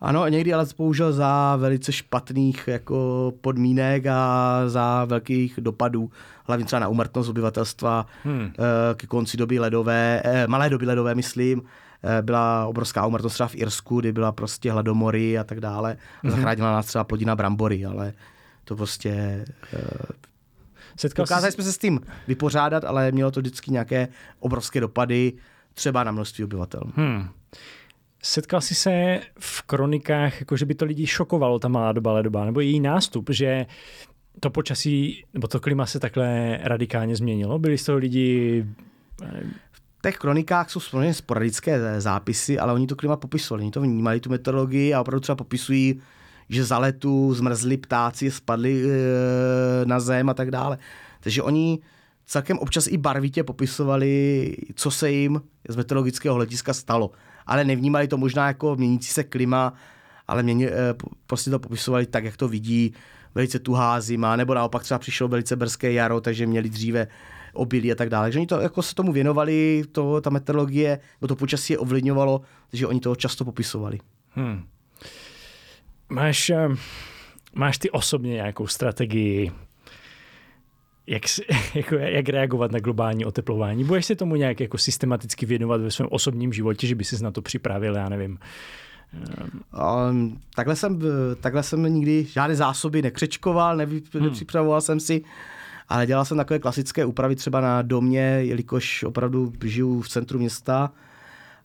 Ano, 0.00 0.28
někdy 0.28 0.54
ale 0.54 0.66
použil 0.76 1.12
za 1.12 1.56
velice 1.56 1.92
špatných 1.92 2.68
jako 2.68 3.32
podmínek 3.40 4.06
a 4.06 4.62
za 4.66 5.04
velkých 5.04 5.58
dopadů, 5.60 6.10
hlavně 6.44 6.64
třeba 6.64 6.80
na 6.80 6.88
umrtnost 6.88 7.28
obyvatelstva 7.28 8.06
hmm. 8.24 8.52
Eh, 8.58 8.94
ke 8.94 9.06
konci 9.06 9.36
doby 9.36 9.58
ledové, 9.58 10.22
eh, 10.24 10.46
malé 10.46 10.70
doby 10.70 10.86
ledové, 10.86 11.14
myslím, 11.14 11.62
Eh, 12.02 12.22
byla 12.22 12.66
obrovská 12.66 13.06
umrtnost 13.06 13.34
třeba 13.34 13.48
v 13.48 13.54
Irsku, 13.54 14.00
kdy 14.00 14.12
byla 14.12 14.32
prostě 14.32 14.72
hladomory 14.72 15.38
a 15.38 15.44
tak 15.44 15.60
dále. 15.60 15.96
Mm-hmm. 15.96 16.30
Zachránila 16.30 16.72
nás 16.72 16.86
třeba 16.86 17.04
plodina 17.04 17.36
brambory, 17.36 17.86
ale 17.86 18.12
to 18.64 18.76
prostě... 18.76 19.44
Eh, 19.72 20.06
Setkal 20.96 21.24
Dokázali 21.24 21.52
jsi... 21.52 21.54
jsme 21.54 21.64
se 21.64 21.72
s 21.72 21.78
tím 21.78 22.00
vypořádat, 22.28 22.84
ale 22.84 23.12
mělo 23.12 23.30
to 23.30 23.40
vždycky 23.40 23.70
nějaké 23.70 24.08
obrovské 24.40 24.80
dopady, 24.80 25.32
třeba 25.74 26.04
na 26.04 26.12
množství 26.12 26.44
obyvatel. 26.44 26.82
Hmm. 26.96 27.28
Setkal 28.22 28.60
jsi 28.60 28.74
se 28.74 29.20
v 29.38 29.62
kronikách, 29.62 30.40
jako 30.40 30.56
že 30.56 30.66
by 30.66 30.74
to 30.74 30.84
lidi 30.84 31.06
šokovalo, 31.06 31.58
ta 31.58 31.68
malá 31.68 31.92
doba 31.92 32.12
ledoba, 32.12 32.44
nebo 32.44 32.60
její 32.60 32.80
nástup, 32.80 33.30
že 33.30 33.66
to 34.40 34.50
počasí, 34.50 35.24
nebo 35.34 35.48
to 35.48 35.60
klima 35.60 35.86
se 35.86 36.00
takhle 36.00 36.58
radikálně 36.62 37.16
změnilo? 37.16 37.58
Byli 37.58 37.78
z 37.78 37.84
toho 37.84 37.98
lidi 37.98 38.64
těch 40.02 40.18
kronikách 40.18 40.70
jsou 40.70 40.80
samozřejmě 40.80 41.14
sporadické 41.14 42.00
zápisy, 42.00 42.58
ale 42.58 42.72
oni 42.72 42.86
to 42.86 42.96
klima 42.96 43.16
popisovali, 43.16 43.62
oni 43.62 43.70
to 43.70 43.80
vnímali, 43.80 44.20
tu 44.20 44.30
meteorologii 44.30 44.94
a 44.94 45.00
opravdu 45.00 45.20
třeba 45.20 45.36
popisují, 45.36 46.00
že 46.48 46.64
za 46.64 46.78
letu 46.78 47.34
zmrzli 47.34 47.76
ptáci, 47.76 48.30
spadli 48.30 48.82
e, 48.84 48.88
na 49.84 50.00
zem 50.00 50.28
a 50.28 50.34
tak 50.34 50.50
dále. 50.50 50.78
Takže 51.20 51.42
oni 51.42 51.78
celkem 52.26 52.58
občas 52.58 52.86
i 52.86 52.96
barvitě 52.96 53.44
popisovali, 53.44 54.56
co 54.74 54.90
se 54.90 55.10
jim 55.10 55.42
z 55.68 55.76
meteorologického 55.76 56.34
hlediska 56.34 56.72
stalo. 56.72 57.10
Ale 57.48 57.64
nevnímali 57.64 58.08
to 58.08 58.16
možná 58.16 58.46
jako 58.46 58.76
měnící 58.76 59.12
se 59.12 59.24
klima, 59.24 59.72
ale 60.28 60.42
měni, 60.42 60.68
e, 60.68 60.72
prostě 61.26 61.50
to 61.50 61.58
popisovali 61.58 62.06
tak, 62.06 62.24
jak 62.24 62.36
to 62.36 62.48
vidí, 62.48 62.94
velice 63.34 63.58
tuhá 63.58 64.00
zima, 64.00 64.36
nebo 64.36 64.54
naopak 64.54 64.82
třeba 64.82 64.98
přišlo 64.98 65.28
velice 65.28 65.56
brzké 65.56 65.92
jaro, 65.92 66.20
takže 66.20 66.46
měli 66.46 66.68
dříve 66.68 67.06
obilí 67.52 67.92
a 67.92 67.94
tak 67.94 68.08
dále. 68.10 68.26
Takže 68.26 68.38
oni 68.38 68.46
to 68.46 68.60
jako 68.60 68.82
se 68.82 68.94
tomu 68.94 69.12
věnovali, 69.12 69.82
to, 69.92 70.20
ta 70.20 70.30
meteorologie, 70.30 71.00
to 71.28 71.36
počasí 71.36 71.72
je 71.72 71.78
ovlivňovalo, 71.78 72.40
takže 72.70 72.86
oni 72.86 73.00
to 73.00 73.16
často 73.16 73.44
popisovali. 73.44 73.98
Hmm. 74.30 74.66
Máš, 76.08 76.50
eh, 76.50 76.68
máš 77.54 77.78
ty 77.78 77.90
osobně 77.90 78.32
nějakou 78.32 78.66
strategii, 78.66 79.52
jak, 81.08 81.22
jako, 81.74 81.94
jak 81.94 82.28
reagovat 82.28 82.72
na 82.72 82.78
globální 82.78 83.24
oteplování? 83.24 83.84
Budeš 83.84 84.06
se 84.06 84.16
tomu 84.16 84.36
nějak 84.36 84.60
jako 84.60 84.78
systematicky 84.78 85.46
věnovat 85.46 85.80
ve 85.80 85.90
svém 85.90 86.08
osobním 86.10 86.52
životě, 86.52 86.86
že 86.86 86.94
by 86.94 87.04
si 87.04 87.22
na 87.24 87.30
to 87.30 87.42
připravil, 87.42 87.94
já 87.94 88.08
nevím, 88.08 88.38
Um, 90.10 90.40
takhle, 90.54 90.76
jsem, 90.76 91.00
takhle 91.40 91.62
jsem 91.62 91.82
nikdy 91.82 92.24
žádné 92.24 92.56
zásoby 92.56 93.02
nekřečkoval, 93.02 93.76
nevy, 93.76 94.02
hmm. 94.14 94.24
nepřipravoval 94.24 94.80
jsem 94.80 95.00
si 95.00 95.22
ale 95.88 96.06
dělal 96.06 96.24
jsem 96.24 96.36
takové 96.36 96.58
klasické 96.58 97.04
úpravy 97.04 97.36
třeba 97.36 97.60
na 97.60 97.82
domě, 97.82 98.20
jelikož 98.20 99.02
opravdu 99.02 99.52
žiju 99.64 100.00
v 100.00 100.08
centru 100.08 100.38
města 100.38 100.92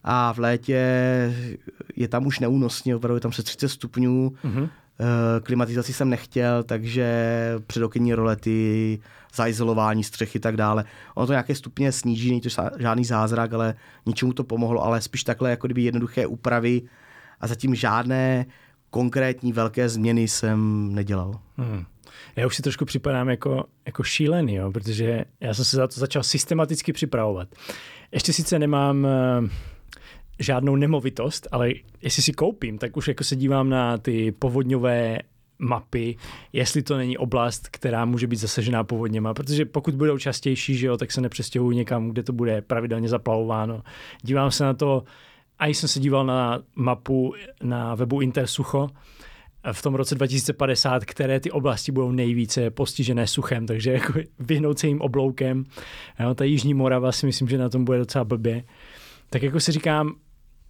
a 0.04 0.34
v 0.34 0.40
létě 0.40 0.80
je 1.96 2.08
tam 2.08 2.26
už 2.26 2.40
neúnosně, 2.40 2.96
opravdu 2.96 3.16
je 3.16 3.22
tam 3.22 3.32
se 3.32 3.44
30 3.44 3.70
stupňů, 3.70 4.34
mm-hmm. 4.46 4.70
Klimatizaci 5.44 5.94
jsem 5.94 6.10
nechtěl, 6.10 6.64
takže 6.64 7.16
předokenní 7.68 8.14
rolety, 8.14 9.00
zaizolování 9.36 10.04
střechy 10.04 10.40
tak 10.40 10.58
dále. 10.58 10.86
Ono 11.16 11.28
to 11.28 11.34
nějaké 11.34 11.56
stupně 11.56 11.92
sníží, 11.92 12.30
není 12.30 12.42
to 12.42 12.50
žádný 12.80 13.06
zázrak, 13.06 13.54
ale 13.54 13.76
ničemu 14.06 14.34
to 14.34 14.44
pomohlo, 14.44 14.84
ale 14.84 15.02
spíš 15.02 15.24
takhle 15.24 15.50
jako 15.50 15.68
kdyby 15.68 15.82
jednoduché 15.82 16.28
úpravy 16.28 16.82
a 17.40 17.48
zatím 17.48 17.76
žádné 17.76 18.46
konkrétní 18.90 19.54
velké 19.54 19.90
změny 19.90 20.28
jsem 20.28 20.90
nedělal. 20.96 21.40
Hmm. 21.58 21.86
Já 22.36 22.48
už 22.48 22.56
si 22.56 22.62
trošku 22.62 22.86
připadám 22.86 23.30
jako, 23.30 23.66
jako 23.86 24.04
šílený, 24.04 24.56
jo, 24.56 24.72
protože 24.72 25.26
já 25.40 25.54
jsem 25.54 25.66
se 25.66 25.78
za 25.78 25.88
to 25.88 26.00
začal 26.00 26.24
systematicky 26.24 26.94
připravovat. 26.94 27.48
Ještě 28.12 28.34
sice 28.34 28.60
nemám 28.60 29.08
uh, 29.44 29.50
žádnou 30.40 30.76
nemovitost, 30.76 31.48
ale 31.52 31.72
jestli 32.02 32.24
si 32.24 32.34
koupím, 32.34 32.78
tak 32.78 32.98
už 32.98 33.08
jako 33.08 33.24
se 33.24 33.36
dívám 33.36 33.70
na 33.70 33.98
ty 33.98 34.32
povodňové 34.32 35.20
mapy, 35.60 36.16
jestli 36.54 36.82
to 36.82 36.98
není 36.98 37.18
oblast, 37.18 37.68
která 37.68 38.06
může 38.06 38.28
být 38.28 38.36
zasažená 38.36 38.84
povodněma, 38.84 39.34
protože 39.34 39.66
pokud 39.66 39.96
budou 39.96 40.18
častější, 40.18 40.78
že 40.78 40.88
jo, 40.88 40.98
tak 40.98 41.12
se 41.12 41.22
nepřestěhují 41.22 41.78
někam, 41.78 42.10
kde 42.10 42.24
to 42.24 42.34
bude 42.34 42.62
pravidelně 42.62 43.10
zaplavováno. 43.10 43.84
Dívám 44.22 44.52
se 44.52 44.64
na 44.64 44.74
to, 44.74 45.04
a 45.60 45.68
jsem 45.68 45.90
se 45.90 46.00
díval 46.00 46.26
na 46.26 46.60
mapu 46.76 47.34
na 47.64 47.96
webu 47.96 48.22
Intersucho, 48.22 48.90
v 49.72 49.82
tom 49.82 49.96
roce 49.96 50.16
2050, 50.16 51.06
které 51.06 51.40
ty 51.40 51.52
oblasti 51.52 51.92
budou 51.92 52.12
nejvíce 52.12 52.70
postižené 52.70 53.28
suchem, 53.28 53.66
takže 53.66 53.92
jako 53.92 54.14
vyhnout 54.40 54.80
se 54.80 54.88
jim 54.88 55.02
obloukem. 55.02 55.64
Jo, 56.20 56.36
ta 56.36 56.44
Jižní 56.44 56.74
Morava 56.74 57.12
si 57.12 57.26
myslím, 57.26 57.48
že 57.48 57.58
na 57.58 57.70
tom 57.70 57.86
bude 57.86 57.98
docela 57.98 58.24
blbě. 58.24 58.64
Tak 59.34 59.44
jako 59.44 59.60
si 59.60 59.72
říkám, 59.72 60.16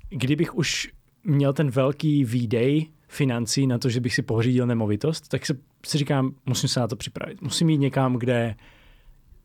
kdybych 0.09 0.55
už 0.55 0.91
měl 1.23 1.53
ten 1.53 1.69
velký 1.69 2.25
výdej 2.25 2.87
financí 3.07 3.67
na 3.67 3.77
to, 3.77 3.89
že 3.89 3.99
bych 3.99 4.15
si 4.15 4.21
pořídil 4.21 4.67
nemovitost, 4.67 5.27
tak 5.27 5.45
si, 5.45 5.53
si 5.85 5.97
říkám, 5.97 6.31
musím 6.45 6.69
se 6.69 6.79
na 6.79 6.87
to 6.87 6.95
připravit. 6.95 7.41
Musím 7.41 7.69
jít 7.69 7.77
někam, 7.77 8.15
kde 8.15 8.55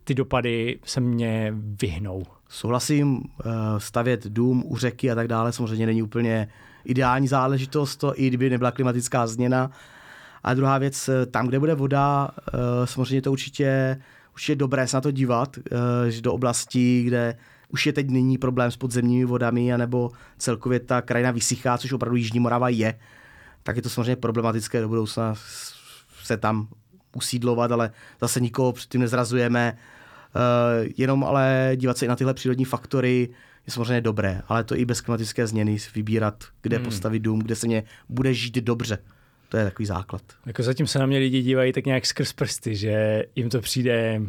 ty 0.05 0.15
dopady 0.15 0.79
se 0.85 1.01
mě 1.01 1.55
vyhnou. 1.57 2.23
Souhlasím, 2.49 3.23
eh, 3.41 3.45
stavět 3.79 4.27
dům 4.27 4.65
u 4.67 4.77
řeky 4.77 5.11
a 5.11 5.15
tak 5.15 5.29
dále 5.29 5.53
samozřejmě 5.53 5.87
není 5.87 6.03
úplně 6.03 6.49
ideální 6.85 7.29
záležitost, 7.29 7.97
to 7.97 8.21
i 8.21 8.29
kdyby 8.29 8.51
nebyla 8.51 8.71
klimatická 8.71 9.27
změna. 9.27 9.71
A 10.43 10.55
druhá 10.55 10.79
věc, 10.79 11.09
eh, 11.09 11.27
tam, 11.27 11.47
kde 11.47 11.59
bude 11.59 11.75
voda, 11.75 12.29
eh, 12.39 12.87
samozřejmě 12.87 13.23
to 13.23 13.33
určitě, 13.33 14.01
určitě 14.33 14.57
dobré 14.57 14.87
se 14.87 14.97
na 14.97 15.01
to 15.01 15.11
dívat, 15.11 15.59
že 16.09 16.21
do 16.21 16.33
oblastí, 16.33 17.03
kde 17.03 17.37
už 17.69 17.87
je 17.87 17.93
teď 17.93 18.11
nyní 18.11 18.39
problém 18.39 18.71
s 18.71 18.77
podzemními 18.77 19.25
vodami, 19.25 19.73
anebo 19.73 20.11
celkově 20.39 20.81
ta 20.81 21.03
krajina 21.03 21.31
vysychá, 21.31 21.79
což 21.79 21.93
opravdu 21.93 22.17
Jižní 22.17 22.41
Morava 22.41 22.69
je, 22.69 22.99
tak 23.63 23.77
je 23.77 23.83
to 23.83 23.91
samozřejmě 23.91 24.17
problematické 24.17 24.81
do 24.81 24.89
budoucna 24.89 25.35
se 26.23 26.37
tam 26.37 26.69
usídlovat, 27.17 27.73
ale 27.73 27.91
zase 28.21 28.41
nikoho 28.41 28.73
předtím 28.73 29.01
nezrazujeme. 29.01 29.79
Uh, 30.37 30.93
jenom 30.97 31.25
ale 31.25 31.73
dívat 31.77 31.99
se 31.99 32.05
i 32.05 32.09
na 32.09 32.17
tyhle 32.17 32.35
přírodní 32.35 32.65
faktory 32.65 33.29
je 33.67 33.73
samozřejmě 33.73 34.01
dobré, 34.01 34.43
ale 34.49 34.65
to 34.65 34.77
i 34.77 34.85
bez 34.85 35.01
klimatické 35.01 35.47
změny 35.47 35.77
vybírat, 35.95 36.45
kde 36.63 36.77
hmm. 36.77 36.85
postavit 36.85 37.19
dům, 37.19 37.39
kde 37.39 37.55
se 37.55 37.67
mě 37.67 37.83
bude 38.09 38.35
žít 38.35 38.55
dobře. 38.55 38.99
To 39.49 39.57
je 39.57 39.65
takový 39.65 39.87
základ. 39.87 40.23
Jako 40.47 40.63
zatím 40.63 40.87
se 40.87 40.99
na 40.99 41.07
mě 41.07 41.19
lidi 41.19 41.43
dívají 41.43 41.73
tak 41.73 41.87
nějak 41.87 42.07
skrz 42.07 42.33
prsty, 42.33 42.77
že 42.77 43.25
jim 43.37 43.51
to 43.51 43.61
přijde 43.61 44.23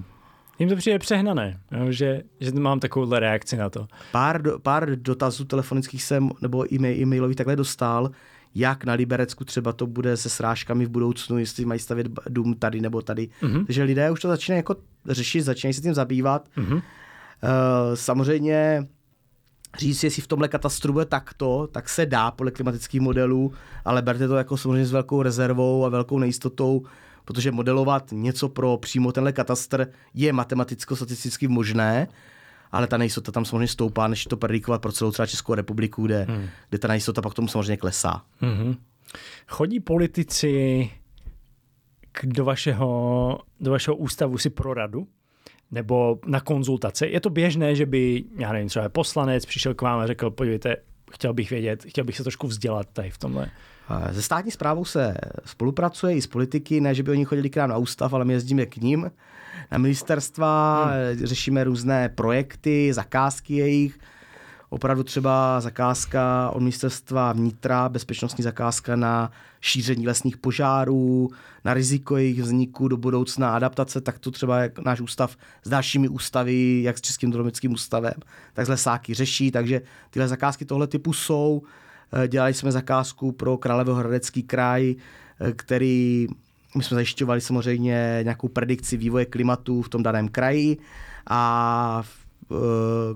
jim 0.59 0.69
to 0.69 0.75
přijde 0.75 0.99
přehnané, 0.99 1.59
jo, 1.71 1.91
že, 1.91 2.21
že 2.39 2.51
mám 2.51 2.79
takovouhle 2.79 3.19
reakci 3.19 3.57
na 3.57 3.69
to. 3.69 3.87
Pár, 4.11 4.41
do, 4.41 4.59
pár 4.59 5.01
dotazů 5.01 5.45
telefonických 5.45 6.03
jsem, 6.03 6.29
nebo 6.41 6.73
e-mail, 6.73 7.01
e-mailových 7.01 7.37
takhle 7.37 7.55
dostal, 7.55 8.11
jak 8.55 8.85
na 8.85 8.93
Liberecku 8.93 9.45
třeba 9.45 9.73
to 9.73 9.87
bude 9.87 10.17
se 10.17 10.29
srážkami 10.29 10.85
v 10.85 10.89
budoucnu, 10.89 11.37
jestli 11.37 11.65
mají 11.65 11.79
stavět 11.79 12.07
dům 12.29 12.55
tady 12.55 12.81
nebo 12.81 13.01
tady. 13.01 13.29
Mm-hmm. 13.41 13.65
Takže 13.65 13.83
lidé 13.83 14.11
už 14.11 14.19
to 14.19 14.27
začínají 14.27 14.59
jako 14.59 14.75
řešit, 15.05 15.41
začínají 15.41 15.73
se 15.73 15.81
tím 15.81 15.93
zabývat. 15.93 16.49
Mm-hmm. 16.57 16.75
Uh, 16.75 16.81
samozřejmě 17.93 18.87
říct, 19.77 20.03
jestli 20.03 20.21
v 20.21 20.27
tomhle 20.27 20.47
katastru 20.47 20.93
bude 20.93 21.05
takto, 21.05 21.67
tak 21.71 21.89
se 21.89 22.05
dá 22.05 22.31
podle 22.31 22.51
klimatických 22.51 23.01
modelů, 23.01 23.53
ale 23.85 24.01
berte 24.01 24.27
to 24.27 24.35
jako 24.35 24.57
samozřejmě 24.57 24.85
s 24.85 24.91
velkou 24.91 25.21
rezervou 25.21 25.85
a 25.85 25.89
velkou 25.89 26.19
nejistotou, 26.19 26.85
protože 27.29 27.51
modelovat 27.51 28.11
něco 28.11 28.49
pro 28.49 28.77
přímo 28.77 29.11
tenhle 29.11 29.31
katastr 29.31 29.87
je 30.13 30.33
matematicko-statisticky 30.33 31.47
možné, 31.47 32.07
ale 32.71 32.87
ta 32.87 32.97
nejistota 32.97 33.31
tam 33.31 33.45
samozřejmě 33.45 33.67
stoupá, 33.67 34.07
než 34.07 34.25
to 34.25 34.37
predikovat 34.37 34.81
pro 34.81 34.91
celou 34.91 35.11
třeba 35.11 35.25
Českou 35.25 35.53
republiku, 35.53 36.05
kde, 36.05 36.25
hmm. 36.29 36.49
kde 36.69 36.77
ta 36.77 36.87
nejistota 36.87 37.21
pak 37.21 37.33
tomu 37.33 37.47
samozřejmě 37.47 37.77
klesá. 37.77 38.21
Hmm. 38.39 38.75
Chodí 39.47 39.79
politici 39.79 40.89
k, 42.11 42.25
do, 42.25 42.45
vašeho, 42.45 43.39
do 43.59 43.71
vašeho 43.71 43.95
ústavu 43.95 44.37
si 44.37 44.49
pro 44.49 44.73
radu? 44.73 45.07
Nebo 45.71 46.19
na 46.25 46.39
konzultace? 46.39 47.07
Je 47.07 47.21
to 47.21 47.29
běžné, 47.29 47.75
že 47.75 47.85
by, 47.85 48.23
já 48.37 48.53
nevím, 48.53 48.69
třeba 48.69 48.89
poslanec 48.89 49.45
přišel 49.45 49.73
k 49.73 49.81
vám 49.81 49.99
a 49.99 50.07
řekl, 50.07 50.31
podívejte, 50.31 50.75
chtěl 51.11 51.33
bych 51.33 51.49
vědět, 51.49 51.83
chtěl 51.83 52.03
bych 52.03 52.17
se 52.17 52.23
trošku 52.23 52.47
vzdělat 52.47 52.87
tady 52.93 53.09
v 53.09 53.17
tomhle. 53.17 53.51
Se 54.11 54.21
státní 54.21 54.51
zprávou 54.51 54.85
se 54.85 55.15
spolupracuje 55.45 56.15
i 56.15 56.21
s 56.21 56.27
politiky, 56.27 56.81
ne, 56.81 56.95
že 56.95 57.03
by 57.03 57.11
oni 57.11 57.25
chodili 57.25 57.49
k 57.49 57.57
nám 57.57 57.69
na 57.69 57.77
ústav, 57.77 58.13
ale 58.13 58.25
my 58.25 58.33
jezdíme 58.33 58.65
k 58.65 58.77
ním 58.77 59.11
na 59.71 59.77
ministerstva, 59.77 60.85
hmm. 60.85 61.25
řešíme 61.25 61.63
různé 61.63 62.09
projekty, 62.09 62.93
zakázky 62.93 63.55
jejich. 63.55 63.99
Opravdu 64.69 65.03
třeba 65.03 65.61
zakázka 65.61 66.49
od 66.53 66.59
ministerstva 66.59 67.33
vnitra, 67.33 67.89
bezpečnostní 67.89 68.43
zakázka 68.43 68.95
na 68.95 69.31
šíření 69.61 70.07
lesních 70.07 70.37
požárů, 70.37 71.29
na 71.65 71.73
riziko 71.73 72.17
jejich 72.17 72.41
vzniku 72.41 72.87
do 72.87 72.97
budoucna, 72.97 73.55
adaptace, 73.55 74.01
tak 74.01 74.19
to 74.19 74.31
třeba 74.31 74.59
jak 74.59 74.79
náš 74.79 75.01
ústav 75.01 75.37
s 75.63 75.69
dalšími 75.69 76.07
ústavy, 76.07 76.81
jak 76.83 76.97
s 76.97 77.01
Českým 77.01 77.31
dromickým 77.31 77.73
ústavem, 77.73 78.13
tak 78.53 78.65
z 78.65 78.69
lesáky 78.69 79.13
řeší, 79.13 79.51
takže 79.51 79.81
tyhle 80.09 80.27
zakázky 80.27 80.65
tohle 80.65 80.87
typu 80.87 81.13
jsou. 81.13 81.61
Eh, 82.13 82.27
dělali 82.27 82.53
jsme 82.53 82.71
zakázku 82.71 83.31
pro 83.31 83.57
Královéhradecký 83.57 84.43
kraj, 84.43 84.95
eh, 85.39 85.51
který 85.51 86.27
my 86.75 86.83
jsme 86.83 86.95
zajišťovali 86.95 87.41
samozřejmě 87.41 88.19
nějakou 88.23 88.47
predikci 88.47 88.97
vývoje 88.97 89.25
klimatu 89.25 89.81
v 89.81 89.89
tom 89.89 90.03
daném 90.03 90.27
kraji 90.27 90.77
a 91.29 92.03
eh, 92.51 92.55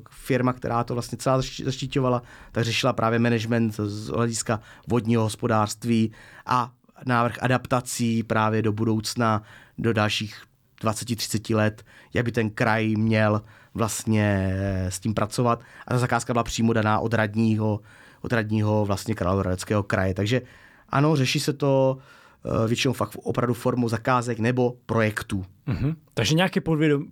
firma, 0.10 0.54
která 0.54 0.84
to 0.84 0.94
vlastně 0.94 1.18
celá 1.18 1.42
zaštiťovala, 1.64 2.24
tak 2.52 2.64
řešila 2.64 2.94
právě 2.94 3.20
management 3.20 3.76
z 3.76 4.08
hlediska 4.08 4.60
vodního 4.88 5.24
hospodářství 5.24 6.12
a 6.46 6.72
návrh 7.06 7.38
adaptací 7.42 8.24
právě 8.24 8.62
do 8.62 8.74
budoucna, 8.74 9.42
do 9.78 9.94
dalších 9.94 10.42
20-30 10.82 11.56
let, 11.56 11.86
jak 12.14 12.26
by 12.26 12.32
ten 12.32 12.50
kraj 12.50 12.96
měl 12.96 13.42
vlastně 13.74 14.56
s 14.90 15.00
tím 15.00 15.14
pracovat. 15.14 15.62
A 15.88 15.94
ta 15.94 16.00
zakázka 16.00 16.34
byla 16.34 16.44
přímo 16.44 16.74
daná 16.74 17.00
od 17.00 17.14
radního 17.14 17.80
od 18.24 18.34
radního 18.34 18.86
vlastně 18.86 19.16
Královéhradeckého 19.16 19.84
kraje. 19.84 20.14
Takže 20.14 20.42
ano, 20.90 21.16
řeší 21.16 21.40
se 21.40 21.54
to 21.54 21.98
eh, 22.46 22.68
většinou 22.68 22.94
fakt 22.94 23.18
opravdu 23.24 23.54
formou 23.54 23.90
zakázek 23.90 24.40
nebo 24.40 24.74
projektů. 24.86 25.46
Mm-hmm. 25.68 25.96
Takže 26.14 26.36
nějaké 26.36 26.62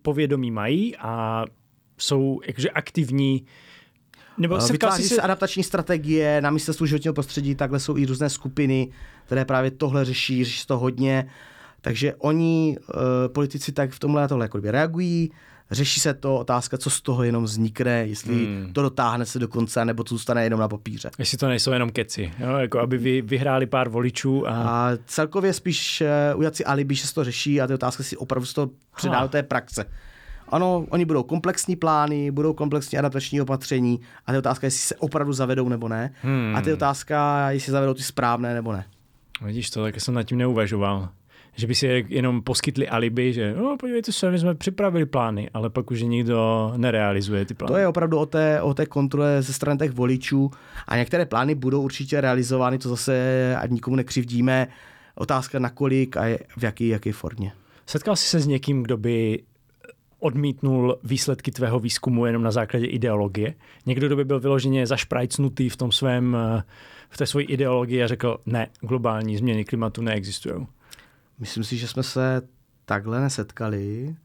povědomí 0.01 0.51
mají 0.51 0.97
a 0.97 1.45
jsou 1.97 2.41
jakože 2.47 2.69
aktivní 2.69 3.45
nebo 4.37 4.57
eh, 4.57 4.71
Vytváří 4.71 5.03
se 5.03 5.21
adaptační 5.21 5.63
strategie 5.63 6.41
na 6.41 6.49
ministerstvu 6.49 6.85
životního 6.85 7.13
prostředí, 7.13 7.55
takhle 7.55 7.79
jsou 7.79 7.97
i 7.97 8.05
různé 8.05 8.29
skupiny, 8.29 8.91
které 9.25 9.45
právě 9.45 9.71
tohle 9.71 10.05
řeší, 10.05 10.43
řeší 10.43 10.67
to 10.67 10.77
hodně. 10.77 11.29
Takže 11.81 12.15
oni, 12.15 12.77
eh, 12.79 13.29
politici, 13.29 13.71
tak 13.71 13.91
v 13.91 13.99
tomhle 13.99 14.21
na 14.21 14.27
tohle 14.27 14.45
jako 14.45 14.59
reagují, 14.63 15.31
řeší 15.71 15.99
se 15.99 16.13
to, 16.13 16.35
otázka, 16.35 16.77
co 16.77 16.89
z 16.89 17.01
toho 17.01 17.23
jenom 17.23 17.43
vznikne, 17.43 18.07
jestli 18.07 18.45
hmm. 18.45 18.73
to 18.73 18.81
dotáhne 18.81 19.25
se 19.25 19.39
do 19.39 19.47
konce, 19.47 19.85
nebo 19.85 20.03
to 20.03 20.15
zůstane 20.15 20.43
jenom 20.43 20.59
na 20.59 20.67
papíře. 20.67 21.09
Jestli 21.19 21.37
to 21.37 21.47
nejsou 21.47 21.71
jenom 21.71 21.89
keci, 21.89 22.33
jo? 22.39 22.57
jako 22.57 22.79
aby 22.79 22.97
vy 22.97 23.21
vyhráli 23.21 23.65
pár 23.65 23.89
voličů. 23.89 24.47
A, 24.47 24.51
a 24.51 24.91
celkově 25.05 25.53
spíš 25.53 26.03
uh, 26.35 26.49
si 26.51 26.65
alibi, 26.65 26.95
že 26.95 27.07
se 27.07 27.13
to 27.13 27.23
řeší 27.23 27.61
a 27.61 27.67
ty 27.67 27.73
otázky 27.73 28.03
si 28.03 28.17
opravdu 28.17 28.45
z 28.45 28.53
toho 28.53 28.69
předá 28.95 29.21
do 29.21 29.27
té 29.27 29.43
praxe. 29.43 29.85
Ano, 30.49 30.85
oni 30.89 31.05
budou 31.05 31.23
komplexní 31.23 31.75
plány, 31.75 32.31
budou 32.31 32.53
komplexní 32.53 32.97
adaptační 32.97 33.41
opatření 33.41 33.99
a 34.25 34.31
ty 34.31 34.37
otázka, 34.37 34.67
jestli 34.67 34.79
se 34.79 34.95
opravdu 34.95 35.33
zavedou 35.33 35.69
nebo 35.69 35.87
ne. 35.87 36.13
Hmm. 36.21 36.55
A 36.55 36.61
ty 36.61 36.73
otázka, 36.73 37.49
jestli 37.51 37.71
zavedou 37.71 37.93
ty 37.93 38.03
správné 38.03 38.53
nebo 38.53 38.71
ne. 38.71 38.85
Vidíš 39.45 39.69
to, 39.69 39.83
tak 39.83 40.01
jsem 40.01 40.13
nad 40.13 40.23
tím 40.23 40.37
neuvažoval 40.37 41.09
že 41.55 41.67
by 41.67 41.75
si 41.75 42.05
jenom 42.09 42.41
poskytli 42.41 42.89
alibi, 42.89 43.33
že 43.33 43.53
no, 43.53 43.77
podívejte 43.79 44.11
se, 44.11 44.31
my 44.31 44.39
jsme 44.39 44.55
připravili 44.55 45.05
plány, 45.05 45.49
ale 45.53 45.69
pak 45.69 45.91
už 45.91 46.01
nikdo 46.01 46.73
nerealizuje 46.77 47.45
ty 47.45 47.53
plány. 47.53 47.73
To 47.73 47.77
je 47.77 47.87
opravdu 47.87 48.17
o 48.17 48.25
té, 48.25 48.61
o 48.61 48.73
té 48.73 48.85
kontrole 48.85 49.41
ze 49.41 49.53
strany 49.53 49.79
těch 49.79 49.91
voličů 49.91 50.51
a 50.87 50.97
některé 50.97 51.25
plány 51.25 51.55
budou 51.55 51.81
určitě 51.81 52.21
realizovány, 52.21 52.77
to 52.77 52.89
zase 52.89 53.55
ať 53.59 53.69
nikomu 53.69 53.95
nekřivdíme. 53.95 54.67
Otázka 55.15 55.59
na 55.59 55.69
kolik 55.69 56.17
a 56.17 56.21
v 56.57 56.63
jaký, 56.63 56.87
jaký 56.87 57.11
formě. 57.11 57.51
Setkal 57.85 58.15
jsi 58.15 58.25
se 58.25 58.39
s 58.39 58.47
někým, 58.47 58.83
kdo 58.83 58.97
by 58.97 59.43
odmítnul 60.19 60.97
výsledky 61.03 61.51
tvého 61.51 61.79
výzkumu 61.79 62.25
jenom 62.25 62.43
na 62.43 62.51
základě 62.51 62.85
ideologie? 62.85 63.53
Někdo, 63.85 64.07
kdo 64.07 64.15
by 64.15 64.25
byl 64.25 64.39
vyloženě 64.39 64.87
zašprajcnutý 64.87 65.69
v 65.69 65.77
tom 65.77 65.91
svém, 65.91 66.37
v 67.09 67.17
té 67.17 67.25
své 67.25 67.43
ideologii 67.43 68.03
a 68.03 68.07
řekl, 68.07 68.37
ne, 68.45 68.67
globální 68.81 69.37
změny 69.37 69.65
klimatu 69.65 70.01
neexistují. 70.01 70.67
Myslím 71.41 71.63
si, 71.63 71.77
že 71.77 71.87
jsme 71.87 72.03
se 72.03 72.41
takhle 72.85 73.21
nesetkali. 73.21 74.15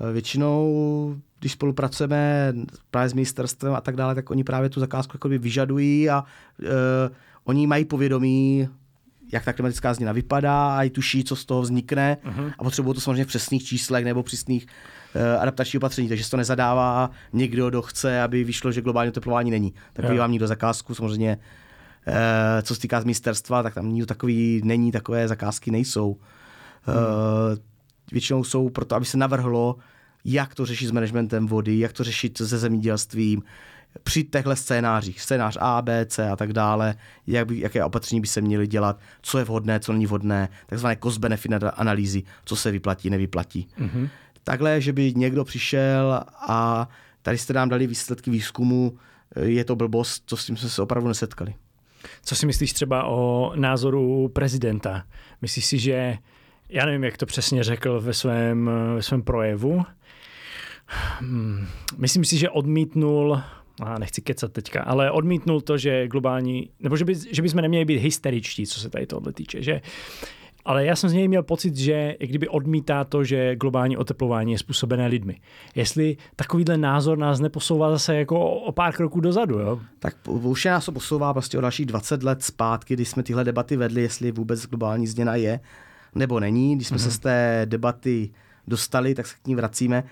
Eh, 0.00 0.12
většinou, 0.12 1.16
když 1.38 1.52
spolupracujeme 1.52 2.52
právě 2.90 3.08
s 3.08 3.14
ministerstvem 3.14 3.74
a 3.74 3.80
tak 3.80 3.96
dále, 3.96 4.14
tak 4.14 4.30
oni 4.30 4.44
právě 4.44 4.68
tu 4.68 4.80
zakázku 4.80 5.12
jako 5.14 5.28
vyžadují 5.28 6.10
a 6.10 6.22
uh, 6.22 6.66
oni 7.44 7.66
mají 7.66 7.84
povědomí, 7.84 8.68
jak 9.32 9.44
ta 9.44 9.52
klimatická 9.52 9.94
změna 9.94 10.12
vypadá 10.12 10.76
a 10.76 10.82
i 10.82 10.90
tuší, 10.90 11.24
co 11.24 11.36
z 11.36 11.44
toho 11.44 11.62
vznikne 11.62 12.16
uh-huh. 12.24 12.52
a 12.58 12.64
potřebují 12.64 12.94
to 12.94 13.00
samozřejmě 13.00 13.24
v 13.24 13.28
přesných 13.28 13.64
číslech 13.64 14.04
nebo 14.04 14.22
přesných 14.22 14.66
uh, 15.14 15.42
adaptačních 15.42 15.80
opatření, 15.80 16.08
takže 16.08 16.24
se 16.24 16.30
to 16.30 16.36
nezadává 16.36 17.10
někdo, 17.32 17.68
kdo 17.68 17.82
chce, 17.82 18.22
aby 18.22 18.44
vyšlo, 18.44 18.72
že 18.72 18.82
globální 18.82 19.08
oteplování 19.08 19.50
není. 19.50 19.74
Takový 19.92 20.18
vám 20.18 20.32
někdo 20.32 20.46
zakázku 20.46 20.94
samozřejmě 20.94 21.38
Eh, 21.38 21.38
co 22.62 22.74
se 22.74 22.80
týká 22.80 23.00
z 23.00 23.04
ministerstva, 23.04 23.62
tak 23.62 23.74
tam 23.74 23.92
nikdo 23.92 24.06
takový 24.06 24.60
není, 24.64 24.92
takové 24.92 25.28
zakázky 25.28 25.70
nejsou. 25.70 26.16
Hmm. 26.82 26.96
Většinou 28.12 28.44
jsou 28.44 28.70
proto, 28.70 28.94
aby 28.94 29.04
se 29.04 29.16
navrhlo, 29.16 29.76
jak 30.24 30.54
to 30.54 30.66
řešit 30.66 30.86
s 30.86 30.90
managementem 30.90 31.46
vody, 31.46 31.78
jak 31.78 31.92
to 31.92 32.04
řešit 32.04 32.38
se 32.38 32.58
zemědělstvím, 32.58 33.42
při 34.02 34.24
těchto 34.24 34.56
scénářích, 34.56 35.20
scénář 35.20 35.58
A, 35.60 35.82
B, 35.82 36.06
C 36.06 36.30
a 36.30 36.36
tak 36.36 36.52
dále, 36.52 36.94
jak 37.26 37.46
by, 37.46 37.60
jaké 37.60 37.84
opatření 37.84 38.20
by 38.20 38.26
se 38.26 38.40
měly 38.40 38.66
dělat, 38.66 39.00
co 39.22 39.38
je 39.38 39.44
vhodné, 39.44 39.80
co 39.80 39.92
není 39.92 40.06
vhodné, 40.06 40.48
takzvané 40.66 40.96
cost-benefit 40.96 41.72
analýzy, 41.74 42.22
co 42.44 42.56
se 42.56 42.70
vyplatí, 42.70 43.10
nevyplatí. 43.10 43.68
Mm-hmm. 43.78 44.08
Takhle, 44.44 44.80
že 44.80 44.92
by 44.92 45.14
někdo 45.16 45.44
přišel 45.44 46.20
a 46.48 46.88
tady 47.22 47.38
jste 47.38 47.52
nám 47.52 47.68
dali 47.68 47.86
výsledky 47.86 48.30
výzkumu, 48.30 48.98
je 49.40 49.64
to 49.64 49.76
blbost, 49.76 50.22
co 50.26 50.36
s 50.36 50.46
tím 50.46 50.56
jsme 50.56 50.68
se 50.68 50.82
opravdu 50.82 51.08
nesetkali. 51.08 51.54
Co 52.24 52.36
si 52.36 52.46
myslíš 52.46 52.72
třeba 52.72 53.04
o 53.04 53.52
názoru 53.56 54.28
prezidenta? 54.28 55.04
Myslíš 55.42 55.64
si, 55.66 55.78
že, 55.78 56.18
já 56.68 56.86
nevím, 56.86 57.04
jak 57.04 57.16
to 57.16 57.26
přesně 57.26 57.64
řekl 57.64 58.00
ve 58.00 58.14
svém, 58.14 58.70
ve 58.94 59.02
svém 59.02 59.22
projevu, 59.22 59.84
hmm, 61.20 61.66
myslím 61.98 62.24
si, 62.24 62.38
že 62.38 62.50
odmítnul 62.50 63.42
a 63.82 63.98
nechci 63.98 64.22
kecat 64.22 64.52
teďka, 64.52 64.82
ale 64.82 65.10
odmítnul 65.10 65.60
to, 65.60 65.78
že 65.78 66.08
globální, 66.08 66.70
nebo 66.80 66.96
že, 66.96 67.04
by, 67.04 67.14
že 67.30 67.42
bychom 67.42 67.60
neměli 67.60 67.84
být 67.84 67.98
hysteričtí, 67.98 68.66
co 68.66 68.80
se 68.80 68.90
tady 68.90 69.06
tohle 69.06 69.32
týče, 69.32 69.62
že 69.62 69.80
ale 70.64 70.84
já 70.84 70.96
jsem 70.96 71.10
z 71.10 71.12
něj 71.12 71.28
měl 71.28 71.42
pocit, 71.42 71.76
že 71.76 72.16
kdyby 72.20 72.48
odmítá 72.48 73.04
to, 73.04 73.24
že 73.24 73.56
globální 73.56 73.96
oteplování 73.96 74.52
je 74.52 74.58
způsobené 74.58 75.06
lidmi. 75.06 75.40
Jestli 75.74 76.16
takovýhle 76.36 76.76
názor 76.76 77.18
nás 77.18 77.40
neposouvá 77.40 77.90
zase 77.90 78.16
jako 78.16 78.50
o 78.50 78.72
pár 78.72 78.94
kroků 78.94 79.20
dozadu, 79.20 79.58
jo? 79.58 79.80
Tak 79.98 80.16
už 80.28 80.64
nás 80.64 80.84
to 80.84 80.92
posouvá 80.92 81.32
prostě 81.32 81.58
o 81.58 81.60
další 81.60 81.84
20 81.84 82.22
let 82.22 82.42
zpátky, 82.42 82.94
kdy 82.94 83.04
jsme 83.04 83.22
tyhle 83.22 83.44
debaty 83.44 83.76
vedli, 83.76 84.02
jestli 84.02 84.32
vůbec 84.32 84.66
globální 84.66 85.06
změna 85.06 85.34
je 85.34 85.60
nebo 86.14 86.40
není. 86.40 86.76
Když 86.76 86.88
jsme 86.88 86.96
mm-hmm. 86.96 87.00
se 87.00 87.10
z 87.10 87.18
té 87.18 87.62
debaty 87.64 88.30
dostali, 88.68 89.14
tak 89.14 89.26
se 89.26 89.34
k 89.42 89.46
ní 89.46 89.54
vracíme. 89.54 90.04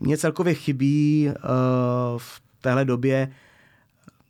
Mně 0.00 0.18
celkově 0.18 0.54
chybí 0.54 1.28
uh, 1.28 1.34
v 2.18 2.42
téhle 2.60 2.84
době 2.84 3.30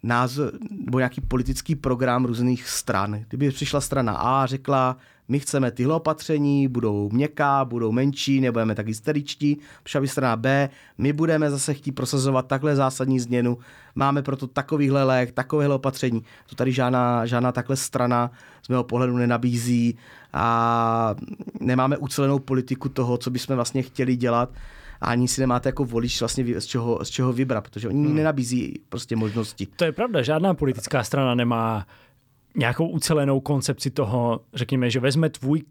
názor, 0.03 0.53
nebo 0.85 0.99
nějaký 0.99 1.21
politický 1.21 1.75
program 1.75 2.25
různých 2.25 2.69
stran. 2.69 3.25
Kdyby 3.29 3.51
přišla 3.51 3.81
strana 3.81 4.13
A 4.13 4.43
a 4.43 4.47
řekla, 4.47 4.97
my 5.31 5.40
chceme 5.40 5.70
tyhle 5.70 5.94
opatření, 5.94 6.69
budou 6.69 7.11
měkká, 7.12 7.65
budou 7.65 7.93
menší, 7.93 8.40
nebudeme 8.40 8.74
tak 8.74 8.86
hysteričtí, 8.86 9.59
by 10.01 10.09
strana 10.09 10.36
B, 10.36 10.70
my 10.98 11.12
budeme 11.12 11.51
zase 11.51 11.74
chtít 11.74 11.93
prosazovat 11.93 12.47
takhle 12.47 12.77
zásadní 12.77 13.20
změnu, 13.20 13.59
máme 13.94 14.23
proto 14.23 14.47
takovýhle 14.47 15.05
lék, 15.05 15.32
takovéhle 15.32 15.74
opatření. 15.74 16.24
To 16.47 16.57
tady 16.57 16.73
žádná, 16.73 17.27
žádná 17.27 17.52
takhle 17.52 17.77
strana 17.77 18.31
z 18.62 18.69
mého 18.69 18.85
pohledu 18.85 19.16
nenabízí 19.16 19.97
a 20.32 21.15
nemáme 21.61 21.97
ucelenou 21.97 22.39
politiku 22.39 22.89
toho, 22.89 23.19
co 23.19 23.31
bychom 23.31 23.57
vlastně 23.57 23.82
chtěli 23.82 24.16
dělat 24.16 24.51
a 25.01 25.07
ani 25.07 25.28
si 25.28 25.40
nemáte 25.40 25.69
jako 25.69 25.85
volič 25.85 26.20
vlastně 26.20 26.61
z 26.61 26.66
čeho, 26.66 26.98
z 27.02 27.09
čeho 27.09 27.32
vybrat, 27.32 27.65
protože 27.65 27.89
oni 27.89 28.07
hmm. 28.07 28.16
nenabízí 28.16 28.81
prostě 28.89 29.16
možnosti. 29.16 29.69
To 29.77 29.85
je 29.85 29.93
pravda, 29.93 30.23
žádná 30.23 30.55
politická 30.55 31.05
strana 31.05 31.35
nemá 31.35 31.86
nějakou 32.56 32.89
ucelenou 32.89 33.40
koncepci 33.40 33.90
toho, 33.90 34.40
řekněme, 34.55 34.90
že 34.90 35.01
vezme 35.01 35.31
tvůj, 35.31 35.62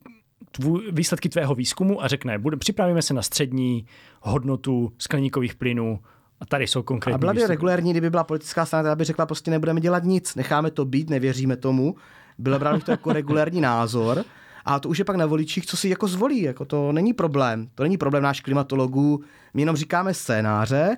tvůj 0.52 0.92
výsledky 0.92 1.30
tvého 1.30 1.56
výzkumu 1.56 2.04
a 2.04 2.08
řekne, 2.08 2.38
bude, 2.38 2.58
připravíme 2.58 3.02
se 3.02 3.14
na 3.14 3.22
střední 3.22 3.86
hodnotu 4.22 4.92
skleníkových 4.98 5.56
plynů 5.56 6.00
a 6.40 6.46
tady 6.46 6.68
jsou 6.68 6.84
konkrétní. 6.84 7.16
A 7.16 7.18
byla 7.18 7.34
by 7.34 7.48
regulární, 7.48 7.92
kdyby 7.92 8.10
byla 8.10 8.24
politická 8.24 8.66
strana, 8.66 8.84
která 8.84 8.96
by 8.96 9.04
řekla, 9.04 9.26
prostě 9.26 9.52
nebudeme 9.52 9.82
dělat 9.82 10.04
nic, 10.04 10.36
necháme 10.36 10.72
to 10.72 10.86
být, 10.86 11.10
nevěříme 11.10 11.58
tomu. 11.58 11.96
Bylo 12.38 12.60
bych 12.60 12.84
to 12.84 12.92
jako 12.92 13.14
regulární 13.14 13.62
názor. 13.62 14.26
A 14.66 14.80
to 14.80 14.90
už 14.90 15.00
je 15.00 15.06
pak 15.06 15.16
na 15.16 15.26
voličích, 15.26 15.66
co 15.66 15.78
si 15.78 15.90
jako 15.90 16.08
zvolí. 16.08 16.42
Jako 16.42 16.66
to 16.66 16.92
není 16.92 17.14
problém. 17.14 17.70
To 17.76 17.84
není 17.84 17.98
problém 17.98 18.24
náš 18.24 18.42
klimatologů. 18.42 19.24
My 19.54 19.62
jenom 19.62 19.76
říkáme 19.76 20.14
scénáře 20.14 20.98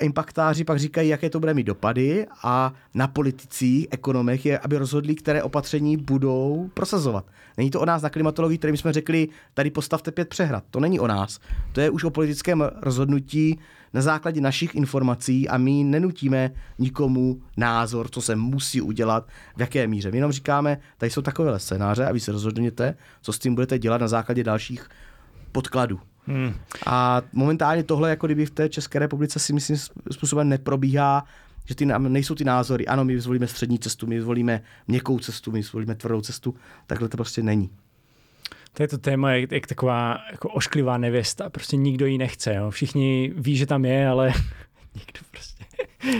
impaktáři 0.00 0.64
pak 0.64 0.78
říkají, 0.78 1.08
jaké 1.08 1.30
to 1.30 1.40
bude 1.40 1.54
mít 1.54 1.66
dopady 1.66 2.26
a 2.42 2.72
na 2.94 3.08
politicích, 3.08 3.86
ekonomech 3.90 4.46
je, 4.46 4.58
aby 4.58 4.78
rozhodli, 4.78 5.14
které 5.14 5.42
opatření 5.42 5.96
budou 5.96 6.70
prosazovat. 6.74 7.26
Není 7.56 7.70
to 7.70 7.80
o 7.80 7.84
nás 7.84 8.02
na 8.02 8.10
klimatologii, 8.10 8.58
kterým 8.58 8.76
jsme 8.76 8.92
řekli, 8.92 9.28
tady 9.54 9.70
postavte 9.70 10.12
pět 10.12 10.28
přehrad. 10.28 10.64
To 10.70 10.80
není 10.80 11.00
o 11.00 11.06
nás. 11.06 11.40
To 11.72 11.80
je 11.80 11.90
už 11.90 12.04
o 12.04 12.10
politickém 12.10 12.70
rozhodnutí 12.82 13.58
na 13.94 14.02
základě 14.02 14.40
našich 14.40 14.74
informací 14.74 15.48
a 15.48 15.58
my 15.58 15.84
nenutíme 15.84 16.50
nikomu 16.78 17.42
názor, 17.56 18.08
co 18.08 18.22
se 18.22 18.36
musí 18.36 18.80
udělat, 18.80 19.28
v 19.56 19.60
jaké 19.60 19.86
míře. 19.86 20.10
My 20.10 20.16
jenom 20.16 20.32
říkáme, 20.32 20.78
tady 20.98 21.10
jsou 21.10 21.22
takové 21.22 21.58
scénáře 21.58 22.06
a 22.06 22.12
vy 22.12 22.20
se 22.20 22.32
rozhodněte, 22.32 22.96
co 23.22 23.32
s 23.32 23.38
tím 23.38 23.54
budete 23.54 23.78
dělat 23.78 24.00
na 24.00 24.08
základě 24.08 24.44
dalších 24.44 24.88
podkladů. 25.52 26.00
Hmm. 26.26 26.54
A 26.86 27.22
momentálně 27.32 27.82
tohle, 27.82 28.10
jako 28.10 28.26
kdyby 28.26 28.46
v 28.46 28.50
té 28.50 28.68
České 28.68 28.98
republice 28.98 29.38
si 29.38 29.52
myslím 29.52 29.76
způsobem 30.10 30.48
neprobíhá, 30.48 31.24
že 31.64 31.74
ty, 31.74 31.86
nejsou 31.86 32.34
ty 32.34 32.44
názory. 32.44 32.86
Ano, 32.86 33.04
my 33.04 33.20
zvolíme 33.20 33.46
střední 33.46 33.78
cestu, 33.78 34.06
my 34.06 34.20
zvolíme 34.20 34.62
měkkou 34.88 35.18
cestu, 35.18 35.52
my 35.52 35.62
zvolíme 35.62 35.94
tvrdou 35.94 36.20
cestu. 36.20 36.54
Takhle 36.86 37.08
to 37.08 37.16
prostě 37.16 37.42
není. 37.42 37.70
To 38.72 38.82
je 38.82 38.88
to 38.88 38.98
téma, 38.98 39.32
jak, 39.32 39.52
jak 39.52 39.66
taková 39.66 40.18
jako 40.32 40.48
ošklivá 40.48 40.98
nevěsta. 40.98 41.50
Prostě 41.50 41.76
nikdo 41.76 42.06
ji 42.06 42.18
nechce. 42.18 42.54
Jo. 42.54 42.70
Všichni 42.70 43.32
ví, 43.36 43.56
že 43.56 43.66
tam 43.66 43.84
je, 43.84 44.08
ale 44.08 44.32
nikdo 44.94 45.20
prostě... 45.30 45.64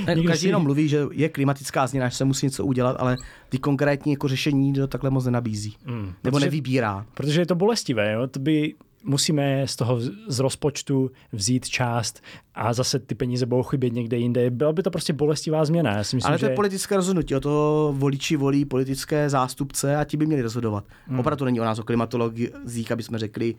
Ne, 0.07 0.15
nikdo 0.15 0.31
každý 0.31 0.41
si... 0.41 0.47
jenom 0.47 0.63
mluví, 0.63 0.89
že 0.89 1.01
je 1.13 1.29
klimatická 1.29 1.87
změna, 1.87 2.09
že 2.09 2.17
se 2.17 2.25
musí 2.25 2.47
něco 2.47 2.65
udělat, 2.65 2.97
ale 2.99 3.17
ty 3.49 3.59
konkrétní 3.59 4.13
jako 4.13 4.29
řešení 4.29 4.73
to 4.73 4.87
takhle 4.87 5.11
moc 5.11 5.25
nenabízí. 5.25 5.77
Mm, 5.85 6.15
Nebo 6.25 6.37
protože, 6.37 6.47
nevybírá. 6.47 7.07
Protože 7.15 7.41
je 7.41 7.47
to 7.47 7.55
bolestivé. 7.55 8.13
Jo? 8.13 8.27
To 8.27 8.39
by 8.39 8.75
musíme 9.07 9.67
z 9.67 9.77
toho 9.77 10.01
z 10.29 10.39
rozpočtu 10.39 11.11
vzít 11.33 11.69
část 11.69 12.23
a 12.55 12.73
zase 12.73 12.99
ty 12.99 13.15
peníze 13.15 13.47
budou 13.47 13.63
chybět 13.63 13.93
někde 13.93 14.17
jinde. 14.17 14.51
Byla 14.51 14.73
by 14.73 14.83
to 14.83 14.91
prostě 14.91 15.13
bolestivá 15.13 15.65
změna. 15.65 15.97
Já 15.97 16.05
si 16.05 16.17
myslím, 16.17 16.29
Ale 16.31 16.39
to 16.39 16.45
je 16.45 16.51
že... 16.51 16.55
politické 16.55 16.97
rozhodnutí. 16.97 17.35
O 17.35 17.41
to 17.41 17.95
voliči 17.97 18.37
volí 18.37 18.65
politické 18.65 19.31
zástupce 19.31 19.97
a 19.97 20.05
ti 20.05 20.17
by 20.17 20.27
měli 20.27 20.43
rozhodovat. 20.43 20.85
Hmm. 21.07 21.21
Opravdu 21.21 21.39
to 21.39 21.45
není 21.45 21.61
o 21.61 21.65
nás, 21.65 21.79
o 21.79 21.83
klimatologii, 21.83 22.53
aby 22.91 23.03
jsme 23.03 23.19
řekli, 23.19 23.55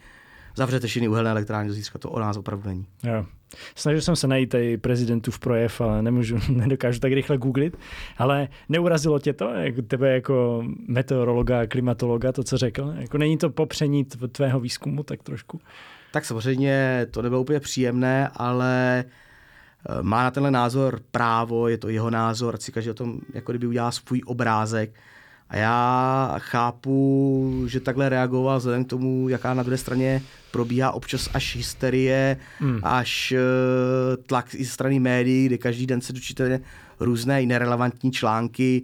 zavřete 0.57 0.87
všechny 0.87 1.07
uhelné 1.07 1.29
elektrárny 1.29 1.67
do 1.67 1.73
zítřka, 1.73 1.99
to 1.99 2.09
o 2.09 2.19
nás 2.19 2.37
opravdu 2.37 2.69
není. 2.69 2.85
Jo. 3.03 3.25
Snažil 3.75 4.01
jsem 4.01 4.15
se 4.15 4.27
najít 4.27 4.49
tady 4.49 4.77
prezidentův 4.77 5.39
projev, 5.39 5.81
ale 5.81 6.01
nemůžu, 6.01 6.39
nedokážu 6.49 6.99
tak 6.99 7.13
rychle 7.13 7.37
googlit. 7.37 7.77
Ale 8.17 8.47
neurazilo 8.69 9.19
tě 9.19 9.33
to, 9.33 9.49
jako 9.49 9.81
tebe 9.81 10.13
jako 10.13 10.63
meteorologa 10.87 11.61
a 11.61 11.65
klimatologa, 11.65 12.31
to, 12.31 12.43
co 12.43 12.57
řekl? 12.57 12.93
Jako 12.97 13.17
není 13.17 13.37
to 13.37 13.49
popření 13.49 14.05
tvého 14.31 14.59
výzkumu 14.59 15.03
tak 15.03 15.23
trošku? 15.23 15.61
Tak 16.11 16.25
samozřejmě 16.25 17.07
to 17.11 17.21
nebylo 17.21 17.41
úplně 17.41 17.59
příjemné, 17.59 18.29
ale 18.35 19.05
eh, 19.89 20.03
má 20.03 20.23
na 20.23 20.31
tenhle 20.31 20.51
názor 20.51 20.99
právo, 21.11 21.67
je 21.67 21.77
to 21.77 21.89
jeho 21.89 22.09
názor, 22.09 22.57
si 22.59 22.71
každý 22.71 22.91
o 22.91 22.93
tom 22.93 23.19
jako 23.33 23.51
kdyby 23.51 23.67
udělá 23.67 23.91
svůj 23.91 24.21
obrázek. 24.25 24.93
A 25.49 25.57
já 25.57 26.35
chápu, 26.39 27.63
že 27.67 27.79
takhle 27.79 28.09
reagoval 28.09 28.57
vzhledem 28.57 28.85
k 28.85 28.89
tomu, 28.89 29.29
jaká 29.29 29.53
na 29.53 29.63
druhé 29.63 29.77
straně 29.77 30.21
probíhá 30.51 30.91
občas 30.91 31.29
až 31.33 31.55
hysterie, 31.55 32.37
hmm. 32.59 32.79
až 32.83 33.33
uh, 33.37 34.23
tlak 34.23 34.55
i 34.55 34.65
ze 34.65 34.71
strany 34.71 34.99
médií, 34.99 35.45
kde 35.45 35.57
každý 35.57 35.87
den 35.87 36.01
se 36.01 36.13
dočíte 36.13 36.59
různé 36.99 37.41
nerelevantní 37.41 38.11
články, 38.11 38.81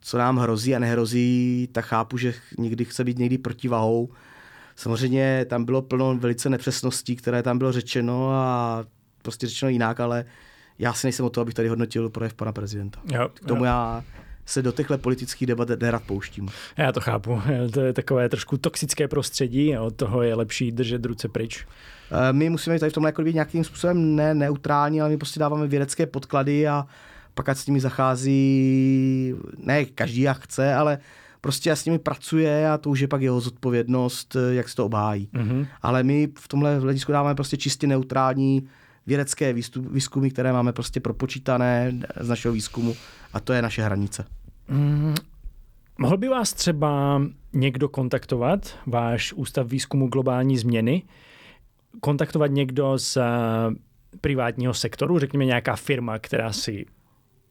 co 0.00 0.18
nám 0.18 0.38
hrozí 0.38 0.76
a 0.76 0.78
nehrozí, 0.78 1.68
tak 1.72 1.84
chápu, 1.84 2.18
že 2.18 2.34
někdy 2.58 2.84
chce 2.84 3.04
být 3.04 3.18
někdy 3.18 3.38
protivahou. 3.38 4.08
Samozřejmě 4.76 5.46
tam 5.48 5.64
bylo 5.64 5.82
plno 5.82 6.16
velice 6.16 6.50
nepřesností, 6.50 7.16
které 7.16 7.42
tam 7.42 7.58
bylo 7.58 7.72
řečeno 7.72 8.30
a 8.32 8.84
prostě 9.22 9.46
řečeno 9.46 9.68
jinak, 9.68 10.00
ale 10.00 10.24
já 10.78 10.92
si 10.92 11.06
nejsem 11.06 11.26
o 11.26 11.30
to, 11.30 11.40
abych 11.40 11.54
tady 11.54 11.68
hodnotil 11.68 12.10
projev 12.10 12.34
pana 12.34 12.52
prezidenta. 12.52 13.00
Jo, 13.12 13.28
K 13.28 13.40
tomu 13.40 13.60
jo. 13.60 13.64
já 13.64 14.04
se 14.50 14.62
do 14.62 14.72
těchto 14.72 14.98
politických 14.98 15.48
debat 15.48 15.68
nerad 15.68 16.02
pouštím. 16.02 16.48
Já 16.76 16.92
to 16.92 17.00
chápu. 17.00 17.42
To 17.72 17.80
je 17.80 17.92
takové 17.92 18.28
trošku 18.28 18.56
toxické 18.56 19.08
prostředí 19.08 19.76
a 19.76 19.82
od 19.82 19.96
toho 19.96 20.22
je 20.22 20.34
lepší 20.34 20.72
držet 20.72 21.04
ruce 21.04 21.28
pryč. 21.28 21.66
Eh, 22.10 22.32
my 22.32 22.50
musíme 22.50 22.78
tady 22.78 22.90
v 22.90 22.94
tom 22.94 23.04
jako 23.04 23.22
být 23.22 23.34
nějakým 23.34 23.64
způsobem 23.64 24.16
ne 24.16 24.34
neutrální, 24.34 25.00
ale 25.00 25.10
my 25.10 25.16
prostě 25.16 25.40
dáváme 25.40 25.66
vědecké 25.66 26.06
podklady 26.06 26.68
a 26.68 26.86
pak 27.34 27.48
ať 27.48 27.58
s 27.58 27.66
nimi 27.66 27.80
zachází, 27.80 29.34
ne 29.58 29.84
každý 29.84 30.20
jak 30.20 30.40
chce, 30.40 30.74
ale 30.74 30.98
prostě 31.40 31.72
s 31.72 31.84
nimi 31.84 31.98
pracuje 31.98 32.70
a 32.70 32.78
to 32.78 32.90
už 32.90 33.00
je 33.00 33.08
pak 33.08 33.22
jeho 33.22 33.40
zodpovědnost, 33.40 34.36
eh, 34.36 34.54
jak 34.54 34.68
se 34.68 34.76
to 34.76 34.86
obhájí. 34.86 35.28
Mm-hmm. 35.34 35.66
Ale 35.82 36.02
my 36.02 36.28
v 36.38 36.48
tomhle 36.48 36.78
hledisku 36.78 37.12
dáváme 37.12 37.34
prostě 37.34 37.56
čistě 37.56 37.86
neutrální 37.86 38.68
vědecké 39.06 39.52
výzkumy, 39.76 40.30
které 40.30 40.52
máme 40.52 40.72
prostě 40.72 41.00
propočítané 41.00 41.92
z 42.20 42.28
našeho 42.28 42.54
výzkumu 42.54 42.96
a 43.32 43.40
to 43.40 43.52
je 43.52 43.62
naše 43.62 43.82
hranice. 43.82 44.24
Mm, 44.70 45.14
mohl 45.98 46.16
by 46.16 46.28
vás 46.28 46.52
třeba 46.52 47.22
někdo 47.52 47.88
kontaktovat, 47.88 48.78
váš 48.86 49.32
Ústav 49.32 49.66
výzkumu 49.66 50.08
globální 50.08 50.58
změny, 50.58 51.02
kontaktovat 52.00 52.50
někdo 52.50 52.98
z 52.98 53.16
eh, 53.16 53.24
privátního 54.20 54.74
sektoru, 54.74 55.18
řekněme 55.18 55.44
nějaká 55.44 55.76
firma, 55.76 56.18
která 56.18 56.52
si 56.52 56.86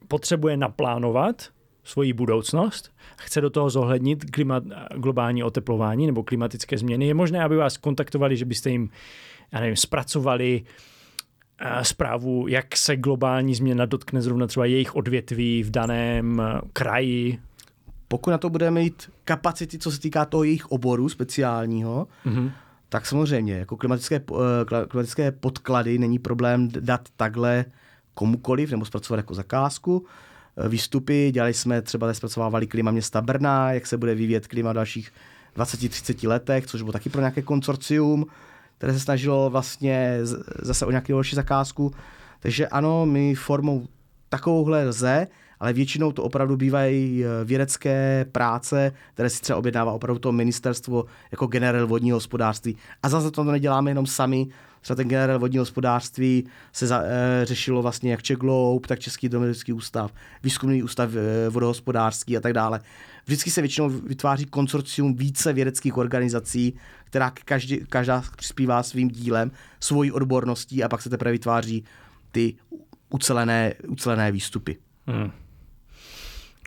potřebuje 0.08 0.58
naplánovat 0.58 1.50
svoji 1.84 2.14
budoucnost, 2.14 2.92
chce 3.18 3.42
do 3.42 3.50
toho 3.50 3.70
zohlednit 3.70 4.32
klimat, 4.32 4.64
globální 4.96 5.44
oteplování 5.44 6.08
nebo 6.08 6.24
klimatické 6.24 6.78
změny, 6.78 7.08
je 7.08 7.14
možné, 7.14 7.44
aby 7.44 7.56
vás 7.56 7.78
kontaktovali, 7.78 8.38
že 8.38 8.46
byste 8.46 8.70
jim 8.70 8.90
já 9.52 9.60
nevím, 9.60 9.76
zpracovali 9.76 10.64
zprávu, 11.82 12.48
jak 12.48 12.78
se 12.78 12.98
globální 12.98 13.56
změna 13.56 13.86
dotkne 13.86 14.22
zrovna 14.22 14.48
třeba 14.48 14.66
jejich 14.66 14.96
odvětví 14.96 15.64
v 15.64 15.72
daném 15.72 16.42
eh, 16.42 16.62
kraji. 16.74 17.40
Pokud 18.08 18.30
na 18.30 18.38
to 18.38 18.50
budeme 18.50 18.82
mít 18.82 19.12
kapacity, 19.26 19.80
co 19.80 19.92
se 19.92 20.00
týká 20.00 20.26
toho 20.26 20.44
jejich 20.44 20.72
oboru 20.72 21.10
speciálního, 21.10 22.08
mm-hmm. 22.26 22.52
tak 22.90 23.06
samozřejmě 23.06 23.54
jako 23.54 23.78
klimatické, 23.78 24.16
eh, 24.16 24.86
klimatické 24.88 25.32
podklady 25.32 25.98
není 25.98 26.20
problém 26.20 26.70
dát 26.80 27.10
takhle 27.18 27.66
komukoliv 28.14 28.72
nebo 28.72 28.86
zpracovat 28.86 29.18
jako 29.18 29.34
zakázku. 29.34 30.06
výstupy. 30.68 31.32
Dělali 31.32 31.54
jsme 31.54 31.82
třeba, 31.82 32.14
zpracovávali 32.14 32.68
klima 32.68 32.92
města 32.92 33.22
Brna, 33.22 33.72
jak 33.72 33.88
se 33.88 33.98
bude 33.98 34.16
vyvíjet 34.16 34.48
klima 34.48 34.72
v 34.72 34.76
dalších 34.76 35.12
20-30 35.58 36.28
letech, 36.28 36.66
což 36.66 36.82
bylo 36.82 36.94
taky 36.94 37.10
pro 37.10 37.22
nějaké 37.22 37.42
konsorcium, 37.42 38.26
které 38.80 38.94
se 38.94 39.00
snažilo 39.00 39.50
vlastně 39.50 40.20
zase 40.62 40.86
o 40.86 40.92
nějakou 40.92 41.14
další 41.14 41.36
zakázku. 41.36 41.92
Takže 42.40 42.68
ano, 42.68 43.06
my 43.06 43.36
formou 43.36 43.88
takovouhle 44.30 44.86
lze, 44.86 45.28
ale 45.60 45.74
většinou 45.74 46.12
to 46.12 46.24
opravdu 46.24 46.58
bývají 46.58 47.26
eh, 47.26 47.46
vědecké 47.46 48.26
práce, 48.32 48.92
které 49.14 49.30
si 49.30 49.42
třeba 49.42 49.60
objednává 49.60 49.92
opravdu 49.92 50.20
to 50.20 50.32
ministerstvo 50.32 51.06
jako 51.32 51.48
generál 51.48 51.88
vodního 51.88 52.18
hospodářství. 52.18 52.78
A 53.04 53.10
zase 53.10 53.32
to 53.32 53.44
neděláme 53.44 53.92
jenom 53.92 54.06
sami, 54.06 54.48
ten 54.96 55.08
generál 55.08 55.40
vodního 55.40 55.62
hospodářství 55.62 56.48
se 56.74 56.88
za, 56.88 57.02
e, 57.04 57.46
řešilo 57.46 57.82
vlastně 57.82 58.12
jak 58.12 58.24
Čegloub, 58.24 58.88
tak 58.88 59.00
Český 59.00 59.26
hydrologický 59.26 59.74
ústav, 59.74 60.12
výzkumný 60.44 60.84
ústav 60.84 61.10
e, 61.16 61.50
vodohospodářský 61.50 62.38
a 62.38 62.40
tak 62.42 62.54
dále. 62.54 62.80
Vždycky 63.26 63.52
se 63.52 63.62
většinou 63.62 63.90
vytváří 63.90 64.46
konsorcium 64.46 65.16
více 65.16 65.54
vědeckých 65.54 65.98
organizací, 65.98 66.74
která 67.06 67.32
každý, 67.46 67.80
každá 67.90 68.24
přispívá 68.36 68.84
svým 68.84 69.10
dílem, 69.10 69.52
svojí 69.80 70.12
odborností 70.12 70.84
a 70.84 70.90
pak 70.90 71.02
se 71.02 71.10
teprve 71.10 71.32
vytváří 71.32 71.84
ty 72.32 72.56
ucelené, 73.10 73.74
ucelené 73.88 74.32
výstupy. 74.32 74.78
Hmm. 75.08 75.32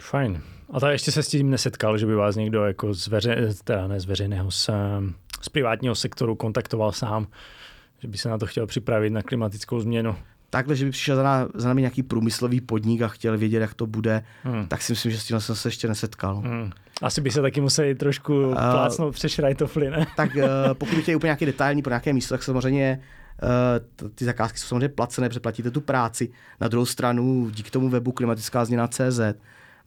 Fajn. 0.01 0.43
A 0.71 0.81
tak 0.81 0.93
ještě 0.93 1.13
se 1.13 1.23
s 1.23 1.29
tím 1.29 1.51
nesetkal, 1.51 1.99
že 1.99 2.07
by 2.07 2.15
vás 2.15 2.37
někdo 2.37 2.65
jako 2.65 2.95
z, 2.95 3.07
veře, 3.07 3.49
teda 3.65 3.87
ne 3.87 4.01
z 4.01 4.05
veřejného, 4.05 4.51
z, 4.51 4.71
z 5.41 5.49
privátního 5.49 5.95
sektoru 5.95 6.35
kontaktoval 6.37 6.93
sám, 6.93 7.27
že 8.03 8.09
by 8.09 8.19
se 8.19 8.29
na 8.29 8.39
to 8.39 8.47
chtěl 8.47 8.67
připravit 8.67 9.11
na 9.11 9.23
klimatickou 9.23 9.81
změnu? 9.81 10.17
Takhle, 10.51 10.77
že 10.77 10.85
by 10.85 10.91
přišel 10.91 11.17
za, 11.17 11.23
ná, 11.23 11.49
za 11.55 11.69
námi 11.69 11.81
nějaký 11.81 12.03
průmyslový 12.03 12.61
podnik 12.61 13.03
a 13.03 13.09
chtěl 13.09 13.39
vědět, 13.39 13.61
jak 13.61 13.75
to 13.75 13.87
bude, 13.87 14.23
hmm. 14.45 14.67
tak 14.67 14.83
si 14.83 14.93
myslím, 14.93 15.13
že 15.13 15.19
s 15.19 15.25
tím 15.25 15.41
jsem 15.41 15.57
se 15.57 15.69
ještě 15.69 15.89
nesetkal. 15.89 16.37
Hmm. 16.37 16.71
Asi 17.03 17.21
by 17.21 17.31
se 17.31 17.43
taky 17.43 17.61
museli 17.61 17.95
trošku 17.95 18.47
uh, 18.47 18.55
plácnout 18.55 19.15
přes 19.15 19.33
šrajtofly, 19.33 19.91
ne? 19.91 20.07
Tak 20.17 20.35
uh, 20.35 20.43
pokud 20.73 20.99
chtějí 20.99 21.17
úplně 21.17 21.29
nějaký 21.29 21.47
detailní 21.47 21.83
pro 21.83 21.91
nějaké 21.91 22.13
místo, 22.13 22.35
tak 22.35 22.43
samozřejmě 22.43 23.01
uh, 24.03 24.11
ty 24.15 24.25
zakázky 24.25 24.59
jsou 24.59 24.67
samozřejmě 24.67 24.89
placené, 24.89 25.29
přeplatíte 25.29 25.71
tu 25.71 25.81
práci. 25.81 26.31
Na 26.61 26.69
druhou 26.69 26.87
stranu, 26.87 27.51
díky 27.51 27.71
tomu 27.71 27.89
webu 27.89 28.13
klimatická 28.13 28.65
změna 28.65 28.89
CZ, 28.89 29.21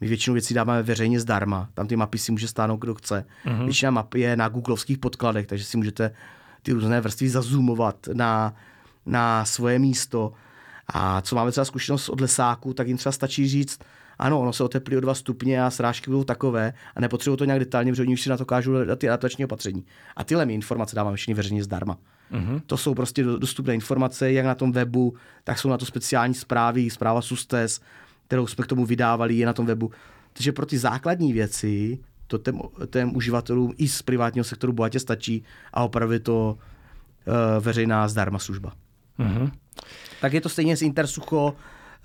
my 0.01 0.07
většinu 0.07 0.33
věcí 0.33 0.53
dáváme 0.53 0.83
veřejně 0.83 1.19
zdarma. 1.19 1.69
Tam 1.73 1.87
ty 1.87 1.95
mapy 1.95 2.17
si 2.17 2.31
může 2.31 2.47
stáhnout, 2.47 2.77
kdo 2.77 2.95
chce. 2.95 3.25
Uh-huh. 3.45 3.63
Většina 3.63 3.91
map 3.91 4.13
je 4.13 4.35
na 4.35 4.49
googlovských 4.49 4.97
podkladech, 4.97 5.47
takže 5.47 5.65
si 5.65 5.77
můžete 5.77 6.11
ty 6.65 6.71
různé 6.71 7.01
vrstvy 7.01 7.29
zazoomovat 7.29 8.07
na, 8.13 8.55
na 9.05 9.45
svoje 9.45 9.79
místo. 9.79 10.33
A 10.87 11.21
co 11.21 11.35
máme 11.35 11.51
třeba 11.51 11.65
zkušenost 11.65 12.09
od 12.09 12.21
lesáků, 12.21 12.73
tak 12.73 12.87
jim 12.87 12.97
třeba 12.97 13.13
stačí 13.13 13.47
říct, 13.47 13.79
ano, 14.19 14.39
ono 14.39 14.53
se 14.53 14.63
oteplí 14.63 14.97
o 14.97 14.99
dva 14.99 15.13
stupně 15.13 15.63
a 15.63 15.69
srážky 15.69 16.09
budou 16.09 16.23
takové 16.23 16.73
a 16.95 17.01
nepotřebují 17.01 17.37
to 17.37 17.45
nějak 17.45 17.59
detailně, 17.59 17.91
protože 17.91 18.01
oni 18.01 18.13
už 18.13 18.21
si 18.21 18.29
na 18.29 18.37
to 18.37 18.45
kážou 18.45 18.85
dát 18.85 18.99
ty 18.99 19.09
adaptační 19.09 19.45
opatření. 19.45 19.85
A 20.15 20.23
tyhle 20.23 20.45
mi 20.45 20.53
informace 20.53 20.95
dáváme 20.95 21.17
všichni 21.17 21.33
veřejně 21.33 21.63
zdarma. 21.63 21.97
Uh-huh. 22.31 22.61
To 22.65 22.77
jsou 22.77 22.93
prostě 22.93 23.23
dostupné 23.23 23.73
informace, 23.73 24.31
jak 24.31 24.45
na 24.45 24.55
tom 24.55 24.71
webu, 24.71 25.15
tak 25.43 25.59
jsou 25.59 25.69
na 25.69 25.77
to 25.77 25.85
speciální 25.85 26.33
zprávy, 26.33 26.89
zpráva 26.89 27.21
SUSTES, 27.21 27.81
kterou 28.27 28.47
jsme 28.47 28.63
k 28.63 28.67
tomu 28.67 28.85
vydávali, 28.85 29.35
je 29.35 29.45
na 29.45 29.53
tom 29.53 29.65
webu. 29.65 29.91
Takže 30.33 30.51
pro 30.51 30.65
ty 30.65 30.77
základní 30.77 31.33
věci 31.33 31.99
to 32.27 32.37
těm, 32.37 32.59
těm 32.89 33.15
uživatelům 33.15 33.73
i 33.77 33.87
z 33.87 34.01
privátního 34.01 34.43
sektoru 34.43 34.73
bohatě 34.73 34.99
stačí 34.99 35.43
a 35.73 35.83
opravdu 35.83 36.19
to 36.19 36.57
uh, 36.57 37.63
veřejná 37.63 38.07
zdarma 38.07 38.39
služba. 38.39 38.73
Uh-huh. 39.19 39.51
Tak 40.21 40.33
je 40.33 40.41
to 40.41 40.49
stejně 40.49 40.77
s 40.77 40.81
Intersucho, 40.81 41.55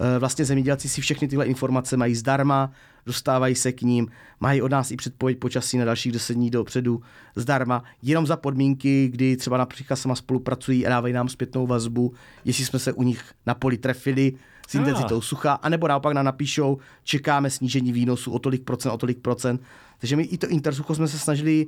uh, 0.01 0.07
vlastně 0.19 0.45
zemědělci 0.45 0.89
si 0.89 1.01
všechny 1.01 1.29
tyhle 1.29 1.47
informace 1.47 1.97
mají 1.97 2.15
zdarma, 2.15 2.71
dostávají 3.07 3.55
se 3.55 3.73
k 3.73 3.83
ním, 3.83 4.09
mají 4.41 4.63
od 4.63 4.71
nás 4.71 4.91
i 4.91 4.97
předpověď 4.97 5.39
počasí 5.39 5.79
na 5.79 5.85
dalších 5.85 6.13
10 6.13 6.35
dní 6.35 6.51
dopředu 6.51 7.03
zdarma, 7.37 7.85
jenom 8.03 8.27
za 8.27 8.37
podmínky, 8.37 9.09
kdy 9.09 9.37
třeba 9.37 9.57
například 9.57 9.97
sama 9.97 10.15
spolupracují 10.15 10.87
a 10.87 10.91
dávají 10.91 11.15
nám 11.15 11.29
zpětnou 11.29 11.67
vazbu, 11.67 12.15
jestli 12.45 12.65
jsme 12.65 12.79
se 12.79 12.93
u 12.93 13.03
nich 13.03 13.25
na 13.47 13.55
poli 13.55 13.79
trefili, 13.79 14.33
s 14.71 14.75
intenzitou 14.75 15.21
sucha, 15.21 15.53
anebo 15.53 15.89
naopak 15.89 16.15
nám 16.15 16.25
napíšou, 16.25 16.79
čekáme 17.05 17.51
snížení 17.51 17.93
výnosu 17.93 18.33
o 18.33 18.39
tolik 18.39 18.63
procent, 18.63 18.93
o 18.93 18.99
tolik 18.99 19.19
procent. 19.19 19.61
Takže 20.01 20.17
my 20.17 20.23
i 20.23 20.39
to 20.39 20.49
intersucho 20.49 20.95
jsme 20.95 21.09
se 21.09 21.19
snažili 21.19 21.67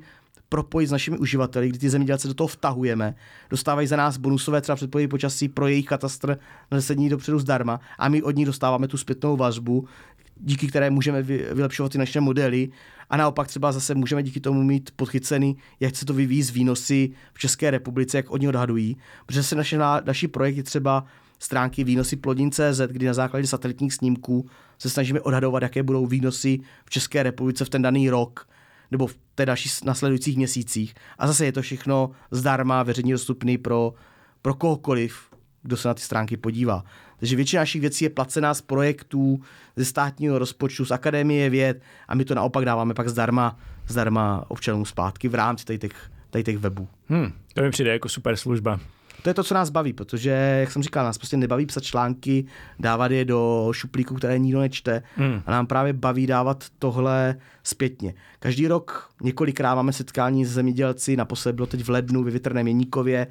propojit 0.48 0.88
s 0.88 0.92
našimi 0.92 1.18
uživateli, 1.18 1.68
kdy 1.68 1.78
ty 1.78 1.90
zemědělce 1.90 2.28
do 2.28 2.34
toho 2.34 2.48
vtahujeme, 2.48 3.14
dostávají 3.50 3.86
za 3.86 3.96
nás 3.96 4.16
bonusové 4.16 4.60
třeba 4.60 4.76
předpovědi 4.76 5.08
počasí 5.08 5.48
pro 5.48 5.66
jejich 5.66 5.86
katastr 5.86 6.38
na 6.70 6.76
10 6.76 6.94
dní 6.94 7.08
dopředu 7.08 7.38
zdarma 7.38 7.80
a 7.98 8.08
my 8.08 8.22
od 8.22 8.36
nich 8.36 8.46
dostáváme 8.46 8.88
tu 8.88 8.96
zpětnou 8.96 9.36
vazbu, 9.36 9.88
díky 10.36 10.66
které 10.66 10.90
můžeme 10.90 11.22
vylepšovat 11.22 11.92
ty 11.92 11.98
naše 11.98 12.20
modely. 12.20 12.68
A 13.10 13.16
naopak 13.16 13.48
třeba 13.48 13.72
zase 13.72 13.94
můžeme 13.94 14.22
díky 14.22 14.40
tomu 14.40 14.62
mít 14.62 14.90
podchycený, 14.96 15.56
jak 15.80 15.96
se 15.96 16.06
to 16.06 16.14
vyvíjí 16.14 16.42
z 16.42 16.50
výnosy 16.50 17.10
v 17.32 17.38
České 17.38 17.70
republice, 17.70 18.16
jak 18.16 18.30
oni 18.30 18.48
odhadují, 18.48 18.96
protože 19.26 19.42
se 19.42 19.56
naše, 19.56 19.78
naši 20.04 20.28
projekty 20.28 20.62
třeba 20.62 21.04
stránky 21.42 21.84
výnosy 21.84 22.16
plodin.cz, 22.16 22.80
kdy 22.86 23.06
na 23.06 23.14
základě 23.14 23.46
satelitních 23.46 23.94
snímků 23.94 24.48
se 24.78 24.90
snažíme 24.90 25.20
odhadovat, 25.20 25.62
jaké 25.62 25.82
budou 25.82 26.06
výnosy 26.06 26.58
v 26.84 26.90
České 26.90 27.22
republice 27.22 27.64
v 27.64 27.68
ten 27.68 27.82
daný 27.82 28.10
rok 28.10 28.48
nebo 28.90 29.06
v 29.06 29.16
té 29.34 29.46
další 29.46 29.68
nasledujících 29.84 30.36
měsících. 30.36 30.94
A 31.18 31.26
zase 31.26 31.44
je 31.44 31.52
to 31.52 31.62
všechno 31.62 32.10
zdarma, 32.30 32.82
veřejně 32.82 33.14
dostupný 33.14 33.58
pro, 33.58 33.94
pro 34.42 34.54
kohokoliv, 34.54 35.18
kdo 35.62 35.76
se 35.76 35.88
na 35.88 35.94
ty 35.94 36.00
stránky 36.00 36.36
podívá. 36.36 36.84
Takže 37.18 37.36
většina 37.36 37.62
našich 37.62 37.80
věcí 37.80 38.04
je 38.04 38.10
placená 38.10 38.54
z 38.54 38.60
projektů, 38.60 39.40
ze 39.76 39.84
státního 39.84 40.38
rozpočtu, 40.38 40.84
z 40.84 40.90
Akademie 40.90 41.50
věd 41.50 41.82
a 42.08 42.14
my 42.14 42.24
to 42.24 42.34
naopak 42.34 42.64
dáváme 42.64 42.94
pak 42.94 43.08
zdarma, 43.08 43.58
zdarma 43.88 44.44
občanům 44.48 44.84
zpátky 44.84 45.28
v 45.28 45.34
rámci 45.34 45.64
tady 45.64 45.78
těch, 45.78 46.10
tady 46.30 46.44
těch 46.44 46.58
webů. 46.58 46.88
Hmm, 47.08 47.32
to 47.54 47.62
mi 47.62 47.70
přijde 47.70 47.92
jako 47.92 48.08
super 48.08 48.36
služba. 48.36 48.80
To 49.22 49.30
je 49.30 49.34
to, 49.34 49.44
co 49.44 49.54
nás 49.54 49.70
baví, 49.70 49.92
protože, 49.92 50.30
jak 50.60 50.70
jsem 50.72 50.82
říkal, 50.82 51.04
nás 51.04 51.18
prostě 51.18 51.36
nebaví 51.36 51.66
psat 51.66 51.82
články, 51.82 52.44
dávat 52.78 53.10
je 53.10 53.24
do 53.24 53.68
šuplíku, 53.72 54.14
které 54.14 54.38
nikdo 54.38 54.60
nečte. 54.60 55.02
Hmm. 55.16 55.42
A 55.46 55.50
nám 55.50 55.66
právě 55.66 55.92
baví 55.92 56.26
dávat 56.26 56.64
tohle 56.78 57.36
zpětně. 57.62 58.14
Každý 58.38 58.68
rok 58.68 59.10
několikrát 59.22 59.74
máme 59.74 59.92
setkání 59.92 60.44
s 60.44 60.52
zemědělci, 60.52 61.16
naposled 61.16 61.52
bylo 61.52 61.66
teď 61.66 61.84
v 61.84 61.90
lednu 61.90 62.24
ve 62.24 62.30
Větrném 62.30 62.68
Jeníkově 62.68 63.26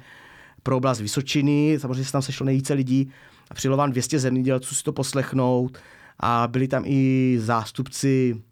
pro 0.62 0.76
oblast 0.76 1.00
Vysočiny, 1.00 1.78
samozřejmě 1.80 2.04
se 2.04 2.12
tam 2.12 2.22
sešlo 2.22 2.46
nejvíce 2.46 2.74
lidí 2.74 3.10
a 3.50 3.54
přijelo 3.54 3.76
vám 3.76 3.90
200 3.90 4.18
zemědělců 4.18 4.74
si 4.74 4.82
to 4.82 4.92
poslechnout 4.92 5.78
a 6.20 6.48
byli 6.48 6.68
tam 6.68 6.82
i 6.86 7.36
zástupci 7.40 8.42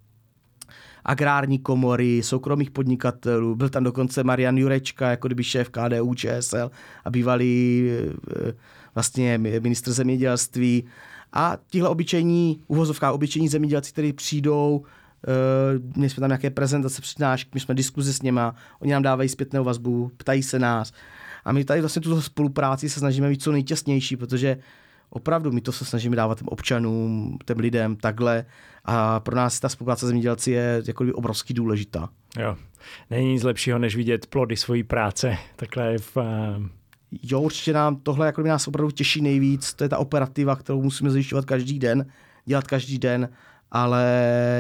agrární 1.04 1.58
komory, 1.58 2.22
soukromých 2.22 2.70
podnikatelů, 2.70 3.54
byl 3.54 3.68
tam 3.68 3.84
dokonce 3.84 4.24
Marian 4.24 4.58
Jurečka, 4.58 5.10
jako 5.10 5.28
kdyby 5.28 5.44
šéf 5.44 5.68
KDU, 5.70 6.14
ČSL 6.14 6.70
a 7.04 7.10
bývalý 7.10 7.84
eh, 7.90 8.52
vlastně 8.94 9.38
ministr 9.38 9.92
zemědělství. 9.92 10.84
A 11.32 11.56
tihle 11.70 11.88
obyčejní, 11.88 12.60
uvozovká 12.66 13.12
obyčejní 13.12 13.48
zemědělci, 13.48 13.92
kteří 13.92 14.12
přijdou, 14.12 14.82
Uh, 15.28 15.96
měli 15.96 16.10
jsme 16.10 16.20
tam 16.20 16.28
nějaké 16.28 16.50
prezentace, 16.50 17.02
přednášky, 17.02 17.50
my 17.54 17.60
jsme 17.60 17.74
diskuzi 17.74 18.14
s 18.14 18.22
něma, 18.22 18.54
oni 18.80 18.92
nám 18.92 19.02
dávají 19.02 19.28
zpětnou 19.28 19.64
vazbu, 19.64 20.10
ptají 20.16 20.42
se 20.42 20.58
nás. 20.58 20.92
A 21.44 21.52
my 21.52 21.64
tady 21.64 21.80
vlastně 21.80 22.02
tuto 22.02 22.22
spolupráci 22.22 22.88
se 22.88 22.98
snažíme 22.98 23.28
být 23.28 23.42
co 23.42 23.52
nejtěsnější, 23.52 24.16
protože 24.16 24.58
opravdu 25.10 25.52
my 25.52 25.60
to 25.60 25.72
se 25.72 25.84
snažíme 25.84 26.16
dávat 26.16 26.38
těm 26.38 26.48
občanům, 26.48 27.38
těm 27.44 27.58
lidem 27.58 27.96
takhle 27.96 28.44
a 28.84 29.20
pro 29.20 29.36
nás 29.36 29.60
ta 29.60 29.68
spolupráce 29.68 30.06
zemědělci 30.06 30.50
je 30.50 30.82
jako 30.86 31.04
obrovský 31.14 31.54
důležitá. 31.54 32.08
Jo. 32.38 32.56
Není 33.10 33.32
nic 33.32 33.42
lepšího, 33.42 33.78
než 33.78 33.96
vidět 33.96 34.26
plody 34.26 34.56
svojí 34.56 34.82
práce. 34.82 35.36
Takhle 35.56 35.98
v, 35.98 36.16
uh... 36.16 36.22
Jo, 37.22 37.40
určitě 37.40 37.72
nám 37.72 37.96
tohle 37.96 38.26
jako 38.26 38.42
nás 38.42 38.68
opravdu 38.68 38.90
těší 38.90 39.22
nejvíc. 39.22 39.74
To 39.74 39.84
je 39.84 39.88
ta 39.88 39.98
operativa, 39.98 40.56
kterou 40.56 40.82
musíme 40.82 41.10
zajišťovat 41.10 41.44
každý 41.44 41.78
den, 41.78 42.06
dělat 42.44 42.66
každý 42.66 42.98
den, 42.98 43.28
ale 43.70 44.04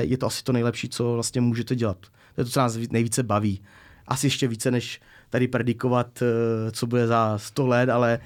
je 0.04 0.18
to 0.18 0.26
asi 0.26 0.44
to 0.44 0.52
nejlepší, 0.52 0.88
co 0.88 1.12
vlastně 1.12 1.40
můžete 1.40 1.74
dělat. 1.76 1.98
To 2.34 2.40
je 2.40 2.44
to, 2.44 2.50
co 2.50 2.60
nás 2.60 2.76
nejvíce 2.90 3.22
baví. 3.22 3.62
Asi 4.08 4.26
ještě 4.26 4.48
více, 4.48 4.70
než 4.70 5.00
tady 5.30 5.48
predikovat, 5.48 6.22
eh, 6.22 6.70
co 6.70 6.86
bude 6.86 7.06
za 7.06 7.38
100 7.38 7.66
let, 7.66 7.88
ale 7.88 8.18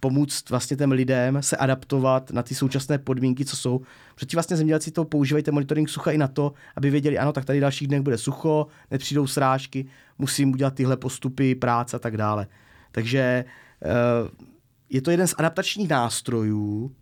pomůct 0.00 0.50
vlastně 0.50 0.76
těm 0.76 0.92
lidem 0.92 1.42
se 1.42 1.56
adaptovat 1.56 2.30
na 2.30 2.42
ty 2.42 2.54
současné 2.54 2.98
podmínky, 2.98 3.44
co 3.44 3.56
jsou. 3.56 3.80
Protože 4.14 4.26
ti 4.26 4.36
vlastně 4.36 4.56
zemědělci 4.56 4.90
to 4.90 5.04
používají 5.04 5.44
ten 5.44 5.54
monitoring 5.54 5.88
sucha 5.88 6.10
i 6.10 6.18
na 6.18 6.28
to, 6.28 6.52
aby 6.76 6.90
věděli, 6.90 7.18
ano, 7.18 7.32
tak 7.32 7.44
tady 7.44 7.60
dalších 7.60 7.88
dnech 7.88 8.00
bude 8.00 8.18
sucho, 8.18 8.66
nepřijdou 8.90 9.26
srážky, 9.26 9.86
musím 10.18 10.52
udělat 10.52 10.74
tyhle 10.74 10.96
postupy, 10.96 11.54
práce 11.54 11.96
a 11.96 11.98
tak 11.98 12.16
dále. 12.16 12.46
Takže 12.92 13.44
eh, 13.84 14.46
je 14.90 15.02
to 15.02 15.10
jeden 15.10 15.26
z 15.26 15.34
adaptačních 15.38 15.88
nástrojů, 15.88 16.94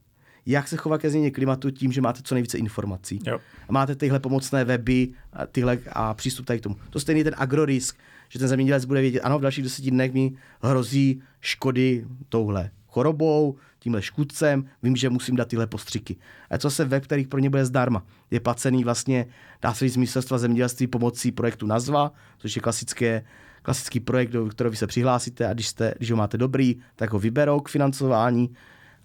jak 0.47 0.69
se 0.69 0.77
chovat 0.77 1.01
ke 1.01 1.11
změně 1.11 1.31
klimatu 1.31 1.71
tím, 1.71 1.93
že 1.93 2.01
máte 2.01 2.23
co 2.23 2.35
nejvíce 2.35 2.59
informací. 2.59 3.21
Jo. 3.27 3.41
A 3.69 3.73
máte 3.73 3.95
tyhle 3.95 4.21
pomocné 4.21 4.65
weby 4.65 5.09
a, 5.33 5.47
tyhle, 5.47 5.79
a 5.93 6.15
přístup 6.15 6.47
tady 6.47 6.59
k 6.59 6.63
tomu. 6.63 6.77
To 6.91 7.01
stejný 7.01 7.25
ten 7.25 7.35
agrorisk, 7.37 7.97
že 8.35 8.39
ten 8.39 8.49
zemědělec 8.49 8.85
bude 8.85 9.01
vědět, 9.01 9.21
ano, 9.21 9.39
v 9.39 9.43
dalších 9.43 9.65
deseti 9.65 9.91
dnech 9.91 10.13
mi 10.13 10.33
hrozí 10.63 11.23
škody 11.41 12.07
touhle 12.29 12.71
chorobou, 12.87 13.57
tímhle 13.79 14.03
škůdcem, 14.03 14.65
vím, 14.83 14.97
že 14.97 15.11
musím 15.11 15.37
dát 15.37 15.49
tyhle 15.49 15.67
postřiky. 15.67 16.17
A 16.51 16.59
to 16.59 16.71
se 16.71 16.85
web, 16.85 17.05
který 17.05 17.27
pro 17.27 17.41
ně 17.41 17.51
bude 17.51 17.65
zdarma. 17.65 18.05
Je 18.31 18.41
placený 18.41 18.85
vlastně, 18.85 19.27
dá 19.63 19.75
se 19.75 19.85
říct, 19.85 19.95
z 19.95 19.97
ministerstva 19.97 20.39
zemědělství 20.39 20.87
pomocí 20.87 21.33
projektu 21.33 21.67
Nazva, 21.67 22.13
což 22.39 22.57
je 22.57 22.63
klasické, 22.63 23.25
klasický 23.63 24.01
projekt, 24.01 24.31
do 24.31 24.47
kterého 24.47 24.71
vy 24.71 24.77
se 24.77 24.87
přihlásíte 24.87 25.49
a 25.49 25.53
když, 25.53 25.69
jste, 25.69 25.95
když 25.97 26.11
ho 26.11 26.17
máte 26.17 26.39
dobrý, 26.39 26.77
tak 26.97 27.13
ho 27.13 27.19
vyberou 27.19 27.61
k 27.61 27.69
financování 27.69 28.51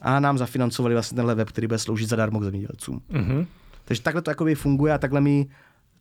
a 0.01 0.19
nám 0.19 0.37
zafinancovali 0.37 0.95
vlastně 0.95 1.15
tenhle 1.15 1.35
web, 1.35 1.49
který 1.49 1.67
bude 1.67 1.79
sloužit 1.79 2.09
zadarmo 2.09 2.39
k 2.39 2.43
zemědělcům. 2.43 3.01
Mm-hmm. 3.11 3.45
Takže 3.85 4.01
takhle 4.01 4.21
to 4.21 4.31
jakoby 4.31 4.55
funguje 4.55 4.93
a 4.93 4.97
takhle 4.97 5.21
my 5.21 5.47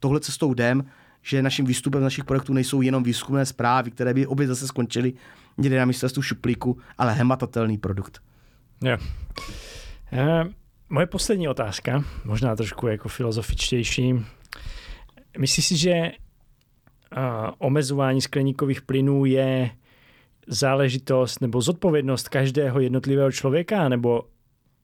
tohle 0.00 0.20
cestou 0.20 0.52
jdem, 0.52 0.84
že 1.28 1.42
naším 1.42 1.66
výstupem 1.66 2.02
našich 2.02 2.24
projektů 2.24 2.52
nejsou 2.52 2.82
jenom 2.82 3.02
výzkumné 3.02 3.46
zprávy, 3.46 3.90
které 3.90 4.14
by 4.14 4.26
obě 4.26 4.46
zase 4.46 4.66
skončily 4.66 5.12
někde 5.58 5.78
na 5.78 5.84
ministerstvu 5.84 6.22
šuplíku, 6.22 6.78
ale 6.98 7.14
hematatelný 7.14 7.78
produkt. 7.78 8.22
Jo. 8.84 8.98
E, 10.12 10.44
moje 10.88 11.06
poslední 11.06 11.48
otázka, 11.48 12.04
možná 12.24 12.56
trošku 12.56 12.86
jako 12.86 13.08
filozofičtější. 13.08 14.14
Myslíš 15.38 15.66
si, 15.66 15.76
že 15.76 16.12
a, 17.12 17.52
omezování 17.58 18.20
skleníkových 18.20 18.82
plynů 18.82 19.24
je 19.24 19.70
záležitost 20.46 21.40
nebo 21.40 21.60
zodpovědnost 21.60 22.28
každého 22.28 22.80
jednotlivého 22.80 23.32
člověka, 23.32 23.88
nebo 23.88 24.22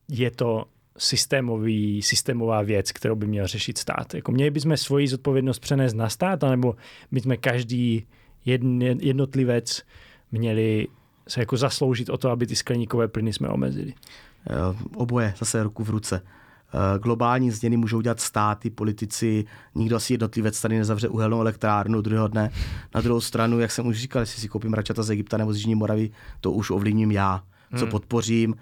je 0.09 0.31
to 0.31 0.65
systémový, 0.99 2.03
systémová 2.03 2.63
věc, 2.63 2.93
kterou 2.93 3.15
by 3.17 3.27
měl 3.27 3.47
řešit 3.47 3.79
stát. 3.79 4.15
Jako 4.15 4.33
měli 4.33 4.51
bychom 4.51 4.77
svoji 4.77 5.09
zodpovědnost 5.09 5.59
přenést 5.59 5.95
na 5.95 6.09
stát, 6.09 6.43
nebo 6.43 6.77
bychom 7.13 7.37
každý 7.41 8.07
jednotlivec 9.01 9.83
měli 10.33 10.89
se 11.29 11.41
jako 11.41 11.57
zasloužit 11.57 12.09
o 12.09 12.19
to, 12.19 12.31
aby 12.31 12.47
ty 12.47 12.57
skleníkové 12.57 13.09
plyny 13.09 13.33
jsme 13.33 13.49
omezili. 13.49 13.95
Oboje, 14.95 15.35
zase 15.39 15.63
ruku 15.63 15.85
v 15.85 15.91
ruce. 15.91 16.23
Eh, 16.75 16.99
globální 16.99 17.51
změny 17.51 17.77
můžou 17.77 18.01
dělat 18.01 18.21
státy, 18.21 18.71
politici, 18.71 19.45
nikdo 19.75 19.97
asi 19.97 20.13
jednotlivec 20.13 20.61
tady 20.61 20.79
nezavře 20.79 21.09
uhelnou 21.09 21.41
elektrárnu 21.41 22.01
druhého 22.01 22.29
dne. 22.29 22.51
Na 22.95 23.01
druhou 23.01 23.21
stranu, 23.21 23.61
jak 23.61 23.71
jsem 23.71 23.87
už 23.87 23.99
říkal, 23.99 24.23
jestli 24.23 24.41
si 24.41 24.49
koupím 24.49 24.75
račata 24.75 25.03
z 25.03 25.11
Egypta 25.11 25.37
nebo 25.37 25.53
z 25.53 25.57
Jižní 25.57 25.75
Moravy, 25.75 26.11
to 26.41 26.53
už 26.53 26.71
ovlivním 26.71 27.11
já, 27.11 27.43
co 27.77 27.85
hmm. 27.85 27.91
podpořím 27.91 28.55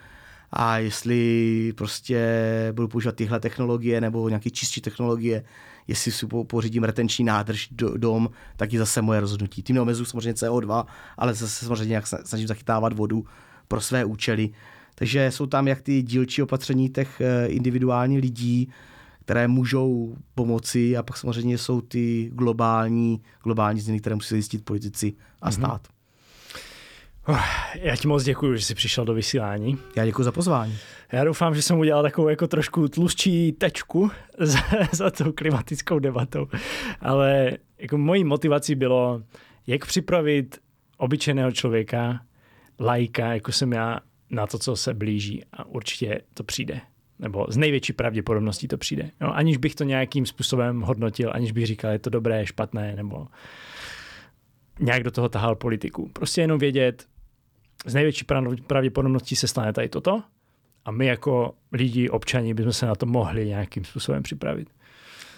a 0.52 0.78
jestli 0.78 1.72
prostě 1.76 2.28
budu 2.72 2.88
používat 2.88 3.16
tyhle 3.16 3.40
technologie 3.40 4.00
nebo 4.00 4.28
nějaké 4.28 4.50
čistší 4.50 4.80
technologie, 4.80 5.44
jestli 5.88 6.12
si 6.12 6.26
pořídím 6.26 6.84
retenční 6.84 7.24
nádrž 7.24 7.68
do, 7.70 7.98
dom, 7.98 8.30
tak 8.56 8.72
je 8.72 8.78
zase 8.78 9.02
moje 9.02 9.20
rozhodnutí. 9.20 9.62
Tím 9.62 9.74
neomezuji 9.74 10.04
samozřejmě 10.04 10.32
CO2, 10.32 10.84
ale 11.16 11.34
zase 11.34 11.64
samozřejmě 11.64 11.88
nějak 11.88 12.06
snažím 12.06 12.48
zachytávat 12.48 12.92
vodu 12.92 13.24
pro 13.68 13.80
své 13.80 14.04
účely. 14.04 14.50
Takže 14.94 15.30
jsou 15.30 15.46
tam 15.46 15.68
jak 15.68 15.80
ty 15.80 16.02
dílčí 16.02 16.42
opatření 16.42 16.88
těch 16.88 17.20
eh, 17.20 17.46
individuálních 17.46 18.22
lidí, 18.22 18.68
které 19.24 19.48
můžou 19.48 20.16
pomoci 20.34 20.96
a 20.96 21.02
pak 21.02 21.16
samozřejmě 21.16 21.58
jsou 21.58 21.80
ty 21.80 22.30
globální, 22.34 23.22
globální 23.42 23.80
změny, 23.80 24.00
které 24.00 24.14
musí 24.14 24.34
zjistit 24.34 24.64
politici 24.64 25.12
a 25.42 25.50
mm-hmm. 25.50 25.54
stát. 25.54 25.88
Oh, 25.88 26.01
já 27.74 27.96
ti 27.96 28.08
moc 28.08 28.24
děkuji, 28.24 28.56
že 28.56 28.64
jsi 28.64 28.74
přišel 28.74 29.04
do 29.04 29.14
vysílání. 29.14 29.78
Já 29.96 30.06
děkuji 30.06 30.22
za 30.22 30.32
pozvání. 30.32 30.78
Já 31.12 31.24
doufám, 31.24 31.54
že 31.54 31.62
jsem 31.62 31.78
udělal 31.78 32.02
takovou 32.02 32.28
jako 32.28 32.46
trošku 32.46 32.88
tlustší 32.88 33.52
tečku 33.52 34.10
za, 34.38 34.60
za 34.92 35.10
tou 35.10 35.32
klimatickou 35.32 35.98
debatou, 35.98 36.46
ale 37.00 37.50
jako 37.78 37.98
mojí 37.98 38.24
motivací 38.24 38.74
bylo, 38.74 39.22
jak 39.66 39.86
připravit 39.86 40.58
obyčejného 40.96 41.52
člověka, 41.52 42.20
lajka, 42.80 43.34
jako 43.34 43.52
jsem 43.52 43.72
já, 43.72 44.00
na 44.30 44.46
to, 44.46 44.58
co 44.58 44.76
se 44.76 44.94
blíží 44.94 45.44
a 45.52 45.64
určitě 45.64 46.20
to 46.34 46.44
přijde. 46.44 46.80
Nebo 47.18 47.46
z 47.48 47.56
největší 47.56 47.92
pravděpodobností 47.92 48.68
to 48.68 48.78
přijde. 48.78 49.10
No, 49.20 49.36
aniž 49.36 49.56
bych 49.56 49.74
to 49.74 49.84
nějakým 49.84 50.26
způsobem 50.26 50.80
hodnotil, 50.80 51.30
aniž 51.34 51.52
bych 51.52 51.66
říkal, 51.66 51.92
je 51.92 51.98
to 51.98 52.10
dobré, 52.10 52.46
špatné, 52.46 52.96
nebo 52.96 53.26
nějak 54.80 55.02
do 55.02 55.10
toho 55.10 55.28
tahal 55.28 55.56
politiku. 55.56 56.10
Prostě 56.12 56.40
jenom 56.40 56.58
vědět, 56.58 57.06
z 57.86 57.94
největší 57.94 58.24
pravděpodobností 58.66 59.36
se 59.36 59.48
stane 59.48 59.72
tady 59.72 59.88
toto 59.88 60.22
a 60.84 60.90
my 60.90 61.06
jako 61.06 61.54
lidi, 61.72 62.08
občani, 62.08 62.54
bychom 62.54 62.72
se 62.72 62.86
na 62.86 62.94
to 62.94 63.06
mohli 63.06 63.46
nějakým 63.46 63.84
způsobem 63.84 64.22
připravit. 64.22 64.68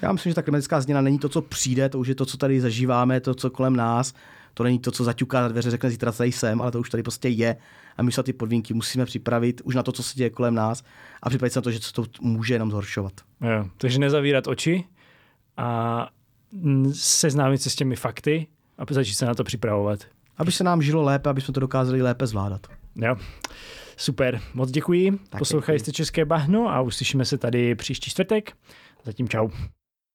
Já 0.02 0.12
myslím, 0.12 0.30
že 0.30 0.34
ta 0.34 0.42
klimatická 0.42 0.80
změna 0.80 1.00
není 1.00 1.18
to, 1.18 1.28
co 1.28 1.42
přijde, 1.42 1.88
to 1.88 1.98
už 1.98 2.08
je 2.08 2.14
to, 2.14 2.26
co 2.26 2.36
tady 2.36 2.60
zažíváme, 2.60 3.20
to, 3.20 3.34
co 3.34 3.50
kolem 3.50 3.76
nás. 3.76 4.14
To 4.54 4.64
není 4.64 4.78
to, 4.78 4.90
co 4.90 5.04
zaťuká 5.04 5.40
na 5.40 5.48
dveře, 5.48 5.70
řekne 5.70 5.90
zítra 5.90 6.12
tady 6.12 6.32
jsem, 6.32 6.62
ale 6.62 6.70
to 6.72 6.80
už 6.80 6.90
tady 6.90 7.02
prostě 7.02 7.28
je. 7.28 7.56
A 7.96 8.02
my 8.02 8.12
se 8.12 8.22
ty 8.22 8.32
podmínky 8.32 8.74
musíme 8.74 9.04
připravit 9.04 9.60
už 9.64 9.74
na 9.74 9.82
to, 9.82 9.92
co 9.92 10.02
se 10.02 10.14
děje 10.14 10.30
kolem 10.30 10.54
nás 10.54 10.84
a 11.22 11.28
připravit 11.28 11.50
se 11.50 11.58
na 11.58 11.62
to, 11.62 11.70
že 11.70 11.92
to 11.92 12.04
může 12.20 12.54
jenom 12.54 12.70
zhoršovat. 12.70 13.12
Jo, 13.40 13.68
takže 13.76 13.98
nezavírat 13.98 14.46
oči 14.46 14.84
a 15.56 16.08
seznámit 16.92 17.62
se 17.62 17.70
s 17.70 17.74
těmi 17.74 17.96
fakty 17.96 18.46
a 18.78 18.94
začít 18.94 19.14
se 19.14 19.26
na 19.26 19.34
to 19.34 19.44
připravovat. 19.44 20.00
Aby 20.36 20.52
se 20.52 20.64
nám 20.64 20.82
žilo 20.82 21.02
lépe, 21.02 21.30
aby 21.30 21.40
jsme 21.40 21.54
to 21.54 21.60
dokázali 21.60 22.02
lépe 22.02 22.26
zvládat. 22.26 22.66
Jo. 22.96 23.16
Super, 23.96 24.40
moc 24.54 24.70
děkuji. 24.70 25.18
Tak 25.28 25.38
Poslouchali 25.38 25.78
jste 25.78 25.92
České 25.92 26.24
bahno 26.24 26.68
a 26.68 26.80
uslyšíme 26.80 27.24
se 27.24 27.38
tady 27.38 27.74
příští 27.74 28.10
čtvrtek. 28.10 28.52
Zatím 29.04 29.28
čau. 29.28 29.48